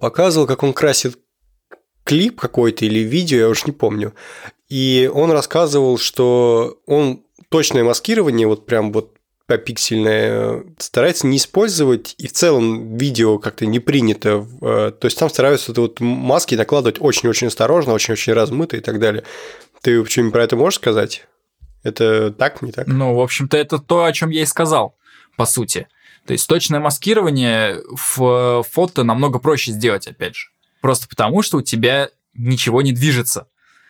показывал, 0.00 0.46
как 0.46 0.62
он 0.62 0.72
красит 0.72 1.18
клип 2.04 2.40
какой-то 2.40 2.84
или 2.84 3.00
видео, 3.00 3.38
я 3.38 3.48
уж 3.48 3.66
не 3.66 3.72
помню. 3.72 4.14
И 4.68 5.10
он 5.12 5.30
рассказывал, 5.30 5.98
что 5.98 6.78
он 6.86 7.22
точное 7.48 7.84
маскирование, 7.84 8.46
вот 8.46 8.66
прям 8.66 8.92
вот 8.92 9.15
попиксельное 9.46 10.64
старается 10.78 11.26
не 11.26 11.36
использовать, 11.36 12.14
и 12.18 12.26
в 12.26 12.32
целом 12.32 12.96
видео 12.96 13.38
как-то 13.38 13.66
не 13.66 13.78
принято. 13.78 14.46
Э, 14.60 14.92
то 14.98 15.06
есть 15.06 15.18
там 15.18 15.30
стараются 15.30 15.72
вот 15.72 16.00
маски 16.00 16.54
накладывать 16.54 17.00
очень-очень 17.00 17.46
осторожно, 17.46 17.92
очень-очень 17.92 18.32
размыто 18.32 18.76
и 18.76 18.80
так 18.80 18.98
далее. 18.98 19.24
Ты 19.82 20.04
что-нибудь 20.04 20.32
про 20.32 20.44
это 20.44 20.56
можешь 20.56 20.80
сказать? 20.80 21.26
Это 21.84 22.32
так, 22.32 22.60
не 22.62 22.72
так? 22.72 22.88
Ну, 22.88 23.14
в 23.14 23.20
общем-то, 23.20 23.56
это 23.56 23.78
то, 23.78 24.04
о 24.04 24.12
чем 24.12 24.30
я 24.30 24.42
и 24.42 24.46
сказал, 24.46 24.96
по 25.36 25.46
сути. 25.46 25.86
То 26.26 26.32
есть 26.32 26.48
точное 26.48 26.80
маскирование 26.80 27.80
в 27.88 28.64
фото 28.68 29.04
намного 29.04 29.38
проще 29.38 29.70
сделать, 29.70 30.08
опять 30.08 30.34
же. 30.34 30.48
Просто 30.80 31.06
потому, 31.08 31.42
что 31.42 31.58
у 31.58 31.62
тебя 31.62 32.10
ничего 32.34 32.82
не 32.82 32.90
движется. 32.90 33.46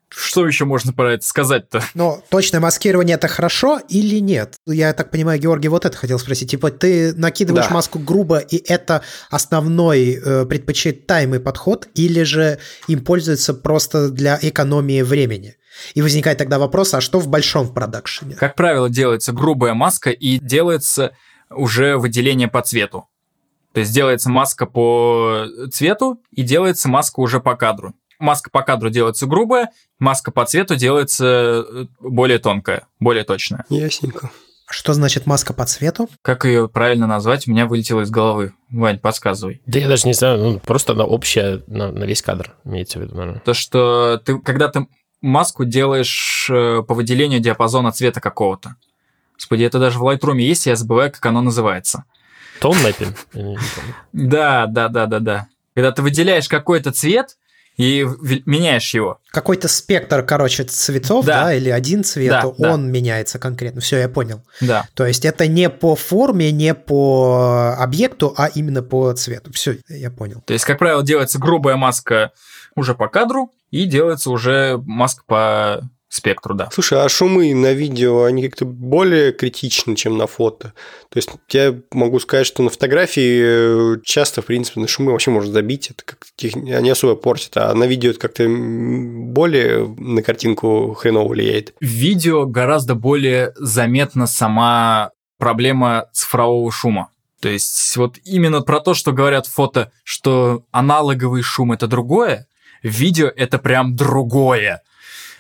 Что 0.08 0.46
еще 0.46 0.64
можно 0.64 0.92
про 0.92 1.14
это 1.14 1.24
сказать-то? 1.24 1.82
Но 1.94 2.22
точное 2.30 2.60
маскирование 2.60 3.16
это 3.16 3.26
хорошо 3.26 3.80
или 3.88 4.20
нет? 4.20 4.54
Я 4.66 4.92
так 4.92 5.10
понимаю, 5.10 5.40
Георгий 5.40 5.68
вот 5.68 5.84
это 5.84 5.96
хотел 5.96 6.18
спросить. 6.18 6.50
Типа 6.50 6.70
ты 6.70 7.12
накидываешь 7.14 7.66
да. 7.66 7.74
маску 7.74 7.98
грубо, 7.98 8.38
и 8.38 8.56
это 8.56 9.02
основной 9.30 10.14
э, 10.14 10.46
предпочитаемый 10.46 11.40
подход, 11.40 11.88
или 11.94 12.22
же 12.22 12.58
им 12.86 13.04
пользуются 13.04 13.52
просто 13.52 14.10
для 14.10 14.38
экономии 14.40 15.02
времени? 15.02 15.56
И 15.94 16.02
возникает 16.02 16.38
тогда 16.38 16.58
вопрос, 16.58 16.94
а 16.94 17.00
что 17.00 17.18
в 17.18 17.28
большом 17.28 17.72
продакшене? 17.74 18.36
Как 18.36 18.54
правило, 18.54 18.88
делается 18.88 19.32
грубая 19.32 19.74
маска 19.74 20.10
и 20.10 20.38
делается 20.38 21.12
уже 21.50 21.96
выделение 21.96 22.48
по 22.48 22.62
цвету. 22.62 23.08
То 23.72 23.80
есть 23.80 23.92
делается 23.92 24.30
маска 24.30 24.66
по 24.66 25.46
цвету 25.72 26.22
и 26.30 26.42
делается 26.42 26.88
маска 26.88 27.20
уже 27.20 27.40
по 27.40 27.56
кадру 27.56 27.94
маска 28.18 28.51
по 28.51 28.62
кадру 28.62 28.90
делается 28.90 29.26
грубая, 29.26 29.70
маска 29.98 30.30
по 30.30 30.44
цвету 30.44 30.76
делается 30.76 31.64
э, 31.68 31.86
более 32.01 32.38
тонкая, 32.38 32.86
более 33.01 33.24
точная. 33.24 33.64
Ясненько. 33.68 34.30
Что 34.68 34.94
значит 34.94 35.26
маска 35.26 35.52
по 35.52 35.64
цвету? 35.64 36.09
Как 36.22 36.44
ее 36.44 36.68
правильно 36.68 37.06
назвать, 37.06 37.47
у 37.47 37.52
меня 37.52 37.66
вылетело 37.66 38.01
из 38.01 38.10
головы. 38.10 38.52
Вань, 38.68 38.98
подсказывай. 38.98 39.62
Да 39.64 39.78
я 39.78 39.86
даже 39.86 40.09
не 40.09 40.12
знаю, 40.12 40.38
ну, 40.38 40.59
просто 40.59 40.93
она 40.93 41.05
общая 41.05 41.62
на, 41.68 41.93
на 41.93 42.05
весь 42.05 42.20
кадр, 42.20 42.55
имеется 42.64 42.98
в 42.98 43.02
виду, 43.02 43.14
наверное. 43.14 43.40
То, 43.40 43.55
что 43.55 44.20
ты, 44.24 44.38
когда 44.40 44.68
ты 44.68 44.88
маску 45.20 45.64
делаешь 45.64 46.48
э, 46.51 46.82
по 46.82 46.94
выделению 46.94 47.40
диапазона 47.40 47.93
цвета 47.93 48.20
какого-то. 48.20 48.76
Господи, 49.34 49.62
это 49.62 49.78
даже 49.78 49.98
в 49.98 50.05
Lightroom 50.05 50.40
есть, 50.40 50.66
я 50.66 50.74
забываю, 50.74 51.12
как 51.12 51.24
оно 51.26 51.43
называется. 51.43 52.05
Тон 52.60 52.76
мэппинг? 52.82 53.16
Да, 54.12 54.66
да, 54.66 54.88
да, 54.88 55.06
да, 55.06 55.20
да. 55.20 55.48
Когда 55.74 55.93
ты 55.93 56.02
выделяешь 56.02 56.48
какой-то 56.48 56.90
цвет, 56.90 57.36
и 57.77 58.07
меняешь 58.47 58.94
его. 58.94 59.20
Какой-то 59.31 59.69
спектр, 59.69 60.23
короче, 60.23 60.65
цветов, 60.65 61.27
да, 61.27 61.44
да 61.44 61.55
или 61.55 61.69
один 61.69 62.05
цвет, 62.05 62.31
да, 62.31 62.47
он 62.47 62.86
да. 62.86 62.93
меняется 62.93 63.39
конкретно. 63.39 63.81
Все, 63.81 63.98
я 63.98 64.09
понял. 64.09 64.43
Да. 64.61 64.86
То 64.94 65.07
есть 65.07 65.24
это 65.24 65.47
не 65.47 65.69
по 65.69 65.94
форме, 65.94 66.53
не 66.53 66.74
по 66.74 67.77
объекту, 67.78 68.35
а 68.36 68.47
именно 68.47 68.82
по 68.82 69.12
цвету. 69.12 69.53
Все, 69.53 69.77
я 69.89 70.11
понял. 70.11 70.43
То 70.47 70.55
есть, 70.55 70.65
как 70.65 70.78
правило, 70.78 71.03
делается 71.03 71.39
грубая 71.39 71.77
маска 71.77 72.32
уже 72.74 72.94
по 72.94 73.09
кадру, 73.09 73.51
и 73.70 73.85
делается 73.85 74.31
уже 74.31 74.78
маска 74.85 75.23
по 75.27 75.90
спектру, 76.08 76.54
да. 76.54 76.68
Слушай, 76.72 77.04
а 77.04 77.08
шумы 77.08 77.54
на 77.54 77.72
видео, 77.72 78.24
они 78.24 78.48
как-то 78.48 78.64
более 78.64 79.32
критичны, 79.32 79.96
чем 79.96 80.16
на 80.16 80.26
фото? 80.26 80.72
То 81.10 81.16
есть 81.16 81.30
я 81.50 81.74
могу 81.92 82.20
сказать, 82.20 82.46
что 82.46 82.62
на 82.62 82.70
фотографии 82.70 83.96
э, 83.96 84.00
часто, 84.04 84.42
в 84.42 84.46
принципе, 84.46 84.80
на 84.80 84.88
шумы 84.88 85.12
вообще 85.12 85.30
можно 85.30 85.52
забить, 85.52 85.90
это 85.90 86.04
как 86.04 86.26
они 86.42 86.90
особо 86.90 87.16
портят, 87.16 87.56
а 87.56 87.74
на 87.74 87.84
видео 87.84 88.10
это 88.10 88.20
как-то 88.20 88.46
более 88.48 89.86
на 89.98 90.22
картинку 90.22 90.94
хреново 90.94 91.28
влияет. 91.28 91.74
В 91.80 91.84
видео 91.84 92.46
гораздо 92.46 92.94
более 92.94 93.52
заметна 93.56 94.26
сама 94.26 95.10
проблема 95.38 96.06
цифрового 96.12 96.70
шума. 96.70 97.10
То 97.40 97.48
есть 97.48 97.96
вот 97.96 98.18
именно 98.24 98.62
про 98.62 98.80
то, 98.80 98.94
что 98.94 99.12
говорят 99.12 99.46
фото, 99.46 99.92
что 100.04 100.64
аналоговый 100.70 101.42
шум 101.42 101.72
это 101.72 101.86
другое, 101.86 102.46
видео 102.82 103.30
это 103.34 103.58
прям 103.58 103.94
другое. 103.94 104.82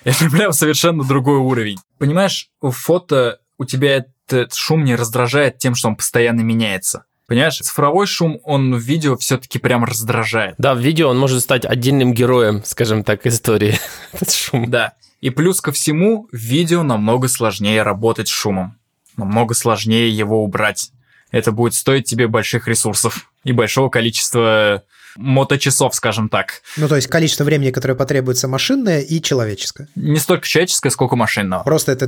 Это 0.04 0.30
прям 0.30 0.52
совершенно 0.52 1.04
другой 1.04 1.38
уровень. 1.38 1.78
Понимаешь, 1.98 2.50
у 2.60 2.70
фото 2.70 3.40
у 3.58 3.64
тебя 3.64 4.04
этот 4.28 4.54
шум 4.54 4.84
не 4.84 4.94
раздражает 4.94 5.58
тем, 5.58 5.74
что 5.74 5.88
он 5.88 5.96
постоянно 5.96 6.40
меняется. 6.40 7.04
Понимаешь, 7.26 7.58
цифровой 7.58 8.06
шум, 8.06 8.40
он 8.44 8.74
в 8.74 8.80
видео 8.80 9.16
все-таки 9.16 9.58
прям 9.58 9.84
раздражает. 9.84 10.54
Да, 10.58 10.74
в 10.74 10.78
видео 10.78 11.08
он 11.08 11.18
может 11.18 11.40
стать 11.40 11.64
отдельным 11.64 12.14
героем, 12.14 12.62
скажем 12.64 13.02
так, 13.02 13.26
истории. 13.26 13.78
Этот 14.12 14.30
шум. 14.30 14.70
Да. 14.70 14.92
И 15.20 15.30
плюс 15.30 15.60
ко 15.60 15.72
всему, 15.72 16.28
в 16.30 16.36
видео 16.36 16.84
намного 16.84 17.26
сложнее 17.26 17.82
работать 17.82 18.28
с 18.28 18.30
шумом. 18.30 18.78
Намного 19.16 19.54
сложнее 19.54 20.08
его 20.08 20.44
убрать. 20.44 20.92
Это 21.32 21.50
будет 21.50 21.74
стоить 21.74 22.04
тебе 22.04 22.28
больших 22.28 22.68
ресурсов 22.68 23.32
и 23.42 23.50
большого 23.50 23.88
количества 23.88 24.84
моточасов, 25.16 25.94
скажем 25.94 26.28
так. 26.28 26.62
Ну, 26.76 26.88
то 26.88 26.96
есть 26.96 27.08
количество 27.08 27.44
времени, 27.44 27.70
которое 27.70 27.94
потребуется 27.94 28.48
машинное 28.48 29.00
и 29.00 29.20
человеческое. 29.20 29.88
Не 29.94 30.18
столько 30.18 30.46
человеческое, 30.46 30.90
сколько 30.90 31.16
машинного. 31.16 31.62
Просто 31.64 31.92
это 31.92 32.06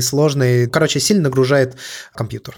сложно, 0.00 0.42
и, 0.42 0.66
короче, 0.66 1.00
сильно 1.00 1.24
нагружает 1.24 1.76
компьютер. 2.14 2.56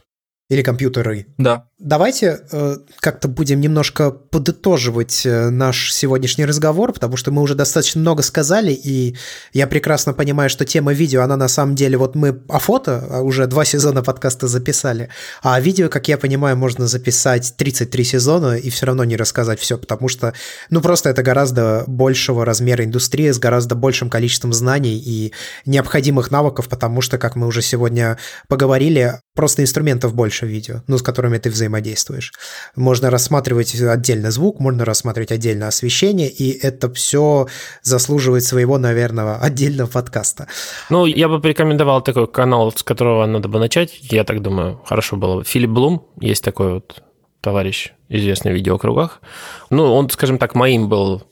Или 0.51 0.61
компьютеры. 0.62 1.27
Да. 1.39 1.69
Давайте 1.79 2.41
э, 2.53 2.77
как-то 3.01 3.29
будем 3.29 3.61
немножко 3.61 4.11
подытоживать 4.11 5.25
э, 5.25 5.49
наш 5.49 5.93
сегодняшний 5.93 6.45
разговор, 6.45 6.93
потому 6.93 7.16
что 7.16 7.31
мы 7.31 7.41
уже 7.41 7.55
достаточно 7.55 8.01
много 8.01 8.23
сказали, 8.23 8.73
и 8.73 9.16
я 9.55 9.66
прекрасно 9.66 10.12
понимаю, 10.12 10.51
что 10.51 10.66
тема 10.66 10.93
видео, 10.93 11.23
она 11.23 11.37
на 11.37 11.49
самом 11.49 11.75
деле, 11.75 11.97
вот 11.97 12.15
мы 12.15 12.43
о 12.49 12.59
фото 12.59 13.07
а 13.11 13.21
уже 13.23 13.47
два 13.47 13.65
сезона 13.65 14.03
подкаста 14.03 14.47
записали, 14.47 15.09
а 15.43 15.59
видео, 15.61 15.89
как 15.89 16.09
я 16.09 16.19
понимаю, 16.19 16.57
можно 16.59 16.87
записать 16.87 17.55
33 17.57 18.05
сезона 18.05 18.57
и 18.57 18.69
все 18.69 18.87
равно 18.87 19.05
не 19.05 19.16
рассказать 19.16 19.61
все, 19.61 19.79
потому 19.79 20.09
что, 20.09 20.35
ну, 20.69 20.83
просто 20.83 21.09
это 21.09 21.23
гораздо 21.23 21.85
большего 21.87 22.45
размера 22.45 22.85
индустрии 22.85 23.31
с 23.31 23.39
гораздо 23.39 23.75
большим 23.77 24.11
количеством 24.11 24.53
знаний 24.53 24.99
и 24.99 25.33
необходимых 25.65 26.31
навыков, 26.31 26.69
потому 26.69 27.01
что, 27.01 27.19
как 27.19 27.35
мы 27.35 27.47
уже 27.47 27.62
сегодня 27.62 28.19
поговорили, 28.49 29.21
просто 29.35 29.62
инструментов 29.62 30.15
больше 30.15 30.34
видео, 30.43 30.82
ну, 30.86 30.98
с 30.98 31.02
которыми 31.02 31.39
ты 31.39 31.51
взаимодействуешь. 31.51 32.32
Можно 32.77 33.11
рассматривать 33.11 33.74
отдельно 33.74 34.31
звук, 34.31 34.61
можно 34.61 34.85
рассматривать 34.85 35.32
отдельно 35.32 35.69
освещение, 35.69 36.28
и 36.28 36.51
это 36.51 36.93
все 36.93 37.47
заслуживает 37.82 38.44
своего, 38.44 38.78
наверное, 38.78 39.36
отдельного 39.36 39.89
подкаста. 39.89 40.47
Ну, 40.90 41.06
я 41.06 41.28
бы 41.28 41.40
порекомендовал 41.40 42.02
такой 42.02 42.27
канал, 42.27 42.73
с 42.73 42.82
которого 42.82 43.27
надо 43.27 43.48
бы 43.48 43.59
начать, 43.59 43.98
я 44.01 44.24
так 44.24 44.43
думаю, 44.43 44.81
хорошо 44.85 45.16
было 45.16 45.36
бы. 45.36 45.44
Филипп 45.44 45.70
Блум, 45.70 46.06
есть 46.20 46.44
такой 46.44 46.74
вот 46.74 47.02
товарищ, 47.45 47.93
известный 48.09 48.53
в 48.53 48.55
видеокругах. 48.55 49.21
Ну, 49.69 49.95
он, 49.95 50.09
скажем 50.09 50.39
так, 50.39 50.55
моим 50.55 50.89
был 50.89 51.23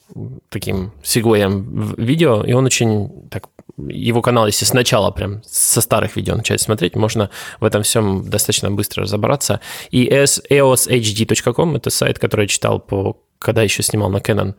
таким 0.51 0.93
сегвеем 1.03 1.63
в 1.63 1.99
видео, 1.99 2.45
и 2.45 2.53
он 2.53 2.67
очень 2.67 3.29
так 3.31 3.45
его 3.79 4.21
канал, 4.21 4.47
если 4.47 4.67
сначала 4.67 5.11
прям 5.11 5.43
со 5.45 5.81
старых 5.81 6.17
видео 6.17 6.37
начать 6.37 6.61
смотреть, 6.61 6.97
можно 6.97 7.31
в 7.61 7.65
этом 7.65 7.83
всем 7.83 8.29
достаточно 8.29 8.71
быстро 8.71 9.05
разобраться. 9.05 9.61
И 9.91 10.07
eoshd.com– 10.07 11.77
это 11.77 11.91
сайт, 11.91 12.19
который 12.19 12.43
я 12.43 12.49
читал, 12.49 12.79
по, 12.79 13.17
когда 13.39 13.63
еще 13.63 13.83
снимал 13.83 14.11
на 14.11 14.19
Canon. 14.19 14.55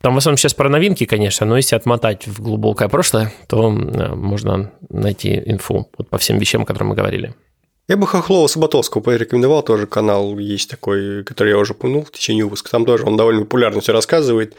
Там 0.00 0.14
в 0.14 0.18
основном 0.18 0.36
сейчас 0.36 0.54
про 0.54 0.68
новинки, 0.68 1.06
конечно, 1.06 1.46
но 1.46 1.56
если 1.56 1.74
отмотать 1.74 2.28
в 2.28 2.40
глубокое 2.40 2.88
прошлое, 2.88 3.32
то 3.48 3.72
э, 3.72 4.14
можно 4.14 4.70
найти 4.90 5.42
инфу 5.44 5.88
вот 5.98 6.08
по 6.08 6.18
всем 6.18 6.38
вещам, 6.38 6.62
о 6.62 6.66
которых 6.66 6.90
мы 6.90 6.94
говорили. 6.94 7.34
Я 7.86 7.98
бы 7.98 8.06
Хохлова 8.06 8.46
Саботовского 8.46 9.02
порекомендовал, 9.02 9.62
тоже 9.62 9.86
канал 9.86 10.38
есть 10.38 10.70
такой, 10.70 11.22
который 11.22 11.50
я 11.50 11.58
уже 11.58 11.74
упомянул 11.74 12.04
в 12.04 12.12
течение 12.12 12.44
выпуска. 12.44 12.70
Там 12.70 12.86
тоже 12.86 13.04
он 13.04 13.18
довольно 13.18 13.42
популярно 13.42 13.82
все 13.82 13.92
рассказывает, 13.92 14.56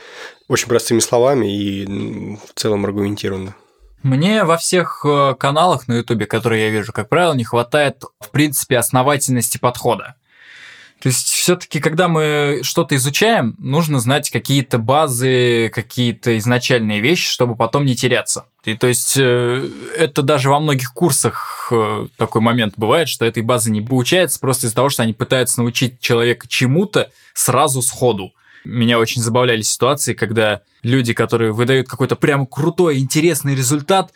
очень 0.47 0.67
простыми 0.67 0.99
словами 0.99 1.47
и 1.47 2.37
в 2.37 2.53
целом 2.53 2.85
аргументированно. 2.85 3.55
Мне 4.03 4.43
во 4.43 4.57
всех 4.57 5.03
э, 5.03 5.33
каналах 5.39 5.87
на 5.87 5.93
Ютубе, 5.93 6.27
которые 6.27 6.65
я 6.65 6.69
вижу, 6.69 6.93
как 6.93 7.09
правило, 7.09 7.33
не 7.33 7.43
хватает, 7.43 8.03
в 8.19 8.29
принципе, 8.29 8.77
основательности 8.77 9.57
подхода. 9.57 10.13
То 11.01 11.09
есть 11.09 11.27
все-таки, 11.27 11.79
когда 11.79 12.07
мы 12.07 12.61
что-то 12.63 12.95
изучаем, 12.95 13.55
нужно 13.59 13.99
знать 13.99 14.31
какие-то 14.31 14.79
базы, 14.79 15.69
какие-то 15.73 16.37
изначальные 16.37 16.99
вещи, 16.99 17.29
чтобы 17.29 17.55
потом 17.55 17.85
не 17.85 17.95
теряться. 17.95 18.45
И 18.63 18.75
то 18.75 18.87
есть 18.87 19.15
э, 19.17 19.69
это 19.95 20.23
даже 20.23 20.49
во 20.49 20.59
многих 20.59 20.93
курсах 20.93 21.67
э, 21.71 22.07
такой 22.17 22.41
момент 22.41 22.73
бывает, 22.77 23.07
что 23.07 23.25
этой 23.25 23.43
базы 23.43 23.69
не 23.69 23.81
получается 23.81 24.39
просто 24.39 24.65
из-за 24.65 24.75
того, 24.75 24.89
что 24.89 25.03
они 25.03 25.13
пытаются 25.13 25.61
научить 25.61 25.99
человека 25.99 26.47
чему-то 26.47 27.11
сразу 27.33 27.83
сходу. 27.83 28.31
Меня 28.63 28.97
очень 28.97 29.21
забавляли 29.21 29.61
ситуации, 29.61 30.15
когда 30.15 30.61
люди, 30.81 31.13
которые 31.13 31.51
выдают 31.51 31.87
какой-то 31.87 32.15
прям 32.15 32.47
крутой, 32.47 32.97
интересный 32.97 33.55
результат, 33.55 34.11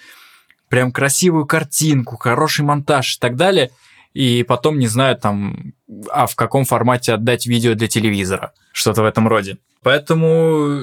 прям 0.70 0.92
красивую 0.92 1.46
картинку, 1.46 2.18
хороший 2.18 2.66
монтаж 2.66 3.18
и 3.18 3.20
так 3.20 3.36
далее, 3.36 3.70
и 4.14 4.44
потом 4.44 4.80
не 4.80 4.88
знают 4.88 5.22
там, 5.22 5.74
а 6.11 6.28
в 6.28 6.36
каком 6.36 6.66
формате 6.66 7.14
отдать 7.14 7.45
видео 7.45 7.74
для 7.74 7.88
телевизора, 7.88 8.53
что-то 8.72 9.02
в 9.02 9.06
этом 9.06 9.28
роде. 9.28 9.57
Поэтому 9.82 10.82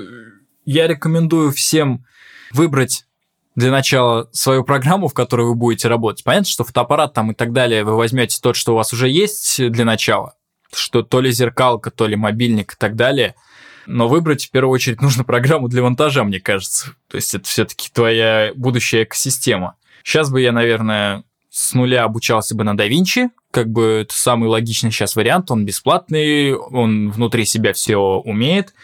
я 0.65 0.87
рекомендую 0.87 1.53
всем 1.53 2.05
выбрать 2.53 3.07
для 3.55 3.71
начала 3.71 4.29
свою 4.33 4.65
программу, 4.65 5.09
в 5.09 5.15
которой 5.15 5.47
вы 5.47 5.55
будете 5.55 5.89
работать. 5.89 6.25
Понятно, 6.25 6.47
что 6.47 6.65
фотоаппарат 6.65 7.15
там 7.15 7.33
и 7.33 7.35
так 7.35 7.53
далее 7.53 7.85
вы 7.85 7.97
возьмете 7.97 8.39
тот, 8.41 8.57
что 8.57 8.73
у 8.73 8.77
вас 8.77 8.93
уже 8.93 9.09
есть 9.09 9.71
для 9.71 9.85
начала, 9.85 10.35
что 10.73 11.03
то 11.03 11.21
ли 11.21 11.31
зеркалка, 11.31 11.91
то 11.91 12.07
ли 12.07 12.17
мобильник 12.17 12.73
и 12.75 12.77
так 12.77 12.97
далее– 12.97 13.35
но 13.87 14.09
выбрать 14.09 14.47
в 14.47 14.51
первую 14.51 14.73
очередь 14.73 15.01
нужно 15.01 15.25
программу 15.25 15.69
для 15.69 15.83
монтажа, 15.83 16.25
мне 16.25 16.41
кажется. 16.41 16.95
То 17.09 17.17
есть 17.17 17.35
это 17.35 17.47
все-таки 17.47 17.89
твоя 17.93 18.53
будущая 18.55 19.05
экосистема. 19.05 19.77
Сейчас 20.03 20.31
бы 20.31 20.41
я, 20.41 20.53
наверное, 20.53 21.25
с 21.57 21.73
нуля 21.73 22.05
обучался 22.05 22.55
бы 22.55 22.65
на 22.65 22.75
DaVinci, 22.75 23.31
как 23.51 23.71
бы 23.71 24.03
это 24.03 24.15
самый 24.15 24.47
логичный 24.47 24.91
сейчас 24.91 25.17
вариант, 25.17 25.51
он 25.51 25.65
бесплатный, 25.65 26.55
он 26.55 27.11
внутри 27.11 27.47
себя 27.47 27.73
все 27.73 27.97
умеет. 27.97 28.75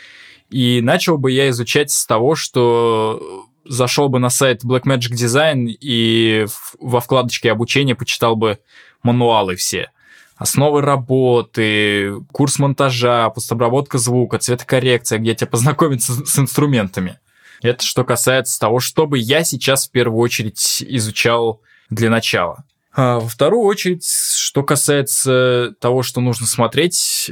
И 0.48 0.80
начал 0.82 1.18
бы 1.18 1.30
я 1.30 1.50
изучать 1.50 1.90
с 1.90 2.06
того, 2.06 2.34
что 2.34 3.46
зашел 3.66 4.08
бы 4.08 4.18
на 4.20 4.30
сайт 4.30 4.64
Blackmagic 4.64 5.12
Design 5.12 5.66
и 5.66 6.46
во 6.80 7.00
вкладочке 7.00 7.52
обучения 7.52 7.94
почитал 7.94 8.36
бы 8.36 8.58
мануалы 9.02 9.56
все 9.56 9.90
основы 10.36 10.80
работы, 10.80 12.14
курс 12.32 12.58
монтажа, 12.58 13.28
постобработка 13.28 13.98
звука, 13.98 14.38
цветокоррекция, 14.38 15.18
где 15.18 15.34
тебя 15.34 15.46
познакомить 15.46 16.02
с, 16.02 16.38
инструментами. 16.38 17.20
Это 17.60 17.84
что 17.84 18.02
касается 18.02 18.58
того, 18.58 18.80
что 18.80 19.06
бы 19.06 19.18
я 19.18 19.44
сейчас 19.44 19.86
в 19.86 19.90
первую 19.90 20.20
очередь 20.20 20.82
изучал 20.88 21.60
для 21.90 22.10
начала. 22.10 22.64
А 22.94 23.18
во 23.18 23.28
вторую 23.28 23.64
очередь, 23.64 24.06
что 24.06 24.62
касается 24.62 25.74
того, 25.80 26.02
что 26.02 26.20
нужно 26.20 26.46
смотреть, 26.46 27.30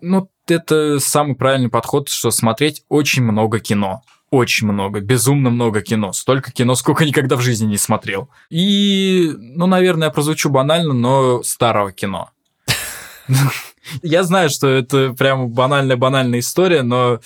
ну, 0.00 0.30
это 0.48 0.98
самый 0.98 1.34
правильный 1.36 1.68
подход, 1.68 2.08
что 2.08 2.30
смотреть 2.30 2.84
очень 2.88 3.22
много 3.22 3.60
кино. 3.60 4.02
Очень 4.30 4.66
много, 4.66 5.00
безумно 5.00 5.50
много 5.50 5.80
кино. 5.80 6.12
Столько 6.12 6.50
кино, 6.50 6.74
сколько 6.74 7.04
никогда 7.06 7.36
в 7.36 7.40
жизни 7.40 7.66
не 7.66 7.78
смотрел. 7.78 8.30
И, 8.50 9.32
ну, 9.36 9.66
наверное, 9.66 10.08
я 10.08 10.12
прозвучу 10.12 10.48
банально, 10.50 10.94
но 10.94 11.42
старого 11.42 11.92
кино. 11.92 12.30
Я 14.02 14.22
знаю, 14.22 14.48
что 14.48 14.66
это 14.66 15.12
прям 15.12 15.50
банальная-банальная 15.50 16.38
история, 16.38 16.82
но 16.82 17.20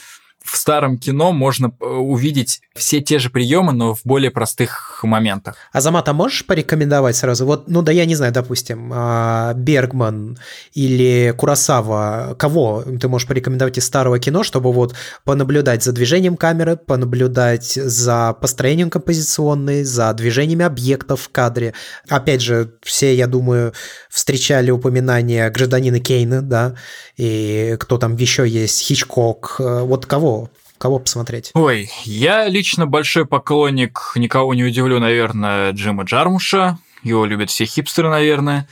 в 0.49 0.57
старом 0.57 0.99
кино 0.99 1.33
можно 1.33 1.73
э, 1.81 1.85
увидеть 1.85 2.63
все 2.75 3.01
те 3.01 3.19
же 3.19 3.29
приемы, 3.29 3.73
но 3.73 3.95
в 3.95 4.01
более 4.05 4.31
простых 4.31 5.01
моментах. 5.03 5.57
Азамат, 5.73 6.09
а 6.09 6.13
можешь 6.15 6.47
порекомендовать 6.47 7.17
сразу? 7.17 7.45
Вот, 7.45 7.69
ну 7.69 7.83
да, 7.83 7.93
я 7.93 8.07
не 8.07 8.15
знаю, 8.15 8.33
допустим, 8.33 8.91
а, 8.95 9.53
Бергман 9.55 10.39
или 10.73 11.35
Курасава, 11.37 12.35
кого 12.39 12.83
ты 13.01 13.09
можешь 13.09 13.29
порекомендовать 13.29 13.77
из 13.77 13.85
старого 13.85 14.19
кино, 14.19 14.43
чтобы 14.43 14.73
вот 14.73 14.95
понаблюдать 15.25 15.85
за 15.85 15.93
движением 15.93 16.37
камеры, 16.37 16.77
понаблюдать 16.77 17.73
за 17.75 18.33
построением 18.41 18.89
композиционной, 18.89 19.85
за 19.85 20.13
движениями 20.15 20.65
объектов 20.65 21.23
в 21.23 21.29
кадре. 21.29 21.75
Опять 22.09 22.41
же, 22.41 22.73
все, 22.83 23.15
я 23.15 23.27
думаю, 23.27 23.75
встречали 24.09 24.71
упоминания 24.71 25.51
гражданина 25.51 26.01
Кейна, 26.01 26.41
да, 26.41 26.75
и 27.17 27.77
кто 27.79 27.99
там 27.99 28.17
еще 28.17 28.49
есть, 28.49 28.81
Хичкок. 28.81 29.57
Вот 29.59 30.07
кого 30.07 30.38
Кого 30.79 31.01
посмотреть? 31.01 31.51
Ой, 31.55 31.91
я 32.05 32.47
лично 32.47 32.87
большой 32.87 33.27
поклонник, 33.27 34.13
никого 34.15 34.55
не 34.55 34.65
удивлю, 34.65 35.01
наверное, 35.01 35.73
Джима 35.73 36.05
Джармуша. 36.05 36.79
Его 37.03 37.25
любят 37.25 37.51
все 37.51 37.65
хипстеры, 37.65 38.09
наверное. 38.11 38.69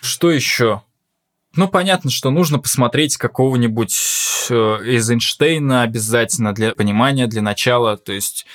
Что 0.00 0.30
еще? 0.30 0.82
Ну, 1.54 1.68
понятно, 1.68 2.10
что 2.10 2.30
нужно 2.30 2.58
посмотреть 2.58 3.16
какого-нибудь 3.16 3.94
э, 4.50 4.54
из 4.84 5.10
Эйнштейна 5.10 5.82
обязательно 5.82 6.54
для 6.54 6.72
понимания, 6.72 7.26
для 7.26 7.42
начала. 7.42 7.96
То 7.96 8.12
есть 8.12 8.46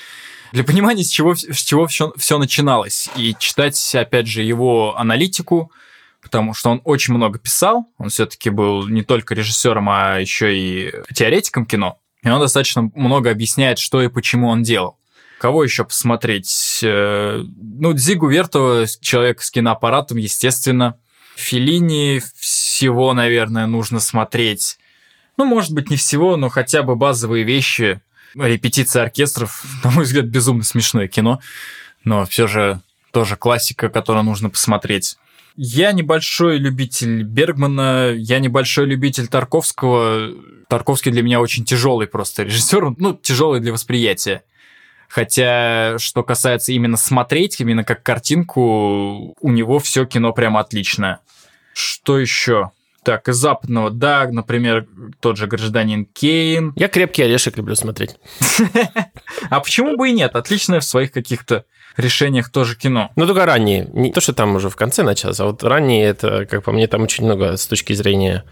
для 0.52 0.64
понимания, 0.64 1.04
с 1.04 1.10
чего, 1.10 1.36
с 1.36 1.60
чего 1.60 1.88
все, 1.88 2.12
все 2.18 2.40
начиналось. 2.40 3.10
И 3.16 3.36
читать, 3.38 3.96
опять 3.96 4.28
же, 4.28 4.42
его 4.42 4.98
аналитику, 4.98 5.72
потому 6.22 6.54
что 6.54 6.70
он 6.72 6.82
очень 6.86 7.14
много 7.14 7.38
писал. 7.38 7.86
Он 7.98 8.10
все-таки 8.10 8.50
был 8.50 8.88
не 8.88 9.04
только 9.04 9.36
режиссером, 9.36 9.90
а 9.90 10.18
еще 10.18 10.58
и 10.58 10.94
теоретиком 11.14 11.66
кино. 11.66 12.00
И 12.24 12.30
он 12.30 12.40
достаточно 12.40 12.90
много 12.96 13.32
объясняет, 13.32 13.80
что 13.80 14.02
и 14.02 14.08
почему 14.08 14.50
он 14.50 14.64
делал. 14.64 14.98
Кого 15.40 15.64
еще 15.64 15.84
посмотреть? 15.84 16.80
Э, 16.84 17.44
ну, 17.56 17.94
Дзигу 17.94 18.28
Вертова, 18.28 18.86
человек 19.02 19.42
с 19.42 19.52
киноаппаратом, 19.52 20.18
естественно. 20.18 20.98
Филини 21.36 22.22
всего, 22.36 23.14
наверное, 23.14 23.68
нужно 23.68 24.00
смотреть. 24.00 24.80
Ну, 25.38 25.46
может 25.46 25.72
быть, 25.74 25.92
не 25.92 25.96
всего, 25.96 26.36
но 26.36 26.50
хотя 26.50 26.82
бы 26.82 26.96
базовые 26.96 27.44
вещи. 27.44 28.02
Репетиция 28.34 29.04
оркестров, 29.04 29.64
на 29.84 29.92
мой 29.92 30.06
взгляд, 30.06 30.26
безумно 30.26 30.64
смешное 30.64 31.08
кино. 31.08 31.40
Но 32.04 32.26
все 32.26 32.48
же 32.48 32.82
тоже 33.12 33.36
классика, 33.36 33.90
которую 33.90 34.24
нужно 34.24 34.50
посмотреть. 34.50 35.18
Я 35.60 35.92
небольшой 35.92 36.60
любитель 36.60 37.24
Бергмана, 37.24 38.14
я 38.16 38.38
небольшой 38.38 38.86
любитель 38.86 39.28
Тарковского. 39.28 40.36
Тарковский 40.70 41.12
для 41.12 41.24
меня 41.24 41.42
очень 41.42 41.66
тяжелый 41.66 42.06
просто 42.06 42.44
режиссер, 42.44 42.94
ну, 42.98 43.16
тяжелый 43.16 43.60
для 43.60 43.74
восприятия. 43.74 44.44
Хотя, 45.10 45.98
что 45.98 46.22
касается 46.22 46.74
именно 46.74 46.96
смотреть, 46.96 47.60
именно 47.60 47.84
как 47.84 48.04
картинку, 48.04 49.36
у 49.42 49.52
него 49.52 49.80
все 49.80 50.06
кино 50.06 50.32
прямо 50.32 50.60
отличное. 50.60 51.22
Что 51.74 52.20
еще? 52.20 52.72
Так, 53.02 53.28
из 53.28 53.38
западного, 53.38 53.90
да, 53.90 54.28
например, 54.30 54.86
тот 55.22 55.38
же 55.38 55.48
гражданин 55.48 56.06
Кейн. 56.06 56.74
Я 56.76 56.88
крепкий 56.88 57.24
орешек 57.24 57.58
люблю 57.58 57.76
смотреть. 57.76 58.18
А 59.50 59.60
почему 59.62 59.96
бы 59.96 60.10
и 60.10 60.14
нет? 60.14 60.36
Отличное 60.36 60.82
в 60.82 60.84
своих 60.84 61.12
каких-то 61.12 61.66
решениях 61.98 62.50
тоже 62.50 62.76
кино. 62.76 63.12
Ну, 63.16 63.26
только 63.26 63.46
ранние. 63.46 63.90
Не 63.94 64.12
то, 64.12 64.22
что 64.22 64.34
там 64.34 64.56
уже 64.56 64.70
в 64.70 64.76
конце 64.76 65.04
началось, 65.04 65.40
а 65.40 65.46
вот 65.46 65.64
ранние, 65.64 66.06
это, 66.06 66.46
как 66.46 66.64
по 66.64 66.72
мне, 66.72 66.88
там 66.88 67.02
очень 67.02 67.26
много 67.26 67.58
с 67.58 67.68
точки 67.68 67.94
зрения 67.94 68.44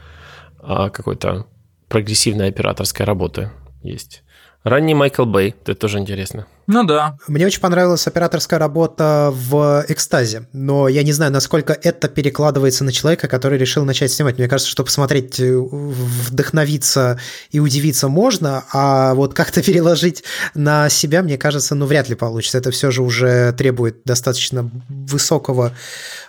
а, 0.60 0.90
какой-то 0.90 1.46
прогрессивной 1.88 2.50
операторской 2.50 3.06
работы 3.06 3.52
есть. 3.84 4.24
Ранний 4.66 4.96
Майкл 4.96 5.26
Бэй, 5.26 5.54
это 5.62 5.76
тоже 5.76 6.00
интересно. 6.00 6.48
Ну 6.66 6.84
да. 6.84 7.18
Мне 7.28 7.46
очень 7.46 7.62
понравилась 7.62 8.08
операторская 8.08 8.58
работа 8.58 9.30
в 9.32 9.86
«Экстазе», 9.88 10.48
но 10.54 10.88
я 10.88 11.04
не 11.04 11.12
знаю, 11.12 11.32
насколько 11.32 11.74
это 11.74 12.10
перекладывается 12.10 12.84
на 12.84 12.92
человека, 12.92 13.28
который 13.28 13.60
решил 13.60 13.86
начать 13.86 14.12
снимать. 14.12 14.40
Мне 14.40 14.48
кажется, 14.48 14.72
что 14.72 14.84
посмотреть, 14.84 15.40
э, 15.40 15.56
вдохновиться 15.56 17.20
и 17.52 17.60
удивиться 17.60 18.08
можно, 18.08 18.64
а 18.74 19.14
вот 19.14 19.36
как-то 19.36 19.62
переложить 19.62 20.24
на 20.56 20.90
себя, 20.90 21.22
мне 21.22 21.38
кажется, 21.38 21.76
ну 21.76 21.86
вряд 21.86 22.10
ли 22.10 22.16
получится. 22.16 22.58
Это 22.58 22.72
все 22.72 22.90
же 22.90 23.04
уже 23.04 23.54
требует 23.54 23.98
достаточно 24.04 24.72
высокого 24.90 25.74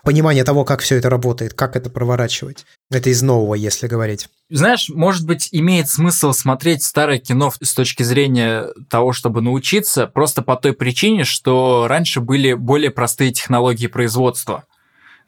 понимания 0.07 0.45
того, 0.45 0.65
как 0.65 0.81
все 0.81 0.97
это 0.97 1.11
работает, 1.11 1.53
как 1.53 1.75
это 1.75 1.91
проворачивать. 1.91 2.65
Это 2.93 3.11
из 3.11 3.23
нового, 3.23 3.55
если 3.55 3.89
говорить. 3.89 4.29
Знаешь, 4.49 4.89
может 4.89 5.27
быть, 5.27 5.49
имеет 5.51 5.89
смысл 5.89 6.33
смотреть 6.33 6.85
старое 6.85 7.19
кино 7.19 7.53
с 7.61 7.75
точки 7.75 8.05
зрения 8.05 8.69
того, 8.89 9.13
чтобы 9.13 9.43
научиться, 9.43 10.07
просто 10.07 10.43
по 10.43 10.55
той 10.55 10.75
причине, 10.75 11.25
что 11.25 11.89
раньше 11.89 12.21
были 12.21 12.55
более 12.55 12.93
простые 12.93 13.33
технологии 13.33 13.89
производства. 13.89 14.65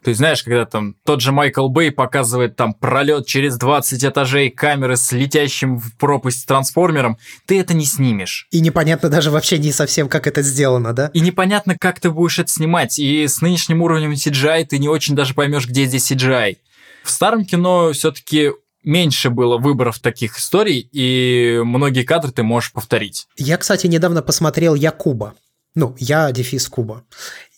То 0.03 0.09
есть, 0.09 0.19
знаешь, 0.19 0.43
когда 0.43 0.65
там 0.65 0.95
тот 1.03 1.21
же 1.21 1.31
Майкл 1.31 1.67
Бэй 1.67 1.91
показывает 1.91 2.55
там 2.55 2.73
пролет 2.73 3.27
через 3.27 3.57
20 3.57 4.05
этажей 4.05 4.49
камеры 4.49 4.95
с 4.95 5.11
летящим 5.11 5.77
в 5.77 5.95
пропасть 5.97 6.47
трансформером, 6.47 7.17
ты 7.45 7.59
это 7.59 7.73
не 7.73 7.85
снимешь. 7.85 8.47
И 8.51 8.61
непонятно 8.61 9.09
даже 9.09 9.29
вообще 9.29 9.57
не 9.57 9.73
совсем, 9.73 10.07
как 10.07 10.25
это 10.25 10.41
сделано, 10.41 10.93
да? 10.93 11.11
И 11.13 11.19
непонятно, 11.19 11.75
как 11.77 11.99
ты 11.99 12.11
будешь 12.11 12.39
это 12.39 12.49
снимать. 12.49 12.97
И 12.97 13.27
с 13.27 13.41
нынешним 13.41 13.81
уровнем 13.81 14.13
CGI 14.13 14.65
ты 14.65 14.79
не 14.79 14.87
очень 14.87 15.15
даже 15.15 15.33
поймешь, 15.33 15.67
где 15.67 15.85
здесь 15.85 16.09
CGI. 16.09 16.57
В 17.03 17.09
старом 17.09 17.43
кино 17.43 17.91
все-таки 17.91 18.51
меньше 18.83 19.29
было 19.29 19.57
выборов 19.57 19.99
таких 19.99 20.37
историй, 20.37 20.87
и 20.91 21.61
многие 21.63 22.03
кадры 22.03 22.31
ты 22.31 22.43
можешь 22.43 22.71
повторить. 22.71 23.27
Я, 23.35 23.57
кстати, 23.57 23.87
недавно 23.87 24.21
посмотрел 24.21 24.75
Якуба. 24.75 25.33
Ну, 25.75 25.95
я 25.99 26.31
дефис 26.31 26.67
Куба. 26.67 27.03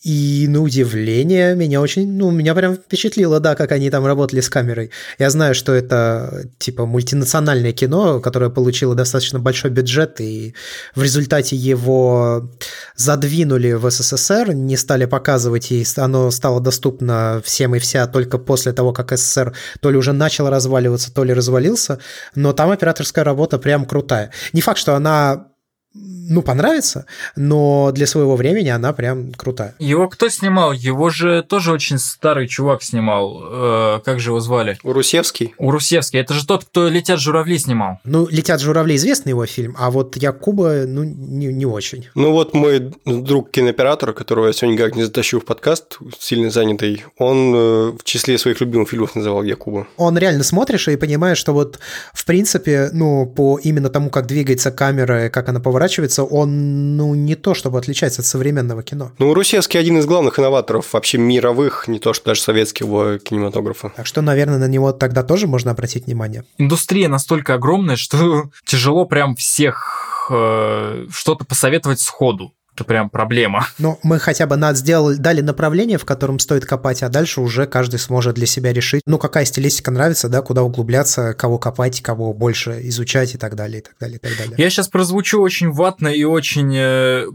И 0.02 0.46
на 0.48 0.60
удивление 0.62 1.54
меня 1.54 1.80
очень, 1.80 2.12
ну, 2.12 2.32
меня 2.32 2.56
прям 2.56 2.74
впечатлило, 2.74 3.38
да, 3.38 3.54
как 3.54 3.70
они 3.70 3.88
там 3.88 4.04
работали 4.04 4.40
с 4.40 4.50
камерой. 4.50 4.90
Я 5.18 5.30
знаю, 5.30 5.54
что 5.54 5.72
это 5.72 6.44
типа 6.58 6.86
мультинациональное 6.86 7.72
кино, 7.72 8.18
которое 8.18 8.50
получило 8.50 8.96
достаточно 8.96 9.38
большой 9.38 9.70
бюджет, 9.70 10.20
и 10.20 10.54
в 10.96 11.02
результате 11.04 11.54
его 11.54 12.50
задвинули 12.96 13.72
в 13.74 13.88
СССР, 13.88 14.52
не 14.54 14.76
стали 14.76 15.04
показывать, 15.04 15.70
и 15.70 15.86
оно 15.96 16.32
стало 16.32 16.60
доступно 16.60 17.40
всем 17.44 17.76
и 17.76 17.78
вся 17.78 18.08
только 18.08 18.38
после 18.38 18.72
того, 18.72 18.92
как 18.92 19.16
СССР 19.16 19.54
то 19.80 19.90
ли 19.90 19.96
уже 19.96 20.12
начал 20.12 20.48
разваливаться, 20.50 21.14
то 21.14 21.22
ли 21.22 21.32
развалился, 21.32 22.00
но 22.34 22.52
там 22.52 22.70
операторская 22.70 23.24
работа 23.24 23.58
прям 23.58 23.84
крутая. 23.84 24.32
Не 24.52 24.62
факт, 24.62 24.78
что 24.78 24.96
она 24.96 25.51
ну, 25.94 26.42
понравится, 26.42 27.06
но 27.36 27.90
для 27.92 28.06
своего 28.06 28.36
времени 28.36 28.68
она 28.68 28.92
прям 28.92 29.32
крутая. 29.32 29.74
Его 29.78 30.08
кто 30.08 30.28
снимал? 30.28 30.72
Его 30.72 31.10
же 31.10 31.42
тоже 31.42 31.72
очень 31.72 31.98
старый 31.98 32.48
чувак 32.48 32.82
снимал. 32.82 33.42
Э, 33.44 34.00
как 34.04 34.18
же 34.18 34.30
его 34.30 34.40
звали? 34.40 34.78
Урусевский? 34.82 35.54
Урусевский. 35.58 36.20
Это 36.20 36.34
же 36.34 36.46
тот, 36.46 36.64
кто 36.64 36.88
«Летят 36.88 37.20
журавли» 37.20 37.58
снимал. 37.58 38.00
Ну, 38.04 38.26
«Летят 38.30 38.60
журавли» 38.60 38.96
известный 38.96 39.30
его 39.30 39.44
фильм, 39.46 39.76
а 39.78 39.90
вот 39.90 40.16
Якуба, 40.16 40.84
ну, 40.86 41.04
не, 41.04 41.46
не 41.46 41.66
очень. 41.66 42.08
Ну, 42.14 42.32
вот 42.32 42.54
мой 42.54 42.92
друг 43.04 43.50
кинооператор, 43.50 44.12
которого 44.14 44.46
я 44.46 44.52
сегодня 44.52 44.78
как 44.78 44.96
не 44.96 45.02
затащу 45.02 45.40
в 45.40 45.44
подкаст, 45.44 45.98
сильно 46.18 46.50
занятый, 46.50 47.04
он 47.18 47.54
э, 47.54 47.58
в 47.98 48.04
числе 48.04 48.38
своих 48.38 48.60
любимых 48.60 48.88
фильмов 48.88 49.14
называл 49.14 49.42
Якуба. 49.42 49.86
Он 49.98 50.16
реально 50.16 50.44
смотришь 50.44 50.88
и 50.88 50.96
понимаешь, 50.96 51.38
что 51.38 51.52
вот, 51.52 51.78
в 52.14 52.24
принципе, 52.24 52.88
ну, 52.92 53.26
по 53.26 53.58
именно 53.62 53.90
тому, 53.90 54.08
как 54.08 54.26
двигается 54.26 54.70
камера, 54.70 55.28
как 55.28 55.48
она 55.48 55.60
поворачивается, 55.60 55.81
кажется, 55.88 56.24
он 56.24 56.96
ну, 56.96 57.14
не 57.14 57.34
то 57.34 57.54
чтобы 57.54 57.78
отличается 57.78 58.22
от 58.22 58.26
современного 58.26 58.82
кино. 58.82 59.12
Ну, 59.18 59.34
Русевский 59.34 59.80
один 59.80 59.98
из 59.98 60.06
главных 60.06 60.38
инноваторов 60.38 60.92
вообще 60.92 61.18
мировых, 61.18 61.88
не 61.88 61.98
то 61.98 62.12
что 62.12 62.26
даже 62.26 62.40
советского 62.40 63.18
кинематографа. 63.18 63.92
Так 63.96 64.06
что, 64.06 64.22
наверное, 64.22 64.58
на 64.58 64.68
него 64.68 64.92
тогда 64.92 65.22
тоже 65.22 65.46
можно 65.46 65.70
обратить 65.70 66.06
внимание. 66.06 66.44
Индустрия 66.58 67.08
настолько 67.08 67.54
огромная, 67.54 67.96
что 67.96 68.50
тяжело 68.64 69.06
прям 69.06 69.36
всех 69.36 70.28
э, 70.30 71.06
что-то 71.10 71.44
посоветовать 71.44 72.00
сходу. 72.00 72.52
Это 72.74 72.84
прям 72.84 73.10
проблема. 73.10 73.66
Ну, 73.78 73.98
мы 74.04 74.20
хотя 74.20 74.46
бы 74.46 74.56
над 74.56 74.76
сделали, 74.76 75.16
дали 75.16 75.40
направление, 75.40 75.98
в 75.98 76.04
котором 76.04 76.38
стоит 76.38 76.64
копать, 76.64 77.02
а 77.02 77.08
дальше 77.08 77.40
уже 77.40 77.66
каждый 77.66 77.98
сможет 77.98 78.36
для 78.36 78.46
себя 78.46 78.72
решить, 78.72 79.02
ну, 79.06 79.18
какая 79.18 79.44
стилистика 79.44 79.90
нравится, 79.90 80.28
да, 80.28 80.40
куда 80.40 80.62
углубляться, 80.62 81.34
кого 81.34 81.58
копать, 81.58 82.00
кого 82.00 82.32
больше 82.32 82.80
изучать 82.88 83.34
и 83.34 83.38
так 83.38 83.56
далее, 83.56 83.80
и 83.80 83.82
так 83.82 83.94
далее, 83.98 84.16
и 84.18 84.20
так 84.20 84.36
далее. 84.36 84.54
Я 84.56 84.70
сейчас 84.70 84.88
прозвучу 84.88 85.40
очень 85.40 85.70
ватно 85.72 86.08
и 86.08 86.22
очень 86.22 86.72
э, 86.76 87.26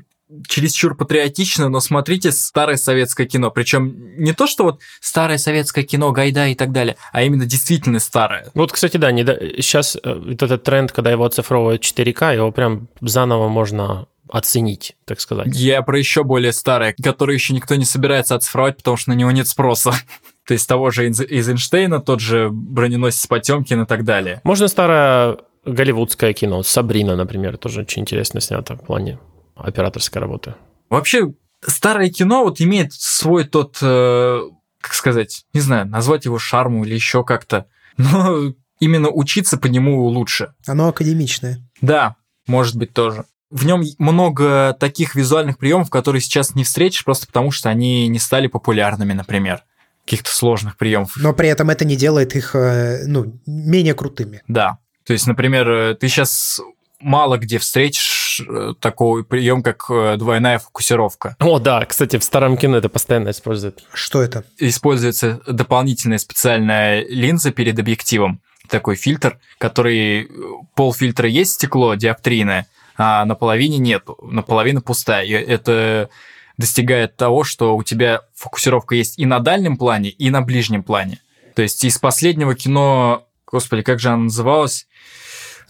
чересчур 0.48 0.96
патриотично, 0.96 1.70
но 1.70 1.80
смотрите 1.80 2.32
старое 2.32 2.78
советское 2.78 3.26
кино. 3.26 3.52
Причем 3.52 4.18
не 4.18 4.34
то, 4.34 4.48
что 4.48 4.64
вот 4.64 4.82
старое 5.00 5.38
советское 5.38 5.84
кино, 5.84 6.12
Гайда 6.12 6.48
и 6.48 6.56
так 6.56 6.72
далее, 6.72 6.98
а 7.12 7.24
именно 7.24 7.46
действительно 7.46 8.00
старое. 8.00 8.48
Вот, 8.54 8.72
кстати, 8.72 8.98
да, 8.98 9.12
не, 9.12 9.26
сейчас 9.62 9.98
э, 10.02 10.14
вот 10.14 10.42
этот 10.42 10.64
тренд, 10.64 10.92
когда 10.92 11.12
его 11.12 11.26
оцифровывают 11.26 11.84
4К, 11.84 12.36
его 12.36 12.52
прям 12.52 12.88
заново 13.02 13.48
можно 13.48 14.08
оценить, 14.30 14.96
так 15.06 15.20
сказать. 15.20 15.56
Я 15.56 15.82
про 15.82 15.98
еще 15.98 16.24
более 16.24 16.54
старое, 16.54 16.96
которое 17.02 17.34
еще 17.34 17.54
никто 17.54 17.76
не 17.76 17.86
собирается 17.86 18.36
оцифровать, 18.36 18.78
потому 18.78 18.98
что 18.98 19.12
на 19.12 19.16
него 19.16 19.32
нет 19.32 19.48
спроса. 19.48 19.94
То 20.46 20.54
есть 20.54 20.68
того 20.68 20.92
же 20.92 21.06
Эйзенштейна, 21.06 22.00
тот 22.00 22.20
же 22.20 22.50
броненосец 22.52 23.28
Потемкин 23.28 23.84
и 23.84 23.86
так 23.86 24.04
далее. 24.04 24.42
Можно 24.44 24.68
старое 24.68 25.38
голливудское 25.66 26.34
кино. 26.34 26.64
Сабрина, 26.64 27.16
например, 27.16 27.58
тоже 27.58 27.82
очень 27.82 28.04
интересно 28.04 28.40
снято 28.40 28.76
в 28.76 28.82
плане 28.82 29.20
операторской 29.56 30.22
работы. 30.22 30.56
Вообще, 30.90 31.34
старое 31.62 32.10
кино 32.10 32.44
вот 32.44 32.62
имеет 32.62 32.94
свой 32.94 33.44
тот, 33.44 33.78
э, 33.82 34.42
как 34.80 34.94
сказать, 34.94 35.46
не 35.54 35.60
знаю, 35.60 35.88
назвать 35.88 36.26
его 36.26 36.40
шарму 36.40 36.86
или 36.86 36.94
еще 36.94 37.24
как-то. 37.24 37.68
Но 37.98 38.54
именно 38.80 39.10
учиться 39.10 39.58
по 39.58 39.68
нему 39.68 40.06
лучше. 40.06 40.54
Оно 40.66 40.90
академичное. 40.90 41.68
Да, 41.82 42.16
может 42.48 42.76
быть 42.76 42.94
тоже. 42.94 43.26
В 43.50 43.66
нем 43.66 43.84
много 43.98 44.76
таких 44.80 45.16
визуальных 45.16 45.58
приемов, 45.58 45.90
которые 45.90 46.22
сейчас 46.22 46.54
не 46.54 46.64
встретишь, 46.64 47.06
просто 47.06 47.28
потому 47.28 47.52
что 47.52 47.70
они 47.70 48.08
не 48.08 48.20
стали 48.20 48.48
популярными, 48.48 49.14
например. 49.14 49.64
Каких-то 50.06 50.30
сложных 50.30 50.78
приемов. 50.78 51.14
Но 51.18 51.34
при 51.34 51.50
этом 51.50 51.70
это 51.70 51.84
не 51.84 51.96
делает 51.96 52.36
их 52.36 52.56
э, 52.56 53.04
ну, 53.08 53.40
менее 53.46 53.94
крутыми. 53.94 54.42
Да. 54.48 54.78
То 55.06 55.14
есть, 55.14 55.28
например, 55.28 55.70
э, 55.70 55.96
ты 55.96 56.08
сейчас 56.08 56.62
мало 57.00 57.38
где 57.38 57.58
встретишь 57.58 58.42
э, 58.48 58.74
такой 58.80 59.26
прием, 59.26 59.64
как 59.64 59.86
двойная 60.18 60.60
фокусировка. 60.60 61.36
О, 61.40 61.60
да, 61.60 61.86
кстати, 61.86 62.18
в 62.18 62.24
старом 62.24 62.58
кино 62.58 62.78
это 62.78 62.90
постоянно 62.90 63.32
используют. 63.32 63.86
Что 63.94 64.22
это? 64.22 64.46
Используется 64.58 65.42
дополнительная 65.46 66.18
специальная 66.18 67.06
линза 67.06 67.52
перед 67.52 67.78
объективом. 67.78 68.42
Такой 68.70 68.96
фильтр, 68.96 69.40
который 69.58 70.30
пол 70.76 70.94
фильтра 70.94 71.30
есть 71.30 71.54
стекло 71.54 71.96
диоптрийное, 71.96 72.68
а 72.98 73.26
на 73.26 73.36
половине 73.36 73.78
нету, 73.78 74.18
наполовину 74.22 74.82
пустая. 74.82 75.26
И 75.26 75.32
это 75.32 76.10
достигает 76.58 77.16
того, 77.16 77.44
что 77.44 77.76
у 77.76 77.84
тебя 77.84 78.22
фокусировка 78.34 78.96
есть 78.96 79.20
и 79.20 79.26
на 79.26 79.40
дальнем 79.40 79.78
плане, 79.78 80.10
и 80.10 80.30
на 80.30 80.42
ближнем 80.42 80.84
плане. 80.84 81.20
То 81.56 81.62
есть 81.62 81.84
из 81.84 81.98
последнего 82.00 82.56
кино, 82.56 83.28
господи, 83.46 83.84
как 83.84 84.00
же 84.00 84.10
оно 84.10 84.24
называлось? 84.24 84.88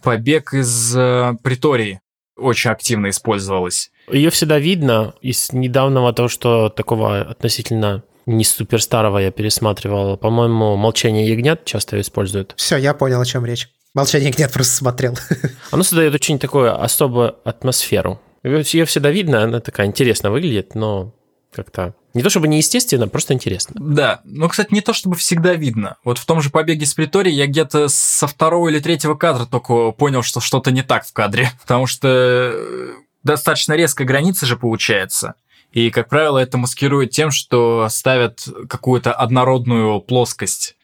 Побег 0.04 0.54
из 0.54 0.96
э, 0.96 1.34
Притории 1.44 2.00
очень 2.38 2.72
активно 2.72 3.10
использовалась. 3.10 3.92
Ее 4.12 4.30
всегда 4.30 4.60
видно 4.60 5.16
из 5.22 5.52
недавнего 5.52 6.14
того, 6.14 6.30
что 6.30 6.70
такого 6.70 7.22
относительно 7.22 8.04
не 8.26 8.44
супер 8.44 8.82
старого 8.82 9.18
я 9.18 9.32
пересматривал. 9.32 10.18
По-моему, 10.18 10.76
«Молчание 10.76 11.28
ягнят» 11.28 11.66
часто 11.66 11.96
ее 11.96 12.02
используют. 12.02 12.54
Все, 12.58 12.78
я 12.78 12.94
понял, 12.94 13.20
о 13.20 13.26
чем 13.26 13.46
речь. 13.46 13.70
Молчание 13.98 14.32
нет, 14.38 14.54
просто 14.54 14.76
смотрел. 14.76 15.18
Оно 15.72 15.82
создает 15.82 16.14
очень 16.14 16.38
такую 16.38 16.80
особую 16.80 17.36
атмосферу. 17.44 18.22
Ее 18.44 18.86
всегда 18.86 19.10
видно, 19.10 19.42
она 19.42 19.60
такая 19.60 19.88
интересно 19.88 20.30
выглядит, 20.30 20.76
но 20.76 21.16
как-то 21.52 21.96
не 22.14 22.22
то 22.22 22.30
чтобы 22.30 22.48
неестественно, 22.48 23.08
просто 23.08 23.34
интересно. 23.34 23.74
Да, 23.80 24.22
но, 24.24 24.50
кстати, 24.50 24.72
не 24.72 24.82
то 24.82 24.94
чтобы 24.94 25.16
всегда 25.16 25.56
видно. 25.56 25.98
Вот 26.04 26.20
в 26.20 26.28
том 26.28 26.42
же 26.42 26.52
«Побеге 26.52 26.86
с 26.86 26.94
Притории» 26.94 27.32
я 27.32 27.48
где-то 27.48 27.88
со 27.88 28.28
второго 28.28 28.70
или 28.70 28.80
третьего 28.80 29.16
кадра 29.16 29.48
только 29.48 29.90
понял, 29.94 30.22
что 30.22 30.42
что-то 30.42 30.70
не 30.70 30.84
так 30.84 31.04
в 31.04 31.12
кадре. 31.12 31.50
Потому 31.64 31.88
что 31.88 32.08
э, 32.54 32.90
достаточно 33.24 33.74
резкая 33.74 34.06
граница 34.06 34.46
же 34.46 34.58
получается. 34.58 35.34
И, 35.72 35.90
как 35.90 36.08
правило, 36.08 36.38
это 36.38 36.60
маскирует 36.60 37.10
тем, 37.10 37.32
что 37.32 37.88
ставят 37.90 38.48
какую-то 38.70 39.12
однородную 39.12 40.02
плоскость 40.02 40.77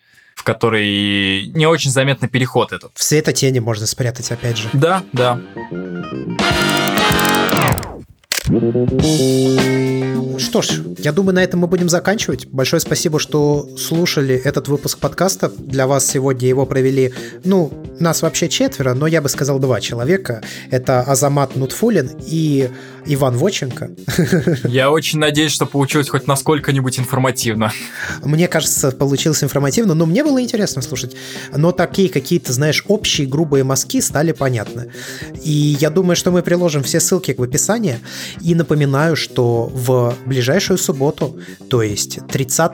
в 0.44 0.45
которой 0.45 1.48
не 1.56 1.65
очень 1.65 1.90
заметный 1.90 2.28
переход 2.28 2.74
этот. 2.74 2.91
В 2.95 3.03
светотени 3.03 3.60
можно 3.60 3.88
спрятать, 3.88 4.30
опять 4.30 4.57
же. 4.57 4.68
Да, 4.74 5.02
да. 5.14 5.40
Что 10.38 10.61
ж, 10.61 10.82
я 10.98 11.14
думаю, 11.14 11.36
на 11.36 11.44
этом 11.44 11.61
мы 11.61 11.68
будем 11.68 11.88
заканчивать. 11.88 12.48
Большое 12.48 12.82
спасибо, 12.82 13.20
что 13.20 13.70
слушали 13.78 14.36
этот 14.36 14.68
выпуск 14.68 14.99
подкаста. 14.99 15.48
Для 15.48 15.88
вас 15.88 16.06
сегодня 16.06 16.49
его 16.49 16.65
провели, 16.65 17.14
ну, 17.45 17.72
нас 18.02 18.22
вообще 18.22 18.49
четверо, 18.49 18.94
но 18.95 19.07
я 19.07 19.22
бы 19.22 19.30
сказал 19.30 19.60
два 19.60 19.80
человека. 19.80 20.44
Это 20.72 20.99
Азамат 21.03 21.56
Нутфулин 21.56 22.11
и 22.28 22.70
Иван 23.06 23.38
Воченко. 23.38 23.92
Я 24.64 24.92
очень 24.92 25.20
надеюсь, 25.20 25.52
что 25.52 25.66
получилось 25.66 26.10
хоть 26.10 26.28
насколько-нибудь 26.28 27.00
информативно. 27.00 27.72
Мне 28.24 28.48
кажется, 28.48 28.92
получилось 28.92 29.44
информативно, 29.44 29.94
но 29.94 30.06
мне 30.06 30.24
было 30.24 30.42
интересно 30.42 30.82
слушать. 30.82 31.16
Но 31.56 31.72
такие 31.72 32.10
какие-то, 32.10 32.54
знаешь, 32.54 32.84
общие 32.88 33.28
грубые 33.28 33.64
мазки 33.64 34.02
стали 34.02 34.32
понятны. 34.32 34.92
И 35.44 35.78
я 35.80 35.90
думаю, 35.90 36.16
что 36.16 36.32
мы 36.32 36.42
приложим 36.42 36.84
все 36.84 37.00
ссылки 37.00 37.34
в 37.38 37.42
описании. 37.42 38.00
И 38.42 38.56
напоминаю, 38.56 39.16
что 39.16 39.66
в 39.74 40.16
ближайшую 40.26 40.78
субботу, 40.78 41.40
то 41.70 41.82
есть 41.82 42.20
30 42.28 42.72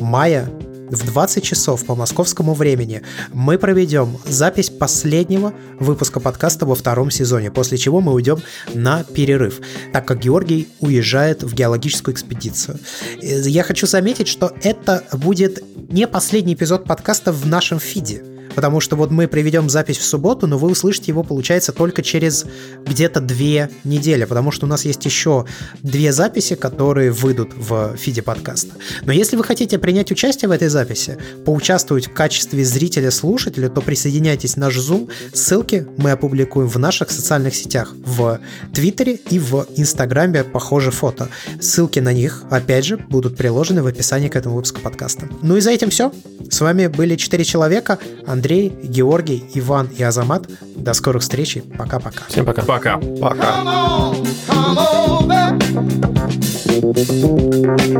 мая 0.00 0.48
в 0.90 1.06
20 1.06 1.42
часов 1.42 1.84
по 1.84 1.94
московскому 1.94 2.54
времени 2.54 3.02
мы 3.32 3.58
проведем 3.58 4.18
запись 4.26 4.70
последнего 4.70 5.54
выпуска 5.80 6.20
подкаста 6.20 6.66
во 6.66 6.74
втором 6.74 7.10
сезоне, 7.10 7.50
после 7.50 7.78
чего 7.78 8.00
мы 8.00 8.12
уйдем 8.12 8.42
на 8.74 9.04
перерыв, 9.04 9.60
так 9.92 10.06
как 10.06 10.20
Георгий 10.20 10.68
уезжает 10.80 11.42
в 11.42 11.54
геологическую 11.54 12.14
экспедицию. 12.14 12.78
Я 13.20 13.62
хочу 13.62 13.86
заметить, 13.86 14.28
что 14.28 14.52
это 14.62 15.04
будет 15.12 15.62
не 15.90 16.06
последний 16.06 16.54
эпизод 16.54 16.84
подкаста 16.84 17.32
в 17.32 17.46
нашем 17.46 17.78
фиде 17.78 18.33
потому 18.54 18.80
что 18.80 18.96
вот 18.96 19.10
мы 19.10 19.28
приведем 19.28 19.68
запись 19.68 19.98
в 19.98 20.04
субботу, 20.04 20.46
но 20.46 20.58
вы 20.58 20.70
услышите 20.70 21.10
его, 21.12 21.22
получается, 21.22 21.72
только 21.72 22.02
через 22.02 22.44
где-то 22.86 23.20
две 23.20 23.70
недели, 23.84 24.24
потому 24.24 24.50
что 24.50 24.66
у 24.66 24.68
нас 24.68 24.84
есть 24.84 25.04
еще 25.04 25.46
две 25.82 26.12
записи, 26.12 26.54
которые 26.54 27.10
выйдут 27.10 27.52
в 27.56 27.96
фиде 27.96 28.22
подкаста. 28.22 28.74
Но 29.02 29.12
если 29.12 29.36
вы 29.36 29.44
хотите 29.44 29.78
принять 29.78 30.10
участие 30.10 30.48
в 30.48 30.52
этой 30.52 30.68
записи, 30.68 31.18
поучаствовать 31.44 32.08
в 32.08 32.12
качестве 32.12 32.64
зрителя-слушателя, 32.64 33.68
то 33.68 33.80
присоединяйтесь 33.80 34.54
в 34.54 34.56
наш 34.58 34.76
Zoom. 34.76 35.10
Ссылки 35.32 35.86
мы 35.96 36.12
опубликуем 36.12 36.68
в 36.68 36.78
наших 36.78 37.10
социальных 37.10 37.54
сетях, 37.54 37.94
в 38.04 38.40
Твиттере 38.74 39.18
и 39.30 39.38
в 39.38 39.66
Инстаграме 39.76 40.44
похоже 40.44 40.90
фото. 40.90 41.28
Ссылки 41.60 41.98
на 41.98 42.12
них, 42.12 42.44
опять 42.50 42.84
же, 42.84 42.96
будут 42.96 43.36
приложены 43.36 43.82
в 43.82 43.86
описании 43.86 44.28
к 44.28 44.36
этому 44.36 44.56
выпуску 44.56 44.80
подкаста. 44.80 45.28
Ну 45.42 45.56
и 45.56 45.60
за 45.60 45.70
этим 45.70 45.90
все. 45.90 46.12
С 46.50 46.60
вами 46.60 46.86
были 46.86 47.16
четыре 47.16 47.44
человека. 47.44 47.98
Андрей 48.26 48.43
Андрей, 48.44 48.76
Георгий, 48.82 49.42
Иван 49.54 49.88
и 49.96 50.02
Азамат. 50.02 50.46
До 50.76 50.92
скорых 50.92 51.22
встреч. 51.22 51.56
Пока-пока. 51.78 52.24
Всем 52.28 52.44
пока. 52.44 52.60
Пока. 52.60 52.98
Пока. 52.98 53.64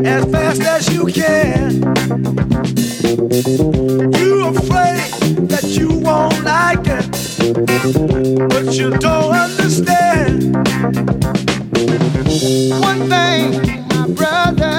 as 0.04 0.24
fast 0.30 0.60
as 0.60 0.92
you 0.92 1.06
can. 1.06 1.80
You're 4.18 4.50
afraid 4.50 5.48
that 5.48 5.64
you 5.64 5.88
won't 6.04 6.38
like 6.44 6.86
it, 6.88 7.06
but 8.50 8.74
you 8.74 8.90
don't 8.98 9.32
understand. 9.32 10.56
One 12.88 13.08
thing, 13.08 13.46
my 13.88 14.06
brother, 14.18 14.76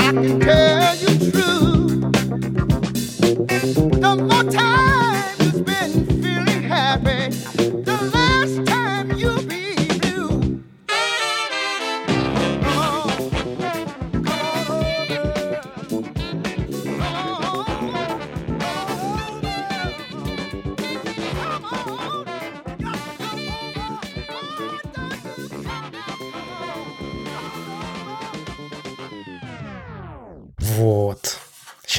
I 0.00 0.12
can 0.20 0.40
tell 0.40 0.79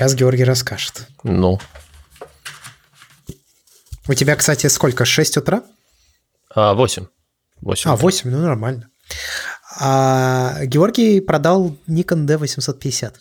Сейчас 0.02 0.16
Георгий 0.16 0.44
расскажет. 0.46 1.06
Ну, 1.24 1.60
У 4.08 4.14
тебя, 4.16 4.36
кстати, 4.36 4.66
сколько? 4.66 5.06
6 5.06 5.38
утра? 5.38 5.62
а, 6.56 6.74
8. 6.74 7.06
8. 7.62 7.92
А, 7.92 7.96
8, 7.96 8.32
ну 8.32 8.42
нормально. 8.42 8.90
А 9.80 10.66
Георгий 10.66 11.22
продал 11.22 11.78
Nikon 11.88 12.26
D850. 12.26 13.14